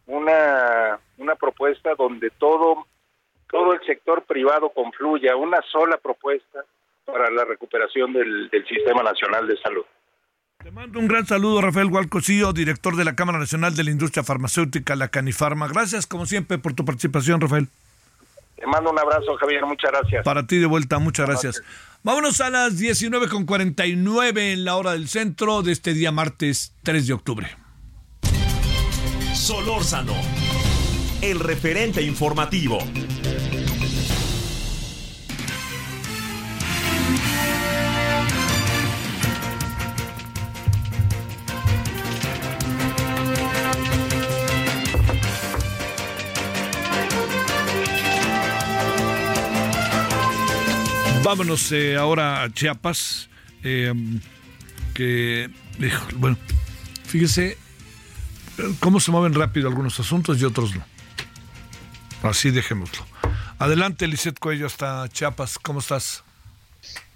una, 0.08 1.00
una 1.18 1.36
propuesta 1.36 1.96
donde 1.96 2.30
todo 2.32 2.86
todo 3.50 3.74
el 3.74 3.82
sector 3.86 4.24
privado 4.24 4.70
confluya, 4.70 5.36
una 5.36 5.60
sola 5.72 5.98
propuesta 5.98 6.64
para 7.06 7.30
la 7.32 7.46
recuperación 7.46 8.14
del, 8.14 8.50
Sistema 8.68 9.04
Nacional 9.04 9.48
de 9.48 9.58
Salud. 9.58 9.84
Te 10.60 10.72
mando 10.72 11.00
un 11.00 11.08
gran 11.08 11.26
saludo, 11.26 11.62
Rafael 11.62 11.88
Gualcosillo, 11.90 12.54
director 12.54 12.96
de 12.96 13.06
la 13.06 13.16
Cámara 13.16 13.40
Nacional 13.40 13.76
de 13.76 13.84
la 13.84 13.92
Industria 13.92 14.24
Farmacéutica, 14.24 14.96
la 14.96 15.08
Canifarma. 15.08 15.68
Gracias, 15.68 16.06
como 16.06 16.26
siempre, 16.26 16.58
por 16.58 16.74
tu 16.74 16.86
participación, 16.86 17.42
Rafael. 17.42 17.68
Te 18.60 18.68
mando 18.68 18.92
un 18.92 19.00
abrazo, 19.00 19.36
Javier. 19.40 19.66
Muchas 19.66 19.92
gracias. 19.92 20.26
Para 20.26 20.46
ti 20.46 20.58
de 20.58 20.66
vuelta, 20.66 21.00
muchas 21.00 21.28
gracias. 21.28 21.64
Vámonos 22.04 22.42
a 22.42 22.50
las 22.50 22.80
19.49 22.80 24.54
en 24.54 24.66
la 24.66 24.76
hora 24.76 24.92
del 24.94 25.08
centro 25.08 25.62
de 25.62 25.72
este 25.72 25.94
día 25.94 26.12
martes 26.12 26.76
3 26.84 27.08
de 27.08 27.14
octubre. 27.14 27.58
Solórzano, 29.34 30.14
el 31.22 31.40
referente 31.40 32.02
informativo. 32.02 32.80
Vámonos 51.30 51.72
eh, 51.74 51.96
ahora 51.96 52.42
a 52.42 52.52
Chiapas, 52.52 53.30
eh, 53.62 53.94
que, 54.96 55.48
bueno, 56.16 56.40
fíjese 57.06 57.56
cómo 58.80 59.00
se 59.00 59.12
mueven 59.12 59.36
rápido 59.36 59.68
algunos 59.68 60.00
asuntos 60.00 60.42
y 60.42 60.46
otros 60.46 60.74
no. 60.76 60.84
Así 62.24 62.50
dejémoslo. 62.50 63.06
Adelante, 63.60 64.08
Lisette 64.08 64.40
Cuello, 64.40 64.66
hasta 64.66 65.08
Chiapas. 65.10 65.60
¿Cómo 65.60 65.82
estás? 65.82 66.24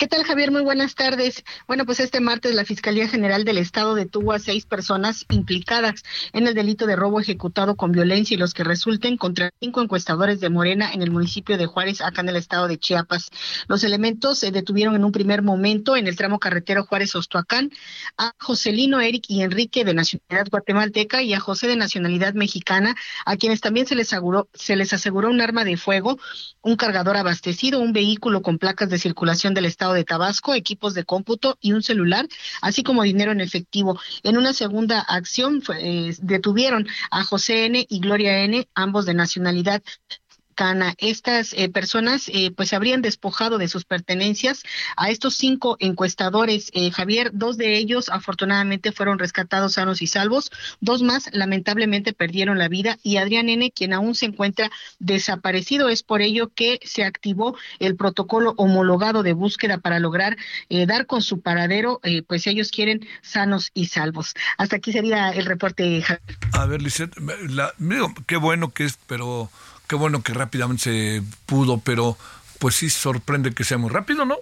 ¿Qué 0.04 0.10
tal, 0.10 0.26
Javier? 0.26 0.51
Muy 0.51 0.64
buenas 0.64 0.95
tardes. 0.95 1.45
Bueno, 1.66 1.86
pues 1.86 2.01
este 2.01 2.20
martes 2.20 2.54
la 2.54 2.66
Fiscalía 2.66 3.08
General 3.08 3.45
del 3.45 3.58
Estado 3.58 3.95
detuvo 3.95 4.34
a 4.34 4.39
seis 4.39 4.66
personas 4.66 5.26
implicadas 5.30 6.04
en 6.34 6.45
el 6.45 6.56
delito 6.56 6.88
de 6.88 6.97
robo 6.97 7.22
ejecutado 7.22 7.78
con 7.78 7.93
violencia 7.93 8.36
y 8.36 8.38
los 8.38 8.54
que 8.54 8.66
resulten 8.66 9.16
contra 9.16 9.51
cinco 9.62 9.82
encuestadores 9.82 10.41
de 10.41 10.49
Morena 10.49 10.91
en 10.91 11.04
el 11.04 11.10
municipio 11.10 11.58
de 11.58 11.68
Juárez, 11.68 12.01
acá 12.01 12.20
en 12.20 12.28
el 12.28 12.36
estado 12.36 12.68
de 12.68 12.78
Chiapas. 12.78 13.30
Los 13.70 13.86
elementos 13.86 14.39
se 14.39 14.51
detuvieron 14.51 14.93
en 14.95 15.06
un 15.06 15.14
primer 15.14 15.41
momento 15.41 15.95
en 15.95 16.08
el 16.08 16.18
tramo 16.18 16.38
carretero 16.38 16.84
Juárez-Ostoacán 16.84 17.72
a 18.18 18.34
Joselino, 18.41 18.99
Eric 18.99 19.24
y 19.30 19.41
Enrique 19.41 19.86
de 19.86 19.93
nacionalidad 19.93 20.49
guatemalteca 20.51 21.24
y 21.24 21.34
a 21.34 21.39
José 21.39 21.68
de 21.68 21.78
nacionalidad 21.78 22.34
mexicana, 22.34 22.93
a 23.26 23.38
quienes 23.38 23.62
también 23.62 23.88
se 23.88 23.95
les 23.95 24.12
aseguró, 24.12 24.49
se 24.54 24.76
les 24.76 24.91
aseguró 24.91 25.30
un 25.30 25.39
arma 25.39 25.64
de 25.64 25.78
fuego, 25.78 26.20
un 26.62 26.76
cargador 26.76 27.16
abastecido, 27.16 27.80
un 27.80 27.93
vehículo 27.93 28.41
con 28.41 28.58
placas 28.58 28.89
de 28.89 28.99
circulación 28.99 29.54
del 29.54 29.64
estado 29.64 29.93
de 29.94 30.04
Tabasco, 30.04 30.54
equipos 30.54 30.94
de 30.94 31.04
cómputo 31.04 31.58
y 31.62 31.74
un 31.74 31.84
celular, 31.84 32.28
así 32.62 32.84
como 32.84 33.04
dinero 33.04 33.32
en 33.32 33.41
efectivo. 33.41 34.00
En 34.24 34.38
una 34.38 34.54
segunda 34.54 35.00
acción 35.00 35.62
eh, 35.80 36.16
detuvieron 36.22 36.88
a 37.12 37.24
José 37.24 37.66
N. 37.66 37.86
y 37.88 38.00
Gloria 38.00 38.44
N., 38.44 38.68
ambos 38.76 39.06
de 39.06 39.14
nacionalidad 39.14 39.82
Cana. 40.54 40.95
Estas 40.97 41.54
eh, 41.54 41.70
personas 41.70 42.30
eh, 42.30 42.51
pues 42.56 42.70
se 42.70 42.76
habrían 42.76 43.01
despojado 43.01 43.58
de 43.58 43.68
sus 43.68 43.86
pertenencias 43.86 44.64
a 44.97 45.10
estos 45.10 45.36
cinco 45.36 45.78
encuestadores. 45.80 46.70
Eh, 46.74 46.91
Javier, 46.91 47.32
dos 47.34 47.58
de 47.58 47.78
ellos 47.78 48.10
afortunadamente 48.10 48.91
fueron 48.91 49.20
rescatados 49.20 49.74
sanos 49.74 50.01
y 50.01 50.08
salvos, 50.08 50.51
dos 50.80 51.01
más 51.01 51.30
lamentablemente 51.34 52.14
perdieron 52.14 52.58
la 52.58 52.68
vida 52.68 52.97
y 53.04 53.18
Adrián 53.18 53.49
N., 53.49 53.72
quien 53.72 53.93
aún 53.93 54.16
se 54.16 54.26
encuentra 54.26 54.72
desaparecido. 54.99 55.89
Es 55.89 56.04
por 56.04 56.22
ello 56.22 56.51
que 56.54 56.80
se 56.84 57.04
activó 57.04 57.58
el 57.80 57.95
protocolo 57.95 58.54
homologado 58.58 59.24
de 59.24 59.34
búsqueda 59.34 59.78
para 59.78 59.99
lograr 59.99 60.38
dar 60.88 61.06
con 61.06 61.22
su 61.22 61.41
paradero, 61.41 62.01
pues 62.28 62.47
ellos 62.47 62.72
quieren 62.72 63.08
sanos 63.22 63.72
y 63.74 63.88
salvos. 63.88 64.34
Hasta 64.58 64.78
aquí 64.78 64.91
sería 64.91 65.30
el 65.32 65.45
reporte, 65.45 66.01
Javier. 66.01 66.38
A 66.54 66.66
ver, 66.66 66.82
Lizeth, 66.82 67.16
la, 67.49 67.74
qué 68.28 68.38
bueno 68.38 68.70
que 68.70 68.86
es, 68.86 68.97
pero 69.08 69.49
qué 69.88 69.96
bueno 69.96 70.24
que 70.24 70.34
rápidamente 70.34 70.84
se 70.84 71.24
pudo, 71.46 71.80
pero 71.80 72.18
pues 72.60 72.76
sí 72.76 72.90
sorprende 72.90 73.54
que 73.54 73.64
sea 73.64 73.78
muy 73.78 73.90
rápido, 73.90 74.26
¿no? 74.26 74.38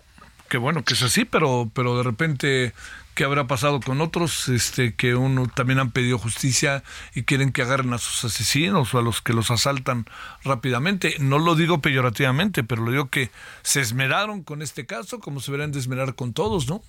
Qué 0.49 0.57
bueno 0.57 0.83
que 0.83 0.95
es 0.95 1.01
así, 1.01 1.23
pero, 1.23 1.71
pero 1.73 1.97
de 1.97 2.03
repente, 2.03 2.73
¿qué 3.15 3.23
habrá 3.23 3.47
pasado 3.47 3.79
con 3.79 4.01
otros 4.01 4.49
este, 4.49 4.93
que 4.95 5.15
uno 5.15 5.47
también 5.47 5.79
han 5.79 5.91
pedido 5.91 6.17
justicia 6.17 6.83
y 7.15 7.23
quieren 7.23 7.53
que 7.53 7.61
agarren 7.61 7.93
a 7.93 7.97
sus 7.97 8.25
asesinos 8.25 8.93
o 8.93 8.99
a 8.99 9.01
los 9.01 9.21
que 9.21 9.31
los 9.31 9.49
asaltan 9.49 10.05
rápidamente? 10.43 11.15
No 11.19 11.39
lo 11.39 11.55
digo 11.55 11.79
peyorativamente, 11.81 12.65
pero 12.65 12.83
lo 12.83 12.91
digo 12.91 13.09
que 13.09 13.31
se 13.63 13.79
esmeraron 13.79 14.43
con 14.43 14.61
este 14.61 14.85
caso 14.85 15.19
como 15.19 15.39
se 15.39 15.51
deberían 15.51 15.71
de 15.71 15.79
esmerar 15.79 16.15
con 16.15 16.33
todos, 16.33 16.67
¿no? 16.67 16.83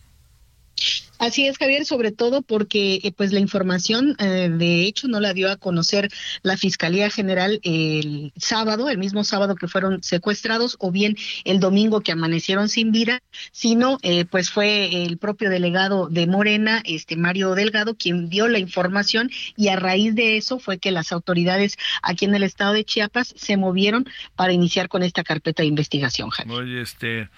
Así 1.22 1.46
es, 1.46 1.56
Javier, 1.56 1.84
sobre 1.84 2.10
todo 2.10 2.42
porque 2.42 2.98
eh, 3.04 3.12
pues 3.12 3.32
la 3.32 3.38
información 3.38 4.16
eh, 4.18 4.50
de 4.50 4.82
hecho 4.82 5.06
no 5.06 5.20
la 5.20 5.32
dio 5.32 5.52
a 5.52 5.56
conocer 5.56 6.08
la 6.42 6.56
Fiscalía 6.56 7.10
General 7.10 7.60
el 7.62 8.32
sábado, 8.36 8.90
el 8.90 8.98
mismo 8.98 9.22
sábado 9.22 9.54
que 9.54 9.68
fueron 9.68 10.02
secuestrados 10.02 10.76
o 10.80 10.90
bien 10.90 11.16
el 11.44 11.60
domingo 11.60 12.00
que 12.00 12.10
amanecieron 12.10 12.68
sin 12.68 12.90
vida, 12.90 13.22
sino 13.52 13.98
eh, 14.02 14.24
pues 14.24 14.50
fue 14.50 15.04
el 15.04 15.16
propio 15.16 15.48
delegado 15.48 16.08
de 16.08 16.26
Morena, 16.26 16.82
este 16.84 17.14
Mario 17.14 17.54
Delgado, 17.54 17.94
quien 17.94 18.28
dio 18.28 18.48
la 18.48 18.58
información 18.58 19.30
y 19.56 19.68
a 19.68 19.76
raíz 19.76 20.16
de 20.16 20.36
eso 20.36 20.58
fue 20.58 20.78
que 20.78 20.90
las 20.90 21.12
autoridades 21.12 21.76
aquí 22.02 22.24
en 22.24 22.34
el 22.34 22.42
estado 22.42 22.72
de 22.72 22.84
Chiapas 22.84 23.32
se 23.36 23.56
movieron 23.56 24.06
para 24.34 24.52
iniciar 24.52 24.88
con 24.88 25.04
esta 25.04 25.22
carpeta 25.22 25.62
de 25.62 25.68
investigación, 25.68 26.30
Javier. 26.30 26.58
Oye, 26.58 26.80
este 26.80 27.28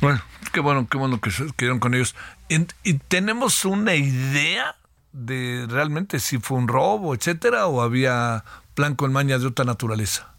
bueno, 0.00 0.20
qué 0.52 0.60
bueno, 0.60 0.86
qué 0.88 0.98
bueno 0.98 1.20
que 1.20 1.30
se 1.30 1.46
quedaron 1.56 1.78
con 1.78 1.94
ellos. 1.94 2.14
¿Y 2.82 2.94
tenemos 2.94 3.64
una 3.64 3.94
idea 3.94 4.76
de 5.12 5.66
realmente 5.68 6.20
si 6.20 6.38
fue 6.38 6.58
un 6.58 6.68
robo, 6.68 7.14
etcétera, 7.14 7.66
o 7.66 7.82
había 7.82 8.44
plan 8.74 8.94
con 8.94 9.12
maña 9.12 9.38
de 9.38 9.46
otra 9.46 9.64
naturaleza? 9.64 10.34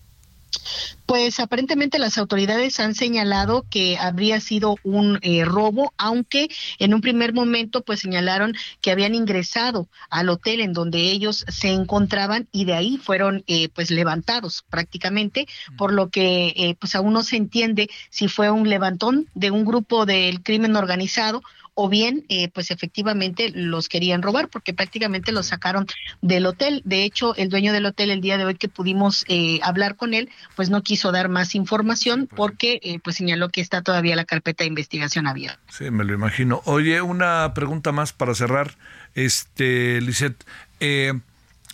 Pues 1.05 1.39
aparentemente 1.39 1.99
las 1.99 2.17
autoridades 2.17 2.79
han 2.79 2.95
señalado 2.95 3.65
que 3.69 3.97
habría 3.97 4.39
sido 4.39 4.77
un 4.83 5.19
eh, 5.21 5.43
robo, 5.43 5.93
aunque 5.97 6.49
en 6.79 6.93
un 6.93 7.01
primer 7.01 7.33
momento 7.33 7.81
pues 7.81 7.99
señalaron 7.99 8.55
que 8.81 8.91
habían 8.91 9.15
ingresado 9.15 9.87
al 10.09 10.29
hotel 10.29 10.61
en 10.61 10.73
donde 10.73 11.11
ellos 11.11 11.45
se 11.49 11.69
encontraban 11.69 12.47
y 12.51 12.65
de 12.65 12.73
ahí 12.73 12.97
fueron 12.97 13.43
eh, 13.47 13.69
pues 13.69 13.91
levantados 13.91 14.63
prácticamente, 14.69 15.47
por 15.77 15.91
lo 15.91 16.09
que 16.09 16.53
eh, 16.55 16.75
pues 16.79 16.95
aún 16.95 17.13
no 17.13 17.23
se 17.23 17.35
entiende 17.35 17.89
si 18.09 18.27
fue 18.27 18.49
un 18.49 18.69
levantón 18.69 19.27
de 19.33 19.51
un 19.51 19.65
grupo 19.65 20.05
del 20.05 20.41
crimen 20.41 20.75
organizado 20.75 21.41
o 21.81 21.89
bien 21.89 22.25
eh, 22.29 22.47
pues 22.49 22.69
efectivamente 22.69 23.51
los 23.55 23.89
querían 23.89 24.21
robar 24.21 24.49
porque 24.49 24.71
prácticamente 24.71 25.31
los 25.31 25.47
sacaron 25.47 25.87
del 26.21 26.45
hotel. 26.45 26.83
De 26.85 27.03
hecho, 27.03 27.35
el 27.37 27.49
dueño 27.49 27.73
del 27.73 27.87
hotel 27.87 28.11
el 28.11 28.21
día 28.21 28.37
de 28.37 28.45
hoy 28.45 28.53
que 28.53 28.69
pudimos 28.69 29.25
eh, 29.27 29.59
hablar 29.63 29.95
con 29.95 30.13
él, 30.13 30.29
pues 30.55 30.69
no 30.69 30.83
quiso 30.83 31.11
dar 31.11 31.27
más 31.27 31.55
información 31.55 32.27
pues 32.27 32.37
porque 32.37 32.79
eh, 32.83 32.99
pues 33.03 33.15
señaló 33.15 33.49
que 33.49 33.61
está 33.61 33.81
todavía 33.81 34.15
la 34.15 34.25
carpeta 34.25 34.63
de 34.63 34.67
investigación 34.67 35.25
abierta. 35.25 35.59
Sí, 35.69 35.89
me 35.89 36.03
lo 36.03 36.13
imagino. 36.13 36.61
Oye, 36.65 37.01
una 37.01 37.51
pregunta 37.55 37.91
más 37.91 38.13
para 38.13 38.35
cerrar, 38.35 38.75
este, 39.15 40.01
Lisette, 40.01 40.45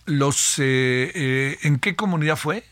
los, 0.05 0.57
¿en 0.59 1.79
qué 1.79 1.97
comunidad 1.97 2.37
fue? 2.37 2.63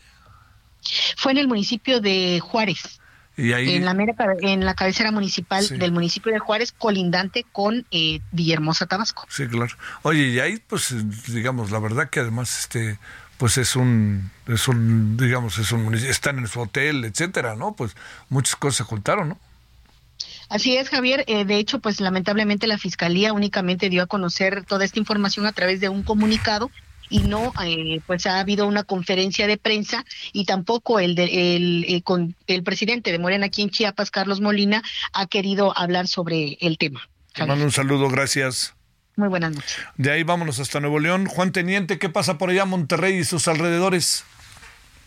Fue 1.18 1.32
en 1.32 1.38
el 1.38 1.48
municipio 1.48 2.00
de 2.00 2.40
Juárez 2.40 2.98
en, 3.36 3.84
la 3.84 3.96
en 4.40 4.64
la 4.64 4.74
cabecera 4.74 5.10
municipal 5.12 5.66
del 5.78 5.92
municipio 5.92 6.32
de 6.32 6.38
Juárez, 6.38 6.72
colindante 6.72 7.44
con 7.52 7.86
eh, 7.90 8.20
Villahermosa, 8.32 8.86
Tabasco. 8.86 9.26
Sí, 9.28 9.46
claro. 9.46 9.74
Oye, 10.02 10.28
y 10.28 10.40
ahí, 10.40 10.62
pues, 10.66 10.94
digamos, 11.32 11.70
la 11.70 11.78
verdad 11.78 12.08
que 12.08 12.20
además, 12.20 12.58
este, 12.58 12.98
pues 13.36 13.58
es 13.58 13.76
un, 13.76 14.30
es 14.46 14.68
un, 14.68 15.16
digamos, 15.16 15.58
es 15.58 15.72
un 15.72 15.94
están 15.94 16.38
en 16.38 16.48
su 16.48 16.60
hotel, 16.60 17.04
etcétera, 17.04 17.56
¿no? 17.56 17.74
Pues 17.74 17.94
muchas 18.28 18.56
cosas 18.56 18.76
se 18.76 18.82
ocultaron, 18.84 19.30
¿no? 19.30 19.38
Así 20.48 20.76
es, 20.76 20.88
Javier. 20.88 21.24
Eh, 21.26 21.44
de 21.44 21.56
hecho, 21.56 21.80
pues 21.80 22.00
lamentablemente 22.00 22.66
la 22.66 22.78
Fiscalía 22.78 23.32
únicamente 23.32 23.90
dio 23.90 24.02
a 24.02 24.06
conocer 24.06 24.64
toda 24.64 24.84
esta 24.84 24.98
información 24.98 25.44
a 25.46 25.52
través 25.52 25.80
de 25.80 25.88
un 25.88 26.02
comunicado 26.02 26.70
y 27.08 27.20
no 27.20 27.52
eh, 27.64 28.00
pues 28.06 28.26
ha 28.26 28.40
habido 28.40 28.66
una 28.66 28.84
conferencia 28.84 29.46
de 29.46 29.56
prensa 29.56 30.04
y 30.32 30.44
tampoco 30.44 31.00
el 31.00 31.14
de, 31.14 31.56
el, 31.56 31.84
eh, 31.88 32.02
con 32.02 32.34
el 32.46 32.62
presidente 32.62 33.12
de 33.12 33.18
Morena 33.18 33.46
aquí 33.46 33.62
en 33.62 33.70
Chiapas 33.70 34.10
Carlos 34.10 34.40
Molina 34.40 34.82
ha 35.12 35.26
querido 35.26 35.76
hablar 35.76 36.06
sobre 36.08 36.58
el 36.60 36.78
tema. 36.78 37.08
Te 37.34 37.44
mando 37.44 37.64
un 37.64 37.72
saludo, 37.72 38.08
gracias. 38.08 38.74
Muy 39.16 39.28
buenas 39.28 39.54
noches. 39.54 39.78
De 39.96 40.10
ahí 40.10 40.22
vámonos 40.22 40.60
hasta 40.60 40.80
Nuevo 40.80 40.98
León. 40.98 41.26
Juan 41.26 41.52
Teniente, 41.52 41.98
¿qué 41.98 42.08
pasa 42.08 42.38
por 42.38 42.50
allá 42.50 42.64
Monterrey 42.64 43.14
y 43.14 43.24
sus 43.24 43.48
alrededores? 43.48 44.24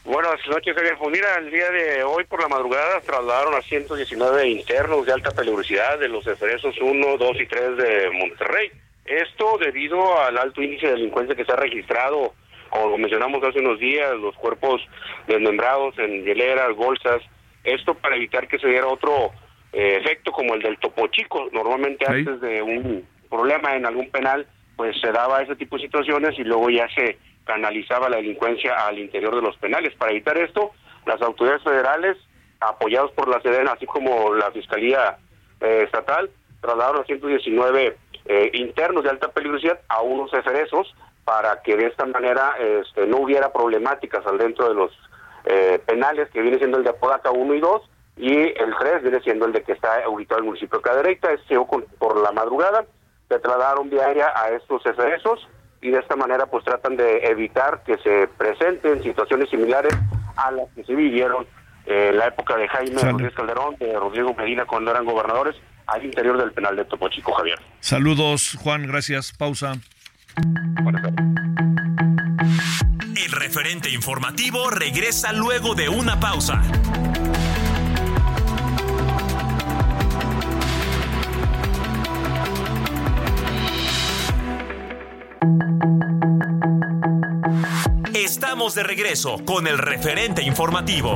Buenas 0.04 0.39
noches, 0.47 0.76
Javier. 0.76 0.97
Pues 0.97 1.12
mira, 1.12 1.36
el 1.38 1.52
día 1.52 1.70
de 1.70 2.04
hoy 2.04 2.24
por 2.24 2.41
la 2.41 2.47
madrugada 2.47 3.00
trasladaron 3.02 3.54
a 3.54 3.62
119 3.62 4.50
internos 4.50 5.06
de 5.06 5.14
alta 5.14 5.30
peligrosidad 5.30 6.00
de 6.00 6.08
los 6.08 6.26
efresos 6.26 6.76
1, 6.82 7.18
2 7.18 7.38
y 7.39 7.45
3 7.45 7.78
de 7.78 8.10
Monterrey. 8.12 8.72
Esto 9.10 9.57
debido 9.57 10.22
al 10.22 10.38
alto 10.38 10.62
índice 10.62 10.86
de 10.86 10.93
delincuencia 10.93 11.36
que 11.36 11.43
se 11.43 11.51
ha 11.51 11.55
registrado, 11.55 12.36
como 12.70 12.89
lo 12.89 12.97
mencionamos 12.99 13.43
hace 13.43 13.60
unos 13.60 13.80
días, 13.80 14.16
los 14.18 14.36
cuerpos 14.36 14.88
desmembrados 15.28 15.97
en 15.97 16.24
hieleras, 16.24 16.76
bolsas. 16.76 17.20
Esto 17.64 17.95
para 17.95 18.18
evitar 18.18 18.47
que 18.47 18.60
se 18.60 18.68
diera 18.68 18.86
otro 18.86 19.32
eh, 19.74 19.97
efecto 19.99 20.32
como 20.32 20.53
el 20.53 20.62
del 20.62 20.78
topo 20.78 21.07
chico. 21.07 21.49
Normalmente 21.51 22.05
antes 22.07 22.39
de 22.39 22.62
un 22.62 23.03
problema 23.28 23.76
en 23.76 23.88
algún 23.88 24.12
penal, 24.12 24.45
pues 24.76 24.95
se 25.01 25.12
daba 25.12 25.41
ese 25.41 25.55
tipo 25.55 25.78
de 25.78 25.86
situaciones 25.86 26.38
y 26.38 26.43
luego 26.43 26.70
ya 26.70 26.88
se 26.89 27.18
canalizaba 27.45 28.10
la 28.10 28.18
delincuencia 28.18 28.76
al 28.86 28.99
interior 28.99 29.34
de 29.34 29.41
los 29.41 29.57
penales. 29.57 29.95
Para 29.95 30.12
evitar 30.12 30.38
esto, 30.38 30.70
las 31.07 31.20
autoridades 31.24 31.64
federales, 31.64 32.16
apoyados 32.60 33.12
por 33.14 33.28
la 33.28 33.41
Sedena, 33.41 33.72
así 33.72 33.88
como 33.88 34.36
la 34.36 34.51
Fiscalía 34.51 35.18
eh, 35.62 35.82
Estatal, 35.86 36.30
trasladaron 36.62 37.01
a 37.01 37.05
119 37.05 37.97
eh, 38.26 38.51
internos 38.53 39.03
de 39.03 39.10
alta 39.10 39.30
peligrosidad 39.30 39.80
a 39.88 40.01
unos 40.01 40.34
eferesos 40.34 40.93
para 41.24 41.62
que 41.62 41.76
de 41.76 41.88
esta 41.88 42.05
manera 42.05 42.55
este, 42.60 43.05
no 43.07 43.18
hubiera 43.18 43.51
problemáticas 43.51 44.26
al 44.26 44.38
dentro 44.38 44.68
de 44.68 44.76
los 44.76 44.91
eh, 45.45 45.80
penales, 45.86 46.30
que 46.32 46.41
viene 46.41 46.57
siendo 46.57 46.78
el 46.78 46.84
de 46.84 46.89
Apodaca 46.89 47.32
1 47.32 47.53
y 47.53 47.60
2, 47.60 47.89
y 48.18 48.36
el 48.36 48.76
3 48.80 49.03
viene 49.03 49.22
siendo 49.22 49.45
el 49.45 49.53
de 49.53 49.64
que 49.64 49.74
está 49.74 50.07
ubicado 50.10 50.39
el 50.39 50.45
municipio 50.45 50.80
de 50.80 50.84
Cadereyta, 50.84 51.32
este 51.32 51.55
por 51.97 52.18
la 52.22 52.32
madrugada, 52.32 52.86
se 53.30 53.39
trasladaron 53.39 53.89
vía 53.89 54.05
aérea 54.05 54.34
a 54.36 54.49
estos 54.49 54.86
eferesos, 54.86 55.47
y 55.82 55.91
de 55.91 55.99
esta 55.99 56.16
manera 56.16 56.45
pues 56.47 56.66
tratan 56.66 56.97
de 56.97 57.20
evitar 57.28 57.84
que 57.84 57.97
se 57.99 58.28
presenten 58.38 59.01
situaciones 59.01 59.49
similares 59.49 59.95
a 60.36 60.51
las 60.51 60.70
que 60.74 60.84
se 60.84 60.93
vivieron 60.93 61.47
en 61.89 62.17
la 62.17 62.27
época 62.27 62.55
de 62.55 62.67
Jaime 62.67 63.01
Rodríguez 63.01 63.33
Calderón, 63.33 63.75
de 63.79 63.93
Rodrigo 63.93 64.33
Medina 64.35 64.65
cuando 64.65 64.91
eran 64.91 65.05
gobernadores 65.05 65.55
al 65.87 66.05
interior 66.05 66.37
del 66.37 66.51
penal 66.51 66.75
de 66.75 66.85
Topo 66.85 67.09
Chico, 67.09 67.33
Javier. 67.33 67.59
Saludos, 67.79 68.57
Juan, 68.61 68.85
gracias. 68.85 69.33
Pausa. 69.35 69.73
El 73.15 73.31
referente 73.31 73.89
informativo 73.89 74.69
regresa 74.69 75.33
luego 75.33 75.73
de 75.73 75.89
una 75.89 76.19
pausa. 76.19 76.61
Estamos 88.13 88.75
de 88.75 88.83
regreso 88.83 89.37
con 89.43 89.65
el 89.65 89.79
referente 89.79 90.43
informativo. 90.43 91.15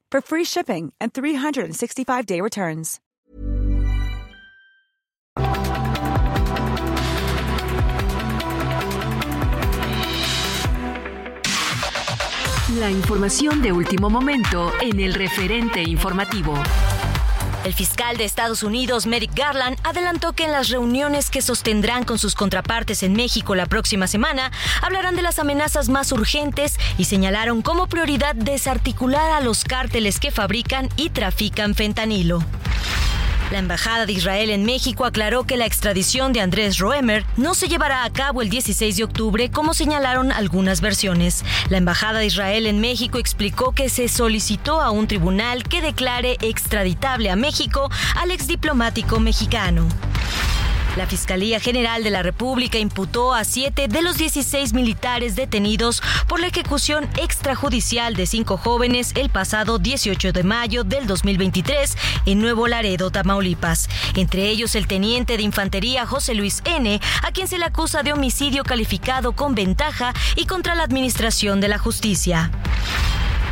for 0.11 0.21
free 0.21 0.45
shipping 0.45 0.93
and 0.99 1.13
365-day 1.13 2.41
returns. 2.41 2.99
La 12.79 12.89
información 12.89 13.61
de 13.61 13.71
último 13.73 14.09
momento 14.09 14.71
en 14.81 15.01
el 15.01 15.13
referente 15.13 15.83
informativo. 15.83 16.53
El 17.63 17.75
fiscal 17.75 18.17
de 18.17 18.25
Estados 18.25 18.63
Unidos, 18.63 19.05
Merrick 19.05 19.35
Garland, 19.35 19.77
adelantó 19.83 20.33
que 20.33 20.45
en 20.45 20.51
las 20.51 20.69
reuniones 20.69 21.29
que 21.29 21.43
sostendrán 21.43 22.03
con 22.03 22.17
sus 22.17 22.33
contrapartes 22.33 23.03
en 23.03 23.13
México 23.13 23.53
la 23.53 23.67
próxima 23.67 24.07
semana, 24.07 24.51
hablarán 24.81 25.15
de 25.15 25.21
las 25.21 25.37
amenazas 25.37 25.87
más 25.87 26.11
urgentes 26.11 26.79
y 26.97 27.05
señalaron 27.05 27.61
como 27.61 27.85
prioridad 27.85 28.33
desarticular 28.33 29.29
a 29.29 29.41
los 29.41 29.63
cárteles 29.63 30.19
que 30.19 30.31
fabrican 30.31 30.89
y 30.97 31.11
trafican 31.11 31.75
fentanilo. 31.75 32.43
La 33.51 33.59
Embajada 33.59 34.05
de 34.05 34.13
Israel 34.13 34.49
en 34.49 34.63
México 34.63 35.03
aclaró 35.03 35.43
que 35.43 35.57
la 35.57 35.65
extradición 35.65 36.31
de 36.31 36.39
Andrés 36.39 36.77
Roemer 36.77 37.25
no 37.35 37.53
se 37.53 37.67
llevará 37.67 38.05
a 38.05 38.09
cabo 38.09 38.41
el 38.41 38.49
16 38.49 38.95
de 38.95 39.03
octubre, 39.03 39.51
como 39.51 39.73
señalaron 39.73 40.31
algunas 40.31 40.79
versiones. 40.79 41.43
La 41.67 41.77
Embajada 41.77 42.19
de 42.19 42.27
Israel 42.27 42.65
en 42.65 42.79
México 42.79 43.17
explicó 43.17 43.73
que 43.73 43.89
se 43.89 44.07
solicitó 44.07 44.79
a 44.79 44.91
un 44.91 45.05
tribunal 45.05 45.63
que 45.63 45.81
declare 45.81 46.37
extraditable 46.39 47.29
a 47.29 47.35
México 47.35 47.91
al 48.15 48.31
exdiplomático 48.31 49.19
mexicano. 49.19 49.85
La 50.97 51.07
Fiscalía 51.07 51.61
General 51.61 52.03
de 52.03 52.09
la 52.09 52.21
República 52.21 52.77
imputó 52.77 53.33
a 53.33 53.45
siete 53.45 53.87
de 53.87 54.01
los 54.01 54.17
16 54.17 54.73
militares 54.73 55.37
detenidos 55.37 56.03
por 56.27 56.41
la 56.41 56.47
ejecución 56.47 57.07
extrajudicial 57.17 58.13
de 58.15 58.27
cinco 58.27 58.57
jóvenes 58.57 59.13
el 59.15 59.29
pasado 59.29 59.79
18 59.79 60.33
de 60.33 60.43
mayo 60.43 60.83
del 60.83 61.07
2023 61.07 61.97
en 62.25 62.41
Nuevo 62.41 62.67
Laredo, 62.67 63.09
Tamaulipas. 63.09 63.89
Entre 64.15 64.49
ellos 64.49 64.75
el 64.75 64.87
teniente 64.87 65.37
de 65.37 65.43
infantería 65.43 66.05
José 66.05 66.33
Luis 66.33 66.61
N., 66.65 66.99
a 67.23 67.31
quien 67.31 67.47
se 67.47 67.57
le 67.57 67.65
acusa 67.65 68.03
de 68.03 68.11
homicidio 68.11 68.63
calificado 68.63 69.31
con 69.31 69.55
ventaja 69.55 70.13
y 70.35 70.45
contra 70.45 70.75
la 70.75 70.83
administración 70.83 71.61
de 71.61 71.69
la 71.69 71.77
justicia. 71.77 72.51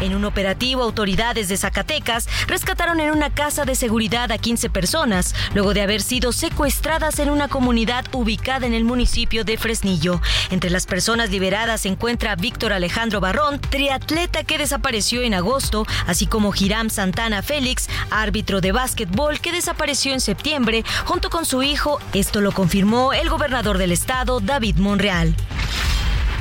En 0.02 0.16
un 0.16 0.24
operativo, 0.24 0.84
autoridades 0.84 1.50
de 1.50 1.58
Zacatecas 1.58 2.28
rescataron 2.48 3.00
en 3.00 3.12
una 3.12 3.30
casa 3.30 3.66
de 3.66 3.76
seguridad 3.76 4.32
a 4.32 4.38
15 4.38 4.70
personas, 4.70 5.36
luego 5.54 5.74
de 5.74 5.82
haber 5.82 6.02
sido 6.02 6.32
secuestradas 6.32 7.20
en 7.20 7.30
una 7.30 7.50
comunidad 7.50 8.06
ubicada 8.14 8.66
en 8.66 8.74
el 8.74 8.86
municipio 8.86 9.44
de 9.44 9.58
Fresnillo. 9.58 10.22
Entre 10.52 10.70
las 10.70 10.86
personas 10.86 11.30
liberadas 11.32 11.82
se 11.82 11.90
encuentra 11.90 12.36
Víctor 12.36 12.72
Alejandro 12.72 13.20
Barrón, 13.20 13.60
triatleta 13.60 14.44
que 14.44 14.58
desapareció 14.58 15.22
en 15.22 15.34
agosto, 15.34 15.86
así 16.08 16.28
como 16.28 16.54
Hiram 16.56 16.90
Santana 16.90 17.42
Félix, 17.42 17.90
árbitro 18.10 18.62
de 18.62 18.72
básquetbol 18.72 19.40
que 19.42 19.52
desapareció 19.52 20.14
en 20.14 20.22
septiembre, 20.22 20.86
junto 21.06 21.30
con 21.30 21.46
su 21.46 21.62
hijo. 21.62 22.00
Esto 22.14 22.40
lo 22.40 22.52
confirmó 22.54 23.12
el 23.12 23.30
gobernador 23.30 23.78
del 23.78 23.92
estado, 23.92 24.40
David 24.40 24.78
Monreal. 24.78 25.36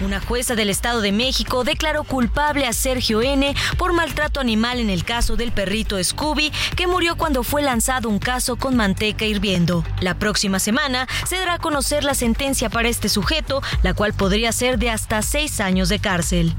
Una 0.01 0.21
jueza 0.21 0.55
del 0.55 0.71
Estado 0.71 1.01
de 1.01 1.11
México 1.11 1.65
declaró 1.65 2.05
culpable 2.05 2.67
a 2.67 2.73
Sergio 2.73 3.21
N. 3.21 3.55
por 3.77 3.93
maltrato 3.93 4.39
animal 4.39 4.79
en 4.79 4.91
el 4.91 5.05
caso 5.05 5.37
del 5.37 5.51
perrito 5.51 6.03
Scooby, 6.03 6.53
que 6.77 6.87
murió 6.87 7.17
cuando 7.17 7.43
fue 7.43 7.63
lanzado 7.63 8.09
un 8.09 8.21
caso 8.21 8.57
con 8.57 8.77
manteca 8.77 9.25
hirviendo. 9.25 9.85
La 10.01 10.15
próxima 10.15 10.61
semana 10.61 11.09
se 11.27 11.37
dará 11.39 11.55
a 11.55 11.59
conocer 11.59 12.05
la 12.05 12.15
sentencia 12.15 12.71
para 12.71 12.89
este 12.89 13.09
sujeto, 13.09 13.61
la 13.83 13.93
cual 13.93 14.13
podría 14.13 14.53
ser 14.53 14.79
de 14.79 14.91
hasta 14.91 15.21
seis 15.23 15.61
años 15.61 15.89
de 15.89 15.99
cárcel. 15.99 16.55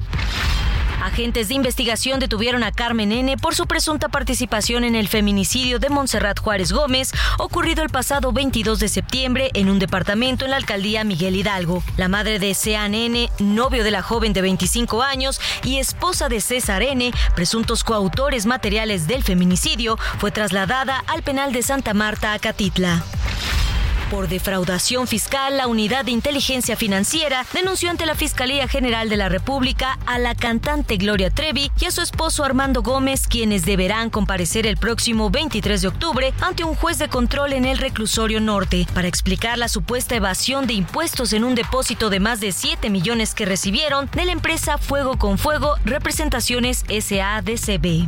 Agentes 1.02 1.48
de 1.48 1.54
investigación 1.54 2.20
detuvieron 2.20 2.64
a 2.64 2.72
Carmen 2.72 3.12
N. 3.12 3.38
por 3.38 3.56
su 3.56 3.68
presunta 3.68 4.10
participación 4.10 4.84
en 4.84 4.96
el 4.96 5.08
feminicidio 5.08 5.80
de 5.80 5.90
Montserrat 5.90 6.40
Juárez 6.40 6.74
Gómez, 6.74 7.14
ocurrido 7.38 7.84
el 7.84 7.90
pasado 7.90 8.34
22 8.34 8.80
de 8.80 8.90
septiembre 8.90 9.50
en 9.54 9.70
un 9.70 9.80
departamento 9.80 10.44
en 10.44 10.52
la 10.52 10.58
alcaldía 10.58 11.06
Miguel 11.06 11.38
Hidalgo. 11.38 11.84
La 11.96 12.10
madre 12.10 12.38
de 12.38 12.54
Sean 12.54 12.94
N., 12.94 13.30
novio 13.40 13.84
de 13.84 13.92
la 13.92 14.02
joven 14.02 14.34
de 14.34 14.42
25 14.42 15.02
años 15.02 15.40
y 15.64 15.78
esposa 15.78 16.28
de 16.28 16.42
César 16.42 16.84
N., 16.84 17.14
presuntos 17.34 17.84
coautores 17.86 18.46
materiales 18.46 19.08
del 19.08 19.24
feminicidio, 19.24 19.98
fue 20.18 20.32
trasladada 20.32 21.04
al 21.08 21.24
penal 21.24 21.54
de 21.54 21.64
Santa 21.64 21.94
Marta, 21.94 22.34
Acatitla. 22.34 23.04
Por 24.10 24.28
defraudación 24.28 25.08
fiscal, 25.08 25.58
la 25.58 25.68
Unidad 25.68 26.04
de 26.04 26.12
Inteligencia 26.12 26.76
Financiera 26.76 27.46
denunció 27.54 27.92
ante 27.92 28.08
la 28.08 28.16
Fiscalía 28.16 28.68
General 28.68 29.08
de 29.08 29.18
la 29.18 29.30
República 29.30 30.00
a 30.08 30.18
la 30.18 30.34
cantante 30.34 30.98
Gloria 30.98 31.30
Trevi 31.30 31.72
y 31.80 31.86
a 31.86 31.92
su 31.92 32.02
esposo 32.02 32.44
Armando 32.44 32.82
Gómez, 32.82 33.28
quienes 33.28 33.66
deberán 33.66 34.10
comparecer 34.10 34.66
el 34.66 34.78
próximo 34.78 35.30
23 35.30 35.84
de 35.84 35.88
octubre 35.88 36.34
ante 36.42 36.64
un 36.64 36.74
juez 36.74 36.98
de 36.98 37.08
control 37.08 37.54
en 37.54 37.66
el 37.66 37.78
reclusorio 37.78 38.42
norte 38.42 38.88
para 38.96 39.08
explicar 39.08 39.60
la 39.60 39.68
supuesta 39.68 40.16
evasión 40.16 40.66
de 40.66 40.74
impuestos 40.74 41.32
en 41.34 41.44
un 41.44 41.54
depósito 41.54 42.10
de 42.10 42.20
más 42.20 42.40
de 42.40 42.52
7 42.52 42.90
millones 42.90 43.36
que 43.36 43.46
recibieron 43.46 44.10
de 44.16 44.26
la 44.26 44.32
empresa 44.32 44.80
Fuego 44.80 45.20
con 45.20 45.38
Fuego 45.38 45.76
Representaciones 45.86 46.84
SADCB. 46.90 48.08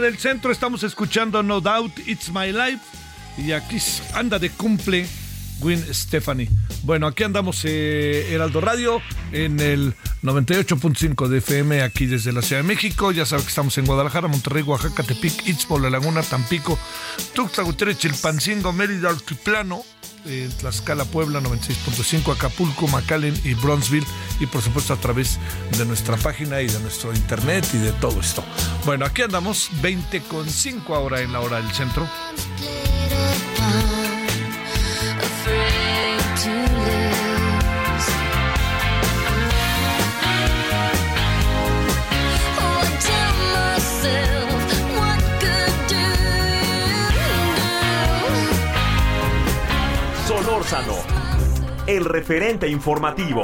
Del 0.00 0.18
centro. 0.18 0.50
Estamos 0.50 0.82
escuchando 0.82 1.42
No 1.42 1.60
Doubt 1.60 1.98
It's 2.06 2.30
My 2.32 2.52
Life. 2.52 2.80
Y 3.38 3.52
aquí 3.52 3.78
anda 4.14 4.38
de 4.38 4.50
cumple 4.50 5.06
Gwen 5.60 5.82
Stephanie. 5.94 6.48
Bueno, 6.82 7.06
aquí 7.06 7.22
andamos 7.22 7.64
eh, 7.64 8.32
Heraldo 8.32 8.60
Radio 8.60 9.00
en 9.32 9.60
el 9.60 9.94
98.5 10.22 11.28
de 11.28 11.38
FM 11.38 11.82
aquí 11.82 12.06
desde 12.06 12.32
la 12.32 12.42
Ciudad 12.42 12.62
de 12.62 12.68
México. 12.68 13.12
Ya 13.12 13.26
saben 13.26 13.44
que 13.44 13.50
estamos 13.50 13.76
en 13.78 13.86
Guadalajara, 13.86 14.28
Monterrey, 14.28 14.62
Oaxaca, 14.62 15.02
Tepic, 15.02 15.46
Itzpo, 15.46 15.78
La 15.78 15.90
Laguna, 15.90 16.22
Tampico, 16.22 16.78
Tuxtla 17.34 17.64
Gutiérrez, 17.64 17.98
Chilpancingo, 17.98 18.72
Mérida, 18.72 19.10
Altiplano, 19.10 19.82
Tlaxcala, 20.58 21.04
Puebla 21.04 21.40
96.5, 21.40 22.34
Acapulco, 22.34 22.86
McAllen 22.88 23.38
y 23.44 23.54
Bronzeville 23.54 24.06
y 24.38 24.46
por 24.46 24.62
supuesto 24.62 24.92
a 24.92 24.96
través 24.96 25.38
de 25.76 25.84
nuestra 25.84 26.16
página 26.16 26.60
y 26.60 26.66
de 26.66 26.78
nuestro 26.80 27.12
internet 27.12 27.66
y 27.74 27.78
de 27.78 27.92
todo 27.92 28.20
esto. 28.20 28.44
Bueno, 28.84 29.06
aquí 29.06 29.22
andamos 29.22 29.70
20 29.80 30.20
con 30.22 30.48
5 30.48 30.94
ahora 30.94 31.20
en 31.20 31.32
la 31.32 31.40
hora 31.40 31.60
del 31.60 31.70
centro. 31.72 32.08
Solórzano, 50.62 50.96
el 51.86 52.04
referente 52.04 52.68
informativo. 52.68 53.40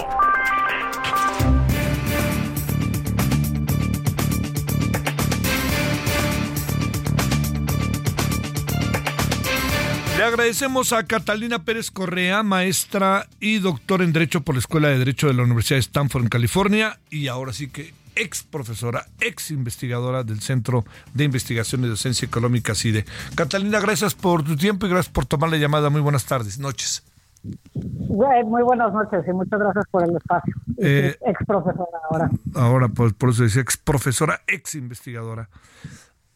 Le 10.16 10.24
agradecemos 10.24 10.92
a 10.92 11.04
Catalina 11.04 11.64
Pérez 11.64 11.90
Correa, 11.90 12.42
maestra 12.42 13.26
y 13.40 13.58
doctor 13.60 14.02
en 14.02 14.12
Derecho 14.12 14.42
por 14.42 14.54
la 14.54 14.58
Escuela 14.58 14.88
de 14.88 14.98
Derecho 14.98 15.28
de 15.28 15.34
la 15.34 15.44
Universidad 15.44 15.76
de 15.76 15.80
Stanford 15.80 16.24
en 16.24 16.28
California 16.28 16.98
y 17.08 17.28
ahora 17.28 17.54
sí 17.54 17.68
que 17.68 17.94
ex 18.16 18.42
profesora, 18.42 19.06
ex 19.20 19.50
investigadora 19.50 20.24
del 20.24 20.40
Centro 20.40 20.84
de 21.14 21.24
Investigación 21.24 21.84
y 21.84 21.88
Docencia 21.88 22.26
Económica 22.26 22.74
CIDE. 22.74 23.04
Catalina, 23.34 23.78
gracias 23.80 24.14
por 24.14 24.42
tu 24.42 24.56
tiempo 24.56 24.86
y 24.86 24.90
gracias 24.90 25.12
por 25.12 25.24
tomar 25.24 25.50
la 25.50 25.56
llamada. 25.58 25.88
Muy 25.88 26.00
buenas 26.00 26.24
tardes, 26.24 26.58
noches. 26.58 27.04
Muy 28.46 28.62
buenas 28.62 28.92
noches 28.92 29.24
y 29.26 29.32
muchas 29.32 29.58
gracias 29.58 29.84
por 29.90 30.04
el 30.04 30.16
espacio. 30.16 30.54
Eh, 30.78 31.16
ex 31.26 31.46
profesora 31.46 31.98
ahora. 32.10 32.30
Ahora, 32.54 32.88
por, 32.88 33.14
por 33.14 33.30
eso 33.30 33.42
decía 33.42 33.62
ex 33.62 33.76
profesora, 33.76 34.40
ex 34.46 34.74
investigadora. 34.74 35.48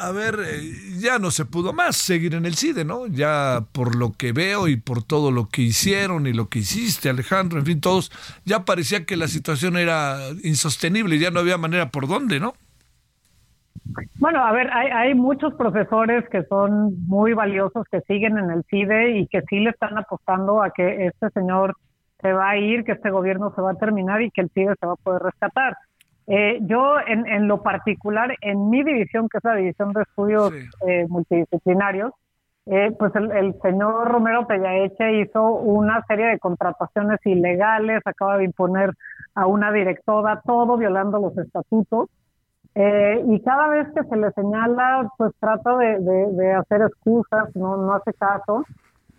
A 0.01 0.13
ver, 0.13 0.41
eh, 0.43 0.73
ya 0.99 1.19
no 1.19 1.31
se 1.31 1.45
pudo 1.45 1.75
más 1.75 1.95
seguir 1.95 2.35
en 2.35 2.47
el 2.47 2.57
CIDE, 2.57 2.87
¿no? 2.87 3.07
Ya 3.07 3.67
por 3.73 3.95
lo 3.97 4.13
que 4.13 4.33
veo 4.33 4.67
y 4.67 4.77
por 4.77 5.03
todo 5.03 5.31
lo 5.31 5.51
que 5.51 5.61
hicieron 5.61 6.27
y 6.27 6.33
lo 6.33 6.49
que 6.49 6.61
hiciste, 6.61 7.11
Alejandro, 7.11 7.59
en 7.59 7.67
fin, 7.67 7.81
todos, 7.83 8.11
ya 8.47 8.65
parecía 8.65 9.05
que 9.05 9.19
la 9.19 9.29
situación 9.29 9.77
era 9.77 10.19
insostenible 10.43 11.17
y 11.17 11.19
ya 11.19 11.31
no 11.31 11.41
había 11.41 11.59
manera 11.59 11.91
por 11.91 12.09
dónde, 12.09 12.41
¿no? 12.41 12.55
Bueno, 14.18 14.44
a 14.44 14.53
ver, 14.53 14.70
hay, 14.72 14.88
hay 14.88 15.14
muchos 15.14 15.55
profesores 15.55 16.28
que 16.28 16.44
son 16.44 17.07
muy 17.07 17.32
valiosos, 17.32 17.86
que 17.90 18.01
siguen 18.03 18.38
en 18.38 18.51
el 18.51 18.64
CIDE 18.64 19.18
y 19.18 19.26
que 19.26 19.42
sí 19.42 19.61
le 19.61 19.70
están 19.70 19.96
apostando 19.98 20.62
a 20.62 20.70
que 20.70 21.07
este 21.07 21.30
señor 21.30 21.76
se 22.20 22.32
va 22.32 22.51
a 22.51 22.57
ir, 22.57 22.84
que 22.84 22.92
este 22.92 23.11
gobierno 23.11 23.53
se 23.55 23.62
va 23.62 23.72
a 23.72 23.74
terminar 23.74 24.22
y 24.22 24.30
que 24.30 24.42
el 24.42 24.51
CIDE 24.51 24.74
se 24.78 24.86
va 24.86 24.92
a 24.92 24.96
poder 24.96 25.22
rescatar. 25.22 25.76
Eh, 26.26 26.59
yo, 26.62 26.94
en, 27.07 27.26
en 27.26 27.48
lo 27.48 27.62
particular, 27.62 28.36
en 28.40 28.70
mi 28.70 28.84
división, 28.84 29.28
que 29.28 29.38
es 29.38 29.44
la 29.44 29.57
división 29.57 29.92
de 29.92 30.03
estudios 30.03 30.53
eh, 30.86 31.07
multidisciplinarios, 31.09 32.12
eh, 32.66 32.92
pues 32.96 33.14
el, 33.16 33.32
el 33.32 33.61
señor 33.62 34.07
Romero 34.07 34.46
Pellaeche 34.46 35.22
hizo 35.22 35.55
una 35.55 36.05
serie 36.07 36.26
de 36.26 36.38
contrataciones 36.38 37.18
ilegales, 37.24 38.01
acaba 38.05 38.38
de 38.38 38.44
imponer 38.44 38.92
a 39.34 39.46
una 39.46 39.72
directora, 39.72 40.40
todo 40.44 40.76
violando 40.76 41.18
los 41.18 41.36
estatutos. 41.36 42.09
Eh, 42.75 43.25
y 43.29 43.41
cada 43.41 43.68
vez 43.68 43.89
que 43.95 44.05
se 44.05 44.16
le 44.16 44.31
señala, 44.33 45.09
pues 45.18 45.33
trata 45.41 45.77
de, 45.77 45.99
de- 45.99 46.33
de 46.33 46.53
hacer 46.55 46.83
excusas, 46.83 47.55
no, 47.57 47.77
no 47.77 47.95
hace 47.95 48.12
caso. 48.14 48.64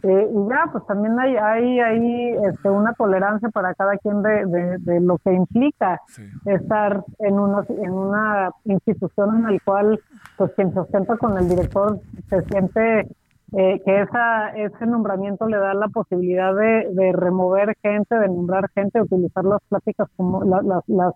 Eh, 0.03 0.29
y 0.33 0.49
ya, 0.49 0.65
pues 0.71 0.83
también 0.87 1.19
hay, 1.19 1.35
hay, 1.37 1.79
hay 1.79 2.29
este, 2.49 2.69
una 2.71 2.91
tolerancia 2.93 3.49
para 3.49 3.75
cada 3.75 3.97
quien 3.97 4.23
de, 4.23 4.45
de, 4.47 4.77
de 4.79 4.99
lo 4.99 5.17
que 5.19 5.31
implica 5.31 6.01
estar 6.45 7.03
en 7.19 7.37
una, 7.39 7.63
en 7.69 7.91
una 7.91 8.49
institución 8.65 9.35
en 9.45 9.53
la 9.53 9.59
cual, 9.63 9.99
pues 10.37 10.51
quien 10.55 10.73
se 10.73 10.79
ostenta 10.79 11.17
con 11.17 11.37
el 11.37 11.47
director 11.47 11.99
se 12.29 12.41
siente 12.45 13.07
eh, 13.53 13.81
que 13.85 14.01
esa, 14.01 14.49
ese 14.55 14.85
nombramiento 14.85 15.47
le 15.47 15.57
da 15.57 15.73
la 15.73 15.87
posibilidad 15.89 16.55
de, 16.55 16.87
de 16.91 17.11
remover 17.13 17.75
gente, 17.81 18.15
de 18.15 18.27
nombrar 18.27 18.69
gente, 18.75 19.01
utilizar 19.01 19.43
las 19.45 19.59
pláticas 19.69 20.07
como, 20.15 20.43
la- 20.43 20.61
las, 20.87 21.13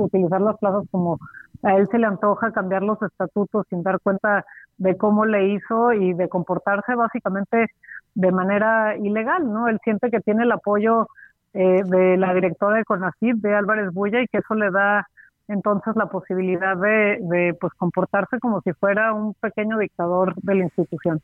utilizar 0.00 0.40
las 0.40 0.58
plazas 0.58 0.84
como 0.90 1.18
a 1.62 1.76
él 1.76 1.88
se 1.90 1.98
le 1.98 2.06
antoja 2.06 2.52
cambiar 2.52 2.82
los 2.82 3.00
estatutos 3.02 3.66
sin 3.70 3.82
dar 3.82 4.00
cuenta 4.00 4.44
de 4.78 4.96
cómo 4.96 5.24
le 5.24 5.48
hizo 5.54 5.92
y 5.92 6.12
de 6.14 6.28
comportarse 6.28 6.94
básicamente 6.94 7.68
de 8.14 8.32
manera 8.32 8.96
ilegal, 8.96 9.50
¿no? 9.52 9.68
Él 9.68 9.78
siente 9.84 10.10
que 10.10 10.20
tiene 10.20 10.42
el 10.44 10.52
apoyo 10.52 11.06
eh, 11.54 11.82
de 11.84 12.16
la 12.16 12.34
directora 12.34 12.76
de 12.78 12.84
CONACYT, 12.84 13.36
de 13.36 13.54
Álvarez 13.54 13.92
Bulla, 13.92 14.20
y 14.22 14.26
que 14.28 14.38
eso 14.38 14.54
le 14.54 14.70
da 14.70 15.06
entonces 15.48 15.94
la 15.96 16.06
posibilidad 16.06 16.76
de, 16.76 17.18
de 17.20 17.54
pues 17.60 17.72
comportarse 17.74 18.38
como 18.40 18.60
si 18.62 18.72
fuera 18.74 19.12
un 19.12 19.34
pequeño 19.34 19.78
dictador 19.78 20.34
de 20.42 20.54
la 20.56 20.64
institución. 20.64 21.20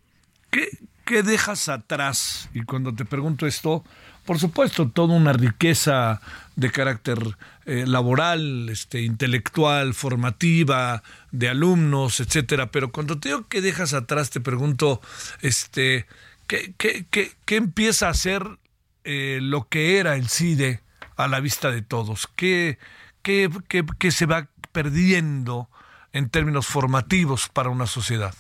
¿Qué 0.50 1.22
dejas 1.22 1.68
atrás? 1.68 2.50
Y 2.52 2.62
cuando 2.62 2.94
te 2.94 3.04
pregunto 3.04 3.46
esto, 3.46 3.82
por 4.28 4.38
supuesto, 4.38 4.90
toda 4.90 5.14
una 5.14 5.32
riqueza 5.32 6.20
de 6.54 6.70
carácter 6.70 7.18
eh, 7.64 7.86
laboral, 7.86 8.68
este, 8.68 9.00
intelectual, 9.00 9.94
formativa, 9.94 11.02
de 11.30 11.48
alumnos, 11.48 12.20
etcétera. 12.20 12.70
Pero 12.70 12.92
cuando 12.92 13.18
te 13.18 13.30
digo 13.30 13.48
que 13.48 13.62
dejas 13.62 13.94
atrás, 13.94 14.28
te 14.28 14.42
pregunto, 14.42 15.00
este, 15.40 16.04
¿qué, 16.46 16.74
qué, 16.76 17.06
qué, 17.10 17.56
empieza 17.56 18.10
a 18.10 18.12
ser 18.12 18.58
eh, 19.04 19.38
lo 19.40 19.66
que 19.66 19.96
era 19.96 20.16
el 20.16 20.28
CIDE 20.28 20.82
a 21.16 21.26
la 21.26 21.40
vista 21.40 21.70
de 21.70 21.80
todos? 21.80 22.28
¿Qué, 22.36 22.78
qué, 23.22 23.48
qué, 23.66 23.86
qué 23.98 24.10
se 24.10 24.26
va 24.26 24.48
perdiendo 24.72 25.70
en 26.12 26.28
términos 26.28 26.66
formativos 26.66 27.48
para 27.48 27.70
una 27.70 27.86
sociedad? 27.86 28.34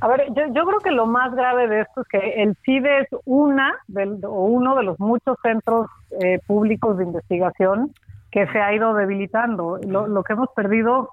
A 0.00 0.08
ver, 0.08 0.26
yo, 0.34 0.46
yo 0.52 0.66
creo 0.66 0.80
que 0.80 0.90
lo 0.90 1.06
más 1.06 1.34
grave 1.34 1.68
de 1.68 1.80
esto 1.80 2.02
es 2.02 2.08
que 2.08 2.42
el 2.42 2.56
CIDE 2.64 3.00
es 3.00 3.08
una 3.24 3.74
del, 3.88 4.22
o 4.24 4.44
uno 4.44 4.76
de 4.76 4.82
los 4.82 5.00
muchos 5.00 5.38
centros 5.42 5.88
eh, 6.20 6.38
públicos 6.46 6.98
de 6.98 7.04
investigación 7.04 7.92
que 8.30 8.46
se 8.48 8.60
ha 8.60 8.74
ido 8.74 8.92
debilitando. 8.94 9.78
Lo, 9.86 10.06
lo 10.06 10.22
que 10.22 10.34
hemos 10.34 10.50
perdido 10.54 11.08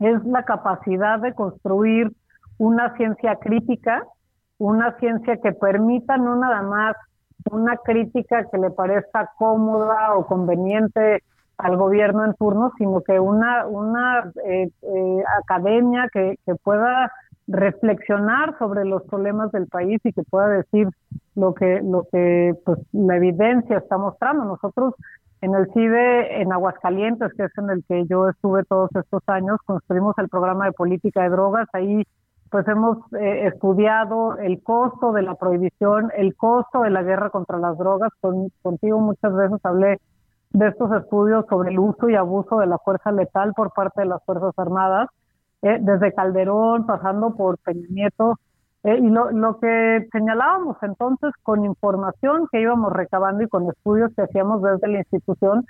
es 0.00 0.24
la 0.24 0.44
capacidad 0.44 1.20
de 1.20 1.34
construir 1.34 2.10
una 2.58 2.96
ciencia 2.96 3.36
crítica, 3.36 4.04
una 4.58 4.96
ciencia 4.98 5.36
que 5.40 5.52
permita 5.52 6.16
no 6.16 6.36
nada 6.36 6.62
más 6.62 6.96
una 7.50 7.76
crítica 7.76 8.44
que 8.50 8.58
le 8.58 8.70
parezca 8.70 9.30
cómoda 9.38 10.14
o 10.14 10.26
conveniente 10.26 11.22
al 11.58 11.76
gobierno 11.76 12.24
en 12.24 12.34
turno, 12.34 12.72
sino 12.76 13.02
que 13.02 13.20
una, 13.20 13.66
una 13.66 14.30
eh, 14.44 14.68
eh, 14.82 15.24
academia 15.42 16.08
que, 16.12 16.38
que 16.44 16.54
pueda 16.56 17.12
reflexionar 17.48 18.56
sobre 18.58 18.84
los 18.84 19.02
problemas 19.04 19.52
del 19.52 19.66
país 19.66 20.00
y 20.04 20.12
que 20.12 20.22
pueda 20.24 20.48
decir 20.48 20.88
lo 21.34 21.54
que 21.54 21.80
lo 21.82 22.06
que 22.10 22.54
pues 22.64 22.78
la 22.92 23.16
evidencia 23.16 23.78
está 23.78 23.98
mostrando. 23.98 24.44
Nosotros 24.44 24.94
en 25.42 25.54
el 25.54 25.70
CIDE 25.72 26.42
en 26.42 26.52
Aguascalientes 26.52 27.32
que 27.34 27.44
es 27.44 27.58
en 27.58 27.70
el 27.70 27.84
que 27.88 28.04
yo 28.06 28.28
estuve 28.28 28.64
todos 28.64 28.90
estos 28.94 29.22
años 29.28 29.58
construimos 29.64 30.16
el 30.18 30.28
programa 30.28 30.66
de 30.66 30.72
política 30.72 31.22
de 31.22 31.30
drogas. 31.30 31.68
Ahí 31.72 32.02
pues 32.50 32.66
hemos 32.68 32.98
eh, 33.12 33.46
estudiado 33.46 34.38
el 34.38 34.62
costo 34.62 35.12
de 35.12 35.22
la 35.22 35.34
prohibición 35.34 36.10
el 36.16 36.34
costo 36.36 36.82
de 36.82 36.90
la 36.90 37.02
guerra 37.02 37.30
contra 37.30 37.58
las 37.58 37.78
drogas. 37.78 38.10
Con, 38.20 38.48
contigo 38.62 38.98
muchas 38.98 39.34
veces 39.34 39.60
hablé 39.62 40.00
de 40.50 40.68
estos 40.68 40.90
estudios 40.92 41.44
sobre 41.48 41.70
el 41.70 41.78
uso 41.78 42.08
y 42.08 42.16
abuso 42.16 42.58
de 42.58 42.66
la 42.66 42.78
fuerza 42.78 43.12
letal 43.12 43.52
por 43.54 43.72
parte 43.72 44.00
de 44.00 44.08
las 44.08 44.24
fuerzas 44.24 44.52
armadas 44.56 45.10
eh, 45.66 45.78
desde 45.80 46.12
Calderón, 46.12 46.86
pasando 46.86 47.34
por 47.34 47.58
Peña 47.58 48.08
eh, 48.84 48.98
y 48.98 49.08
lo, 49.08 49.32
lo 49.32 49.58
que 49.58 50.06
señalábamos 50.12 50.76
entonces 50.82 51.32
con 51.42 51.64
información 51.64 52.46
que 52.52 52.60
íbamos 52.60 52.92
recabando 52.92 53.42
y 53.42 53.48
con 53.48 53.68
estudios 53.68 54.14
que 54.14 54.22
hacíamos 54.22 54.62
desde 54.62 54.86
la 54.86 54.98
institución, 54.98 55.66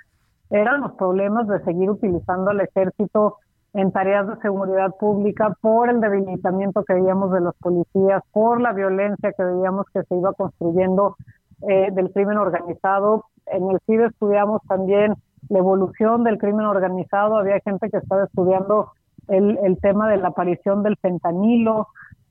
eran 0.51 0.81
los 0.81 0.93
problemas 0.93 1.47
de 1.47 1.63
seguir 1.63 1.89
utilizando 1.89 2.51
al 2.51 2.61
ejército 2.61 3.37
en 3.73 3.91
tareas 3.91 4.27
de 4.27 4.37
seguridad 4.37 4.91
pública 4.99 5.55
por 5.61 5.89
el 5.89 5.99
debilitamiento 5.99 6.83
que 6.83 6.93
veíamos 6.93 7.31
de 7.31 7.41
los 7.41 7.55
policías, 7.55 8.23
por 8.31 8.61
la 8.61 8.73
violencia 8.73 9.33
que 9.33 9.43
veíamos 9.43 9.85
que 9.93 10.03
se 10.03 10.15
iba 10.15 10.33
construyendo 10.33 11.15
eh, 11.61 11.89
del 11.91 12.11
crimen 12.11 12.37
organizado. 12.37 13.25
En 13.47 13.69
el 13.69 13.79
CIDE 13.85 14.07
estudiamos 14.07 14.61
también 14.67 15.15
la 15.49 15.59
evolución 15.59 16.23
del 16.23 16.37
crimen 16.37 16.65
organizado, 16.65 17.37
había 17.37 17.59
gente 17.61 17.89
que 17.89 17.97
estaba 17.97 18.25
estudiando 18.25 18.91
el, 19.27 19.57
el 19.63 19.79
tema 19.79 20.09
de 20.09 20.17
la 20.17 20.29
aparición 20.29 20.83
del 20.83 20.97
fentanilo, 20.97 21.87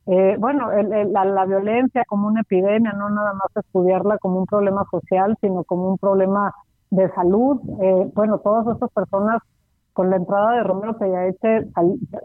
eh, 0.06 0.36
bueno, 0.38 0.70
el, 0.70 1.12
la, 1.12 1.24
la, 1.24 1.44
violencia 1.46 2.04
como 2.06 2.28
una 2.28 2.42
epidemia, 2.42 2.92
no 2.92 3.10
nada 3.10 3.32
más 3.32 3.48
estudiarla 3.56 4.18
como 4.18 4.38
un 4.38 4.46
problema 4.46 4.84
social, 4.90 5.36
sino 5.40 5.64
como 5.64 5.90
un 5.90 5.98
problema 5.98 6.54
de 6.90 7.10
salud. 7.12 7.60
Eh, 7.80 8.10
bueno, 8.14 8.38
todas 8.38 8.66
estas 8.68 8.90
personas 8.90 9.42
con 9.92 10.10
la 10.10 10.16
entrada 10.16 10.52
de 10.52 10.62
Romero 10.62 10.98
Pellaete 10.98 11.68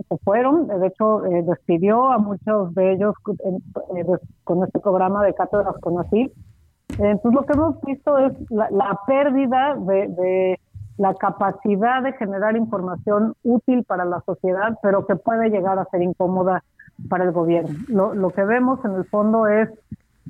se 0.09 0.17
fueron, 0.25 0.67
de 0.67 0.87
hecho 0.87 1.25
eh, 1.25 1.41
despidió 1.43 2.11
a 2.11 2.17
muchos 2.17 2.75
de 2.75 2.93
ellos 2.93 3.15
eh, 3.95 4.05
con 4.43 4.63
este 4.63 4.79
programa 4.79 5.23
de 5.23 5.33
cátedras 5.33 5.75
con 5.79 5.97
así. 5.99 6.31
Entonces 6.99 7.33
lo 7.33 7.45
que 7.45 7.53
hemos 7.53 7.81
visto 7.81 8.17
es 8.17 8.33
la, 8.49 8.99
pérdida 9.07 9.75
de 9.75 10.59
la 10.97 11.13
capacidad 11.15 12.03
de 12.03 12.13
generar 12.13 12.55
información 12.55 13.33
útil 13.43 13.83
para 13.83 14.05
la 14.05 14.21
sociedad, 14.21 14.77
pero 14.81 15.05
que 15.05 15.15
puede 15.15 15.49
llegar 15.49 15.79
a 15.79 15.85
ser 15.85 16.01
incómoda 16.01 16.63
para 17.09 17.23
el 17.23 17.31
gobierno. 17.31 17.75
Lo, 17.87 18.13
lo 18.13 18.29
que 18.29 18.43
vemos 18.43 18.83
en 18.85 18.95
el 18.95 19.05
fondo 19.05 19.47
es 19.47 19.69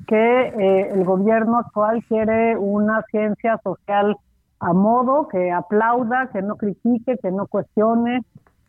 que 0.06 0.48
eh, 0.48 0.90
el 0.92 1.04
gobierno 1.04 1.58
actual 1.58 2.02
quiere 2.08 2.56
una 2.56 3.02
ciencia 3.10 3.60
social 3.62 4.16
a 4.60 4.72
modo, 4.72 5.28
que 5.28 5.50
aplauda, 5.50 6.28
que 6.32 6.40
no 6.40 6.56
critique, 6.56 7.18
que 7.18 7.30
no 7.32 7.46
cuestione, 7.48 8.22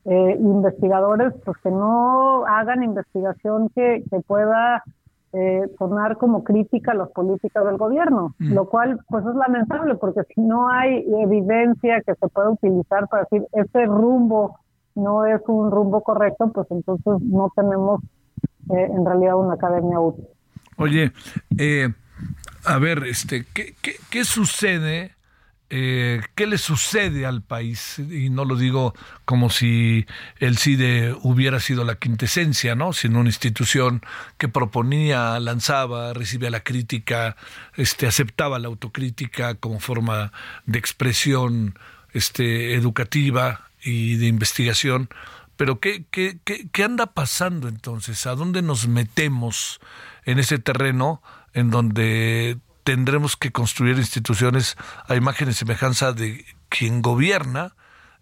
eh, 0.05 0.37
investigadores 0.39 1.33
pues 1.45 1.57
que 1.59 1.71
no 1.71 2.45
hagan 2.45 2.83
investigación 2.83 3.69
que, 3.69 4.03
que 4.09 4.19
pueda 4.21 4.83
eh, 5.33 5.61
sonar 5.79 6.17
como 6.17 6.43
crítica 6.43 6.91
a 6.91 6.95
las 6.95 7.09
políticas 7.09 7.65
del 7.65 7.77
gobierno, 7.77 8.35
Mm. 8.39 8.53
lo 8.53 8.69
cual 8.69 8.99
pues 9.09 9.25
es 9.25 9.35
lamentable 9.35 9.95
porque 9.95 10.21
si 10.33 10.41
no 10.41 10.69
hay 10.69 11.05
evidencia 11.23 12.01
que 12.05 12.13
se 12.13 12.27
pueda 12.27 12.51
utilizar 12.51 13.07
para 13.07 13.23
decir 13.23 13.47
este 13.53 13.85
rumbo 13.85 14.59
no 14.95 15.25
es 15.25 15.41
un 15.47 15.71
rumbo 15.71 16.01
correcto, 16.03 16.51
pues 16.53 16.67
entonces 16.69 17.13
no 17.21 17.51
tenemos 17.55 18.01
eh, 18.69 18.89
en 18.95 19.05
realidad 19.05 19.35
una 19.35 19.55
academia 19.55 19.99
útil. 19.99 20.25
Oye, 20.77 21.11
eh, 21.57 21.89
a 22.65 22.77
ver, 22.77 22.99
este, 23.05 23.43
¿qué, 23.53 23.73
qué, 23.81 23.93
qué 24.11 24.23
sucede? 24.23 25.11
Eh, 25.75 26.21
¿Qué 26.35 26.45
le 26.45 26.59
sucede 26.59 27.25
al 27.25 27.41
país? 27.41 27.97
Y 27.97 28.29
no 28.29 28.45
lo 28.45 28.55
digo 28.55 28.93
como 29.25 29.49
si 29.49 30.05
el 30.37 30.59
CIDE 30.59 31.15
hubiera 31.23 31.59
sido 31.59 31.83
la 31.83 31.95
quintesencia, 31.95 32.75
¿no? 32.75 32.93
Sino 32.93 33.19
una 33.19 33.29
institución 33.29 34.03
que 34.37 34.47
proponía, 34.47 35.39
lanzaba, 35.39 36.13
recibía 36.13 36.51
la 36.51 36.59
crítica, 36.59 37.37
este, 37.75 38.05
aceptaba 38.05 38.59
la 38.59 38.67
autocrítica 38.67 39.55
como 39.55 39.79
forma 39.79 40.31
de 40.67 40.77
expresión 40.77 41.79
este, 42.11 42.75
educativa 42.75 43.71
y 43.83 44.17
de 44.17 44.27
investigación. 44.27 45.09
Pero 45.57 45.79
¿qué, 45.79 46.05
qué, 46.11 46.37
qué, 46.43 46.67
qué 46.71 46.83
anda 46.83 47.07
pasando 47.07 47.67
entonces? 47.67 48.27
¿A 48.27 48.35
dónde 48.35 48.61
nos 48.61 48.87
metemos 48.87 49.79
en 50.25 50.37
ese 50.37 50.59
terreno 50.59 51.23
en 51.55 51.71
donde 51.71 52.59
tendremos 52.83 53.37
que 53.37 53.51
construir 53.51 53.97
instituciones 53.97 54.75
a 55.07 55.15
imagen 55.15 55.49
y 55.49 55.53
semejanza 55.53 56.13
de 56.13 56.45
quien 56.69 57.01
gobierna 57.01 57.75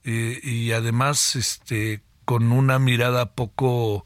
eh, 0.03 0.39
y 0.41 0.72
además 0.72 1.36
este 1.36 2.01
con 2.26 2.51
una 2.51 2.80
mirada 2.80 3.34
poco 3.34 4.05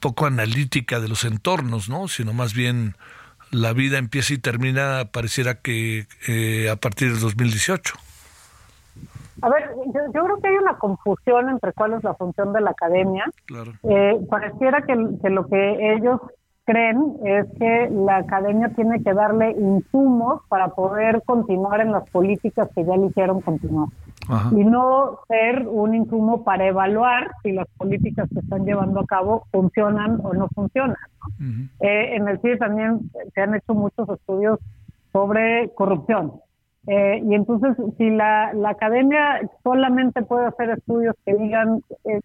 poco 0.00 0.26
analítica 0.26 1.00
de 1.00 1.08
los 1.08 1.24
entornos, 1.24 1.88
¿no? 1.88 2.08
Sino 2.08 2.32
más 2.32 2.54
bien 2.54 2.94
la 3.50 3.72
vida 3.72 3.98
empieza 3.98 4.34
y 4.34 4.38
termina 4.38 5.10
pareciera 5.12 5.56
que 5.56 6.06
eh, 6.28 6.70
a 6.70 6.76
partir 6.76 7.12
del 7.12 7.20
2018. 7.20 7.94
A 9.40 9.48
ver, 9.50 9.70
yo, 9.94 10.00
yo, 10.12 10.24
creo 10.24 10.40
que 10.42 10.48
hay 10.48 10.56
una 10.56 10.78
confusión 10.78 11.48
entre 11.48 11.72
cuál 11.72 11.94
es 11.94 12.02
la 12.02 12.14
función 12.14 12.52
de 12.52 12.60
la 12.60 12.70
academia. 12.70 13.24
Claro. 13.46 13.72
Eh, 13.84 14.18
pareciera 14.28 14.82
que, 14.82 14.94
que, 15.22 15.30
lo 15.30 15.46
que 15.46 15.94
ellos 15.94 16.20
creen 16.68 17.14
es 17.24 17.46
que 17.58 17.88
la 17.90 18.18
academia 18.18 18.68
tiene 18.76 19.02
que 19.02 19.14
darle 19.14 19.52
insumos 19.52 20.42
para 20.48 20.68
poder 20.68 21.22
continuar 21.24 21.80
en 21.80 21.92
las 21.92 22.08
políticas 22.10 22.68
que 22.74 22.84
ya 22.84 22.94
le 22.94 23.06
hicieron 23.06 23.40
continuar. 23.40 23.88
Ajá. 24.28 24.50
Y 24.54 24.62
no 24.64 25.20
ser 25.28 25.66
un 25.66 25.94
insumo 25.94 26.44
para 26.44 26.66
evaluar 26.66 27.30
si 27.42 27.52
las 27.52 27.66
políticas 27.78 28.28
que 28.28 28.40
están 28.40 28.66
llevando 28.66 29.00
a 29.00 29.06
cabo 29.06 29.46
funcionan 29.50 30.20
o 30.22 30.34
no 30.34 30.48
funcionan. 30.54 30.96
¿no? 31.20 31.46
Uh 31.46 31.50
-huh. 31.50 31.68
eh, 31.80 32.16
en 32.16 32.28
el 32.28 32.38
CIE 32.40 32.58
también 32.58 33.10
se 33.34 33.40
han 33.40 33.54
hecho 33.54 33.72
muchos 33.72 34.06
estudios 34.10 34.58
sobre 35.12 35.70
corrupción. 35.74 36.32
Eh, 36.86 37.22
y 37.24 37.34
entonces, 37.34 37.76
si 37.96 38.10
la, 38.10 38.52
la, 38.52 38.70
academia 38.70 39.40
solamente 39.62 40.22
puede 40.22 40.46
hacer 40.46 40.70
estudios 40.70 41.14
que 41.24 41.34
digan 41.34 41.82
eh, 42.04 42.20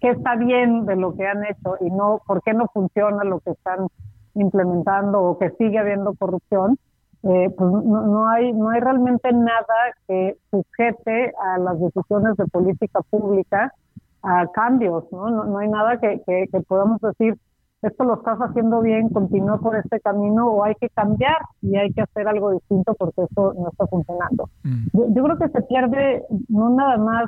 qué 0.00 0.10
está 0.10 0.36
bien 0.36 0.86
de 0.86 0.96
lo 0.96 1.14
que 1.14 1.26
han 1.26 1.44
hecho 1.44 1.76
y 1.80 1.90
no 1.90 2.20
por 2.26 2.42
qué 2.42 2.52
no 2.52 2.66
funciona 2.72 3.24
lo 3.24 3.40
que 3.40 3.50
están 3.50 3.86
implementando 4.34 5.22
o 5.22 5.38
que 5.38 5.50
sigue 5.50 5.78
habiendo 5.78 6.14
corrupción, 6.14 6.78
eh, 7.22 7.50
pues 7.56 7.70
no, 7.70 7.82
no, 7.82 8.28
hay 8.28 8.52
no 8.52 8.70
hay 8.70 8.80
realmente 8.80 9.32
nada 9.32 9.94
que 10.08 10.36
sujete 10.50 11.32
a 11.42 11.58
las 11.58 11.78
decisiones 11.80 12.36
de 12.36 12.46
política 12.46 13.00
pública 13.10 13.74
a 14.22 14.46
cambios, 14.52 15.04
¿no? 15.12 15.30
No, 15.30 15.44
no 15.44 15.58
hay 15.58 15.68
nada 15.68 15.98
que, 15.98 16.22
que, 16.26 16.46
que 16.50 16.60
podamos 16.60 17.00
decir 17.00 17.36
esto 17.82 18.04
lo 18.04 18.14
estás 18.14 18.38
haciendo 18.38 18.82
bien, 18.82 19.08
continúa 19.08 19.58
por 19.58 19.74
este 19.76 20.00
camino 20.00 20.48
o 20.48 20.64
hay 20.64 20.74
que 20.74 20.90
cambiar 20.90 21.38
y 21.62 21.76
hay 21.76 21.90
que 21.92 22.02
hacer 22.02 22.28
algo 22.28 22.52
distinto 22.52 22.94
porque 22.94 23.22
esto 23.22 23.54
no 23.54 23.70
está 23.70 23.86
funcionando. 23.86 24.50
Mm. 24.64 24.86
Yo, 24.92 25.06
yo, 25.14 25.24
creo 25.24 25.38
que 25.38 25.48
se 25.48 25.62
pierde 25.62 26.24
no 26.48 26.68
nada 26.70 26.98
más 26.98 27.24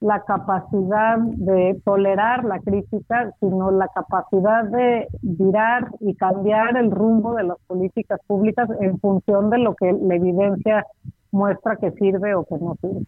la 0.00 0.22
capacidad 0.22 1.18
de 1.18 1.80
tolerar 1.84 2.44
la 2.44 2.60
crítica, 2.60 3.32
sino 3.40 3.70
la 3.72 3.88
capacidad 3.88 4.64
de 4.64 5.08
virar 5.22 5.88
y 6.00 6.14
cambiar 6.14 6.76
el 6.76 6.90
rumbo 6.90 7.34
de 7.34 7.44
las 7.44 7.56
políticas 7.66 8.20
públicas 8.26 8.68
en 8.80 8.98
función 9.00 9.50
de 9.50 9.58
lo 9.58 9.74
que 9.74 9.92
la 9.92 10.14
evidencia 10.14 10.86
muestra 11.32 11.76
que 11.76 11.90
sirve 11.92 12.34
o 12.34 12.44
que 12.44 12.54
no 12.58 12.76
sirve. 12.80 13.00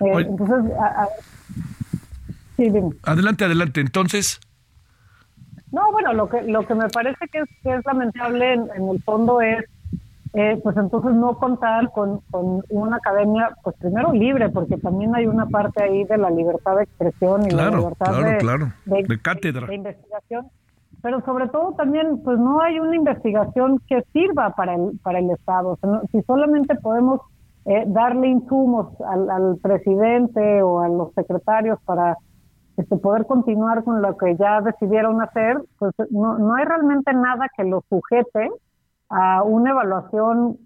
Eh, 0.00 0.26
entonces, 0.28 0.72
a- 0.78 1.02
a- 1.02 1.08
sí, 2.56 2.70
dime. 2.70 2.90
Adelante, 3.04 3.44
adelante. 3.44 3.80
Entonces, 3.80 4.40
No, 5.72 5.92
bueno, 5.92 6.12
lo 6.12 6.28
que 6.28 6.42
lo 6.42 6.66
que 6.66 6.74
me 6.74 6.88
parece 6.88 7.28
que 7.30 7.38
es, 7.38 7.48
que 7.62 7.74
es 7.74 7.84
lamentable 7.86 8.54
en, 8.54 8.68
en 8.74 8.88
el 8.88 9.00
fondo 9.04 9.40
es, 9.40 9.64
eh, 10.32 10.60
pues 10.62 10.76
entonces 10.76 11.12
no 11.12 11.36
contar 11.38 11.90
con, 11.92 12.20
con 12.30 12.62
una 12.70 12.96
academia, 12.96 13.50
pues 13.64 13.74
primero 13.78 14.12
libre, 14.12 14.48
porque 14.50 14.76
también 14.76 15.14
hay 15.14 15.26
una 15.26 15.46
parte 15.46 15.82
ahí 15.82 16.04
de 16.04 16.18
la 16.18 16.30
libertad 16.30 16.76
de 16.76 16.84
expresión 16.84 17.46
y 17.46 17.50
la 17.50 17.70
libertad 17.70 18.06
claro, 18.12 18.28
de, 18.30 18.36
claro. 18.38 18.66
de- 18.86 19.02
De 19.08 19.18
cátedra. 19.20 19.66
de 19.66 19.74
investigación, 19.74 20.46
pero 21.02 21.20
sobre 21.24 21.48
todo 21.48 21.72
también, 21.72 22.22
pues 22.22 22.38
no 22.38 22.60
hay 22.60 22.78
una 22.78 22.94
investigación 22.94 23.80
que 23.88 24.02
sirva 24.12 24.50
para 24.50 24.74
el 24.76 24.98
para 25.02 25.18
el 25.18 25.30
Estado. 25.30 25.70
O 25.70 25.76
sea, 25.76 25.90
no- 25.90 26.02
si 26.12 26.22
solamente 26.22 26.74
podemos 26.76 27.20
eh, 27.66 27.84
darle 27.88 28.28
insumos 28.28 28.88
al, 29.02 29.28
al 29.30 29.56
presidente 29.62 30.62
o 30.62 30.80
a 30.80 30.88
los 30.88 31.12
secretarios 31.14 31.78
para 31.84 32.16
este, 32.76 32.96
poder 32.96 33.26
continuar 33.26 33.84
con 33.84 34.00
lo 34.00 34.16
que 34.16 34.36
ya 34.36 34.60
decidieron 34.62 35.20
hacer, 35.22 35.60
pues 35.78 35.92
no, 36.10 36.38
no 36.38 36.54
hay 36.54 36.64
realmente 36.64 37.12
nada 37.12 37.46
que 37.56 37.64
lo 37.64 37.82
sujete 37.90 38.48
a 39.10 39.42
una 39.42 39.70
evaluación 39.70 40.58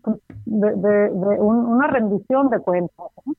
de, 0.46 0.74
de- 0.76 1.10
de 1.10 1.40
un- 1.40 1.66
una 1.66 1.86
rendición 1.88 2.50
de 2.50 2.60
cuentas. 2.60 3.06
¿no? 3.24 3.32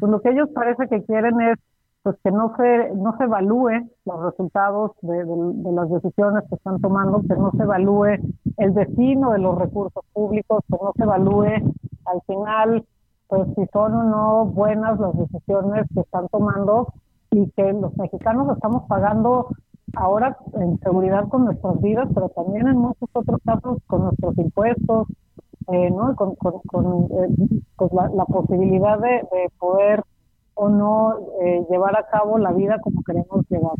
Pues 0.00 0.10
lo 0.12 0.20
que 0.20 0.30
ellos 0.30 0.48
parece 0.54 0.88
que 0.88 1.02
quieren 1.04 1.40
es 1.40 1.58
pues 2.04 2.16
que 2.24 2.32
no 2.32 2.52
se 2.56 2.90
no 2.96 3.16
se 3.16 3.24
evalúe 3.24 3.70
los 4.06 4.22
resultados 4.24 4.92
de, 5.02 5.24
de- 5.24 5.52
de 5.54 5.72
las 5.72 5.88
decisiones 5.90 6.42
que 6.48 6.56
están 6.56 6.80
tomando, 6.80 7.20
que 7.22 7.36
no 7.36 7.50
se 7.52 7.62
evalúe 7.62 8.16
el 8.56 8.74
destino 8.74 9.30
de 9.32 9.38
los 9.38 9.56
recursos 9.58 10.04
públicos, 10.12 10.64
que 10.68 10.78
no 10.82 10.92
se 10.96 11.02
evalúe 11.04 11.44
al 12.06 12.20
final 12.26 12.84
pues 13.28 13.48
si 13.56 13.64
son 13.72 13.94
o 13.94 14.02
no 14.04 14.44
buenas 14.46 14.98
las 15.00 15.16
decisiones 15.16 15.86
que 15.94 16.00
están 16.00 16.28
tomando 16.28 16.88
y 17.30 17.48
que 17.52 17.72
los 17.72 17.96
mexicanos 17.96 18.52
estamos 18.54 18.82
pagando 18.88 19.48
ahora 19.94 20.36
en 20.54 20.78
seguridad 20.80 21.28
con 21.28 21.44
nuestras 21.44 21.80
vidas, 21.80 22.08
pero 22.14 22.28
también 22.30 22.68
en 22.68 22.76
muchos 22.76 23.08
otros 23.12 23.40
casos 23.44 23.78
con 23.86 24.04
nuestros 24.04 24.36
impuestos, 24.38 25.08
eh, 25.72 25.90
¿no? 25.90 26.14
con, 26.16 26.34
con, 26.36 26.60
con, 26.66 27.04
eh, 27.04 27.60
pues 27.76 27.92
la, 27.92 28.08
la 28.08 28.24
posibilidad 28.24 28.98
de, 28.98 29.08
de 29.08 29.50
poder 29.58 30.02
o 30.54 30.68
no 30.68 31.14
eh, 31.42 31.64
llevar 31.70 31.96
a 31.96 32.06
cabo 32.10 32.38
la 32.38 32.52
vida 32.52 32.78
como 32.82 33.02
queremos 33.02 33.44
llevar. 33.48 33.74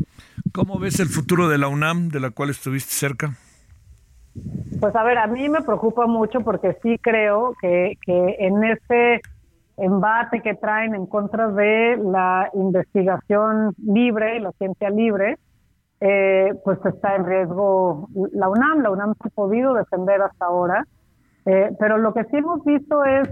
¿cómo 0.53 0.79
ves 0.79 0.99
el 0.99 1.07
futuro 1.07 1.49
de 1.49 1.57
la 1.57 1.67
UNAM, 1.67 2.09
de 2.09 2.19
la 2.19 2.29
cual 2.29 2.49
estuviste 2.51 2.91
cerca? 2.91 3.35
Pues 4.79 4.95
a 4.95 5.03
ver, 5.03 5.17
a 5.17 5.27
mí 5.27 5.49
me 5.49 5.61
preocupa 5.61 6.07
mucho 6.07 6.41
porque 6.41 6.77
sí 6.81 6.97
creo 6.99 7.55
que, 7.59 7.97
que 8.05 8.35
en 8.39 8.63
ese 8.63 9.21
embate 9.77 10.41
que 10.41 10.53
traen 10.53 10.95
en 10.95 11.05
contra 11.07 11.49
de 11.49 11.97
la 11.97 12.49
investigación 12.53 13.73
libre 13.83 14.39
la 14.39 14.51
ciencia 14.53 14.89
libre, 14.89 15.37
eh, 15.99 16.53
pues 16.63 16.79
está 16.85 17.15
en 17.15 17.25
riesgo 17.25 18.09
la 18.33 18.49
UNAM. 18.49 18.81
La 18.81 18.91
UNAM 18.91 19.13
se 19.21 19.27
ha 19.27 19.31
podido 19.31 19.73
defender 19.73 20.21
hasta 20.21 20.45
ahora, 20.45 20.85
eh, 21.45 21.75
pero 21.79 21.97
lo 21.97 22.13
que 22.13 22.23
sí 22.25 22.37
hemos 22.37 22.63
visto 22.65 23.03
es 23.03 23.29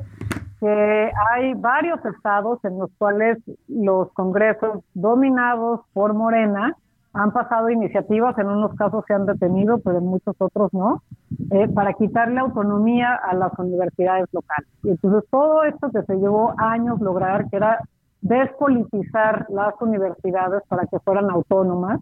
que 0.60 1.12
hay 1.32 1.54
varios 1.56 2.04
estados 2.06 2.64
en 2.64 2.78
los 2.78 2.92
cuales 2.98 3.40
los 3.68 4.12
congresos 4.14 4.84
dominados 4.94 5.82
por 5.94 6.14
Morena 6.14 6.78
han 7.14 7.32
pasado 7.32 7.70
iniciativas, 7.70 8.38
en 8.38 8.48
unos 8.48 8.74
casos 8.76 9.04
se 9.06 9.14
han 9.14 9.26
detenido, 9.26 9.80
pero 9.80 9.98
en 9.98 10.06
muchos 10.06 10.36
otros 10.38 10.74
no, 10.74 11.04
eh, 11.50 11.68
para 11.68 11.94
quitarle 11.94 12.40
autonomía 12.40 13.16
a 13.16 13.34
las 13.34 13.52
universidades 13.60 14.28
locales. 14.32 14.70
Y 14.84 14.92
entonces 14.92 15.30
todo 15.30 15.64
esto 15.64 15.90
que 15.92 16.04
se 16.04 16.16
llevó 16.16 16.54
años 16.58 17.02
lograr, 17.02 17.50
que 17.50 17.58
era 17.58 17.80
despolitizar 18.22 19.48
las 19.50 19.74
universidades 19.82 20.62
para 20.70 20.86
que 20.86 21.00
fueran 21.00 21.30
autónomas, 21.30 22.00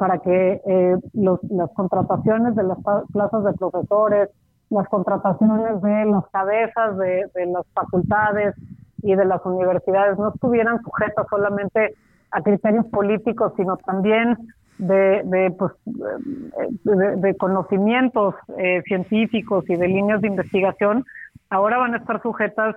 para 0.00 0.18
que 0.20 0.62
eh, 0.66 0.96
los- 1.12 1.44
las 1.50 1.70
contrataciones 1.74 2.56
de 2.56 2.62
las 2.62 2.78
plazas 3.12 3.44
de 3.44 3.52
profesores, 3.52 4.30
las 4.70 4.88
contrataciones 4.88 5.82
de 5.82 6.06
las 6.06 6.26
cabezas 6.32 6.96
de, 6.96 7.28
las 7.52 7.66
facultades 7.74 8.54
y 9.02 9.14
de 9.14 9.24
las 9.26 9.44
universidades 9.44 10.18
no 10.18 10.30
estuvieran 10.32 10.80
sujetas 10.82 11.26
solamente 11.28 11.94
a 12.30 12.40
criterios 12.40 12.86
políticos, 12.86 13.52
sino 13.58 13.76
también 13.76 14.38
de, 14.78 15.20
de, 15.24 15.50
pues, 15.50 15.72
eh, 15.84 17.16
de 17.16 17.36
conocimientos 17.36 18.34
eh, 18.56 18.80
científicos 18.86 19.68
y 19.68 19.76
de 19.76 19.86
líneas 19.86 20.22
de 20.22 20.28
investigación, 20.28 21.04
ahora 21.50 21.76
van 21.76 21.92
a 21.92 21.98
estar 21.98 22.22
sujetas 22.22 22.74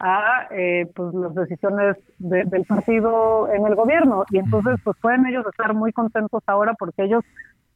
a 0.00 0.48
eh, 0.50 0.86
pues 0.94 1.14
las 1.14 1.34
decisiones 1.34 1.96
de- 2.18 2.44
del 2.44 2.64
partido 2.64 3.48
en 3.52 3.66
el 3.66 3.74
gobierno 3.74 4.24
y 4.30 4.38
entonces 4.38 4.76
pues 4.82 4.96
pueden 5.00 5.24
ellos 5.26 5.46
estar 5.46 5.72
muy 5.74 5.92
contentos 5.92 6.42
ahora 6.46 6.74
porque 6.78 7.04
ellos 7.04 7.24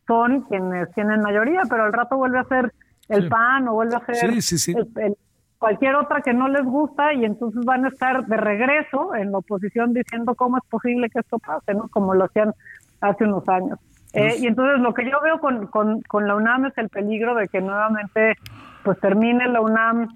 son 0.06 0.42
quienes 0.42 0.90
tienen 0.94 1.20
mayoría, 1.20 1.62
pero 1.68 1.84
al 1.84 1.92
rato 1.92 2.16
vuelve 2.16 2.38
a 2.40 2.44
ser 2.44 2.72
el 3.08 3.24
Sí. 3.24 3.28
PAN 3.28 3.68
o 3.68 3.74
vuelve 3.74 3.96
a 3.96 4.04
ser 4.06 4.16
Sí, 4.16 4.42
sí, 4.42 4.58
sí. 4.58 4.72
el- 4.76 4.88
el- 5.02 5.16
cualquier 5.58 5.96
otra 5.96 6.20
que 6.20 6.32
no 6.32 6.48
les 6.48 6.64
gusta 6.64 7.12
y 7.14 7.24
entonces 7.24 7.64
van 7.64 7.84
a 7.84 7.88
estar 7.88 8.24
de 8.26 8.36
regreso 8.36 9.14
en 9.16 9.32
la 9.32 9.38
oposición 9.38 9.92
diciendo 9.92 10.34
cómo 10.34 10.56
es 10.58 10.62
posible 10.70 11.10
que 11.10 11.18
esto 11.20 11.38
pase, 11.38 11.74
¿no? 11.74 11.88
Como 11.88 12.14
lo 12.14 12.24
hacían 12.24 12.52
hace 13.00 13.24
unos 13.24 13.48
años. 13.48 13.78
Eh, 14.12 14.36
y 14.38 14.46
entonces 14.46 14.80
lo 14.80 14.94
que 14.94 15.04
yo 15.10 15.20
veo 15.20 15.38
con, 15.40 15.66
con, 15.66 16.00
con 16.02 16.26
la 16.26 16.34
UNAM 16.36 16.66
es 16.66 16.78
el 16.78 16.88
peligro 16.88 17.34
de 17.34 17.48
que 17.48 17.60
nuevamente 17.60 18.36
pues 18.84 18.98
termine 19.00 19.48
la 19.48 19.60
UNAM 19.60 20.08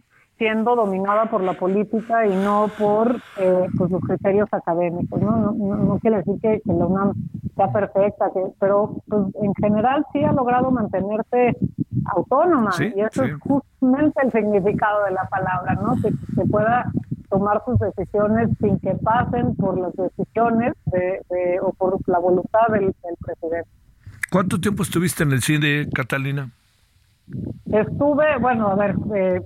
siendo 0.42 0.74
dominada 0.74 1.26
por 1.26 1.40
la 1.40 1.52
política 1.52 2.26
y 2.26 2.34
no 2.34 2.68
por 2.76 3.14
eh, 3.38 3.66
pues 3.78 3.92
los 3.92 4.00
criterios 4.02 4.48
académicos, 4.50 5.20
¿no? 5.22 5.36
No, 5.36 5.52
no, 5.52 5.76
no 5.76 5.98
quiere 6.00 6.16
decir 6.16 6.34
que, 6.42 6.60
que 6.64 6.72
la 6.72 6.84
UNAM 6.86 7.12
sea 7.54 7.70
perfecta, 7.70 8.28
que, 8.34 8.42
pero 8.58 8.96
pues 9.08 9.22
en 9.40 9.54
general 9.54 10.04
sí 10.12 10.24
ha 10.24 10.32
logrado 10.32 10.72
mantenerse 10.72 11.56
autónoma 12.06 12.72
Sí, 12.72 12.92
y 12.96 13.00
eso 13.02 13.22
sí. 13.22 13.30
es 13.30 13.36
justamente 13.40 14.20
el 14.24 14.32
significado 14.32 15.04
de 15.04 15.12
la 15.12 15.28
palabra, 15.28 15.74
¿no? 15.76 15.94
Que, 16.02 16.10
que 16.34 16.48
pueda 16.50 16.90
tomar 17.30 17.62
sus 17.64 17.78
decisiones 17.78 18.48
sin 18.60 18.80
que 18.80 18.94
pasen 18.96 19.54
por 19.54 19.78
las 19.78 19.92
decisiones 19.94 20.72
de, 20.86 21.20
de- 21.30 21.60
o 21.62 21.72
por 21.72 21.96
la 22.08 22.18
voluntad 22.18 22.66
del, 22.72 22.86
del 22.86 23.16
presidente. 23.24 23.68
¿Cuánto 24.32 24.58
tiempo 24.60 24.82
estuviste 24.82 25.22
en 25.22 25.30
el 25.30 25.40
cine, 25.40 25.88
Catalina? 25.94 26.50
Estuve, 27.66 28.36
bueno, 28.40 28.68
a 28.68 28.74
ver, 28.74 28.96
eh, 29.14 29.40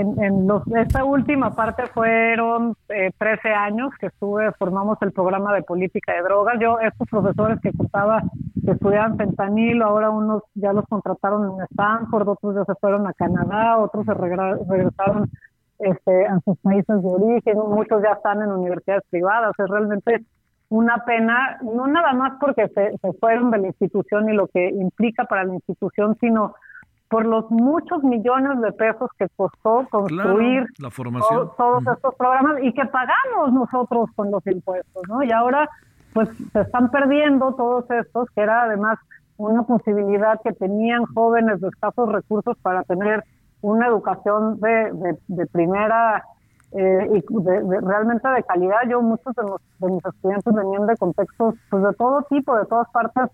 en, 0.00 0.22
en 0.22 0.46
los, 0.46 0.62
esta 0.68 1.04
última 1.04 1.54
parte 1.54 1.86
fueron 1.86 2.74
eh, 2.88 3.10
13 3.18 3.48
años 3.48 3.90
que 3.98 4.06
estuve, 4.06 4.52
formamos 4.52 4.98
el 5.02 5.12
programa 5.12 5.54
de 5.54 5.62
política 5.62 6.12
de 6.14 6.22
drogas. 6.22 6.56
Yo, 6.60 6.78
estos 6.80 7.08
profesores 7.08 7.60
que 7.60 7.72
contaba 7.72 8.22
que 8.64 8.72
estudiaban 8.72 9.16
fentanilo, 9.16 9.86
ahora 9.86 10.10
unos 10.10 10.42
ya 10.54 10.72
los 10.72 10.84
contrataron 10.86 11.52
en 11.52 11.66
Stanford, 11.70 12.28
otros 12.28 12.54
ya 12.54 12.64
se 12.64 12.74
fueron 12.80 13.06
a 13.06 13.12
Canadá, 13.12 13.78
otros 13.78 14.04
se 14.06 14.14
regresaron 14.14 15.30
este, 15.78 16.26
a 16.26 16.40
sus 16.44 16.58
países 16.58 17.02
de 17.02 17.08
origen, 17.08 17.58
muchos 17.58 18.02
ya 18.02 18.12
están 18.12 18.42
en 18.42 18.50
universidades 18.50 19.04
privadas. 19.10 19.52
Es 19.58 19.68
realmente 19.68 20.24
una 20.68 21.04
pena, 21.04 21.58
no 21.62 21.86
nada 21.86 22.12
más 22.12 22.34
porque 22.40 22.68
se, 22.68 22.96
se 22.98 23.12
fueron 23.20 23.50
de 23.50 23.58
la 23.58 23.66
institución 23.68 24.28
y 24.28 24.32
lo 24.32 24.48
que 24.48 24.68
implica 24.68 25.24
para 25.24 25.44
la 25.44 25.54
institución, 25.54 26.16
sino 26.20 26.54
por 27.08 27.24
los 27.24 27.48
muchos 27.50 28.02
millones 28.02 28.60
de 28.60 28.72
pesos 28.72 29.08
que 29.18 29.28
costó 29.36 29.86
construir 29.90 30.66
la 30.78 30.90
formación. 30.90 31.46
to- 31.48 31.54
todos 31.56 31.86
estos 31.86 32.14
programas 32.16 32.56
y 32.62 32.72
que 32.72 32.84
pagamos 32.86 33.52
nosotros 33.52 34.10
con 34.16 34.30
los 34.30 34.44
impuestos, 34.46 35.02
¿no? 35.08 35.22
Y 35.22 35.30
ahora 35.32 35.68
pues 36.12 36.28
se 36.52 36.60
están 36.62 36.90
perdiendo 36.90 37.54
todos 37.54 37.88
estos, 37.90 38.28
que 38.30 38.40
era 38.40 38.62
además 38.62 38.98
una 39.36 39.62
posibilidad 39.64 40.40
que 40.42 40.52
tenían 40.52 41.04
jóvenes 41.14 41.60
de 41.60 41.68
escasos 41.68 42.10
recursos 42.10 42.56
para 42.62 42.82
tener 42.84 43.22
una 43.60 43.86
educación 43.86 44.58
de, 44.60 44.92
de, 44.92 45.18
de 45.28 45.46
primera 45.46 46.24
eh, 46.72 47.08
y 47.14 47.42
de- 47.44 47.62
de- 47.62 47.80
realmente 47.82 48.26
de 48.28 48.42
calidad. 48.44 48.78
Yo, 48.88 49.00
muchos 49.02 49.34
de, 49.34 49.42
los- 49.42 49.60
de 49.78 49.90
mis 49.92 50.04
estudiantes 50.04 50.52
venían 50.54 50.86
de 50.86 50.96
contextos 50.96 51.54
pues, 51.70 51.82
de 51.82 51.92
todo 51.94 52.22
tipo, 52.22 52.56
de 52.56 52.64
todas 52.66 52.88
partes 52.90 53.24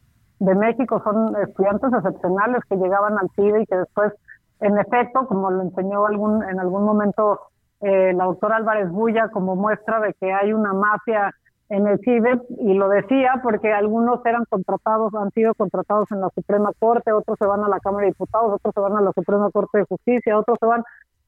de 0.45 0.55
México, 0.57 1.01
son 1.05 1.36
estudiantes 1.36 1.93
excepcionales 1.93 2.62
que 2.68 2.76
llegaban 2.76 3.16
al 3.16 3.30
CIDE 3.36 3.62
y 3.62 3.66
que 3.66 3.76
después, 3.76 4.12
en 4.61 4.76
efecto, 4.76 5.26
como 5.28 5.51
lo 5.51 5.62
enseñó 5.62 6.05
algún 6.05 6.43
en 6.43 6.59
algún 6.59 6.84
momento 6.84 7.40
eh, 7.80 8.12
la 8.12 8.24
doctora 8.24 8.57
Álvarez 8.57 8.90
Bulla, 8.90 9.28
como 9.28 9.55
muestra 9.55 10.01
de 10.01 10.14
que 10.14 10.32
hay 10.32 10.53
una 10.53 10.72
mafia 10.72 11.32
en 11.68 11.86
el 11.86 11.99
CIDE, 12.01 12.40
y 12.59 12.74
lo 12.74 12.88
decía 12.88 13.40
porque 13.43 13.72
algunos 13.72 14.24
eran 14.26 14.45
contratados, 14.51 15.14
han 15.14 15.30
sido 15.30 15.55
contratados 15.55 16.11
en 16.11 16.20
la 16.20 16.28
Suprema 16.34 16.70
Corte, 16.78 17.12
otros 17.12 17.38
se 17.38 17.47
van 17.47 17.62
a 17.62 17.68
la 17.68 17.78
Cámara 17.78 18.05
de 18.05 18.11
Diputados, 18.11 18.53
otros 18.55 18.74
se 18.74 18.80
van 18.80 18.97
a 18.97 19.01
la 19.01 19.12
Suprema 19.12 19.49
Corte 19.51 19.78
de 19.78 19.84
Justicia, 19.84 20.38
otros 20.38 20.59
se 20.61 20.66
van, 20.66 20.82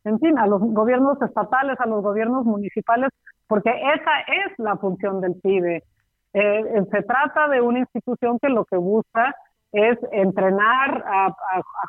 en 0.04 0.18
fin, 0.18 0.38
a 0.38 0.46
los 0.46 0.60
gobiernos 0.60 1.22
estatales, 1.22 1.80
a 1.80 1.86
los 1.86 2.02
gobiernos 2.02 2.44
municipales, 2.44 3.10
porque 3.46 3.70
esa 3.70 4.12
es 4.44 4.58
la 4.58 4.76
función 4.76 5.20
del 5.20 5.40
CIDE, 5.40 5.84
Eh, 6.34 6.84
se 6.90 7.02
trata 7.02 7.48
de 7.48 7.60
una 7.60 7.78
institución 7.78 8.38
que 8.40 8.48
lo 8.48 8.64
que 8.64 8.76
busca 8.76 9.34
es 9.70 9.98
entrenar 10.12 11.04
a, 11.06 11.34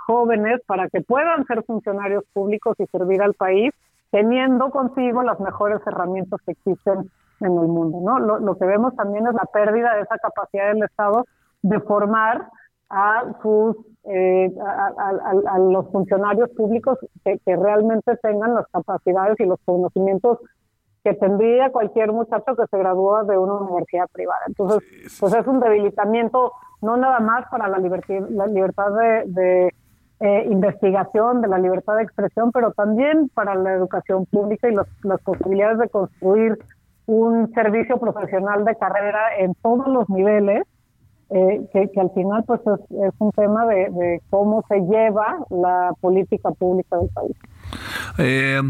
jóvenes 0.07 0.61
para 0.67 0.87
que 0.89 1.01
puedan 1.01 1.45
ser 1.45 1.63
funcionarios 1.63 2.23
públicos 2.33 2.75
y 2.79 2.85
servir 2.87 3.21
al 3.21 3.33
país, 3.33 3.73
teniendo 4.11 4.69
consigo 4.69 5.23
las 5.23 5.39
mejores 5.39 5.81
herramientas 5.85 6.39
que 6.45 6.53
existen 6.53 7.09
en 7.41 7.51
el 7.51 7.67
mundo. 7.67 7.99
¿no? 8.01 8.19
Lo, 8.19 8.57
que 8.57 8.65
vemos 8.65 8.95
también 8.95 9.27
es 9.27 9.33
la 9.33 9.45
pérdida 9.45 9.95
de 9.95 10.01
esa 10.01 10.17
capacidad 10.17 10.73
del 10.73 10.83
Estado 10.83 11.25
de 11.63 11.79
formar 11.81 12.49
a 12.89 13.23
sus 13.41 13.75
eh, 14.03 14.51
a, 14.63 15.57
los 15.57 15.91
funcionarios 15.91 16.51
públicos 16.51 16.99
que 17.23 17.55
realmente 17.55 18.15
tengan 18.17 18.53
las 18.53 18.67
capacidades 18.67 19.39
y 19.39 19.45
los 19.45 19.59
conocimientos 19.65 20.39
que 21.05 21.13
tendría 21.13 21.71
cualquier 21.71 22.11
muchacho 22.11 22.55
que 22.55 22.65
se 22.65 22.77
gradúa 22.79 23.23
de 23.25 23.37
una 23.37 23.53
universidad 23.59 24.07
privada. 24.11 24.39
Entonces, 24.47 24.79
pues 25.19 25.35
es 25.35 25.45
un 25.45 25.59
debilitamiento 25.59 26.51
no 26.81 26.97
nada 26.97 27.19
más 27.19 27.45
para 27.51 27.67
la, 27.67 27.77
libertad 27.77 28.91
de, 28.91 29.23
de, 29.27 29.73
eh, 30.19 30.47
investigación, 30.49 31.41
de 31.43 31.47
la 31.47 31.59
libertad 31.59 31.97
de 31.97 32.03
expresión, 32.03 32.51
pero 32.51 32.71
también 32.71 33.29
para 33.35 33.53
la 33.53 33.73
educación 33.73 34.25
pública 34.25 34.67
y 34.67 34.73
los- 34.73 34.87
las 35.03 35.21
posibilidades 35.21 35.77
de 35.77 35.89
construir 35.89 36.57
un 37.05 37.53
servicio 37.53 37.99
profesional 37.99 38.65
de 38.65 38.75
carrera 38.75 39.37
en 39.37 39.53
todos 39.61 39.87
los 39.87 40.09
niveles, 40.09 40.63
eh, 41.29 41.67
que, 41.71 41.91
que 41.91 42.01
al 42.01 42.09
final 42.11 42.43
pues 42.47 42.61
es, 42.65 42.91
es 42.99 43.13
un 43.19 43.29
tema 43.31 43.67
de, 43.67 43.89
de 43.91 44.21
cómo 44.31 44.63
se 44.67 44.79
lleva 44.81 45.37
la 45.51 45.91
política 46.01 46.49
pública 46.49 46.97
del 46.97 47.09
país. 47.09 47.37
Eh, 48.17 48.61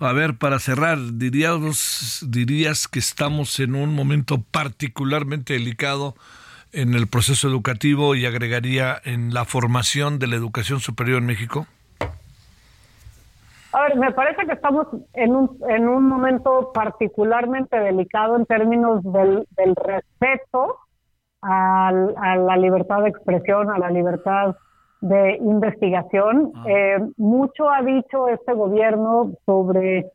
a 0.00 0.12
ver, 0.12 0.36
para 0.36 0.58
cerrar, 0.58 0.98
dirías, 1.14 2.24
dirías 2.28 2.88
que 2.88 2.98
estamos 2.98 3.58
en 3.60 3.74
un 3.74 3.94
momento 3.94 4.42
particularmente 4.50 5.54
delicado 5.54 6.14
en 6.72 6.94
el 6.94 7.06
proceso 7.06 7.48
educativo 7.48 8.14
y 8.14 8.24
agregaría 8.26 9.00
en 9.04 9.34
la 9.34 9.44
formación 9.44 10.18
de 10.18 10.26
la 10.26 10.36
educación 10.36 10.80
superior 10.80 11.18
en 11.18 11.26
México. 11.26 11.66
A 13.74 13.82
ver, 13.82 13.96
me 13.96 14.12
parece 14.12 14.44
que 14.46 14.52
estamos 14.52 14.86
en 15.14 15.34
un, 15.34 15.58
en 15.68 15.88
un 15.88 16.06
momento 16.06 16.72
particularmente 16.74 17.78
delicado 17.78 18.36
en 18.36 18.44
términos 18.44 19.02
del, 19.02 19.46
respeto 19.76 20.76
al- 21.40 22.14
a 22.18 22.36
la 22.36 22.56
libertad 22.58 23.02
de 23.02 23.08
expresión, 23.08 23.70
a 23.70 23.78
la 23.78 23.90
libertad 23.90 24.56
de 25.02 25.36
investigación. 25.36 26.52
Eh, 26.66 26.96
mucho 27.18 27.68
ha 27.68 27.82
dicho 27.82 28.28
este 28.28 28.54
gobierno 28.54 29.32
sobre 29.44 30.10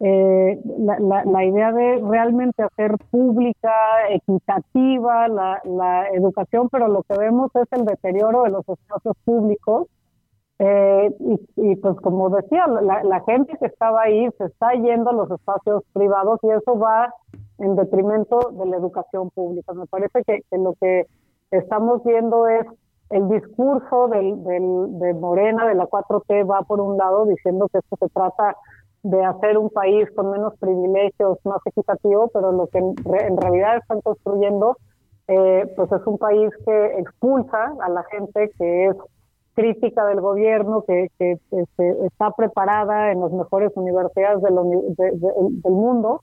eh, 0.00 0.60
la, 0.78 0.98
la- 0.98 1.24
la 1.24 1.44
idea 1.44 1.70
de 1.70 2.02
realmente 2.04 2.62
hacer 2.64 2.96
pública, 3.10 3.72
equitativa 4.10 5.28
la, 5.28 5.60
la 5.64 6.08
educación, 6.10 6.68
pero 6.72 6.88
lo 6.88 7.02
que 7.04 7.16
vemos 7.16 7.50
es 7.54 7.68
el 7.70 7.84
deterioro 7.84 8.42
de 8.42 8.50
los 8.50 8.68
espacios 8.68 9.14
públicos. 9.24 9.86
Eh, 10.58 11.10
y, 11.20 11.40
y, 11.72 11.76
pues 11.76 11.96
como 12.00 12.30
decía, 12.30 12.66
la, 12.68 13.02
la 13.02 13.20
gente 13.24 13.56
que 13.58 13.66
estaba 13.66 14.02
ahí 14.02 14.28
se 14.38 14.44
está 14.44 14.72
yendo 14.74 15.10
a 15.10 15.12
los 15.12 15.30
espacios 15.30 15.82
privados 15.92 16.38
y 16.42 16.50
eso 16.50 16.78
va 16.78 17.12
en 17.58 17.74
detrimento 17.76 18.38
de 18.52 18.66
la 18.66 18.76
educación 18.76 19.30
pública. 19.30 19.72
Me 19.74 19.86
parece 19.86 20.22
que, 20.26 20.40
que 20.50 20.58
lo 20.58 20.74
que 20.80 21.06
estamos 21.50 22.02
viendo 22.04 22.46
es 22.48 22.64
el 23.12 23.28
discurso 23.28 24.08
del, 24.08 24.42
del- 24.44 24.98
de 24.98 25.14
Morena, 25.14 25.66
de 25.66 25.74
la 25.74 25.86
4T, 25.86 26.44
va 26.44 26.62
por 26.62 26.80
un 26.80 26.96
lado 26.96 27.26
diciendo 27.26 27.68
que 27.72 27.78
esto 27.78 27.96
se 28.00 28.08
trata 28.08 28.56
de 29.02 29.24
hacer 29.24 29.58
un 29.58 29.68
país 29.70 30.08
con 30.14 30.30
menos 30.30 30.54
privilegios, 30.58 31.38
más 31.44 31.58
equitativo, 31.66 32.28
pero 32.32 32.52
lo 32.52 32.66
que 32.68 32.78
en, 32.78 32.94
en 33.20 33.36
realidad 33.36 33.76
están 33.78 34.00
construyendo 34.00 34.76
eh, 35.28 35.72
pues 35.76 35.90
es 35.92 36.06
un 36.06 36.18
país 36.18 36.50
que 36.66 36.98
expulsa 36.98 37.74
a 37.80 37.88
la 37.88 38.02
gente 38.04 38.50
que 38.58 38.86
es 38.88 38.96
crítica 39.54 40.04
del 40.06 40.20
gobierno, 40.20 40.82
que, 40.86 41.08
que, 41.18 41.38
este, 41.50 42.06
está 42.06 42.30
preparada 42.32 43.12
en 43.12 43.20
las 43.20 43.30
mejores 43.32 43.70
universidades 43.76 44.40
de- 44.42 45.12
del 45.18 45.72
mundo 45.72 46.22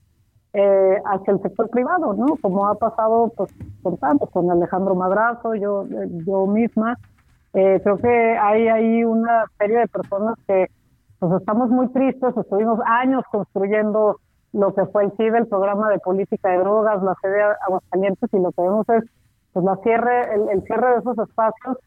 eh, 0.52 0.98
hacia 1.04 1.32
el 1.32 1.42
sector 1.42 1.68
privado, 1.70 2.12
¿no? 2.14 2.36
Como 2.40 2.66
ha 2.66 2.74
pasado 2.74 3.32
pues 3.36 3.52
con 3.82 3.96
tantos, 3.98 4.30
con 4.30 4.50
Alejandro 4.50 4.94
Madrazo, 4.94 5.54
yo, 5.54 5.84
eh, 5.84 6.08
yo 6.26 6.46
misma. 6.46 6.98
Eh, 7.54 7.80
creo 7.82 7.98
que 7.98 8.38
hay 8.38 8.68
ahí 8.68 9.04
una 9.04 9.44
serie 9.58 9.78
de 9.78 9.88
personas 9.88 10.36
que 10.46 10.68
pues 11.18 11.32
estamos 11.40 11.68
muy 11.68 11.88
tristes, 11.88 12.36
estuvimos 12.36 12.80
años 12.86 13.22
construyendo 13.30 14.16
lo 14.52 14.74
que 14.74 14.86
fue 14.86 15.04
el 15.04 15.12
CIDE, 15.12 15.38
el 15.38 15.46
programa 15.46 15.90
de 15.90 15.98
política 15.98 16.50
de 16.50 16.58
drogas, 16.58 17.02
la 17.02 17.14
sede 17.20 17.36
de 17.36 17.42
Aguascalientes, 17.66 18.30
y 18.32 18.38
lo 18.38 18.50
que 18.52 18.62
vemos 18.62 18.88
es 18.88 19.04
pues 19.52 19.64
la 19.64 19.76
cierre, 19.78 20.34
el, 20.34 20.48
el 20.48 20.62
cierre 20.62 20.92
de 20.92 20.98
esos 20.98 21.18
espacios, 21.18 21.78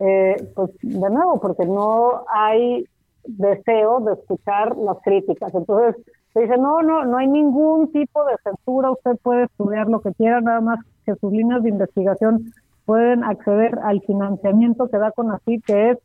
eh, 0.00 0.36
pues 0.54 0.70
de 0.82 1.10
nuevo, 1.10 1.40
porque 1.40 1.64
no 1.64 2.24
hay 2.28 2.84
deseo 3.24 4.00
de 4.00 4.14
escuchar 4.14 4.76
las 4.76 4.98
críticas. 5.02 5.54
Entonces, 5.54 6.02
se 6.32 6.40
dice, 6.40 6.56
no, 6.56 6.82
no, 6.82 7.04
no 7.04 7.18
hay 7.18 7.28
ningún 7.28 7.92
tipo 7.92 8.24
de 8.24 8.34
censura, 8.42 8.90
usted 8.90 9.16
puede 9.22 9.44
estudiar 9.44 9.88
lo 9.88 10.00
que 10.00 10.12
quiera, 10.14 10.40
nada 10.40 10.60
más 10.60 10.78
que 11.04 11.14
sus 11.16 11.32
líneas 11.32 11.62
de 11.62 11.68
investigación 11.70 12.52
pueden 12.86 13.22
acceder 13.24 13.78
al 13.84 14.00
financiamiento 14.02 14.88
que 14.88 14.98
da 14.98 15.12
con 15.12 15.30
así, 15.30 15.60
que 15.60 15.90
es 15.90 15.98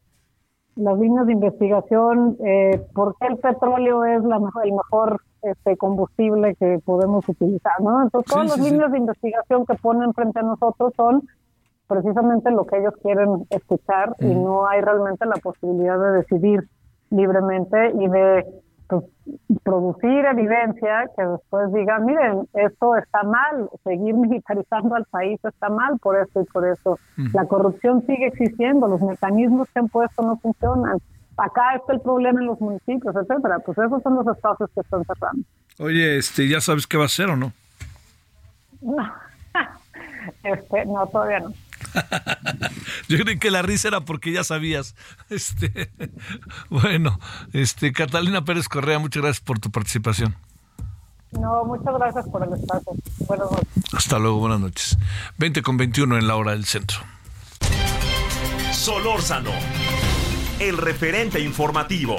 las 0.75 0.97
líneas 0.99 1.25
de 1.25 1.33
investigación, 1.33 2.37
eh, 2.45 2.79
por 2.93 3.15
qué 3.17 3.27
el 3.27 3.37
petróleo 3.37 4.05
es 4.05 4.23
la 4.23 4.39
mejor, 4.39 4.65
el 4.65 4.73
mejor 4.73 5.21
este, 5.41 5.75
combustible 5.75 6.55
que 6.55 6.79
podemos 6.85 7.27
utilizar, 7.27 7.79
¿no? 7.81 8.03
Entonces, 8.03 8.31
todas 8.31 8.43
Sí, 8.45 8.49
las 8.49 8.57
sí, 8.57 8.63
sí. 8.65 8.71
líneas 8.71 8.91
de 8.91 8.97
investigación 8.99 9.65
que 9.65 9.73
ponen 9.75 10.13
frente 10.13 10.39
a 10.39 10.43
nosotros 10.43 10.93
son 10.95 11.23
precisamente 11.87 12.51
lo 12.51 12.65
que 12.65 12.77
ellos 12.77 12.93
quieren 13.01 13.47
escuchar 13.49 14.15
y 14.19 14.35
no 14.35 14.67
hay 14.67 14.81
realmente 14.81 15.25
la 15.25 15.35
posibilidad 15.41 15.97
de 15.99 16.11
decidir 16.17 16.67
libremente 17.09 17.91
y 17.97 18.07
de 18.07 18.45
pues, 18.87 19.03
producir 19.63 20.25
evidencia 20.25 21.09
que 21.15 21.23
después 21.23 21.73
digan, 21.73 22.05
miren, 22.05 22.47
esto 22.53 22.95
está 22.95 23.23
mal, 23.23 23.69
seguir 23.83 24.13
militarizando 24.13 24.95
al 24.95 25.05
país 25.05 25.39
está 25.43 25.69
mal 25.69 25.99
por 25.99 26.17
esto 26.17 26.41
y 26.41 26.45
por 26.45 26.67
eso. 26.67 26.99
La 27.33 27.45
corrupción 27.45 28.05
sigue 28.05 28.27
existiendo, 28.27 28.87
los 28.87 29.01
mecanismos 29.01 29.67
que 29.73 29.79
han 29.79 29.89
puesto 29.89 30.23
no 30.23 30.37
funcionan. 30.37 30.97
Acá 31.37 31.75
está 31.75 31.93
el 31.93 32.01
problema 32.01 32.39
en 32.39 32.47
los 32.47 32.59
municipios, 32.59 33.15
etcétera. 33.15 33.59
Pues 33.59 33.77
esos 33.77 34.01
son 34.01 34.15
los 34.15 34.27
espacios 34.27 34.69
que 34.73 34.81
están 34.81 35.03
cerrando. 35.05 35.43
Oye, 35.79 36.17
este, 36.17 36.47
¿ya 36.47 36.59
sabes 36.61 36.87
qué 36.87 36.97
va 36.97 37.03
a 37.03 37.07
hacer 37.07 37.29
o 37.29 37.35
no? 37.35 37.51
Este, 40.43 40.85
no, 40.85 41.07
todavía 41.07 41.39
no. 41.39 41.53
Yo 43.07 43.17
creí 43.19 43.39
que 43.39 43.51
la 43.51 43.61
risa 43.61 43.87
era 43.89 44.01
porque 44.01 44.31
ya 44.31 44.43
sabías. 44.43 44.95
Este, 45.29 45.91
bueno, 46.69 47.19
este, 47.51 47.91
Catalina 47.91 48.45
Pérez 48.45 48.69
Correa, 48.69 48.97
muchas 48.97 49.21
gracias 49.21 49.43
por 49.43 49.59
tu 49.59 49.69
participación. 49.71 50.35
No, 51.31 51.65
muchas 51.65 51.93
gracias 51.93 52.25
por 52.29 52.43
el 52.43 52.53
espacio. 52.53 52.93
Buenas 53.27 53.51
noches. 53.51 53.93
Hasta 53.93 54.19
luego, 54.19 54.39
buenas 54.39 54.61
noches. 54.61 54.97
20 55.37 55.61
con 55.61 55.75
21 55.77 56.17
en 56.17 56.27
la 56.27 56.35
hora 56.35 56.51
del 56.51 56.65
centro. 56.65 56.99
Solórzano, 58.71 59.51
el 60.59 60.77
referente 60.77 61.41
informativo. 61.41 62.15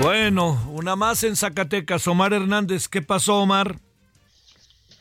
Bueno, 0.00 0.62
una 0.70 0.96
más 0.96 1.24
en 1.24 1.36
Zacatecas. 1.36 2.06
Omar 2.06 2.32
Hernández, 2.32 2.88
¿qué 2.88 3.02
pasó, 3.02 3.36
Omar? 3.40 3.78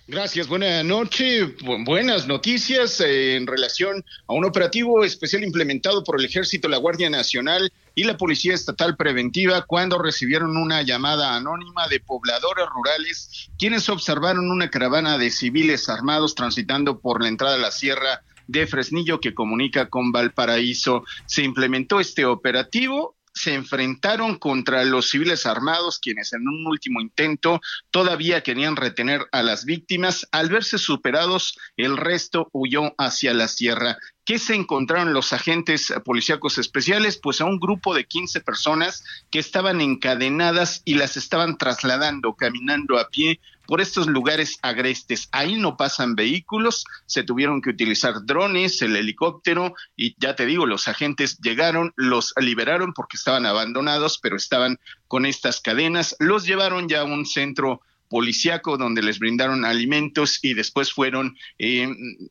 Gracias, 0.08 0.48
buena 0.48 0.84
noche. 0.84 1.56
Bu- 1.58 1.86
buenas 1.86 2.28
noticias 2.28 3.00
eh, 3.02 3.36
en 3.36 3.46
relación 3.46 4.04
a 4.28 4.34
un 4.34 4.46
operativo 4.46 5.04
especial 5.04 5.44
implementado 5.44 6.04
por 6.04 6.18
el 6.20 6.26
Ejército, 6.26 6.70
la 6.70 6.78
Guardia 6.78 7.10
Nacional 7.10 7.72
y 7.94 8.06
la 8.06 8.16
Policía 8.16 8.54
Estatal 8.54 8.96
Preventiva 8.96 9.64
cuando 9.64 10.02
recibieron 10.02 10.56
una 10.56 10.82
llamada 10.82 11.36
anónima 11.36 11.88
de 11.90 12.00
pobladores 12.00 12.66
rurales 12.74 13.50
quienes 13.60 13.90
observaron 13.90 14.50
una 14.50 14.70
caravana 14.70 15.18
de 15.18 15.30
civiles 15.30 15.90
armados 15.90 16.36
transitando 16.36 17.00
por 17.00 17.22
la 17.22 17.28
entrada 17.28 17.56
a 17.56 17.60
la 17.60 17.72
sierra 17.72 18.22
de 18.48 18.66
Fresnillo 18.66 19.20
que 19.20 19.34
comunica 19.34 19.90
con 19.90 20.14
Valparaíso. 20.14 21.04
Se 21.26 21.44
implementó 21.44 22.00
este 22.00 22.24
operativo 22.24 23.17
se 23.38 23.54
enfrentaron 23.54 24.38
contra 24.38 24.84
los 24.84 25.10
civiles 25.10 25.46
armados, 25.46 26.00
quienes 26.00 26.34
en 26.34 26.48
un 26.48 26.66
último 26.68 27.00
intento 27.02 27.62
todavía 27.92 28.42
querían 28.42 28.76
retener 28.76 29.28
a 29.32 29.44
las 29.44 29.66
víctimas. 29.66 30.28
Al 30.32 30.50
verse 30.50 30.78
superados, 30.78 31.58
el 31.78 31.98
resto 31.98 32.50
huyó 32.52 32.94
hacia 32.98 33.34
la 33.34 33.48
sierra. 33.48 33.98
¿Qué 34.26 34.40
se 34.40 34.56
encontraron 34.56 35.14
los 35.14 35.32
agentes 35.32 35.94
policíacos 36.04 36.58
especiales? 36.58 37.18
Pues 37.18 37.40
a 37.40 37.46
un 37.46 37.60
grupo 37.60 37.94
de 37.94 38.06
15 38.06 38.42
personas 38.42 39.04
que 39.30 39.40
estaban 39.40 39.80
encadenadas 39.80 40.82
y 40.84 40.96
las 40.96 41.16
estaban 41.16 41.58
trasladando, 41.58 42.34
caminando 42.34 43.00
a 43.00 43.08
pie 43.08 43.40
por 43.68 43.82
estos 43.82 44.08
lugares 44.08 44.58
agrestes. 44.62 45.30
Ahí 45.32 45.58
no 45.58 45.78
pasan 45.78 46.16
vehículos, 46.16 46.86
se 47.06 47.24
tuvieron 47.24 47.62
que 47.62 47.70
utilizar 47.70 48.26
drones, 48.26 48.82
el 48.82 48.96
helicóptero 48.96 49.76
y 49.96 50.16
ya 50.20 50.36
te 50.36 50.46
digo, 50.46 50.66
los 50.66 50.88
agentes 50.88 51.38
llegaron, 51.40 51.94
los 51.96 52.34
liberaron 52.40 52.94
porque 52.94 53.18
estaban 53.18 53.46
abandonados, 53.46 54.18
pero 54.18 54.38
estaban 54.38 54.80
con 55.08 55.26
estas 55.26 55.62
cadenas, 55.62 56.16
los 56.20 56.46
llevaron 56.46 56.88
ya 56.88 57.02
a 57.02 57.06
un 57.06 57.26
centro 57.26 57.82
policiaco 58.10 58.78
donde 58.78 59.02
les 59.02 59.20
brindaron 59.20 59.66
alimentos 59.66 60.40
y 60.42 60.54
después 60.54 60.94
fueron 60.94 61.38
eh, 61.60 61.90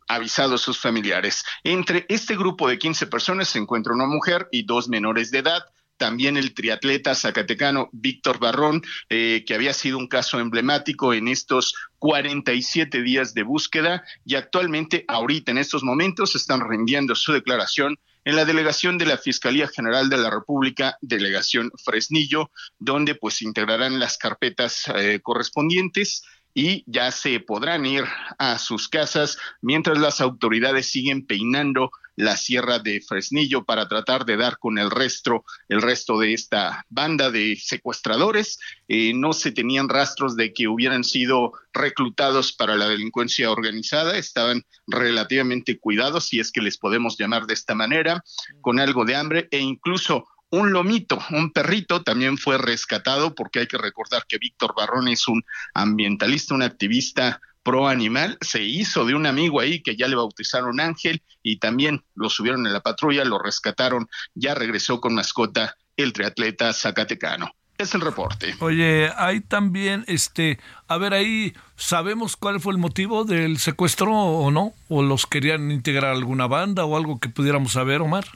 avisados 0.08 0.62
sus 0.62 0.78
familiares. 0.78 1.44
Entre 1.64 2.06
este 2.08 2.34
grupo 2.36 2.68
de 2.68 2.78
15 2.78 3.06
personas 3.08 3.48
se 3.48 3.58
encuentra 3.58 3.92
una 3.92 4.06
mujer 4.06 4.48
y 4.50 4.62
dos 4.64 4.88
menores 4.88 5.30
de 5.30 5.38
edad 5.38 5.64
también 5.97 6.36
el 6.36 6.55
triatleta 6.55 7.14
zacatecano 7.14 7.89
Víctor 7.93 8.39
Barrón, 8.39 8.82
eh, 9.09 9.44
que 9.47 9.55
había 9.55 9.73
sido 9.73 9.98
un 9.98 10.09
caso 10.09 10.40
emblemático 10.40 11.14
en 11.14 11.28
estos 11.28 11.74
47 11.98 13.02
días 13.02 13.35
de 13.35 13.43
búsqueda 13.43 14.05
y 14.24 14.35
actualmente, 14.35 15.05
ahorita 15.09 15.51
en 15.51 15.59
estos 15.59 15.82
momentos, 15.82 16.35
están 16.35 16.60
rindiendo 16.68 17.14
su 17.14 17.32
declaración 17.32 17.98
en 18.27 18.35
la 18.35 18.44
delegación 18.44 18.98
de 18.98 19.06
la 19.06 19.18
Fiscalía 19.18 19.68
General 19.68 20.10
de 20.10 20.16
la 20.16 20.31
República, 20.31 20.98
delegación 21.01 21.70
Fresnillo, 21.85 22.51
donde 22.78 23.14
pues 23.14 23.40
integrarán 23.40 24.01
las 24.01 24.18
carpetas 24.18 24.82
eh, 24.97 25.20
correspondientes 25.23 26.24
y 26.56 26.84
ya 26.86 27.12
se 27.12 27.38
podrán 27.38 27.84
ir 27.84 28.04
a 28.38 28.56
sus 28.56 28.88
casas 28.88 29.36
mientras 29.60 29.98
las 29.98 30.22
autoridades 30.22 30.90
siguen 30.90 31.26
peinando 31.26 31.90
la 32.16 32.38
sierra 32.38 32.78
de 32.78 33.02
Fresnillo 33.06 33.66
para 33.66 33.88
tratar 33.88 34.24
de 34.24 34.38
dar 34.38 34.56
con 34.56 34.78
el 34.78 34.90
resto, 34.90 35.44
el 35.68 35.82
resto 35.82 36.18
de 36.18 36.32
esta 36.32 36.86
banda 36.88 37.30
de 37.30 37.56
secuestradores. 37.56 38.58
Eh, 38.88 39.12
no 39.14 39.34
se 39.34 39.52
tenían 39.52 39.90
rastros 39.90 40.34
de 40.34 40.54
que 40.54 40.66
hubieran 40.66 41.04
sido 41.04 41.52
reclutados 41.74 42.54
para 42.54 42.76
la 42.76 42.88
delincuencia 42.88 43.50
organizada, 43.50 44.16
estaban 44.16 44.64
relativamente 44.86 45.78
cuidados, 45.78 46.28
si 46.28 46.40
es 46.40 46.50
que 46.50 46.62
les 46.62 46.78
podemos 46.78 47.18
llamar 47.18 47.46
de 47.46 47.52
esta 47.52 47.74
manera, 47.74 48.24
con 48.62 48.80
algo 48.80 49.04
de 49.04 49.14
hambre 49.14 49.48
e 49.50 49.58
incluso 49.58 50.26
un 50.51 50.73
lomito, 50.73 51.18
un 51.31 51.51
perrito, 51.52 52.02
también 52.02 52.39
fue 52.39 52.59
rescatado 52.59 53.35
porque 53.35 53.60
hay 53.60 53.66
que 53.66 53.78
recordar 53.78 54.24
que 54.28 54.39
Víctor 54.39 54.74
Barrón 54.77 55.09
es 55.09 55.28
un 55.28 55.44
ambientalista, 55.74 56.55
un 56.55 56.62
activista 56.62 57.40
pro 57.62 57.89
animal, 57.89 58.39
se 58.40 58.62
hizo 58.62 59.05
de 59.05 59.14
un 59.14 59.27
amigo 59.27 59.60
ahí 59.60 59.82
que 59.82 59.97
ya 59.97 60.06
le 60.06 60.14
bautizaron 60.14 60.78
Ángel 60.78 61.20
y 61.43 61.59
también 61.59 62.05
lo 62.14 62.31
subieron 62.31 62.64
en 62.64 62.73
la 62.73 62.81
patrulla, 62.81 63.24
lo 63.24 63.40
rescataron, 63.40 64.09
ya 64.35 64.55
regresó 64.55 65.01
con 65.01 65.14
mascota 65.14 65.77
el 65.97 66.12
triatleta 66.12 66.73
zacatecano. 66.73 67.51
Es 67.77 67.94
el 67.94 68.01
reporte. 68.01 68.55
Oye, 68.60 69.10
hay 69.16 69.40
también, 69.40 70.05
este, 70.06 70.59
a 70.86 70.97
ver, 70.97 71.12
ahí 71.12 71.55
sabemos 71.74 72.36
cuál 72.36 72.60
fue 72.60 72.73
el 72.73 72.78
motivo 72.78 73.24
del 73.24 73.59
secuestro 73.59 74.12
o 74.12 74.51
no, 74.51 74.73
o 74.89 75.02
los 75.02 75.27
querían 75.27 75.70
integrar 75.70 76.12
a 76.12 76.16
alguna 76.16 76.47
banda 76.47 76.85
o 76.85 76.97
algo 76.97 77.18
que 77.18 77.28
pudiéramos 77.28 77.73
saber, 77.73 78.01
Omar. 78.01 78.27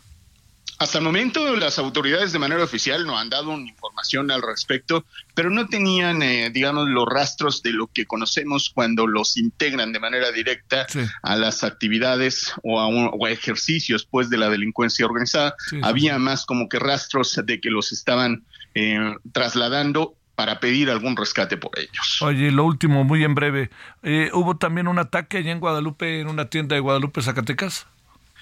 Hasta 0.80 0.96
el 0.96 1.04
momento 1.04 1.56
las 1.56 1.78
autoridades 1.78 2.32
de 2.32 2.38
manera 2.38 2.64
oficial 2.64 3.06
no 3.06 3.18
han 3.18 3.28
dado 3.28 3.50
una 3.50 3.68
información 3.68 4.30
al 4.30 4.40
respecto, 4.40 5.04
pero 5.34 5.50
no 5.50 5.66
tenían, 5.66 6.22
eh, 6.22 6.48
digamos, 6.48 6.88
los 6.88 7.04
rastros 7.06 7.62
de 7.62 7.74
lo 7.74 7.86
que 7.88 8.06
conocemos 8.06 8.70
cuando 8.74 9.06
los 9.06 9.36
integran 9.36 9.92
de 9.92 10.00
manera 10.00 10.32
directa 10.32 10.86
a 11.22 11.36
las 11.36 11.64
actividades 11.64 12.54
o 12.62 12.80
a, 12.80 12.86
un, 12.86 13.10
o 13.12 13.26
a, 13.26 13.30
ejercicios 13.30 14.08
pues 14.10 14.30
de 14.30 14.38
la 14.38 14.48
delincuencia 14.48 15.04
organizada. 15.04 15.54
Sí, 15.68 15.78
Había 15.82 16.18
más 16.18 16.46
como 16.46 16.66
que 16.70 16.78
rastros 16.78 17.38
de 17.44 17.60
que 17.60 17.68
los 17.68 17.92
estaban 17.92 18.46
eh, 18.74 19.16
trasladando 19.32 20.14
para 20.34 20.60
pedir 20.60 20.88
algún 20.88 21.14
rescate 21.14 21.58
por 21.58 21.78
ellos. 21.78 22.22
Oye, 22.22 22.50
lo 22.50 22.64
último, 22.64 23.04
muy 23.04 23.22
en 23.22 23.34
breve, 23.34 23.68
eh, 24.02 24.30
¿hubo 24.32 24.56
también 24.56 24.88
un 24.88 24.98
ataque 24.98 25.36
allá 25.36 25.52
en 25.52 25.60
Guadalupe, 25.60 26.20
en 26.20 26.28
una 26.28 26.46
tienda 26.46 26.74
de 26.74 26.80
Guadalupe, 26.80 27.20
Zacatecas? 27.20 27.86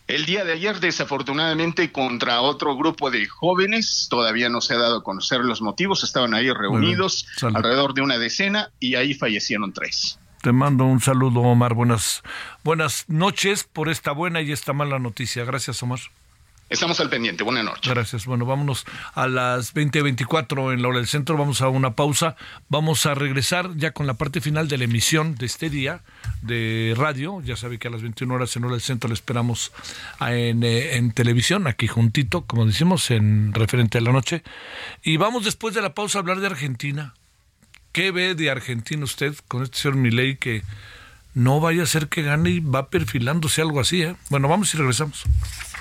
El 0.08 0.24
día 0.24 0.42
de 0.42 0.54
ayer, 0.54 0.80
desafortunadamente, 0.80 1.92
contra 1.92 2.40
otro 2.40 2.74
grupo 2.76 3.10
de 3.10 3.26
jóvenes, 3.26 4.08
todavía 4.08 4.48
no 4.48 4.62
se 4.62 4.72
ha 4.72 4.78
dado 4.78 4.96
a 4.96 5.02
conocer 5.02 5.40
los 5.40 5.60
motivos, 5.60 6.02
estaban 6.02 6.32
ahí 6.32 6.50
reunidos, 6.50 7.26
alrededor 7.42 7.92
de 7.92 8.00
una 8.00 8.16
decena, 8.16 8.70
y 8.80 8.94
ahí 8.94 9.12
fallecieron 9.12 9.74
tres. 9.74 10.18
Te 10.40 10.50
mando 10.50 10.86
un 10.86 11.00
saludo, 11.00 11.40
Omar. 11.40 11.74
Buenas, 11.74 12.22
buenas 12.64 13.04
noches 13.08 13.64
por 13.64 13.90
esta 13.90 14.12
buena 14.12 14.40
y 14.40 14.50
esta 14.50 14.72
mala 14.72 14.98
noticia. 14.98 15.44
Gracias, 15.44 15.82
Omar. 15.82 16.00
Estamos 16.70 17.00
al 17.00 17.08
pendiente. 17.08 17.44
Buenas 17.44 17.64
noches. 17.64 17.90
Gracias. 17.90 18.26
Bueno, 18.26 18.44
vámonos 18.44 18.84
a 19.14 19.26
las 19.26 19.74
20.24 19.74 20.74
en 20.74 20.82
la 20.82 20.88
hora 20.88 20.98
del 20.98 21.06
centro. 21.06 21.38
Vamos 21.38 21.62
a 21.62 21.68
una 21.68 21.94
pausa. 21.94 22.36
Vamos 22.68 23.06
a 23.06 23.14
regresar 23.14 23.74
ya 23.76 23.92
con 23.92 24.06
la 24.06 24.14
parte 24.14 24.42
final 24.42 24.68
de 24.68 24.76
la 24.76 24.84
emisión 24.84 25.34
de 25.34 25.46
este 25.46 25.70
día 25.70 26.02
de 26.42 26.94
radio. 26.96 27.40
Ya 27.40 27.56
sabe 27.56 27.78
que 27.78 27.88
a 27.88 27.90
las 27.90 28.02
21 28.02 28.34
horas 28.34 28.54
en 28.54 28.64
hora 28.64 28.74
del 28.74 28.82
centro 28.82 29.08
le 29.08 29.14
esperamos 29.14 29.72
en, 30.20 30.62
eh, 30.62 30.96
en 30.96 31.12
televisión, 31.12 31.66
aquí 31.66 31.86
juntito, 31.86 32.42
como 32.44 32.66
decimos, 32.66 33.10
en 33.10 33.54
referente 33.54 33.96
a 33.96 34.02
la 34.02 34.12
noche. 34.12 34.42
Y 35.02 35.16
vamos 35.16 35.46
después 35.46 35.74
de 35.74 35.80
la 35.80 35.94
pausa 35.94 36.18
a 36.18 36.20
hablar 36.20 36.40
de 36.40 36.48
Argentina. 36.48 37.14
¿Qué 37.92 38.10
ve 38.10 38.34
de 38.34 38.50
Argentina 38.50 39.02
usted 39.04 39.34
con 39.48 39.62
este 39.62 39.78
señor 39.78 39.96
Milei 39.96 40.36
que 40.36 40.62
no 41.32 41.60
vaya 41.60 41.84
a 41.84 41.86
ser 41.86 42.08
que 42.08 42.22
gane 42.22 42.50
y 42.50 42.60
va 42.60 42.90
perfilándose 42.90 43.62
algo 43.62 43.80
así? 43.80 44.02
¿eh? 44.02 44.16
Bueno, 44.28 44.48
vamos 44.48 44.74
y 44.74 44.76
regresamos. 44.76 45.24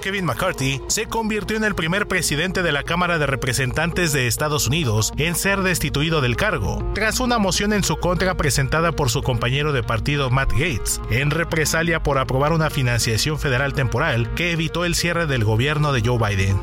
Kevin 0.00 0.24
McCarthy 0.24 0.80
se 0.86 1.06
convirtió 1.06 1.56
en 1.56 1.64
el 1.64 1.74
primer 1.74 2.08
presidente 2.08 2.62
de 2.62 2.72
la 2.72 2.82
Cámara 2.82 3.18
de 3.18 3.26
Representantes 3.26 4.12
de 4.12 4.26
Estados 4.26 4.66
Unidos 4.66 5.12
en 5.18 5.34
ser 5.34 5.60
destituido 5.60 6.22
del 6.22 6.36
cargo, 6.36 6.82
tras 6.94 7.20
una 7.20 7.38
moción 7.38 7.74
en 7.74 7.84
su 7.84 7.96
contra 7.98 8.36
presentada 8.36 8.92
por 8.92 9.10
su 9.10 9.22
compañero 9.22 9.72
de 9.72 9.82
partido 9.82 10.30
Matt 10.30 10.52
Gates, 10.52 11.00
en 11.10 11.30
represalia 11.30 12.02
por 12.02 12.16
aprobar 12.16 12.52
una 12.52 12.70
financiación 12.70 13.38
federal 13.38 13.74
temporal 13.74 14.32
que 14.34 14.52
evitó 14.52 14.86
el 14.86 14.94
cierre 14.94 15.26
del 15.26 15.44
gobierno 15.44 15.92
de 15.92 16.02
Joe 16.04 16.18
Biden. 16.18 16.58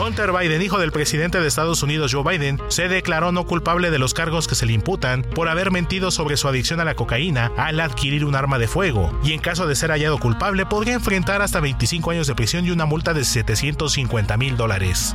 Hunter 0.00 0.32
Biden, 0.32 0.62
hijo 0.62 0.78
del 0.78 0.92
presidente 0.92 1.40
de 1.40 1.46
Estados 1.46 1.82
Unidos 1.82 2.14
Joe 2.14 2.24
Biden, 2.24 2.58
se 2.68 2.88
declaró 2.88 3.32
no 3.32 3.44
culpable 3.44 3.90
de 3.90 3.98
los 3.98 4.14
cargos 4.14 4.48
que 4.48 4.54
se 4.54 4.64
le 4.64 4.72
imputan 4.72 5.22
por 5.22 5.50
haber 5.50 5.70
mentido 5.70 6.10
sobre 6.10 6.38
su 6.38 6.48
adicción 6.48 6.80
a 6.80 6.84
la 6.84 6.94
cocaína 6.94 7.52
al 7.58 7.78
adquirir 7.80 8.24
un 8.24 8.34
arma 8.34 8.58
de 8.58 8.66
fuego, 8.66 9.12
y 9.22 9.32
en 9.32 9.40
caso 9.40 9.66
de 9.66 9.76
ser 9.76 9.90
hallado 9.90 10.18
culpable 10.18 10.64
podría 10.64 10.94
enfrentar 10.94 11.42
hasta 11.42 11.60
25 11.60 12.12
años 12.12 12.26
de 12.26 12.34
prisión 12.34 12.64
y 12.64 12.70
una 12.70 12.86
multa 12.86 13.12
de 13.12 13.24
750 13.24 14.38
mil 14.38 14.56
dólares. 14.56 15.14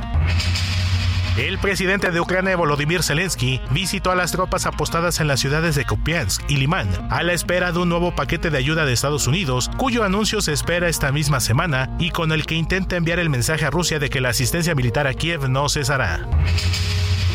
El 1.36 1.58
presidente 1.58 2.10
de 2.10 2.18
Ucrania, 2.18 2.56
Volodymyr 2.56 3.02
Zelensky, 3.02 3.60
visitó 3.70 4.10
a 4.10 4.14
las 4.14 4.32
tropas 4.32 4.64
apostadas 4.64 5.20
en 5.20 5.28
las 5.28 5.38
ciudades 5.38 5.74
de 5.74 5.84
Kupiansk 5.84 6.42
y 6.48 6.56
Limán, 6.56 6.88
a 7.10 7.22
la 7.22 7.34
espera 7.34 7.72
de 7.72 7.78
un 7.78 7.90
nuevo 7.90 8.14
paquete 8.14 8.48
de 8.48 8.56
ayuda 8.56 8.86
de 8.86 8.94
Estados 8.94 9.26
Unidos, 9.26 9.70
cuyo 9.76 10.02
anuncio 10.02 10.40
se 10.40 10.54
espera 10.54 10.88
esta 10.88 11.12
misma 11.12 11.40
semana 11.40 11.94
y 11.98 12.08
con 12.08 12.32
el 12.32 12.46
que 12.46 12.54
intenta 12.54 12.96
enviar 12.96 13.18
el 13.18 13.28
mensaje 13.28 13.66
a 13.66 13.70
Rusia 13.70 13.98
de 13.98 14.08
que 14.08 14.22
la 14.22 14.30
asistencia 14.30 14.74
militar 14.74 15.06
a 15.06 15.12
Kiev 15.12 15.46
no 15.50 15.68
cesará. 15.68 16.26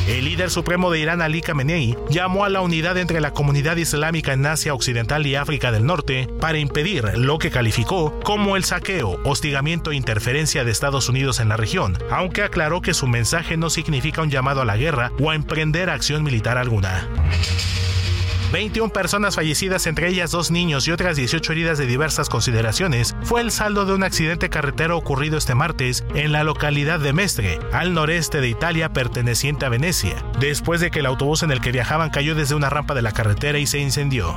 El 0.08 0.26
líder 0.26 0.50
supremo 0.50 0.90
de 0.90 1.00
Irán, 1.00 1.22
Ali 1.22 1.42
Khamenei, 1.42 1.96
llamó 2.10 2.44
a 2.44 2.50
la 2.50 2.62
unidad 2.62 2.98
entre 2.98 3.22
la 3.22 3.32
comunidad 3.32 3.78
islámica 3.78 4.34
en 4.34 4.46
Asia 4.46 4.74
Occidental 4.74 5.26
y 5.28 5.36
África 5.36 5.72
del 5.72 5.86
Norte 5.86 6.28
para 6.40 6.58
impedir 6.58 7.18
lo 7.18 7.38
que 7.38 7.52
calificó 7.52 8.20
como 8.24 8.56
el 8.56 8.64
saqueo, 8.64 9.20
hostigamiento 9.24 9.92
e 9.92 9.96
interferencia 9.96 10.64
de 10.64 10.72
Estados 10.72 11.08
Unidos 11.08 11.40
en 11.40 11.50
la 11.50 11.58
región, 11.58 11.98
aunque 12.10 12.42
aclaró 12.42 12.82
que 12.82 12.94
su 12.94 13.08
mensaje 13.08 13.58
no 13.58 13.70
significa 13.70 14.22
un 14.22 14.32
llamado 14.32 14.62
a 14.62 14.66
la 14.66 14.78
guerra 14.78 15.12
o 15.20 15.30
a 15.30 15.36
emprender 15.36 15.90
acción 15.90 16.24
militar 16.24 16.58
alguna. 16.58 17.08
21 18.52 18.92
personas 18.92 19.36
fallecidas, 19.36 19.88
entre 19.88 20.10
ellas 20.10 20.32
dos 20.32 20.52
niños 20.52 20.88
y 20.88 20.92
otras 20.92 21.16
18 21.16 21.54
heridas 21.54 21.78
de 21.78 21.86
diversas 21.86 22.28
consideraciones, 22.28 23.16
fue 23.24 23.42
el 23.42 23.52
saldo 23.52 23.86
de 23.86 23.94
un 23.94 24.04
accidente 24.04 24.50
carretero 24.50 24.98
ocurrido 24.98 25.38
este 25.38 25.56
martes 25.56 26.04
en 26.16 26.34
la 26.34 26.44
localidad 26.44 27.00
de 27.00 27.14
Mestre, 27.14 27.60
al 27.72 27.94
noreste 27.94 28.42
de 28.42 28.50
Italia 28.50 28.90
perteneciente 28.90 29.66
a 29.66 29.70
Venecia, 29.70 30.16
después 30.40 30.82
de 30.82 30.92
que 30.92 31.00
el 31.00 31.06
autobús 31.06 31.44
en 31.44 31.52
el 31.52 31.62
que 31.62 31.72
viajaban 31.72 32.10
cayó 32.10 32.36
desde 32.36 32.56
una 32.56 32.70
rampa 32.70 32.94
de 32.94 33.02
la 33.02 33.14
carretera 33.14 33.58
y 33.58 33.68
se 33.68 33.80
incendió. 33.80 34.36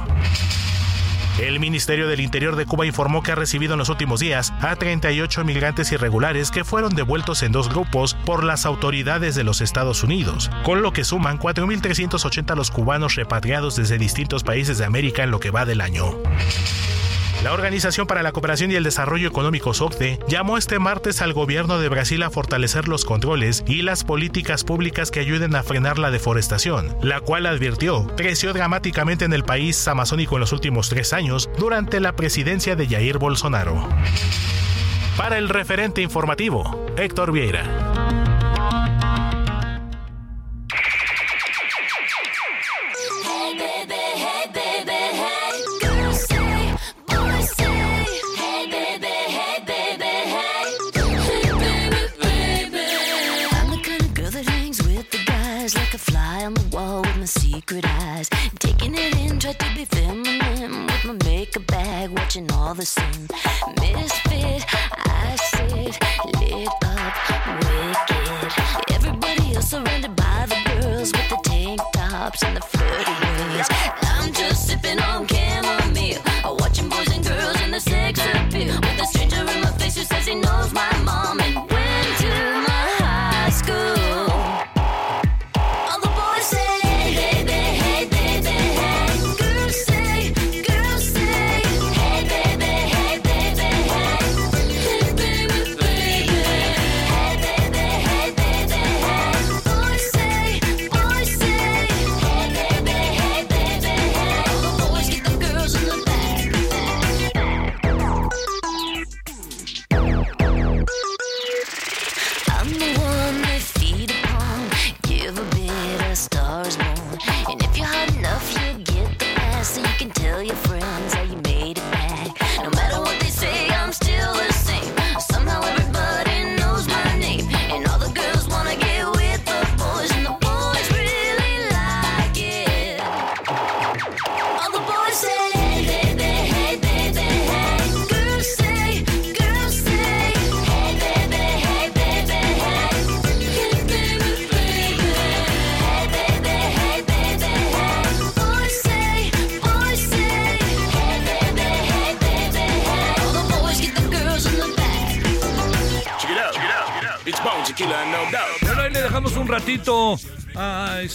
El 1.38 1.58
Ministerio 1.58 2.06
del 2.06 2.20
Interior 2.20 2.54
de 2.54 2.64
Cuba 2.64 2.86
informó 2.86 3.20
que 3.20 3.32
ha 3.32 3.34
recibido 3.34 3.74
en 3.74 3.80
los 3.80 3.88
últimos 3.88 4.20
días 4.20 4.52
a 4.60 4.76
38 4.76 5.44
migrantes 5.44 5.90
irregulares 5.90 6.52
que 6.52 6.62
fueron 6.62 6.94
devueltos 6.94 7.42
en 7.42 7.50
dos 7.50 7.68
grupos 7.68 8.14
por 8.24 8.44
las 8.44 8.64
autoridades 8.66 9.34
de 9.34 9.42
los 9.42 9.60
Estados 9.60 10.04
Unidos, 10.04 10.48
con 10.62 10.80
lo 10.80 10.92
que 10.92 11.02
suman 11.02 11.40
4.380 11.40 12.54
los 12.54 12.70
cubanos 12.70 13.16
repatriados 13.16 13.74
desde 13.74 13.98
distintos 13.98 14.44
países 14.44 14.78
de 14.78 14.84
América 14.84 15.24
en 15.24 15.32
lo 15.32 15.40
que 15.40 15.50
va 15.50 15.64
del 15.64 15.80
año. 15.80 16.14
La 17.44 17.52
Organización 17.52 18.06
para 18.06 18.22
la 18.22 18.32
Cooperación 18.32 18.70
y 18.70 18.74
el 18.74 18.84
Desarrollo 18.84 19.28
Económico 19.28 19.68
OCDE 19.78 20.18
llamó 20.28 20.56
este 20.56 20.78
martes 20.78 21.20
al 21.20 21.34
gobierno 21.34 21.78
de 21.78 21.90
Brasil 21.90 22.22
a 22.22 22.30
fortalecer 22.30 22.88
los 22.88 23.04
controles 23.04 23.62
y 23.66 23.82
las 23.82 24.02
políticas 24.02 24.64
públicas 24.64 25.10
que 25.10 25.20
ayuden 25.20 25.54
a 25.54 25.62
frenar 25.62 25.98
la 25.98 26.10
deforestación, 26.10 26.96
la 27.02 27.20
cual 27.20 27.44
advirtió 27.44 28.06
creció 28.16 28.54
dramáticamente 28.54 29.26
en 29.26 29.34
el 29.34 29.44
país 29.44 29.86
amazónico 29.86 30.36
en 30.36 30.40
los 30.40 30.52
últimos 30.54 30.88
tres 30.88 31.12
años 31.12 31.50
durante 31.58 32.00
la 32.00 32.16
presidencia 32.16 32.76
de 32.76 32.86
Jair 32.88 33.18
Bolsonaro. 33.18 33.90
Para 35.18 35.36
el 35.36 35.50
referente 35.50 36.00
informativo, 36.00 36.86
Héctor 36.96 37.30
Vieira. 37.30 38.23
Secret 57.66 57.86
eyes. 57.86 58.28
Taking 58.58 58.94
it 58.94 59.16
in, 59.16 59.38
try 59.38 59.52
to 59.52 59.74
be 59.74 59.84
feminine 59.86 60.86
with 60.86 61.04
my 61.04 61.16
makeup 61.24 61.66
bag, 61.66 62.10
watching 62.10 62.50
all 62.52 62.74
the 62.74 62.84
sin. 62.84 63.28
Misfit, 63.80 64.64
I 64.98 65.36
sit 65.36 65.98
lit 66.40 66.68
up, 66.84 67.14
wicked. 67.64 68.52
Everybody 68.92 69.54
else 69.54 69.70
surrounded 69.70 70.14
by 70.14 70.46
the 70.46 70.60
girls 70.68 71.12
with 71.12 71.28
the 71.30 71.40
tank 71.44 71.80
tops 71.94 72.42
and 72.42 72.56
the 72.56 72.62
ways. 72.78 73.68
I'm 74.02 74.32
just 74.32 74.66
sipping 74.66 75.00
on 75.00 75.26
chamomile, 75.26 75.43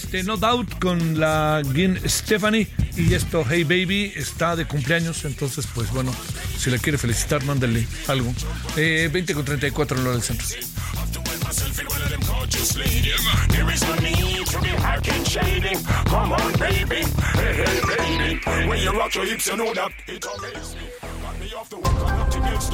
este 0.03 0.23
No 0.23 0.37
Doubt 0.37 0.79
con 0.79 1.19
la 1.19 1.61
Gin 1.73 1.99
Stephanie. 2.05 2.67
Y 2.95 3.13
esto, 3.13 3.45
Hey 3.47 3.63
Baby, 3.63 4.13
está 4.15 4.55
de 4.55 4.65
cumpleaños. 4.65 5.25
Entonces, 5.25 5.67
pues 5.73 5.91
bueno, 5.91 6.13
si 6.57 6.69
la 6.69 6.77
quiere 6.77 6.97
felicitar, 6.97 7.43
mándale 7.43 7.87
algo. 8.07 8.33
Eh, 8.75 9.09
20 9.11 9.33
con 9.33 9.45
34 9.45 9.97
en 9.97 10.03
lo 10.03 10.11
del 10.11 10.21
centro. 10.21 10.47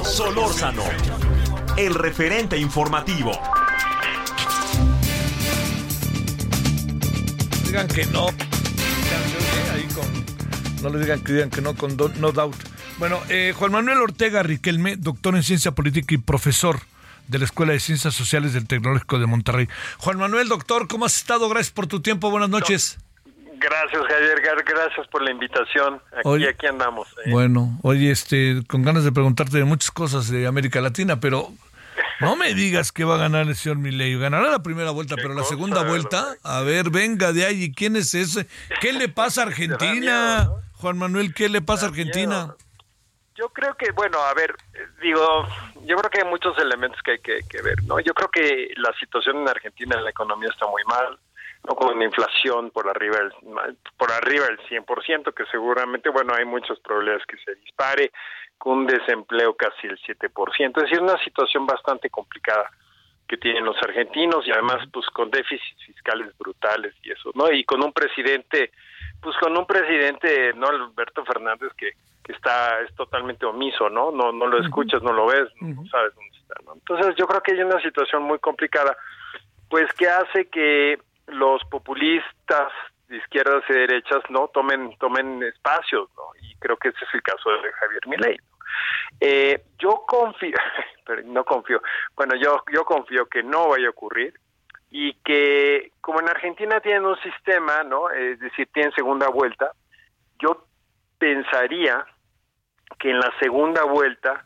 Solórzano, 0.04 0.84
el 1.78 1.94
referente 1.94 2.58
informativo. 2.58 3.32
Digan 7.76 7.88
que 7.90 8.06
no. 8.06 8.28
Ahí 9.74 9.86
con- 9.94 10.82
no 10.82 10.90
le 10.98 11.04
digan 11.04 11.22
que 11.22 11.34
digan 11.34 11.50
que 11.50 11.60
no 11.60 11.76
con 11.76 11.98
do- 11.98 12.08
No 12.22 12.32
Doubt. 12.32 12.56
Bueno, 13.00 13.20
eh, 13.28 13.52
Juan 13.54 13.74
Manuel 13.74 13.98
Ortega 13.98 14.44
Riquelme, 14.44 14.96
doctor 14.96 15.36
en 15.36 15.44
ciencia 15.44 15.72
política 15.74 16.16
y 16.16 16.18
profesor 16.20 16.80
de 17.28 17.38
la 17.38 17.44
Escuela 17.44 17.74
de 17.74 17.82
Ciencias 17.82 18.14
Sociales 18.14 18.54
del 18.54 18.66
Tecnológico 18.66 19.20
de 19.20 19.26
Monterrey. 19.26 19.68
Juan 19.98 20.18
Manuel, 20.18 20.48
doctor, 20.48 20.88
¿cómo 20.88 21.04
has 21.06 21.18
estado? 21.18 21.50
Gracias 21.50 21.74
por 21.74 21.88
tu 21.88 22.00
tiempo. 22.00 22.32
Buenas 22.32 22.48
noches. 22.48 22.98
Gracias, 23.60 24.02
Javier. 24.08 24.42
Gar- 24.42 24.64
Gracias 24.66 25.06
por 25.10 25.22
la 25.22 25.32
invitación. 25.32 25.96
Aquí, 26.14 26.22
Oye. 26.24 26.48
aquí 26.48 26.68
andamos. 26.68 27.10
eh. 27.26 27.30
Bueno, 27.32 27.78
oye, 27.82 28.10
este, 28.10 28.64
con 28.70 28.84
ganas 28.84 29.04
de 29.04 29.12
preguntarte 29.12 29.58
de 29.58 29.66
muchas 29.66 29.92
cosas 29.92 30.30
de 30.30 30.48
América 30.48 30.80
Latina, 30.80 31.20
pero 31.20 31.52
no 32.22 32.36
me 32.36 32.54
digas 32.54 32.92
que 32.92 33.04
va 33.04 33.16
a 33.16 33.20
ganar 33.20 33.48
el 33.48 33.56
señor 33.56 33.78
Milei. 33.78 34.18
Ganará 34.18 34.50
la 34.50 34.64
primera 34.64 34.92
vuelta, 34.92 35.16
pero 35.16 35.34
la 35.34 35.44
segunda 35.44 35.84
vuelta, 35.84 36.36
a 36.44 36.62
ver, 36.62 36.90
venga 36.90 37.34
de 37.34 37.46
ahí. 37.46 37.74
¿Quién 37.74 37.96
es 37.96 38.14
ese? 38.14 38.48
¿Qué 38.82 38.94
le 38.94 39.10
pasa 39.10 39.42
a 39.42 39.46
Argentina? 39.48 40.50
Juan 40.74 40.98
Manuel, 40.98 41.34
¿qué 41.34 41.50
le 41.50 41.62
pasa 41.62 41.86
a 41.86 41.90
Argentina? 41.90 42.56
Yo 43.36 43.50
creo 43.50 43.76
que, 43.76 43.92
bueno, 43.92 44.18
a 44.20 44.34
ver, 44.34 44.56
digo, 45.02 45.46
yo 45.84 45.98
creo 45.98 46.10
que 46.10 46.22
hay 46.22 46.30
muchos 46.30 46.58
elementos 46.58 47.02
que 47.02 47.12
hay 47.12 47.20
que, 47.20 47.40
que 47.50 47.62
ver, 47.62 47.84
¿no? 47.84 48.00
Yo 48.00 48.14
creo 48.14 48.30
que 48.30 48.74
la 48.78 48.94
situación 48.98 49.38
en 49.38 49.50
Argentina, 49.50 50.00
la 50.00 50.10
economía 50.10 50.50
está 50.50 50.68
muy 50.68 50.84
mal, 50.86 51.20
¿no? 51.68 51.76
Con 51.76 51.96
una 51.96 52.06
inflación 52.06 52.72
por 52.72 52.88
arriba 52.88 53.18
del, 53.18 53.78
por 53.98 54.12
arriba 54.12 54.46
del 54.46 54.60
100%, 54.60 55.34
que 55.34 55.46
seguramente, 55.52 56.10
bueno, 56.10 56.34
hay 56.34 56.46
muchos 56.46 56.80
problemas 56.80 57.24
que 57.28 57.38
se 57.38 57.56
dispare, 57.56 58.12
un 58.66 58.88
desempleo 58.88 59.56
casi 59.56 59.88
el 59.88 59.98
7%, 60.00 60.78
es 60.78 60.84
decir, 60.84 61.02
una 61.02 61.18
situación 61.24 61.66
bastante 61.66 62.10
complicada 62.10 62.70
que 63.28 63.38
tienen 63.38 63.66
los 63.66 63.78
argentinos 63.82 64.46
y 64.46 64.52
además 64.52 64.88
pues 64.92 65.06
con 65.08 65.32
déficits 65.32 65.84
fiscales 65.86 66.36
brutales 66.38 66.94
y 67.04 67.12
eso, 67.12 67.32
¿no? 67.34 67.52
Y 67.52 67.64
con 67.64 67.84
un 67.84 67.94
presidente, 67.94 68.72
pues 69.22 69.36
con 69.38 69.58
un 69.58 69.66
presidente, 69.66 70.54
¿no? 70.56 70.68
Alberto 70.68 71.24
Fernández 71.26 71.72
que, 71.78 71.92
que 72.24 72.34
está, 72.34 72.82
es 72.82 72.94
totalmente 72.96 73.46
omiso, 73.46 73.90
¿no? 73.90 74.12
No, 74.12 74.32
no 74.32 74.48
lo 74.48 74.60
escuchas, 74.60 75.02
no 75.02 75.14
lo 75.14 75.28
ves, 75.28 75.50
no 75.62 75.86
sabes 75.88 76.14
dónde 76.16 76.38
está, 76.38 76.56
¿no? 76.66 76.74
Entonces 76.74 77.16
yo 77.18 77.26
creo 77.28 77.42
que 77.42 77.54
hay 77.54 77.62
una 77.62 77.82
situación 77.82 78.24
muy 78.24 78.40
complicada, 78.40 78.96
pues 79.70 79.92
que 79.94 80.08
hace 80.08 80.48
que 80.50 81.00
los 81.28 81.64
populistas 81.66 82.72
de 83.10 83.18
izquierdas 83.18 83.64
y 83.70 83.74
derechas, 83.74 84.22
¿no? 84.30 84.50
Tomen, 84.54 84.96
tomen 85.00 85.44
espacios, 85.44 86.10
¿no? 86.16 86.24
Y 86.42 86.56
creo 86.56 86.78
que 86.78 86.90
ese 86.90 87.06
es 87.06 87.14
el 87.14 87.22
caso 87.22 87.50
de 87.52 87.72
Javier 87.72 88.08
Milei, 88.08 88.38
¿no? 88.38 88.55
Eh, 89.20 89.64
yo 89.80 90.04
confío, 90.08 90.58
pero 91.06 91.22
no 91.24 91.44
confío, 91.44 91.82
bueno, 92.16 92.36
yo, 92.36 92.64
yo 92.74 92.84
confío 92.84 93.26
que 93.28 93.44
no 93.44 93.70
vaya 93.70 93.88
a 93.88 93.92
ocurrir 93.92 94.34
y 94.92 95.14
que 95.26 95.92
como 96.02 96.20
en 96.20 96.30
Argentina 96.30 96.80
tienen 96.80 97.06
un 97.06 97.18
sistema, 97.22 97.84
¿no? 97.84 98.10
Es 98.10 98.40
decir, 98.40 98.68
tienen 98.74 98.94
segunda 98.94 99.30
vuelta, 99.30 99.72
yo 100.40 100.66
pensaría 101.18 102.06
que 103.00 103.10
en 103.10 103.20
la 103.20 103.32
segunda 103.40 103.84
vuelta 103.84 104.44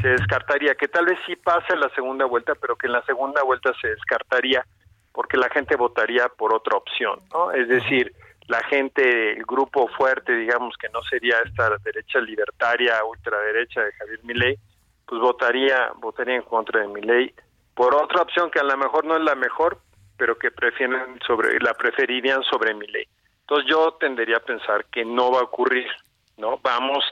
se 0.00 0.08
descartaría, 0.08 0.74
que 0.74 0.88
tal 0.88 1.06
vez 1.06 1.18
sí 1.26 1.36
pase 1.36 1.76
la 1.76 1.88
segunda 1.90 2.24
vuelta, 2.24 2.54
pero 2.54 2.76
que 2.76 2.86
en 2.86 2.94
la 2.94 3.02
segunda 3.04 3.42
vuelta 3.42 3.72
se 3.80 3.88
descartaría 3.88 4.64
porque 5.12 5.36
la 5.36 5.50
gente 5.50 5.76
votaría 5.76 6.28
por 6.28 6.54
otra 6.54 6.78
opción, 6.78 7.20
¿no? 7.32 7.52
Es 7.52 7.68
decir, 7.68 8.12
la 8.52 8.62
gente, 8.64 9.32
el 9.32 9.44
grupo 9.44 9.88
fuerte, 9.88 10.36
digamos, 10.36 10.76
que 10.76 10.90
no 10.90 11.02
sería 11.04 11.36
esta 11.42 11.74
derecha 11.78 12.20
libertaria, 12.20 13.02
ultraderecha 13.02 13.80
de 13.80 13.92
Javier 13.92 14.20
Milei, 14.24 14.58
pues 15.06 15.22
votaría, 15.22 15.90
votaría 15.96 16.36
en 16.36 16.42
contra 16.42 16.80
de 16.80 16.88
Milei 16.88 17.34
por 17.74 17.94
otra 17.94 18.20
opción 18.20 18.50
que 18.50 18.60
a 18.60 18.64
lo 18.64 18.76
mejor 18.76 19.06
no 19.06 19.16
es 19.16 19.22
la 19.22 19.34
mejor, 19.34 19.78
pero 20.18 20.38
que 20.38 20.50
prefieren 20.50 21.18
sobre, 21.26 21.58
la 21.60 21.72
preferirían 21.72 22.42
sobre 22.42 22.74
Milei. 22.74 23.08
Entonces 23.40 23.70
yo 23.70 23.92
tendería 23.98 24.36
a 24.36 24.40
pensar 24.40 24.84
que 24.92 25.02
no 25.02 25.32
va 25.32 25.40
a 25.40 25.44
ocurrir, 25.44 25.88
¿no? 26.36 26.58
Vamos, 26.62 27.02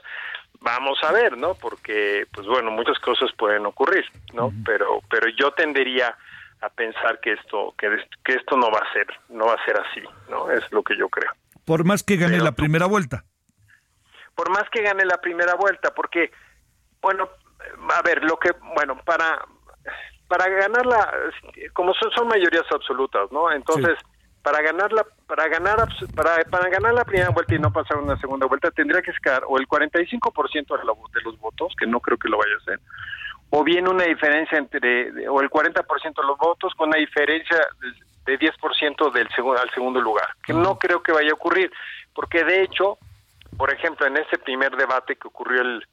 vamos 0.59 0.99
a 1.01 1.11
ver, 1.11 1.39
¿no? 1.39 1.55
Porque, 1.55 2.27
pues 2.31 2.45
bueno, 2.45 2.69
muchas 2.69 2.99
cosas 2.99 3.31
pueden 3.35 3.65
ocurrir, 3.65 4.05
¿no? 4.33 4.51
Pero, 4.63 5.01
pero 5.09 5.27
yo 5.29 5.49
tendería 5.53 6.09
a 6.09 6.17
pensar 6.69 7.19
que 7.19 7.33
esto, 7.33 7.73
que, 7.77 7.87
que 8.23 8.33
esto 8.33 8.55
no 8.57 8.69
va 8.71 8.79
a 8.79 8.93
ser, 8.93 9.07
no 9.29 9.45
va 9.47 9.53
a 9.53 9.65
ser 9.65 9.79
así, 9.79 10.01
¿no? 10.29 10.49
Es 10.51 10.63
lo 10.71 10.83
que 10.83 10.95
yo 10.97 11.09
creo. 11.09 11.31
Por 11.65 11.85
más 11.85 12.03
que 12.03 12.17
gane 12.17 12.37
la 12.39 12.51
primera 12.53 12.85
vuelta. 12.85 13.23
Por 14.35 14.49
más 14.49 14.69
que 14.69 14.81
gane 14.81 15.05
la 15.05 15.19
primera 15.19 15.55
vuelta, 15.55 15.93
porque, 15.93 16.31
bueno, 17.01 17.29
a 17.95 18.01
ver, 18.01 18.23
lo 18.23 18.37
que, 18.37 18.51
bueno, 18.75 18.97
para, 19.05 19.43
para 20.27 20.47
ganarla, 20.49 21.11
como 21.73 21.93
son, 21.93 22.11
son 22.11 22.27
mayorías 22.27 22.65
absolutas, 22.73 23.31
¿no? 23.31 23.51
Entonces, 23.51 23.97
para 24.41 24.61
ganarla, 24.61 25.05
para 25.27 25.47
ganar, 25.47 25.87
para, 26.15 26.43
para 26.45 26.69
ganar 26.69 26.93
la 26.93 27.05
primera 27.05 27.29
vuelta 27.29 27.53
y 27.53 27.59
no 27.59 27.71
pasar 27.71 27.97
una 27.97 28.19
segunda 28.19 28.47
vuelta, 28.47 28.71
tendría 28.71 29.01
que 29.01 29.13
sacar 29.13 29.43
o 29.47 29.57
el 29.59 29.67
45% 29.67 30.77
de, 30.79 30.85
la- 30.85 30.93
de 31.13 31.21
los 31.23 31.37
votos, 31.39 31.73
que 31.77 31.85
no 31.85 31.99
creo 31.99 32.17
que 32.17 32.29
lo 32.29 32.37
vaya 32.39 32.53
a 32.55 32.57
hacer, 32.57 32.79
o 33.51 33.63
bien 33.63 33.87
una 33.87 34.05
diferencia 34.05 34.57
entre, 34.57 35.11
de- 35.11 35.29
o 35.29 35.39
el 35.41 35.49
40% 35.49 36.21
de 36.21 36.27
los 36.27 36.37
votos 36.37 36.73
con 36.75 36.89
una 36.89 36.97
diferencia 36.97 37.57
de, 38.25 38.37
de 38.37 38.39
10% 38.51 39.11
del 39.11 39.29
segundo, 39.29 39.59
al 39.61 39.69
segundo 39.71 40.01
lugar, 40.01 40.27
que 40.43 40.53
no 40.53 40.77
creo 40.79 41.03
que 41.03 41.11
vaya 41.11 41.31
a 41.31 41.35
ocurrir, 41.35 41.71
porque 42.13 42.43
de 42.43 42.63
hecho, 42.63 42.97
por 43.57 43.71
ejemplo, 43.73 44.05
en 44.07 44.17
ese 44.17 44.37
primer 44.37 44.75
debate 44.75 45.15
que 45.17 45.27
ocurrió 45.27 45.61
el, 45.61 45.85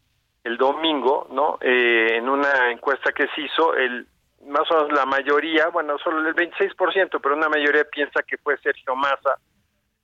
el 0.44 0.56
domingo, 0.56 1.26
¿no? 1.30 1.58
Eh, 1.60 2.16
en 2.16 2.28
una 2.28 2.70
encuesta 2.70 3.12
que 3.12 3.26
se 3.34 3.42
hizo, 3.42 3.74
el 3.74 4.06
más 4.46 4.70
o 4.70 4.74
menos 4.74 4.92
la 4.92 5.04
mayoría, 5.04 5.66
bueno, 5.68 5.98
solo 5.98 6.26
el 6.26 6.34
26%, 6.34 7.18
pero 7.20 7.34
una 7.34 7.48
mayoría 7.48 7.84
piensa 7.84 8.22
que 8.22 8.38
fue 8.38 8.56
Sergio 8.58 8.94
Massa 8.94 9.36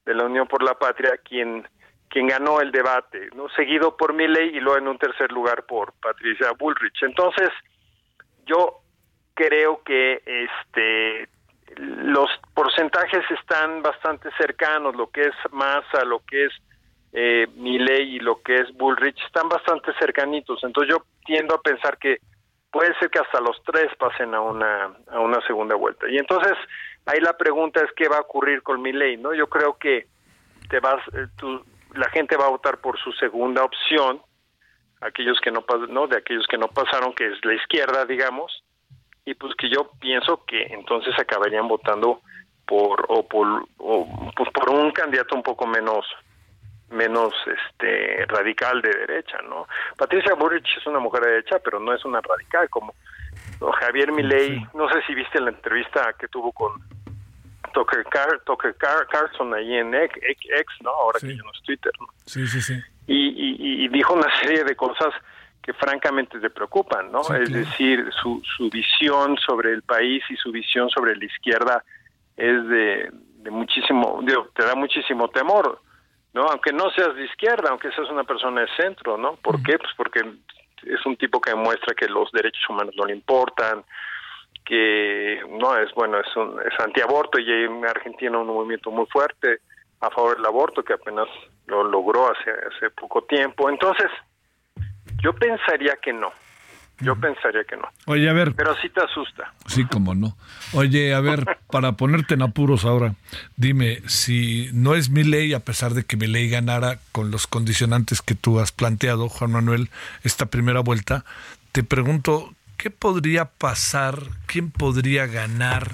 de 0.05 0.13
la 0.15 0.25
Unión 0.25 0.47
por 0.49 0.63
la 0.63 0.75
Patria 0.75 1.17
quien 1.25 1.67
quien 2.15 2.29
ganó 2.29 2.61
el 2.61 2.71
debate, 2.71 3.29
¿no? 3.35 3.49
Seguido 3.57 3.97
por 3.97 4.13
Milley 4.13 4.57
y 4.57 4.61
luego 4.61 4.79
en 4.79 4.87
un 4.87 4.99
tercer 4.99 5.33
lugar 5.33 5.65
por 5.65 5.93
Patricia 5.95 6.53
Bullrich. 6.57 7.03
Entonces, 7.03 7.51
yo 8.47 8.79
creo 9.35 9.83
que 9.83 10.23
este 10.25 11.29
los 11.77 12.31
porcentajes 12.55 13.29
están 13.33 13.83
bastante 13.83 14.31
cercanos, 14.39 14.95
lo 14.95 15.09
que 15.11 15.23
es 15.23 15.35
Massa, 15.51 16.05
lo 16.05 16.21
que 16.21 16.45
es 16.45 16.53
eh, 17.15 17.49
Milley 17.57 18.15
y 18.15 18.21
lo 18.21 18.41
que 18.43 18.55
es 18.55 18.73
Bullrich 18.77 19.21
están 19.25 19.49
bastante 19.49 19.93
cercanitos. 19.99 20.63
Entonces 20.63 20.95
yo 20.95 21.05
tiendo 21.27 21.57
a 21.57 21.63
pensar 21.63 21.99
que 21.99 22.19
puede 22.71 22.97
ser 23.01 23.11
que 23.11 23.19
hasta 23.19 23.41
los 23.41 23.61
tres 23.65 23.89
pasen 23.99 24.37
a 24.37 24.41
una 24.41 24.95
a 25.11 25.19
una 25.19 25.41
segunda 25.49 25.75
vuelta. 25.75 26.09
Y 26.09 26.17
entonces 26.19 26.57
ahí 27.07 27.19
la 27.21 27.37
pregunta 27.37 27.83
es 27.85 27.91
qué 27.97 28.09
va 28.09 28.19
a 28.19 28.27
ocurrir 28.29 28.63
con 28.63 28.81
Milley, 28.81 29.17
¿no? 29.17 29.35
Yo 29.35 29.49
creo 29.49 29.77
que 29.79 30.07
te 30.71 30.79
vas 30.79 31.03
eh, 31.09 31.27
tú- 31.37 31.65
la 31.95 32.09
gente 32.11 32.37
va 32.37 32.47
a 32.47 32.51
votar 32.51 32.79
por 32.79 32.99
su 32.99 33.13
segunda 33.13 33.65
opción, 33.65 34.21
aquellos 35.01 35.41
que 35.41 35.51
no 35.51 35.65
no 35.89 36.07
de 36.07 36.19
aquellos 36.19 36.47
que 36.47 36.59
no 36.59 36.69
pasaron 36.69 37.15
que 37.15 37.27
es 37.27 37.45
la 37.45 37.55
izquierda, 37.55 38.05
digamos, 38.05 38.65
y 39.25 39.35
pues 39.35 39.55
que 39.57 39.69
yo 39.69 39.91
pienso 40.01 40.45
que 40.47 40.65
entonces 40.67 41.15
acabarían 41.19 41.69
votando 41.69 42.21
por 42.67 43.05
o 43.09 43.27
por 43.27 43.67
o, 43.79 44.33
pues 44.37 44.51
por 44.51 44.71
un 44.71 44.91
candidato 44.93 45.35
un 45.35 45.43
poco 45.43 45.67
menos 45.67 46.07
menos 46.91 47.33
este 47.47 48.27
radical 48.27 48.81
de 48.83 48.91
derecha, 48.91 49.39
¿no? 49.49 49.67
Patricia 49.97 50.35
Burrich 50.35 50.67
es 50.77 50.87
una 50.87 51.01
mujer 51.01 51.23
de 51.23 51.31
derecha, 51.31 51.59
pero 51.59 51.81
no 51.81 51.93
es 51.93 52.05
una 52.05 52.21
radical 52.21 52.69
como. 52.71 52.95
Javier 53.81 54.13
Milei, 54.13 54.65
no 54.75 54.89
sé 54.91 55.03
si 55.07 55.15
viste 55.15 55.41
la 55.41 55.51
entrevista 55.51 56.13
que 56.19 56.29
tuvo 56.29 56.53
con 56.53 56.73
Tucker, 57.75 58.05
Car 58.05 58.41
Tucker 58.47 58.75
Car 58.77 59.07
Carlson 59.09 59.53
ahí 59.53 59.75
en 59.77 59.95
X, 59.95 60.17
¿no? 60.81 60.91
Ahora 60.91 61.21
que 61.21 61.37
ya 61.37 61.43
no 61.43 61.51
es 61.53 61.63
Twitter, 61.63 61.93
¿no? 62.01 62.07
Sí, 62.25 62.47
sí, 62.47 62.61
sí. 62.63 62.75
y, 63.07 63.29
y- 63.29 63.85
y 63.85 63.89
dijo 63.89 64.15
una 64.15 64.31
serie 64.41 64.65
de 64.65 64.75
cosas 64.75 65.13
que 65.63 65.73
francamente 65.75 66.39
te 66.41 66.51
preocupan, 66.51 67.11
¿no? 67.13 67.23
Sí, 67.25 67.33
es 67.43 67.49
claro. 67.51 67.65
decir, 67.67 68.11
su, 68.23 68.43
su 68.57 68.71
visión 68.71 69.37
sobre 69.39 69.73
el 69.73 69.83
país 69.83 70.23
y 70.31 70.37
su 70.37 70.51
visión 70.53 70.89
sobre 70.91 71.17
la 71.17 71.25
izquierda 71.25 71.85
es 72.37 72.67
de, 72.69 73.11
de 73.13 73.51
muchísimo, 73.51 74.21
digo, 74.23 74.49
te 74.55 74.65
da 74.65 74.75
muchísimo 74.75 75.29
temor, 75.29 75.81
¿no? 76.35 76.47
Aunque 76.49 76.73
no 76.73 76.91
seas 76.91 77.15
de 77.15 77.25
izquierda, 77.25 77.71
aunque 77.71 77.91
seas 77.93 78.09
una 78.11 78.25
persona 78.25 78.61
de 78.63 78.69
centro, 78.77 79.17
¿no? 79.17 79.37
¿Por 79.37 79.63
qué? 79.63 79.79
Pues 79.79 79.93
porque 79.97 80.21
es 80.83 81.07
un 81.07 81.17
tipo 81.17 81.41
que 81.41 81.51
demuestra 81.51 81.95
que 81.95 82.09
los 82.09 82.31
derechos 82.33 82.63
humanos 82.69 82.95
no 82.97 83.07
le 83.07 83.15
importan, 83.15 83.85
que 84.65 85.41
no 85.51 85.77
es 85.77 85.93
bueno, 85.95 86.19
es, 86.19 86.37
un, 86.37 86.59
es 86.61 86.81
antiaborto 86.81 87.39
y 87.39 87.51
hay 87.51 87.65
en 87.65 87.85
Argentina 87.85 88.39
un 88.39 88.47
movimiento 88.47 88.91
muy 88.91 89.07
fuerte 89.07 89.59
a 90.01 90.11
favor 90.11 90.37
del 90.37 90.47
aborto 90.47 90.83
que 90.83 90.95
apenas 90.95 91.29
lo 91.67 91.85
logró 91.85 92.31
hace, 92.31 92.51
hace 92.51 92.91
poco 92.91 93.23
tiempo. 93.25 93.69
Entonces, 93.69 94.11
yo 95.23 95.33
pensaría 95.35 95.97
que 96.03 96.13
no. 96.13 96.31
Yo 97.01 97.17
pensaría 97.17 97.65
que 97.65 97.77
no. 97.77 97.89
Oye, 98.07 98.29
a 98.29 98.33
ver, 98.33 98.55
Pero 98.55 98.75
sí 98.77 98.89
te 98.89 99.03
asusta. 99.03 99.53
sí, 99.67 99.85
como 99.85 100.15
no. 100.15 100.37
Oye, 100.75 101.13
a 101.13 101.21
ver, 101.21 101.59
para 101.71 101.93
ponerte 101.93 102.35
en 102.35 102.43
apuros 102.43 102.85
ahora, 102.85 103.15
dime, 103.57 103.99
si 104.07 104.71
no 104.73 104.95
es 104.95 105.11
mi 105.11 105.25
ley, 105.25 105.55
a 105.55 105.61
pesar 105.61 105.93
de 105.93 106.05
que 106.05 106.17
mi 106.17 106.29
ley 106.29 106.49
ganara 106.49 106.99
con 107.11 107.33
los 107.33 107.49
condicionantes 107.49 108.23
que 108.23 108.37
tú 108.37 108.61
has 108.61 108.71
planteado, 108.71 109.29
Juan 109.29 109.51
Manuel, 109.51 109.91
esta 110.23 110.47
primera 110.47 110.81
vuelta, 110.81 111.25
te 111.73 111.83
pregunto, 111.83 112.55
¿qué 112.85 112.91
podría 112.91 113.47
pasar? 113.47 114.19
¿Quién 114.45 114.71
podría 114.71 115.27
ganar? 115.27 115.93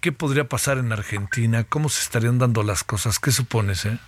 ¿Qué 0.00 0.12
podría 0.12 0.48
pasar 0.48 0.78
en 0.78 0.90
Argentina? 0.90 1.64
¿Cómo 1.68 1.90
se 1.90 2.00
estarían 2.00 2.38
dando 2.38 2.62
las 2.62 2.84
cosas? 2.84 3.18
¿Qué 3.18 3.30
supones, 3.32 3.84
eh? 3.84 3.98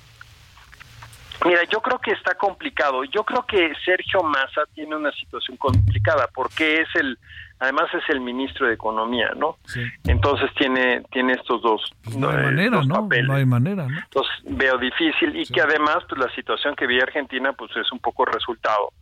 Mira, 1.44 1.60
yo 1.70 1.82
creo 1.82 1.98
que 1.98 2.12
está 2.12 2.34
complicado. 2.36 3.04
Yo 3.04 3.24
creo 3.24 3.44
que 3.44 3.74
Sergio 3.84 4.22
Massa 4.22 4.62
tiene 4.72 4.96
una 4.96 5.12
situación 5.12 5.58
complicada 5.58 6.30
porque 6.34 6.80
es 6.80 6.88
el, 6.94 7.18
además 7.58 7.92
es 7.92 8.08
el 8.08 8.20
ministro 8.20 8.68
de 8.68 8.72
Economía, 8.72 9.32
¿no? 9.36 9.58
Sí. 9.66 9.82
Entonces 10.04 10.50
tiene 10.54 11.02
tiene 11.12 11.34
estos 11.34 11.60
dos, 11.60 11.92
No 12.16 12.30
hay 12.30 12.36
eh, 12.36 12.42
manera, 12.42 12.76
dos 12.78 12.86
¿no? 12.86 13.06
No 13.26 13.34
hay 13.34 13.44
manera, 13.44 13.86
¿no? 13.86 13.98
Entonces 13.98 14.32
veo 14.44 14.78
difícil 14.78 15.36
y 15.36 15.44
que 15.44 15.60
además 15.60 15.98
pues 16.08 16.18
la 16.18 16.34
situación 16.34 16.74
que 16.74 16.86
vive 16.86 17.02
Argentina 17.02 17.52
pues 17.52 17.70
es 17.76 17.92
un 17.92 17.98
poco 17.98 18.24
resultado 18.24 18.94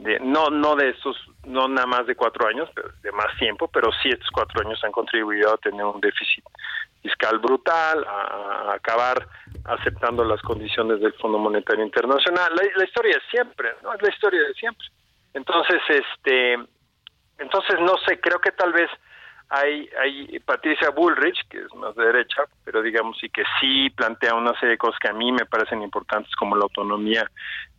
de 0.00 0.18
no 0.20 0.48
no 0.48 0.76
de 0.76 0.90
estos 0.90 1.16
no 1.44 1.68
nada 1.68 1.86
más 1.86 2.06
de 2.06 2.16
cuatro 2.16 2.48
años 2.48 2.68
de 3.02 3.12
más 3.12 3.36
tiempo 3.38 3.68
pero 3.68 3.90
sí 4.02 4.08
estos 4.08 4.28
cuatro 4.30 4.66
años 4.66 4.82
han 4.82 4.92
contribuido 4.92 5.52
a 5.52 5.58
tener 5.58 5.84
un 5.84 6.00
déficit 6.00 6.44
fiscal 7.02 7.38
brutal 7.38 8.04
a, 8.06 8.72
acabar 8.74 9.26
aceptando 9.64 10.24
las 10.24 10.40
condiciones 10.42 11.00
del 11.00 11.12
Fondo 11.14 11.38
Monetario 11.38 11.84
Internacional. 11.84 12.52
La, 12.54 12.84
historia 12.84 13.16
es 13.16 13.22
siempre 13.30 13.74
no 13.82 13.92
es 13.92 14.02
la 14.02 14.08
historia 14.08 14.40
de 14.40 14.54
siempre. 14.54 14.86
Entonces 15.34 15.80
este 15.88 16.54
entonces 17.38 17.80
no 17.80 17.96
sé 18.06 18.20
creo 18.20 18.38
que 18.38 18.52
tal 18.52 18.72
vez 18.72 18.90
hay, 19.50 19.90
hay 20.00 20.38
Patricia 20.40 20.90
Bullrich, 20.90 21.48
que 21.48 21.58
es 21.58 21.74
más 21.74 21.94
de 21.96 22.04
derecha, 22.04 22.44
pero 22.64 22.82
digamos 22.82 23.18
sí 23.18 23.28
que 23.28 23.42
sí 23.60 23.90
plantea 23.90 24.34
una 24.34 24.54
serie 24.54 24.70
de 24.70 24.78
cosas 24.78 24.98
que 25.00 25.08
a 25.08 25.12
mí 25.12 25.32
me 25.32 25.44
parecen 25.44 25.82
importantes, 25.82 26.34
como 26.36 26.56
la 26.56 26.62
autonomía 26.62 27.28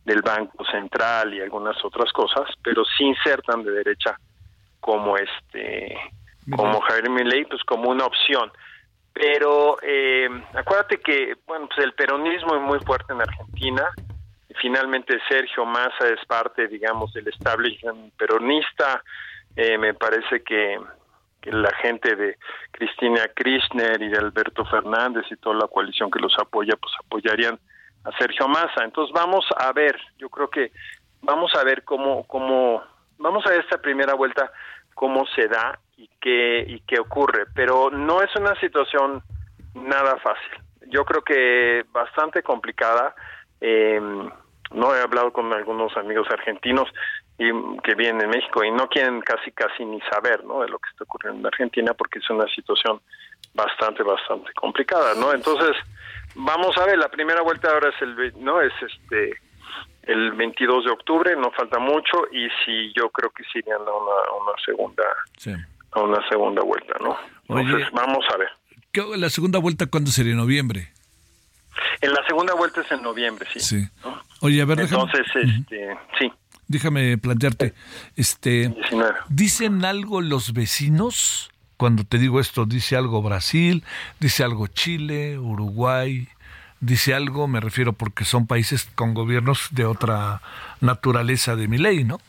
del 0.05 0.21
Banco 0.21 0.65
Central 0.65 1.33
y 1.33 1.41
algunas 1.41 1.83
otras 1.85 2.11
cosas, 2.11 2.49
pero 2.63 2.83
sin 2.97 3.15
ser 3.23 3.41
tan 3.41 3.63
de 3.63 3.71
derecha 3.71 4.17
como 4.79 5.15
este, 5.15 5.95
como 6.55 6.81
Javier 6.81 7.09
Milei, 7.09 7.45
pues 7.45 7.63
como 7.63 7.89
una 7.89 8.05
opción. 8.05 8.51
Pero 9.13 9.77
eh, 9.81 10.29
acuérdate 10.53 10.99
que, 10.99 11.35
bueno, 11.45 11.67
pues 11.67 11.85
el 11.85 11.93
peronismo 11.93 12.55
es 12.55 12.61
muy 12.61 12.79
fuerte 12.79 13.13
en 13.13 13.21
Argentina. 13.21 13.87
Y 14.49 14.53
finalmente 14.55 15.19
Sergio 15.29 15.65
Massa 15.65 16.07
es 16.07 16.25
parte, 16.25 16.67
digamos, 16.67 17.13
del 17.13 17.27
establishment 17.27 18.13
peronista. 18.15 19.03
Eh, 19.55 19.77
me 19.77 19.93
parece 19.93 20.43
que, 20.43 20.79
que 21.41 21.51
la 21.51 21.73
gente 21.75 22.15
de 22.15 22.37
Cristina 22.71 23.29
Kirchner 23.35 24.01
y 24.01 24.09
de 24.09 24.17
Alberto 24.17 24.65
Fernández 24.65 25.25
y 25.29 25.35
toda 25.35 25.55
la 25.55 25.67
coalición 25.67 26.09
que 26.09 26.19
los 26.19 26.33
apoya, 26.39 26.75
pues 26.77 26.93
apoyarían 26.99 27.59
a 28.03 28.17
Sergio 28.17 28.47
Massa. 28.47 28.83
Entonces 28.83 29.13
vamos 29.13 29.45
a 29.57 29.71
ver, 29.73 29.95
yo 30.17 30.29
creo 30.29 30.49
que 30.49 30.71
vamos 31.21 31.51
a 31.55 31.63
ver 31.63 31.83
cómo, 31.83 32.25
cómo, 32.27 32.81
vamos 33.17 33.45
a 33.45 33.49
ver 33.49 33.61
esta 33.61 33.77
primera 33.79 34.13
vuelta, 34.13 34.51
cómo 34.93 35.25
se 35.35 35.47
da 35.47 35.79
y 35.97 36.09
qué, 36.19 36.65
y 36.67 36.79
qué 36.81 36.99
ocurre. 36.99 37.45
Pero 37.53 37.89
no 37.89 38.21
es 38.21 38.35
una 38.35 38.55
situación 38.59 39.21
nada 39.73 40.17
fácil. 40.17 40.51
Yo 40.87 41.05
creo 41.05 41.21
que 41.21 41.85
bastante 41.91 42.43
complicada. 42.43 43.15
Eh, 43.59 43.99
no 44.73 44.95
he 44.95 45.01
hablado 45.01 45.31
con 45.33 45.51
algunos 45.53 45.95
amigos 45.97 46.27
argentinos 46.31 46.87
y 47.37 47.51
que 47.83 47.95
vienen 47.95 48.21
en 48.21 48.29
México 48.29 48.63
y 48.63 48.71
no 48.71 48.87
quieren 48.87 49.21
casi 49.21 49.51
casi 49.51 49.85
ni 49.85 49.99
saber 50.01 50.43
no 50.45 50.61
de 50.61 50.69
lo 50.69 50.79
que 50.79 50.89
está 50.89 51.03
ocurriendo 51.03 51.39
en 51.39 51.45
Argentina 51.47 51.93
porque 51.93 52.19
es 52.19 52.29
una 52.29 52.47
situación 52.47 53.01
bastante 53.53 54.03
bastante 54.03 54.53
complicada 54.53 55.13
no 55.15 55.33
entonces 55.33 55.75
vamos 56.35 56.77
a 56.77 56.85
ver, 56.85 56.97
la 56.97 57.09
primera 57.09 57.41
vuelta 57.41 57.69
ahora 57.69 57.89
es 57.89 58.01
el, 58.01 58.33
no, 58.43 58.61
es 58.61 58.73
este, 58.81 59.33
el 60.03 60.31
22 60.33 60.85
de 60.85 60.91
octubre, 60.91 61.35
no 61.35 61.51
falta 61.51 61.79
mucho, 61.79 62.25
y 62.31 62.47
sí, 62.65 62.91
yo 62.95 63.09
creo 63.09 63.29
que 63.31 63.43
sí 63.51 63.59
irían 63.59 63.79
a 63.79 63.81
una, 63.81 64.43
una 64.43 64.63
segunda, 64.65 65.03
Sí. 65.37 65.51
a 65.91 65.99
una 66.01 66.27
segunda 66.29 66.61
vuelta, 66.63 66.93
¿no? 67.01 67.17
Entonces, 67.49 67.87
Oye. 67.87 67.89
vamos 67.93 68.25
a 68.33 68.37
ver. 68.37 68.49
¿Qué- 68.91 69.17
¿La 69.17 69.29
segunda 69.29 69.59
vuelta 69.59 69.85
cuándo 69.87 70.11
sería? 70.11 70.31
¿En 70.31 70.37
noviembre? 70.37 70.91
En 72.01 72.11
la 72.11 72.25
segunda 72.27 72.53
vuelta 72.55 72.81
es 72.81 72.91
en 72.91 73.01
noviembre, 73.01 73.47
sí. 73.53 73.59
Sí. 73.59 73.87
Oye, 74.41 74.61
a 74.61 74.65
ver, 74.65 74.77
déjame, 74.79 75.03
Entonces, 75.03 75.35
este, 75.35 75.97
sí, 76.19 76.31
déjame 76.67 77.17
plantearte. 77.17 77.73
Este, 78.15 78.69
19. 78.69 79.13
¿Dicen 79.29 79.85
algo 79.85 80.19
los 80.21 80.51
vecinos? 80.53 81.50
Cuando 81.81 82.03
te 82.03 82.19
digo 82.19 82.39
esto, 82.39 82.65
dice 82.67 82.95
algo 82.95 83.23
Brasil, 83.23 83.83
dice 84.19 84.43
algo 84.43 84.67
Chile, 84.67 85.39
Uruguay, 85.39 86.27
dice 86.79 87.15
algo, 87.15 87.47
me 87.47 87.59
refiero 87.59 87.93
porque 87.93 88.23
son 88.23 88.45
países 88.45 88.85
con 88.93 89.15
gobiernos 89.15 89.69
de 89.71 89.85
otra 89.85 90.41
naturaleza 90.79 91.55
de 91.55 91.67
mi 91.67 91.79
ley, 91.79 92.03
¿no? 92.03 92.19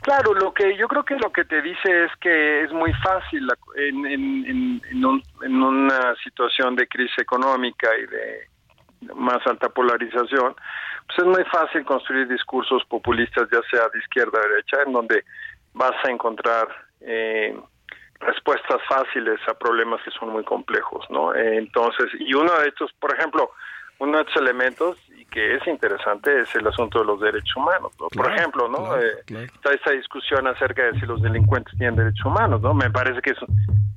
Claro, 0.00 0.34
lo 0.34 0.52
que 0.52 0.76
yo 0.76 0.88
creo 0.88 1.04
que 1.04 1.14
lo 1.14 1.30
que 1.30 1.44
te 1.44 1.62
dice 1.62 2.04
es 2.06 2.10
que 2.20 2.64
es 2.64 2.72
muy 2.72 2.92
fácil 2.94 3.46
en, 3.76 4.04
en, 4.04 4.82
en 4.90 5.04
un- 5.04 5.22
en 5.44 5.62
una 5.62 6.16
situación 6.24 6.74
de 6.74 6.88
crisis 6.88 7.16
económica 7.20 7.86
y 8.02 8.06
de 8.10 9.14
más 9.14 9.46
alta 9.46 9.68
polarización, 9.68 10.56
pues 11.06 11.18
es 11.18 11.24
muy 11.24 11.44
fácil 11.52 11.84
construir 11.84 12.26
discursos 12.26 12.82
populistas, 12.86 13.46
ya 13.52 13.60
sea 13.70 13.88
de 13.92 14.00
izquierda 14.00 14.40
o 14.40 14.48
derecha, 14.48 14.78
en 14.84 14.92
donde 14.92 15.24
vas 15.72 15.94
a 16.04 16.10
encontrar 16.10 16.66
eh, 17.00 17.56
respuestas 18.22 18.80
fáciles 18.88 19.40
a 19.48 19.54
problemas 19.54 20.00
que 20.02 20.10
son 20.12 20.30
muy 20.30 20.44
complejos, 20.44 21.04
¿no? 21.10 21.34
Entonces, 21.34 22.06
y 22.18 22.32
uno 22.34 22.52
de 22.60 22.68
estos, 22.68 22.92
por 22.94 23.12
ejemplo, 23.14 23.50
uno 23.98 24.16
de 24.18 24.22
estos 24.24 24.42
elementos 24.42 24.96
y 25.16 25.24
que 25.26 25.54
es 25.56 25.66
interesante 25.66 26.40
es 26.40 26.54
el 26.56 26.66
asunto 26.66 27.00
de 27.00 27.04
los 27.04 27.20
derechos 27.20 27.56
humanos, 27.56 27.92
¿no? 28.00 28.08
por 28.08 28.32
ejemplo, 28.32 28.68
¿no? 28.68 28.78
claro, 28.78 29.00
Eh, 29.00 29.22
claro. 29.26 29.44
está 29.44 29.72
esta 29.72 29.90
discusión 29.92 30.46
acerca 30.46 30.84
de 30.84 30.98
si 30.98 31.06
los 31.06 31.22
delincuentes 31.22 31.76
tienen 31.78 31.96
derechos 31.96 32.24
humanos, 32.26 32.60
¿no? 32.62 32.74
Me 32.74 32.90
parece 32.90 33.20
que 33.20 33.30
eso, 33.30 33.46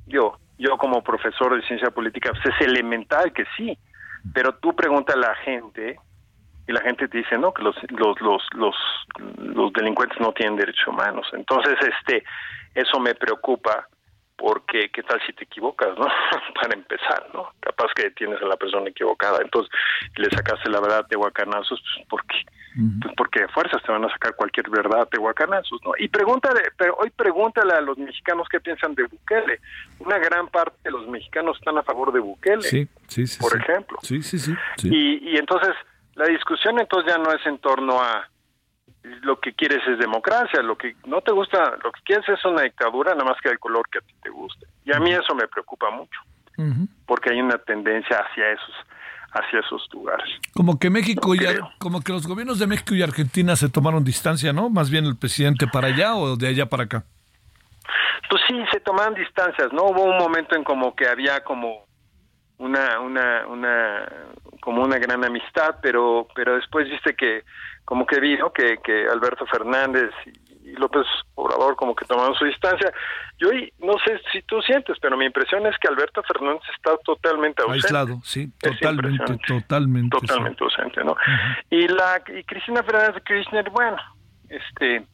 yo, 0.06 0.38
yo 0.58 0.76
como 0.76 1.02
profesor 1.02 1.54
de 1.56 1.66
ciencia 1.66 1.90
política, 1.90 2.30
pues 2.32 2.54
es 2.54 2.66
elemental 2.66 3.32
que 3.32 3.44
sí, 3.56 3.76
pero 4.34 4.54
tú 4.56 4.74
pregúntale 4.74 5.24
a 5.26 5.30
la 5.30 5.34
gente 5.36 5.98
y 6.68 6.72
la 6.72 6.80
gente 6.80 7.06
te 7.08 7.18
dice, 7.18 7.38
no, 7.38 7.52
que 7.52 7.62
los, 7.62 7.76
los, 7.90 8.20
los, 8.20 8.42
los, 8.54 8.74
los 9.38 9.72
delincuentes 9.72 10.18
no 10.20 10.32
tienen 10.32 10.56
derechos 10.56 10.88
humanos. 10.88 11.26
Entonces, 11.32 11.76
este, 11.80 12.24
eso 12.74 12.98
me 12.98 13.14
preocupa 13.14 13.86
porque 14.36 14.90
qué 14.92 15.02
tal 15.02 15.20
si 15.26 15.32
te 15.32 15.44
equivocas, 15.44 15.96
¿no? 15.98 16.06
Para 16.60 16.74
empezar, 16.74 17.26
¿no? 17.32 17.50
Capaz 17.60 17.92
que 17.94 18.10
tienes 18.10 18.40
a 18.42 18.46
la 18.46 18.56
persona 18.56 18.88
equivocada, 18.88 19.38
entonces 19.42 19.72
le 20.16 20.28
sacaste 20.30 20.70
la 20.70 20.80
verdad 20.80 21.06
de 21.08 21.16
guacanazos, 21.16 21.82
pues 21.82 22.04
porque 22.08 22.36
pues 23.00 23.14
porque 23.16 23.40
de 23.40 23.48
fuerzas 23.48 23.82
te 23.82 23.90
van 23.90 24.04
a 24.04 24.10
sacar 24.10 24.36
cualquier 24.36 24.68
verdad 24.68 25.08
de 25.10 25.16
guacanazos, 25.18 25.80
¿no? 25.82 25.92
Y 25.98 26.08
pregúntale, 26.08 26.60
pero 26.76 26.94
hoy 27.00 27.08
pregúntale 27.08 27.72
a 27.72 27.80
los 27.80 27.96
mexicanos 27.96 28.46
qué 28.50 28.60
piensan 28.60 28.94
de 28.94 29.04
Bukele. 29.04 29.60
Una 30.00 30.18
gran 30.18 30.48
parte 30.48 30.76
de 30.84 30.90
los 30.90 31.08
mexicanos 31.08 31.56
están 31.56 31.78
a 31.78 31.82
favor 31.82 32.12
de 32.12 32.20
Bukele, 32.20 32.60
Sí, 32.60 32.86
sí, 33.08 33.26
sí. 33.26 33.40
por 33.40 33.52
sí. 33.52 33.58
ejemplo. 33.58 33.98
Sí, 34.02 34.20
sí, 34.22 34.38
sí. 34.38 34.54
sí. 34.76 34.90
Y, 34.92 35.30
y 35.30 35.36
entonces 35.38 35.74
la 36.16 36.26
discusión 36.26 36.78
entonces 36.78 37.10
ya 37.10 37.18
no 37.18 37.32
es 37.32 37.46
en 37.46 37.56
torno 37.58 37.98
a 37.98 38.28
lo 39.22 39.38
que 39.40 39.52
quieres 39.52 39.86
es 39.86 39.98
democracia, 39.98 40.62
lo 40.62 40.76
que 40.76 40.96
no 41.06 41.20
te 41.20 41.32
gusta, 41.32 41.76
lo 41.82 41.92
que 41.92 42.00
quieres 42.04 42.28
es 42.28 42.44
una 42.44 42.62
dictadura, 42.62 43.12
nada 43.12 43.24
más 43.24 43.40
que 43.40 43.48
el 43.48 43.58
color 43.58 43.88
que 43.88 43.98
a 43.98 44.00
ti 44.00 44.14
te 44.22 44.30
guste. 44.30 44.66
Y 44.84 44.94
a 44.94 45.00
mí 45.00 45.12
eso 45.12 45.34
me 45.34 45.46
preocupa 45.48 45.90
mucho, 45.90 46.20
porque 47.06 47.30
hay 47.30 47.40
una 47.40 47.58
tendencia 47.58 48.18
hacia 48.18 48.52
esos 48.52 48.74
hacia 49.32 49.60
esos 49.60 49.86
lugares. 49.92 50.28
Como 50.54 50.78
que 50.78 50.88
México 50.88 51.34
y 51.34 51.38
creo. 51.38 51.70
como 51.78 52.00
que 52.00 52.12
los 52.12 52.26
gobiernos 52.26 52.58
de 52.58 52.66
México 52.66 52.94
y 52.94 53.02
Argentina 53.02 53.54
se 53.54 53.68
tomaron 53.68 54.02
distancia, 54.02 54.52
¿no? 54.52 54.70
Más 54.70 54.88
bien 54.88 55.04
el 55.04 55.16
presidente 55.16 55.66
para 55.66 55.88
allá 55.88 56.14
o 56.14 56.36
de 56.36 56.48
allá 56.48 56.66
para 56.66 56.84
acá. 56.84 57.04
Pues 58.30 58.40
sí, 58.48 58.54
se 58.72 58.80
tomaban 58.80 59.14
distancias, 59.14 59.72
¿no? 59.72 59.84
Hubo 59.84 60.04
un 60.04 60.16
momento 60.16 60.56
en 60.56 60.64
como 60.64 60.94
que 60.96 61.06
había 61.06 61.44
como 61.44 61.84
una, 62.58 63.00
una, 63.00 63.46
una, 63.46 64.08
como 64.60 64.82
una 64.82 64.98
gran 64.98 65.24
amistad, 65.24 65.76
pero, 65.82 66.26
pero 66.34 66.56
después 66.56 66.88
viste 66.88 67.14
que, 67.14 67.44
como 67.86 68.04
que 68.06 68.20
vi, 68.20 68.36
¿no? 68.36 68.52
Que, 68.52 68.76
que 68.84 69.06
Alberto 69.08 69.46
Fernández 69.46 70.10
y, 70.26 70.70
y 70.70 70.72
López 70.74 71.06
Obrador 71.36 71.76
como 71.76 71.94
que 71.96 72.04
tomaron 72.04 72.34
su 72.34 72.44
distancia. 72.44 72.92
Yo 73.38 73.48
no 73.78 73.94
sé 74.04 74.20
si 74.32 74.42
tú 74.42 74.60
sientes, 74.60 74.98
pero 75.00 75.16
mi 75.16 75.24
impresión 75.24 75.64
es 75.66 75.76
que 75.78 75.88
Alberto 75.88 76.22
Fernández 76.24 76.62
está 76.76 76.96
totalmente 76.98 77.62
ausente. 77.62 77.86
Aislado, 77.86 78.20
sí, 78.24 78.50
totalmente, 78.60 79.08
impresionante. 79.32 79.46
totalmente. 79.46 80.16
sí. 80.20 80.26
totalmente 80.26 80.64
ausente, 80.64 81.04
¿no? 81.04 81.16
Y 81.70 81.88
la 81.88 82.20
y 82.36 82.44
Cristina 82.44 82.82
Fernández 82.82 83.14
de 83.14 83.20
Kirchner, 83.22 83.70
bueno, 83.70 83.96
este 84.48 85.06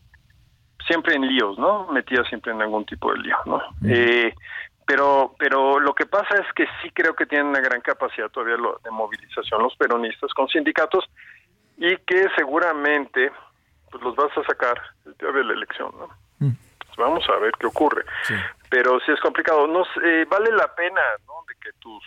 siempre 0.86 1.14
en 1.14 1.26
líos, 1.28 1.58
¿no? 1.58 1.86
Metida 1.92 2.24
siempre 2.24 2.52
en 2.52 2.60
algún 2.62 2.84
tipo 2.84 3.12
de 3.12 3.18
lío, 3.20 3.36
¿no? 3.46 3.62
Eh, 3.86 4.34
pero 4.86 5.34
pero 5.38 5.78
lo 5.78 5.94
que 5.94 6.06
pasa 6.06 6.34
es 6.36 6.52
que 6.54 6.66
sí 6.82 6.90
creo 6.92 7.14
que 7.14 7.26
tienen 7.26 7.46
una 7.48 7.60
gran 7.60 7.80
capacidad 7.82 8.28
todavía 8.30 8.56
lo- 8.56 8.80
de 8.82 8.90
movilización 8.90 9.62
los 9.62 9.76
peronistas 9.76 10.32
con 10.34 10.48
sindicatos 10.48 11.04
y 11.76 11.96
que 11.98 12.28
seguramente 12.36 13.30
pues 13.90 14.02
los 14.04 14.16
vas 14.16 14.30
a 14.38 14.42
sacar 14.44 14.80
el 15.04 15.14
día 15.14 15.30
de 15.32 15.44
la 15.44 15.52
elección, 15.52 15.90
¿no? 15.98 16.08
Pues 16.38 16.96
vamos 16.96 17.24
a 17.28 17.38
ver 17.38 17.52
qué 17.58 17.66
ocurre. 17.66 18.04
Pero 18.70 18.98
sí 19.00 19.12
es 19.12 19.20
complicado. 19.20 19.66
No 19.66 19.82
eh, 20.04 20.26
vale 20.30 20.50
la 20.52 20.74
pena, 20.74 21.00
¿no? 21.26 21.34
De 21.48 21.54
que 21.62 21.70
tus 21.78 22.02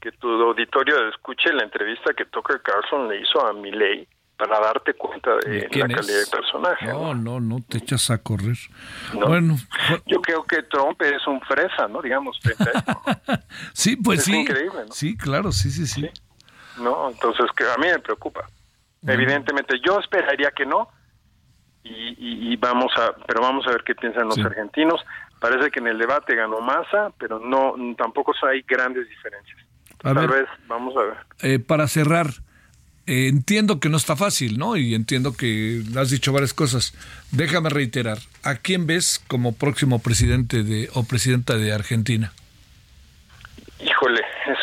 que 0.00 0.10
tu 0.12 0.28
auditorio 0.28 1.08
escuche 1.08 1.52
la 1.52 1.62
entrevista 1.62 2.12
que 2.12 2.24
Tucker 2.26 2.60
Carlson 2.60 3.08
le 3.08 3.20
hizo 3.20 3.46
a 3.46 3.52
Milley 3.52 4.06
para 4.36 4.58
darte 4.58 4.94
cuenta 4.94 5.36
de 5.36 5.60
la 5.62 5.68
quién 5.68 5.90
es? 5.92 5.96
calidad 5.96 6.18
de 6.18 6.26
personaje. 6.26 6.86
No, 6.86 7.14
no, 7.14 7.38
no 7.40 7.58
te 7.68 7.78
echas 7.78 8.10
a 8.10 8.18
correr. 8.18 8.56
¿no? 9.14 9.28
Bueno, 9.28 9.56
Yo 10.06 10.20
creo 10.20 10.42
que 10.44 10.62
Trump 10.64 11.00
es 11.02 11.24
un 11.28 11.40
fresa, 11.42 11.86
¿no? 11.88 12.02
Digamos, 12.02 12.38
frente 12.40 12.64
a 12.64 12.78
esto, 12.78 13.02
sí, 13.72 13.94
pues 13.96 14.18
Es 14.20 14.24
sí. 14.24 14.36
increíble, 14.40 14.80
¿no? 14.88 14.92
Sí, 14.92 15.16
claro, 15.16 15.52
sí, 15.52 15.70
sí, 15.70 15.86
sí. 15.86 16.10
¿no? 16.78 17.08
Entonces, 17.10 17.46
que 17.56 17.64
a 17.64 17.76
mí 17.76 17.86
me 17.86 17.98
preocupa. 18.00 18.44
Evidentemente, 19.06 19.76
yo 19.84 19.98
esperaría 19.98 20.50
que 20.52 20.64
no, 20.66 20.88
y, 21.84 21.90
y- 21.90 22.52
y 22.52 22.56
vamos 22.56 22.92
a, 22.96 23.12
pero 23.26 23.40
vamos 23.40 23.66
a 23.66 23.70
ver 23.72 23.82
qué 23.84 23.94
piensan 23.94 24.26
los 24.26 24.36
Sí. 24.36 24.42
argentinos. 24.42 25.00
Parece 25.40 25.70
que 25.72 25.80
en 25.80 25.88
el 25.88 25.98
debate 25.98 26.36
ganó 26.36 26.60
Massa, 26.60 27.10
pero 27.18 27.40
no, 27.40 27.74
tampoco 27.96 28.32
hay 28.48 28.62
grandes 28.62 29.08
diferencias. 29.08 29.58
A 30.04 30.14
Tal 30.14 30.28
ver. 30.28 30.30
vez, 30.42 30.48
vamos 30.68 30.94
a 30.96 31.02
ver. 31.02 31.16
Eh, 31.42 31.58
para 31.58 31.88
cerrar, 31.88 32.28
eh, 33.08 33.26
entiendo 33.26 33.80
que 33.80 33.88
no 33.88 33.96
está 33.96 34.14
fácil, 34.14 34.56
¿no? 34.58 34.76
Y 34.76 34.94
entiendo 34.94 35.36
que 35.36 35.82
has 35.96 36.10
dicho 36.10 36.32
varias 36.32 36.54
cosas. 36.54 36.94
Déjame 37.32 37.70
reiterar, 37.70 38.18
¿a 38.44 38.54
quién 38.54 38.86
ves 38.86 39.20
como 39.26 39.52
próximo 39.56 39.98
presidente 40.00 40.62
de 40.62 40.88
o 40.94 41.02
presidenta 41.04 41.56
de 41.56 41.72
Argentina? 41.72 42.32
Híjole, 43.80 44.20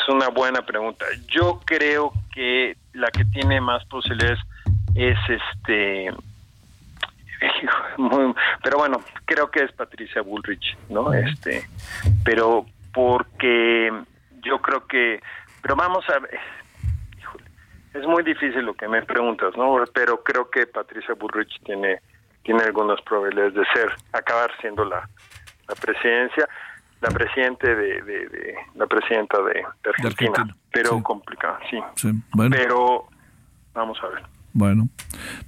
una 0.09 0.29
buena 0.29 0.61
pregunta. 0.65 1.05
Yo 1.27 1.59
creo 1.65 2.11
que 2.33 2.75
la 2.93 3.09
que 3.11 3.25
tiene 3.25 3.61
más 3.61 3.85
posibilidades 3.85 4.39
es 4.95 5.17
este. 5.29 6.11
muy- 7.97 8.33
pero 8.63 8.77
bueno, 8.79 9.01
creo 9.25 9.49
que 9.49 9.63
es 9.63 9.71
Patricia 9.71 10.21
Bullrich, 10.21 10.77
¿no? 10.89 11.13
Este, 11.13 11.67
pero 12.23 12.65
porque 12.93 13.91
yo 14.43 14.59
creo 14.61 14.85
que, 14.87 15.21
pero 15.61 15.75
vamos 15.75 16.03
a 16.09 16.19
ver, 16.19 16.39
híjole, 17.17 17.45
es 17.93 18.05
muy 18.05 18.23
difícil 18.23 18.61
lo 18.65 18.73
que 18.73 18.87
me 18.87 19.01
preguntas, 19.03 19.55
¿no? 19.55 19.81
Pero 19.93 20.23
creo 20.23 20.49
que 20.49 20.67
Patricia 20.67 21.13
Bullrich 21.13 21.61
tiene 21.63 21.99
tiene 22.43 22.63
algunas 22.63 22.99
probabilidades 23.01 23.53
de 23.53 23.65
ser, 23.73 23.91
acabar 24.13 24.49
siendo 24.59 24.83
la, 24.85 25.07
la 25.67 25.75
presidencia, 25.75 26.47
la 27.01 27.09
presidente 27.09 27.75
de, 27.75 28.01
de- 28.01 28.27
de- 28.29 28.55
la 28.75 28.85
presidenta 28.87 29.37
de, 29.41 29.53
de 29.53 29.89
Argentina, 29.89 30.31
Argentina, 30.31 30.57
pero 30.71 30.97
sí. 30.97 31.03
complicado, 31.03 31.57
sí. 31.69 31.79
Sí, 31.95 32.11
bueno, 32.33 32.55
Pero 32.57 33.07
vamos 33.73 33.97
a 34.03 34.07
ver. 34.07 34.23
bueno. 34.53 34.89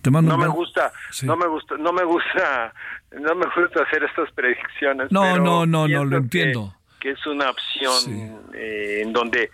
Te 0.02 0.10
mando 0.12 0.30
No 0.30 0.36
un 0.36 0.42
me 0.42 0.48
gusta, 0.48 0.92
Sí. 1.12 1.26
no 1.26 1.36
me 1.36 1.48
gusta, 1.48 1.76
no 1.78 1.92
me 1.94 2.04
gusta, 2.04 2.74
no 3.12 3.36
me 3.36 3.46
gusta 3.56 3.84
hacer 3.84 4.04
estas 4.04 4.32
predicciones. 4.32 5.12
No, 5.12 5.22
pero 5.24 5.44
no, 5.44 5.66
no, 5.66 5.88
no, 5.88 6.06
lo 6.06 6.10
que- 6.12 6.16
entiendo. 6.18 6.76
Que 7.00 7.12
es 7.12 7.26
una 7.26 7.50
opción 7.50 8.42
eh, 8.54 9.02
en 9.04 9.12
donde 9.12 9.50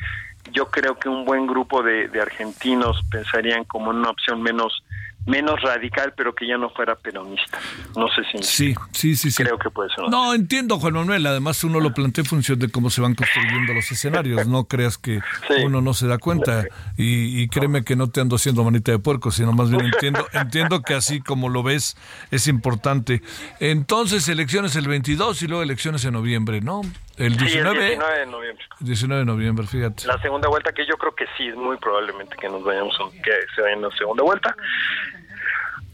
yo 0.52 0.66
creo 0.70 1.00
que 1.00 1.08
un 1.10 1.24
buen 1.26 1.48
grupo 1.48 1.82
de, 1.82 2.08
de 2.10 2.22
argentinos 2.22 3.02
pensarían 3.10 3.64
como 3.64 3.90
una 3.90 4.10
opción 4.10 4.42
menos 4.42 4.84
menos 5.28 5.62
radical, 5.62 6.14
pero 6.18 6.34
que 6.34 6.48
ya 6.48 6.58
no 6.58 6.70
fuera 6.72 6.96
peronista. 6.96 7.60
No 7.96 8.08
sé 8.10 8.24
si 8.32 8.42
Sí, 8.44 8.76
sí, 8.92 9.16
sí, 9.16 9.30
sí. 9.30 9.44
creo 9.44 9.60
que 9.60 9.70
puede 9.70 9.90
ser. 9.90 10.06
una 10.06 10.10
No, 10.10 10.34
entiendo, 10.34 10.80
Juan 10.80 10.94
Manuel. 10.94 11.28
Además, 11.28 11.64
uno 11.64 11.80
lo 11.80 11.94
plantea 11.94 12.24
en 12.24 12.26
función 12.30 12.58
de 12.60 12.70
cómo 12.70 12.90
se 12.90 13.02
van 13.02 13.14
construyendo 13.14 13.74
los 13.74 13.92
escenarios. 13.92 14.48
No 14.48 14.64
creas 14.66 14.98
que 14.98 15.20
uno 15.64 15.82
no 15.82 15.94
se 15.94 16.08
da 16.08 16.18
cuenta. 16.18 16.66
Y, 16.98 17.42
y 17.44 17.48
créeme 17.50 17.84
que 17.84 17.96
no 17.96 18.10
te 18.10 18.22
ando 18.22 18.38
haciendo 18.38 18.64
manita 18.64 18.92
de 18.92 19.00
puerco, 19.00 19.30
sino 19.32 19.52
más 19.54 19.70
bien 19.70 19.86
entiendo, 19.86 20.26
entiendo 20.34 20.82
que 20.82 20.94
así 20.96 21.20
como 21.22 21.50
lo 21.50 21.62
ves 21.62 21.98
es 22.32 22.48
importante. 22.48 23.22
Entonces, 23.60 24.28
elecciones 24.30 24.76
el 24.76 24.88
22 24.88 25.42
y 25.44 25.48
luego 25.48 25.62
elecciones 25.64 26.04
en 26.06 26.14
noviembre, 26.14 26.62
¿no? 26.62 26.82
El 27.18 27.34
Sí, 27.34 27.46
19, 27.46 27.80
el 27.80 27.88
19 27.90 28.20
de 28.20 28.26
noviembre. 28.28 28.66
19 28.80 29.20
de 29.22 29.26
noviembre, 29.26 29.66
fíjate. 29.68 30.06
La 30.08 30.22
segunda 30.22 30.48
vuelta, 30.50 30.72
que 30.72 30.86
yo 30.86 30.96
creo 30.98 31.16
que 31.16 31.26
sí, 31.36 31.50
muy 31.58 31.76
probablemente 31.78 32.36
que 32.40 32.48
nos 32.48 32.64
vayamos, 32.64 32.96
a- 33.00 33.12
que 33.24 33.32
se 33.56 33.62
vaya 33.62 33.74
en 33.74 33.82
la 33.82 33.90
segunda 33.98 34.24
vuelta. 34.24 34.56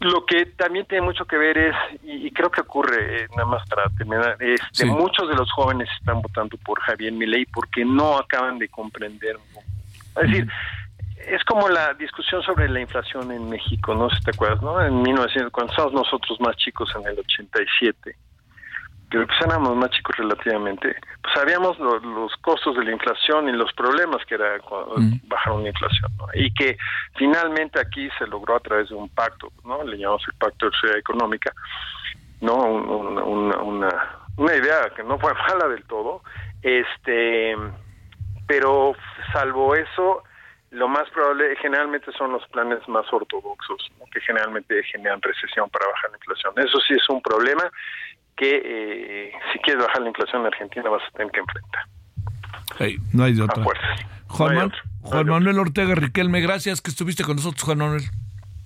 Lo 0.04 0.26
que 0.26 0.46
también 0.46 0.84
tiene 0.86 1.04
mucho 1.04 1.24
que 1.24 1.38
ver 1.38 1.56
es, 1.56 1.74
y, 2.02 2.26
y 2.26 2.30
creo 2.30 2.50
que 2.50 2.60
ocurre, 2.60 3.22
eh, 3.22 3.26
nada 3.30 3.46
más 3.46 3.68
para 3.68 3.88
terminar, 3.96 4.36
este, 4.38 4.60
Sí. 4.72 4.84
muchos 4.84 5.28
de 5.28 5.34
los 5.34 5.50
jóvenes 5.52 5.88
están 5.98 6.20
votando 6.20 6.56
por 6.58 6.78
Javier 6.80 7.12
Milei 7.12 7.46
porque 7.46 7.84
no 7.86 8.18
acaban 8.18 8.58
de 8.58 8.68
comprender. 8.68 9.36
Es 10.16 10.30
decir, 10.30 10.46
es 11.26 11.42
como 11.44 11.68
la 11.70 11.94
discusión 11.94 12.42
sobre 12.42 12.68
la 12.68 12.80
inflación 12.80 13.32
en 13.32 13.48
México, 13.48 13.94
no 13.94 14.10
sé 14.10 14.16
si 14.18 14.24
te 14.24 14.30
acuerdas, 14.32 14.60
¿no? 14.62 14.80
En 14.84 15.00
1900, 15.02 15.50
cuando 15.50 15.72
estábamos 15.72 16.02
nosotros 16.04 16.38
más 16.40 16.54
chicos 16.56 16.92
en 16.96 17.06
el 17.08 17.18
87, 17.18 18.14
que 19.20 19.26
pues 19.26 19.40
éramos 19.46 19.76
más 19.76 19.90
chicos 19.90 20.16
relativamente, 20.16 20.96
pues 21.22 21.34
sabíamos 21.34 21.78
lo- 21.78 21.98
los 21.98 22.34
costos 22.36 22.76
de 22.76 22.84
la 22.84 22.92
inflación 22.92 23.48
y 23.48 23.52
los 23.52 23.72
problemas 23.74 24.24
que 24.26 24.34
era 24.36 24.58
cuando 24.60 24.94
bajaron 25.24 25.62
la 25.62 25.68
inflación, 25.70 26.10
¿no? 26.18 26.26
Y 26.34 26.50
que 26.52 26.76
finalmente 27.16 27.80
aquí 27.80 28.08
se 28.18 28.26
logró 28.26 28.56
a 28.56 28.60
través 28.60 28.88
de 28.88 28.94
un 28.94 29.08
pacto, 29.08 29.52
¿no? 29.64 29.82
Le 29.84 29.96
llamamos 29.98 30.22
el 30.26 30.34
Pacto 30.38 30.66
de 30.66 30.72
Seguridad 30.72 30.98
Económica, 30.98 31.52
¿no? 32.40 32.54
Un- 32.56 32.88
un- 32.88 33.18
una, 33.18 33.56
una, 33.58 34.16
una 34.36 34.54
idea 34.54 34.90
que 34.96 35.02
no 35.02 35.18
fue 35.18 35.32
mala 35.48 35.68
del 35.68 35.84
todo, 35.84 36.22
este, 36.62 37.56
pero 38.46 38.94
salvo 39.32 39.74
eso, 39.74 40.22
lo 40.70 40.88
más 40.88 41.08
probable 41.10 41.54
generalmente 41.56 42.10
son 42.12 42.32
los 42.32 42.44
planes 42.48 42.80
más 42.88 43.06
ortodoxos, 43.12 43.90
¿no? 43.98 44.06
que 44.12 44.20
generalmente 44.20 44.82
generan 44.84 45.22
recesión 45.22 45.70
para 45.70 45.86
bajar 45.86 46.10
la 46.10 46.16
inflación. 46.16 46.52
Eso 46.56 46.78
sí 46.80 46.94
es 46.94 47.08
un 47.10 47.22
problema 47.22 47.70
que 48.36 48.62
eh, 48.64 49.32
si 49.52 49.58
quieres 49.60 49.84
bajar 49.84 50.02
la 50.02 50.08
inflación 50.08 50.40
en 50.42 50.46
Argentina 50.48 50.88
vas 50.90 51.02
a 51.08 51.16
tener 51.16 51.32
que 51.32 51.40
enfrentar. 51.40 51.82
No 53.12 53.24
hay 53.24 53.34
de 53.34 53.42
otra. 53.42 53.62
Juan, 54.28 54.54
No 54.54 54.60
hay 54.60 54.66
Man- 54.68 54.72
Juan 55.02 55.26
Manuel 55.26 55.58
Ortega 55.58 55.94
Riquelme, 55.94 56.40
gracias 56.40 56.80
que 56.80 56.90
estuviste 56.90 57.24
con 57.24 57.36
nosotros, 57.36 57.62
Juan 57.62 57.78
Manuel. 57.78 58.02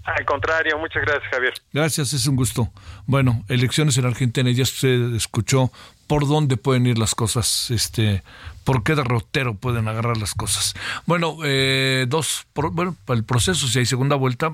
Al 0.05 0.25
contrario, 0.25 0.79
muchas 0.79 1.03
gracias 1.05 1.29
Javier. 1.31 1.53
Gracias, 1.73 2.13
es 2.15 2.27
un 2.27 2.37
gusto. 2.37 2.69
Bueno, 3.07 3.45
elecciones 3.49 3.99
en 3.99 4.07
Argentina, 4.07 4.51
ya 4.51 4.63
usted 4.63 5.13
escuchó 5.15 5.71
por 6.07 6.27
dónde 6.27 6.57
pueden 6.57 6.87
ir 6.87 6.97
las 6.97 7.15
cosas, 7.15 7.71
este, 7.71 8.23
por 8.65 8.83
qué 8.85 8.95
derrotero 8.95 9.55
pueden 9.57 9.87
agarrar 9.89 10.17
las 10.17 10.33
cosas. 10.35 10.75
Bueno, 11.05 11.37
eh, 11.45 12.07
dos, 12.09 12.47
por- 12.55 12.71
bueno, 12.71 12.97
para 13.05 13.19
el 13.19 13.25
proceso, 13.25 13.67
si 13.67 13.81
hay 13.81 13.85
segunda 13.87 14.17
vuelta, 14.17 14.53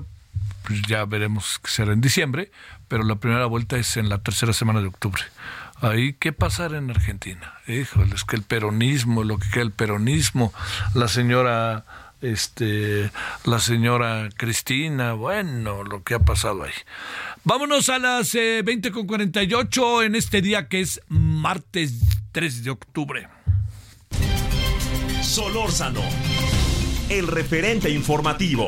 pues 0.65 0.81
ya 0.87 1.05
veremos 1.05 1.59
que 1.59 1.69
será 1.69 1.93
en 1.93 2.01
diciembre, 2.01 2.51
pero 2.87 3.03
la 3.03 3.15
primera 3.15 3.45
vuelta 3.45 3.77
es 3.77 3.97
en 3.97 4.09
la 4.09 4.19
tercera 4.19 4.53
semana 4.53 4.81
de 4.81 4.87
octubre. 4.87 5.21
Ahí, 5.81 6.13
¿qué 6.13 6.31
pasará 6.31 6.77
en 6.77 6.89
Argentina? 6.89 7.53
Híjole, 7.67 8.15
es 8.15 8.23
que 8.23 8.35
el 8.35 8.43
peronismo, 8.43 9.23
lo 9.23 9.37
que 9.37 9.49
queda 9.49 9.63
el 9.63 9.71
peronismo, 9.71 10.53
la 10.93 11.07
señora, 11.07 11.85
este, 12.21 13.11
la 13.43 13.59
señora 13.59 14.29
Cristina, 14.35 15.13
bueno, 15.13 15.83
lo 15.83 16.03
que 16.03 16.15
ha 16.15 16.19
pasado 16.19 16.63
ahí. 16.63 16.71
Vámonos 17.43 17.89
a 17.89 17.99
las 17.99 18.33
eh, 18.35 18.61
20 18.63 18.91
con 18.91 19.05
48 19.05 20.03
en 20.03 20.15
este 20.15 20.41
día 20.41 20.67
que 20.67 20.79
es 20.79 21.01
martes 21.09 21.93
3 22.31 22.63
de 22.63 22.69
octubre. 22.71 23.27
Solórzano, 25.21 26.01
el 27.09 27.27
referente 27.27 27.89
informativo. 27.89 28.67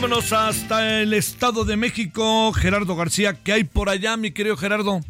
Vámonos 0.00 0.32
hasta 0.32 1.00
el 1.00 1.12
Estado 1.12 1.64
de 1.64 1.76
México, 1.76 2.52
Gerardo 2.52 2.94
García, 2.94 3.34
¿qué 3.42 3.54
hay 3.54 3.64
por 3.64 3.88
allá, 3.88 4.16
mi 4.16 4.30
querido 4.30 4.56
Gerardo? 4.56 5.00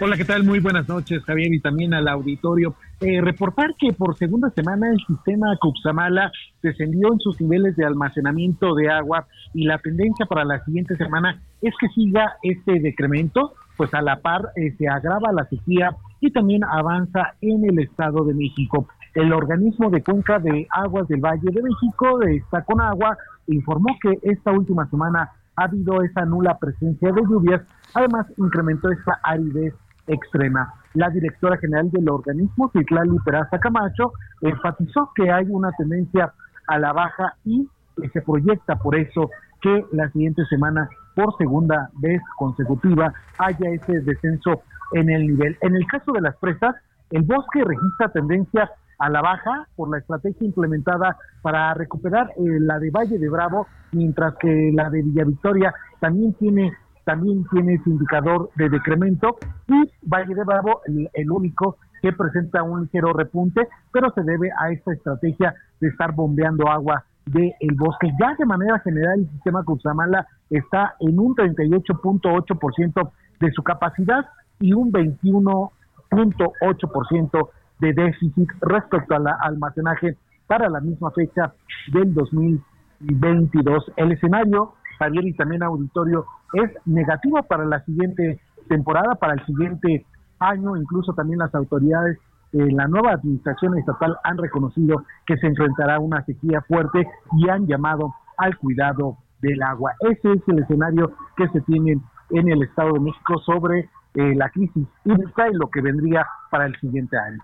Hola, 0.00 0.16
¿qué 0.16 0.24
tal? 0.24 0.42
Muy 0.42 0.58
buenas 0.58 0.88
noches, 0.88 1.22
Javier, 1.22 1.54
y 1.54 1.60
también 1.60 1.94
al 1.94 2.08
auditorio. 2.08 2.74
Eh, 3.00 3.20
reportar 3.20 3.76
que 3.78 3.92
por 3.92 4.18
segunda 4.18 4.50
semana 4.50 4.90
el 4.90 4.98
sistema 5.06 5.56
Cuxamala 5.60 6.32
descendió 6.60 7.12
en 7.12 7.20
sus 7.20 7.40
niveles 7.40 7.76
de 7.76 7.84
almacenamiento 7.84 8.74
de 8.74 8.90
agua 8.90 9.28
y 9.54 9.64
la 9.64 9.78
tendencia 9.78 10.26
para 10.26 10.44
la 10.44 10.58
siguiente 10.64 10.96
semana 10.96 11.40
es 11.62 11.72
que 11.80 11.86
siga 11.90 12.32
este 12.42 12.80
decremento, 12.80 13.52
pues 13.76 13.94
a 13.94 14.02
la 14.02 14.16
par 14.16 14.48
eh, 14.56 14.74
se 14.76 14.88
agrava 14.88 15.32
la 15.32 15.44
sequía 15.44 15.94
y 16.20 16.32
también 16.32 16.64
avanza 16.64 17.34
en 17.40 17.64
el 17.64 17.78
Estado 17.78 18.24
de 18.24 18.34
México. 18.34 18.88
El 19.14 19.32
organismo 19.32 19.88
de 19.88 20.02
cuenca 20.02 20.40
de 20.40 20.66
aguas 20.70 21.06
del 21.06 21.20
Valle 21.20 21.50
de 21.50 21.62
México, 21.62 22.18
de 22.18 22.42
Agua, 22.80 23.16
informó 23.48 23.96
que 24.00 24.18
esta 24.22 24.52
última 24.52 24.88
semana 24.88 25.30
ha 25.56 25.64
habido 25.64 26.02
esa 26.02 26.24
nula 26.24 26.58
presencia 26.58 27.10
de 27.12 27.22
lluvias, 27.22 27.62
además 27.94 28.26
incrementó 28.36 28.90
esta 28.90 29.18
aridez 29.24 29.74
extrema. 30.06 30.72
La 30.94 31.10
directora 31.10 31.58
general 31.58 31.90
del 31.90 32.08
organismo, 32.08 32.70
Citlali 32.72 33.18
Peraza 33.24 33.58
Camacho, 33.58 34.12
enfatizó 34.40 35.10
que 35.14 35.30
hay 35.30 35.46
una 35.50 35.70
tendencia 35.72 36.32
a 36.66 36.78
la 36.78 36.92
baja 36.92 37.34
y 37.44 37.68
se 38.12 38.22
proyecta 38.22 38.76
por 38.76 38.96
eso 38.96 39.30
que 39.60 39.84
la 39.92 40.08
siguiente 40.10 40.44
semana, 40.46 40.88
por 41.14 41.36
segunda 41.36 41.90
vez 42.00 42.22
consecutiva, 42.38 43.12
haya 43.38 43.70
ese 43.70 44.00
descenso 44.00 44.62
en 44.92 45.10
el 45.10 45.26
nivel. 45.26 45.56
En 45.60 45.74
el 45.74 45.86
caso 45.86 46.12
de 46.12 46.20
las 46.20 46.36
presas, 46.36 46.76
el 47.10 47.22
bosque 47.22 47.64
registra 47.64 48.12
tendencia 48.12 48.70
a 48.98 49.08
la 49.08 49.22
baja 49.22 49.66
por 49.76 49.90
la 49.90 49.98
estrategia 49.98 50.46
implementada 50.46 51.16
para 51.42 51.72
recuperar 51.74 52.30
eh, 52.36 52.60
la 52.60 52.78
de 52.78 52.90
Valle 52.90 53.18
de 53.18 53.28
Bravo, 53.28 53.66
mientras 53.92 54.36
que 54.36 54.70
la 54.74 54.90
de 54.90 55.02
Villa 55.02 55.24
Victoria 55.24 55.74
también 56.00 56.34
tiene 56.34 56.72
también 57.04 57.44
tiene 57.50 57.74
ese 57.74 57.88
indicador 57.88 58.50
de 58.56 58.68
decremento 58.68 59.38
y 59.66 59.90
Valle 60.02 60.34
de 60.34 60.44
Bravo 60.44 60.82
el, 61.14 61.30
único 61.30 61.78
que 62.02 62.12
presenta 62.12 62.62
un 62.62 62.82
ligero 62.82 63.14
repunte, 63.14 63.66
pero 63.90 64.12
se 64.12 64.22
debe 64.22 64.50
a 64.58 64.70
esta 64.72 64.92
estrategia 64.92 65.54
de 65.80 65.88
estar 65.88 66.12
bombeando 66.12 66.68
agua 66.68 67.06
del 67.24 67.54
bosque. 67.76 68.12
Ya 68.20 68.34
de 68.38 68.44
manera 68.44 68.78
general 68.80 69.20
el 69.20 69.30
sistema 69.30 69.64
Cutzamala 69.64 70.26
está 70.50 70.96
en 71.00 71.18
un 71.18 71.34
38.8% 71.34 73.10
de 73.40 73.52
su 73.52 73.62
capacidad 73.62 74.26
y 74.60 74.74
un 74.74 74.92
21.8% 74.92 77.48
de 77.80 77.92
déficit 77.92 78.48
respecto 78.60 79.14
al 79.14 79.26
almacenaje 79.40 80.16
para 80.46 80.68
la 80.68 80.80
misma 80.80 81.10
fecha 81.10 81.52
del 81.92 82.14
2022. 82.14 83.92
El 83.96 84.12
escenario, 84.12 84.74
Javier 84.98 85.26
y 85.26 85.34
también 85.34 85.62
auditorio, 85.62 86.26
es 86.54 86.70
negativo 86.86 87.42
para 87.42 87.64
la 87.64 87.84
siguiente 87.84 88.40
temporada, 88.68 89.14
para 89.14 89.34
el 89.34 89.44
siguiente 89.46 90.06
año, 90.38 90.76
incluso 90.76 91.12
también 91.14 91.38
las 91.38 91.54
autoridades 91.54 92.18
eh, 92.52 92.66
la 92.72 92.86
nueva 92.86 93.12
administración 93.12 93.76
estatal 93.76 94.16
han 94.24 94.38
reconocido 94.38 95.04
que 95.26 95.36
se 95.36 95.46
enfrentará 95.46 95.96
a 95.96 96.00
una 96.00 96.24
sequía 96.24 96.62
fuerte 96.62 97.06
y 97.32 97.48
han 97.50 97.66
llamado 97.66 98.14
al 98.38 98.56
cuidado 98.56 99.18
del 99.42 99.62
agua. 99.62 99.92
Ese 100.00 100.32
es 100.32 100.42
el 100.48 100.60
escenario 100.60 101.12
que 101.36 101.48
se 101.48 101.60
tiene 101.62 102.00
en 102.30 102.48
el 102.48 102.62
Estado 102.62 102.94
de 102.94 103.00
México 103.00 103.38
sobre 103.44 103.90
eh, 104.14 104.34
la 104.34 104.48
crisis 104.48 104.86
y 105.04 105.10
lo 105.52 105.68
que 105.70 105.82
vendría 105.82 106.26
para 106.50 106.66
el 106.66 106.76
siguiente 106.80 107.18
año. 107.18 107.38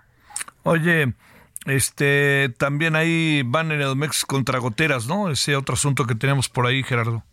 Oye, 0.65 1.13
este, 1.67 2.49
también 2.57 2.95
hay 2.95 3.43
banner 3.43 3.81
Edomex 3.81 4.25
contra 4.25 4.57
goteras, 4.59 5.07
¿no? 5.07 5.29
Ese 5.29 5.55
otro 5.55 5.73
asunto 5.73 6.05
que 6.05 6.15
tenemos 6.15 6.49
por 6.49 6.65
ahí, 6.65 6.81
Gerardo. 6.81 7.23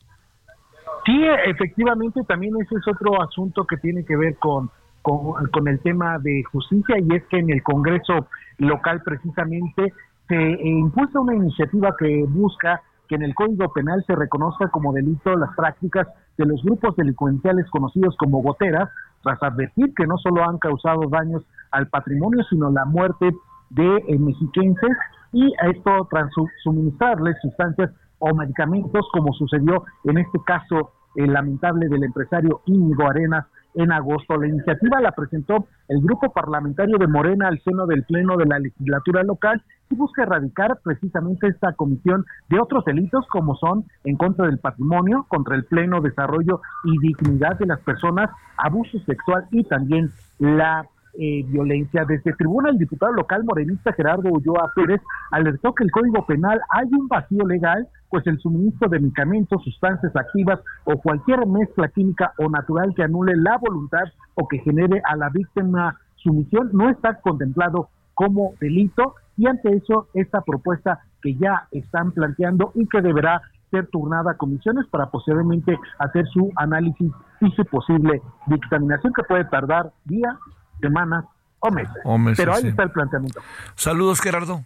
Sí, 1.06 1.24
efectivamente, 1.46 2.20
también 2.28 2.54
ese 2.62 2.76
es 2.76 2.86
otro 2.86 3.20
asunto 3.22 3.64
que 3.66 3.78
tiene 3.78 4.04
que 4.04 4.16
ver 4.16 4.36
con, 4.36 4.70
con, 5.00 5.46
con 5.48 5.66
el 5.66 5.80
tema 5.80 6.18
de 6.18 6.44
justicia 6.44 6.96
y 6.98 7.16
es 7.16 7.24
que 7.28 7.38
en 7.38 7.50
el 7.50 7.62
Congreso 7.62 8.28
local 8.58 9.02
precisamente 9.02 9.94
se 10.28 10.40
impulsa 10.62 11.18
una 11.18 11.34
iniciativa 11.34 11.96
que 11.98 12.24
busca 12.28 12.82
que 13.08 13.14
en 13.14 13.22
el 13.22 13.34
Código 13.34 13.72
Penal 13.72 14.04
se 14.06 14.14
reconozca 14.14 14.68
como 14.68 14.92
delito 14.92 15.34
las 15.36 15.56
prácticas 15.56 16.06
de 16.36 16.46
los 16.46 16.62
grupos 16.62 16.96
delincuenciales 16.96 17.68
conocidos 17.70 18.14
como 18.16 18.42
goteras, 18.42 18.90
tras 19.22 19.42
advertir 19.42 19.92
que 19.94 20.06
no 20.06 20.16
solo 20.18 20.42
han 20.44 20.58
causado 20.58 21.08
daños 21.08 21.42
al 21.70 21.88
patrimonio, 21.88 22.44
sino 22.50 22.70
la 22.70 22.84
muerte 22.84 23.30
de 23.70 23.96
eh, 24.08 24.18
mexiquenses 24.18 24.90
y 25.32 25.52
a 25.62 25.68
esto 25.70 26.06
tras 26.10 26.30
su- 26.32 26.48
suministrarles 26.62 27.36
sustancias 27.40 27.90
o 28.18 28.34
medicamentos, 28.34 29.06
como 29.12 29.32
sucedió 29.32 29.84
en 30.04 30.18
este 30.18 30.38
caso 30.46 30.92
el 31.16 31.32
lamentable 31.32 31.88
del 31.88 32.04
empresario 32.04 32.60
Íñigo 32.66 33.08
Arenas 33.08 33.46
en 33.74 33.90
agosto. 33.92 34.36
La 34.36 34.46
iniciativa 34.48 35.00
la 35.00 35.12
presentó 35.12 35.66
el 35.88 36.00
grupo 36.00 36.30
parlamentario 36.32 36.98
de 36.98 37.06
Morena 37.06 37.48
al 37.48 37.60
seno 37.62 37.86
del 37.86 38.04
Pleno 38.04 38.36
de 38.36 38.46
la 38.46 38.58
legislatura 38.58 39.22
local 39.22 39.62
y 39.92 39.96
busca 39.96 40.22
erradicar 40.22 40.78
precisamente 40.82 41.48
esta 41.48 41.72
comisión 41.74 42.24
de 42.48 42.60
otros 42.60 42.84
delitos 42.84 43.26
como 43.28 43.54
son 43.56 43.84
en 44.04 44.16
contra 44.16 44.46
del 44.46 44.58
patrimonio, 44.58 45.26
contra 45.28 45.54
el 45.54 45.64
pleno 45.64 46.00
desarrollo 46.00 46.60
y 46.84 46.98
dignidad 46.98 47.58
de 47.58 47.66
las 47.66 47.80
personas, 47.80 48.30
abuso 48.56 48.98
sexual 49.00 49.46
y 49.50 49.64
también 49.64 50.10
la 50.38 50.86
eh, 51.18 51.44
violencia. 51.46 52.04
Desde 52.06 52.32
tribuna, 52.32 52.70
el 52.70 52.78
diputado 52.78 53.12
local 53.12 53.44
morenista 53.44 53.92
Gerardo 53.92 54.30
Ulloa 54.30 54.72
Pérez 54.74 55.02
alertó 55.30 55.74
que 55.74 55.84
el 55.84 55.90
Código 55.90 56.24
Penal 56.24 56.60
hay 56.70 56.88
un 56.90 57.06
vacío 57.06 57.44
legal, 57.46 57.86
pues 58.08 58.26
el 58.26 58.38
suministro 58.38 58.88
de 58.88 58.98
medicamentos, 58.98 59.62
sustancias 59.62 60.14
activas 60.16 60.60
o 60.84 60.96
cualquier 60.96 61.46
mezcla 61.46 61.88
química 61.88 62.32
o 62.38 62.48
natural 62.48 62.94
que 62.94 63.02
anule 63.02 63.36
la 63.36 63.58
voluntad 63.58 64.04
o 64.34 64.48
que 64.48 64.58
genere 64.60 65.02
a 65.04 65.16
la 65.16 65.28
víctima 65.28 65.98
sumisión 66.16 66.70
no 66.72 66.88
está 66.88 67.20
contemplado 67.20 67.88
como 68.14 68.54
delito 68.60 69.14
y 69.36 69.46
ante 69.46 69.74
eso 69.74 70.08
esta 70.14 70.42
propuesta 70.42 71.00
que 71.22 71.34
ya 71.34 71.68
están 71.70 72.12
planteando 72.12 72.72
y 72.74 72.86
que 72.88 73.00
deberá 73.00 73.42
ser 73.70 73.86
turnada 73.88 74.32
a 74.32 74.36
comisiones 74.36 74.86
para 74.90 75.06
posteriormente 75.10 75.78
hacer 75.98 76.26
su 76.28 76.52
análisis 76.56 77.10
y 77.40 77.50
su 77.52 77.64
posible 77.64 78.20
dictaminación 78.46 79.12
que 79.14 79.22
puede 79.22 79.44
tardar 79.46 79.92
días, 80.04 80.34
semanas 80.80 81.24
o 81.60 81.70
meses. 81.70 81.94
O 82.04 82.18
meses, 82.18 82.38
Pero 82.38 82.54
ahí 82.54 82.62
sí. 82.62 82.68
está 82.68 82.82
el 82.82 82.90
planteamiento. 82.90 83.40
Saludos, 83.74 84.20
Gerardo. 84.20 84.64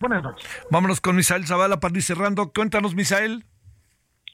Buenas 0.00 0.22
noches. 0.24 0.48
Vámonos 0.70 1.00
con 1.00 1.14
Misael 1.14 1.46
Zavala 1.46 1.78
para 1.78 1.94
ir 1.94 2.02
cerrando. 2.02 2.52
Cuéntanos, 2.52 2.94
Misael. 2.96 3.44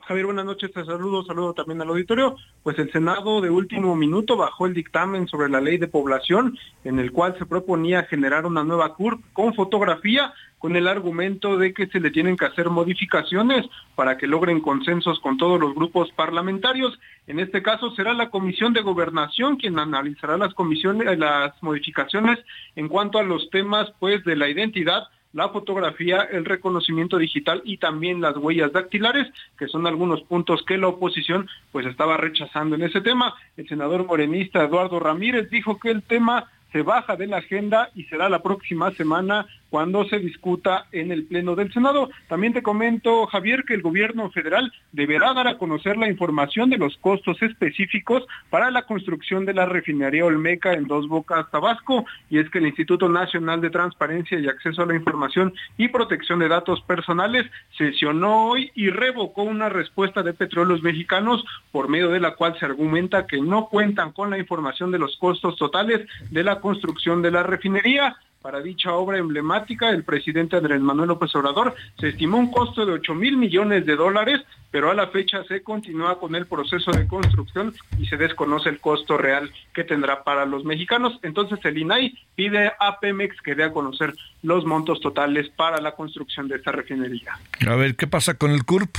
Javier, 0.09 0.24
buenas 0.24 0.47
noches, 0.47 0.72
te 0.72 0.86
saludo, 0.86 1.22
saludo 1.22 1.52
también 1.52 1.82
al 1.82 1.90
auditorio. 1.90 2.35
Pues 2.62 2.78
el 2.78 2.90
Senado 2.90 3.43
de 3.43 3.51
último 3.51 3.94
minuto 3.94 4.39
bajó 4.39 4.64
el 4.64 4.72
dictamen 4.72 5.28
sobre 5.28 5.51
la 5.51 5.60
ley 5.60 5.76
de 5.76 5.86
población 5.86 6.56
en 6.82 6.98
el 6.98 7.12
cual 7.12 7.36
se 7.39 7.44
proponía 7.44 8.05
generar 8.05 8.47
una 8.47 8.64
nueva 8.64 8.94
CURP 8.94 9.22
con 9.35 9.52
fotografía 9.52 10.32
con 10.56 10.76
el 10.76 10.89
argumento 10.89 11.59
de 11.59 11.74
que 11.74 11.89
se 11.89 12.01
le 12.01 12.10
tienen 12.10 12.39
que 12.39 12.47
hacer 12.47 12.70
modificaciones 12.70 13.66
para 13.97 14.16
que 14.16 14.26
logren 14.26 14.60
consensos 14.60 15.20
con 15.20 15.36
todos 15.36 15.60
los 15.60 15.74
grupos 15.74 16.10
parlamentarios. 16.12 16.98
En 17.26 17.39
este 17.39 17.62
caso 17.62 17.90
será 17.90 18.14
la 18.14 18.30
Comisión 18.30 18.72
de 18.72 18.80
Gobernación 18.80 19.56
quien 19.56 19.78
analizará 19.78 20.39
las 20.39 20.55
comisiones, 20.55 21.18
las 21.18 21.62
modificaciones 21.62 22.39
en 22.76 22.89
cuanto 22.89 23.18
a 23.18 23.22
los 23.24 23.51
temas 23.51 23.93
pues 24.01 24.24
de 24.24 24.36
la 24.36 24.48
identidad 24.48 25.09
la 25.32 25.50
fotografía, 25.50 26.22
el 26.22 26.44
reconocimiento 26.44 27.18
digital 27.18 27.62
y 27.64 27.76
también 27.76 28.20
las 28.20 28.36
huellas 28.36 28.72
dactilares, 28.72 29.28
que 29.59 29.68
son 29.68 29.86
algunos 29.86 30.22
puntos 30.22 30.62
que 30.64 30.78
la 30.78 30.88
oposición 30.88 31.48
pues 31.72 31.86
estaba 31.86 32.16
rechazando 32.16 32.76
en 32.76 32.82
ese 32.82 33.00
tema. 33.00 33.34
El 33.56 33.68
senador 33.68 34.06
morenista 34.06 34.64
Eduardo 34.64 34.98
Ramírez 34.98 35.50
dijo 35.50 35.78
que 35.78 35.90
el 35.90 36.02
tema 36.02 36.50
se 36.72 36.82
baja 36.82 37.16
de 37.16 37.26
la 37.26 37.38
agenda 37.38 37.90
y 37.94 38.05
será 38.05 38.28
la 38.28 38.42
próxima 38.42 38.90
semana 38.92 39.46
cuando 39.70 40.05
se 40.07 40.19
discuta 40.19 40.86
en 40.93 41.12
el 41.12 41.24
Pleno 41.24 41.55
del 41.55 41.73
Senado. 41.73 42.11
También 42.28 42.53
te 42.53 42.62
comento, 42.62 43.27
Javier, 43.27 43.65
que 43.65 43.74
el 43.74 43.82
gobierno 43.82 44.31
federal 44.31 44.73
deberá 44.93 45.35
dar 45.35 45.49
a 45.49 45.59
conocer 45.59 45.97
la 45.97 46.09
información 46.09 46.70
de 46.70 46.78
los 46.78 46.97
costos 46.99 47.40
específicos 47.43 48.27
para 48.51 48.70
la 48.70 48.82
construcción 48.82 49.45
de 49.45 49.55
la 49.55 49.66
refinería 49.66 50.24
Olmeca 50.24 50.73
en 50.73 50.86
Dos 50.86 51.09
Bocas, 51.09 51.51
Tabasco, 51.51 52.05
y 52.31 52.39
es 52.39 52.49
que 52.51 52.59
el 52.59 52.66
Instituto 52.66 53.09
Nacional 53.09 53.61
de 53.61 53.70
Transparencia 53.70 54.39
y 54.39 54.49
Acceso 54.49 54.82
a 54.82 54.86
la 54.86 54.95
Información 54.95 55.53
y 55.77 55.89
Protección 55.89 56.39
de 56.39 56.49
Datos 56.49 56.81
Personales 56.82 57.47
sesionó 57.77 58.49
hoy 58.49 58.70
y 58.74 58.90
revocó 58.90 59.43
una 59.43 59.69
respuesta 59.69 60.23
de 60.23 60.32
Petróleos 60.32 60.82
Mexicanos 60.82 61.45
por 61.73 61.89
medio 61.89 62.09
de 62.11 62.20
la 62.20 62.35
cual 62.35 62.59
se 62.59 62.65
argumenta 62.65 63.27
que 63.27 63.40
no 63.40 63.69
cuentan 63.69 64.12
con 64.12 64.31
la 64.31 64.39
información 64.39 64.90
de 64.90 64.99
los 64.99 65.16
costos 65.16 65.57
totales 65.57 66.07
de 66.31 66.45
la 66.45 66.61
construcción 66.61 67.23
de 67.23 67.31
la 67.31 67.43
refinería. 67.43 68.16
Para 68.40 68.60
dicha 68.60 68.93
obra 68.94 69.19
emblemática, 69.19 69.90
el 69.90 70.05
presidente 70.05 70.56
Andrés 70.56 70.81
Manuel 70.81 71.09
López 71.09 71.35
Obrador 71.35 71.74
se 71.98 72.10
estimó 72.10 72.39
un 72.39 72.52
costo 72.52 72.86
de 72.86 72.93
8 72.93 73.15
mil 73.15 73.36
millones 73.36 73.85
de 73.85 73.97
dólares, 73.97 74.40
pero 74.70 74.90
a 74.90 74.94
la 74.94 75.09
fecha 75.09 75.43
se 75.44 75.62
continúa 75.62 76.20
con 76.20 76.36
el 76.36 76.47
proceso 76.47 76.93
de 76.93 77.09
construcción 77.09 77.74
y 77.98 78.06
se 78.06 78.16
desconoce 78.16 78.69
el 78.69 78.78
costo 78.78 79.19
real 79.19 79.51
que 79.74 79.82
tendrá 79.82 80.23
para 80.23 80.47
los 80.47 80.65
mexicanos. 80.65 81.19
Entonces 81.23 81.59
el 81.65 81.78
INAI 81.78 82.16
pide 82.36 82.73
a 82.78 83.01
Pemex 83.01 83.40
que 83.43 83.56
dé 83.56 83.65
a 83.65 83.73
conocer 83.73 84.15
los 84.43 84.65
montos 84.65 85.01
totales 85.01 85.48
para 85.56 85.81
la 85.81 85.93
construcción 85.97 86.47
de 86.47 86.56
esta 86.56 86.70
refinería. 86.70 87.32
A 87.66 87.74
ver, 87.74 87.97
¿qué 87.97 88.06
pasa 88.06 88.35
con 88.35 88.52
el 88.52 88.65
CURP? 88.65 88.97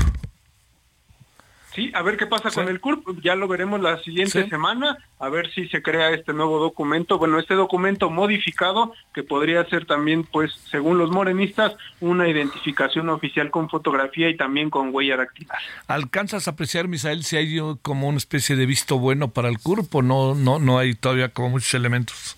Sí, 1.74 1.91
a 1.94 2.02
ver 2.02 2.18
qué 2.18 2.26
pasa 2.26 2.50
con 2.50 2.68
el 2.68 2.80
CURP, 2.80 3.22
ya 3.22 3.36
lo 3.36 3.48
veremos 3.48 3.80
la 3.80 4.00
siguiente 4.00 4.50
semana, 4.50 4.98
a 5.20 5.30
ver 5.30 5.52
si 5.52 5.68
se 5.70 5.84
crea 5.84 6.10
este 6.10 6.34
nuevo 6.34 6.60
documento, 6.60 7.20
bueno, 7.20 7.40
este 7.40 7.54
documento 7.54 8.10
modificado 8.10 8.94
que 9.14 9.22
podría 9.22 9.64
ser 9.66 9.86
también, 9.86 10.24
pues, 10.24 10.52
según 10.72 10.98
los 10.98 11.12
morenistas, 11.12 11.76
una 12.02 12.28
identificación 12.28 13.10
oficial 13.10 13.52
con 13.52 13.70
fotografía 13.70 14.30
y 14.30 14.36
también 14.36 14.72
con 14.72 14.94
huella 14.94 15.18
dactilar. 15.18 15.60
¿Alcanzas 15.88 16.48
a 16.48 16.52
apreciar, 16.52 16.88
Misael, 16.88 17.24
si 17.24 17.38
hay 17.38 17.60
como 17.84 18.08
una 18.08 18.18
especie 18.18 18.56
de 18.56 18.66
visto 18.66 18.98
bueno 18.98 19.30
para 19.30 19.50
el 19.50 19.60
CURP 19.60 19.94
o 19.94 20.02
no, 20.02 20.34
no, 20.34 20.58
no 20.58 20.80
hay 20.80 20.96
todavía 20.96 21.30
como 21.30 21.50
muchos 21.50 21.74
elementos? 21.76 22.36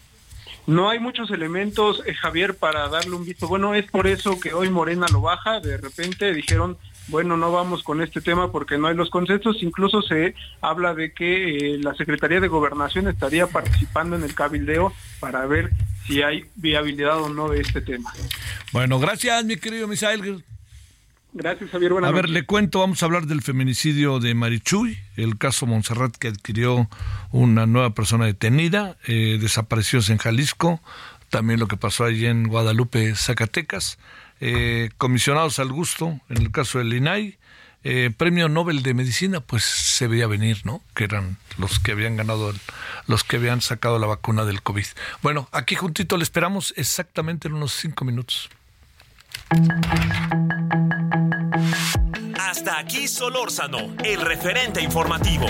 No 0.68 0.90
hay 0.90 1.00
muchos 1.00 1.32
elementos, 1.32 2.04
eh, 2.06 2.14
Javier, 2.14 2.56
para 2.56 2.88
darle 2.88 3.16
un 3.16 3.26
visto 3.26 3.48
bueno. 3.48 3.74
Es 3.74 3.90
por 3.90 4.08
eso 4.08 4.40
que 4.40 4.54
hoy 4.54 4.70
Morena 4.70 5.08
lo 5.12 5.22
baja. 5.22 5.60
De 5.60 5.78
repente 5.78 6.34
dijeron, 6.34 6.78
bueno, 7.12 7.36
no 7.36 7.52
vamos 7.52 7.84
con 7.84 8.02
este 8.02 8.22
tema 8.22 8.52
porque 8.52 8.78
no 8.78 8.88
hay 8.88 8.96
los 8.96 9.10
consensos. 9.10 9.62
Incluso 9.62 10.02
se 10.02 10.34
habla 10.62 10.96
de 10.96 11.14
que 11.14 11.58
eh, 11.58 11.78
la 11.78 11.94
Secretaría 11.94 12.40
de 12.40 12.48
Gobernación 12.48 13.08
estaría 13.08 13.48
participando 13.48 14.16
en 14.16 14.24
el 14.24 14.34
cabildeo 14.34 14.94
para 15.20 15.46
ver 15.46 15.72
si 16.08 16.24
hay 16.24 16.46
viabilidad 16.56 17.22
o 17.22 17.30
no 17.30 17.50
de 17.50 17.62
este 17.62 17.82
tema. 17.82 18.12
Bueno, 18.72 18.98
gracias, 18.98 19.44
mi 19.46 19.58
querido 19.58 19.88
Misael. 19.88 20.44
Gracias, 21.34 21.70
Javier. 21.70 21.94
Buenas 21.94 22.10
a 22.10 22.14
ver, 22.14 22.30
le 22.30 22.46
cuento, 22.46 22.80
vamos 22.80 23.02
a 23.04 23.06
hablar 23.06 23.26
del 23.26 23.42
feminicidio 23.42 24.20
de 24.20 24.34
Marichuy, 24.34 24.98
el 25.16 25.38
caso 25.38 25.66
Montserrat 25.66 26.16
que 26.16 26.28
adquirió 26.28 26.90
una 27.32 27.66
nueva 27.66 27.94
persona 27.94 28.26
detenida, 28.26 28.98
eh, 29.08 29.38
desapareció 29.40 30.00
en 30.10 30.18
Jalisco, 30.18 30.82
también 31.30 31.60
lo 31.60 31.68
que 31.68 31.78
pasó 31.78 32.04
allí 32.04 32.26
en 32.26 32.48
Guadalupe, 32.48 33.16
Zacatecas, 33.16 33.98
eh, 34.42 34.90
comisionados 34.98 35.60
al 35.60 35.72
gusto, 35.72 36.20
en 36.30 36.38
el 36.38 36.52
caso 36.52 36.80
del 36.80 36.94
INAI, 36.94 37.38
eh, 37.84 38.12
premio 38.16 38.50
Nobel 38.50 38.84
de 38.84 38.94
Medicina, 38.94 39.40
pues 39.40 39.64
se 39.64 40.08
veía 40.08 40.28
venir, 40.28 40.62
¿no? 40.66 40.82
Que 40.96 41.06
eran 41.06 41.38
los 41.58 41.80
que 41.80 41.92
habían 41.92 42.16
ganado, 42.18 42.54
los 43.08 43.24
que 43.24 43.38
habían 43.38 43.62
sacado 43.62 43.98
la 44.00 44.08
vacuna 44.08 44.44
del 44.46 44.62
COVID. 44.62 44.86
Bueno, 45.22 45.48
aquí 45.52 45.76
juntito 45.76 46.18
le 46.18 46.24
esperamos 46.24 46.74
exactamente 46.76 47.48
en 47.48 47.54
unos 47.54 47.72
cinco 47.74 48.04
minutos. 48.04 48.50
Hasta 52.40 52.80
aquí 52.80 53.08
Solórzano, 53.08 53.96
el 54.04 54.22
referente 54.22 54.82
informativo. 54.82 55.48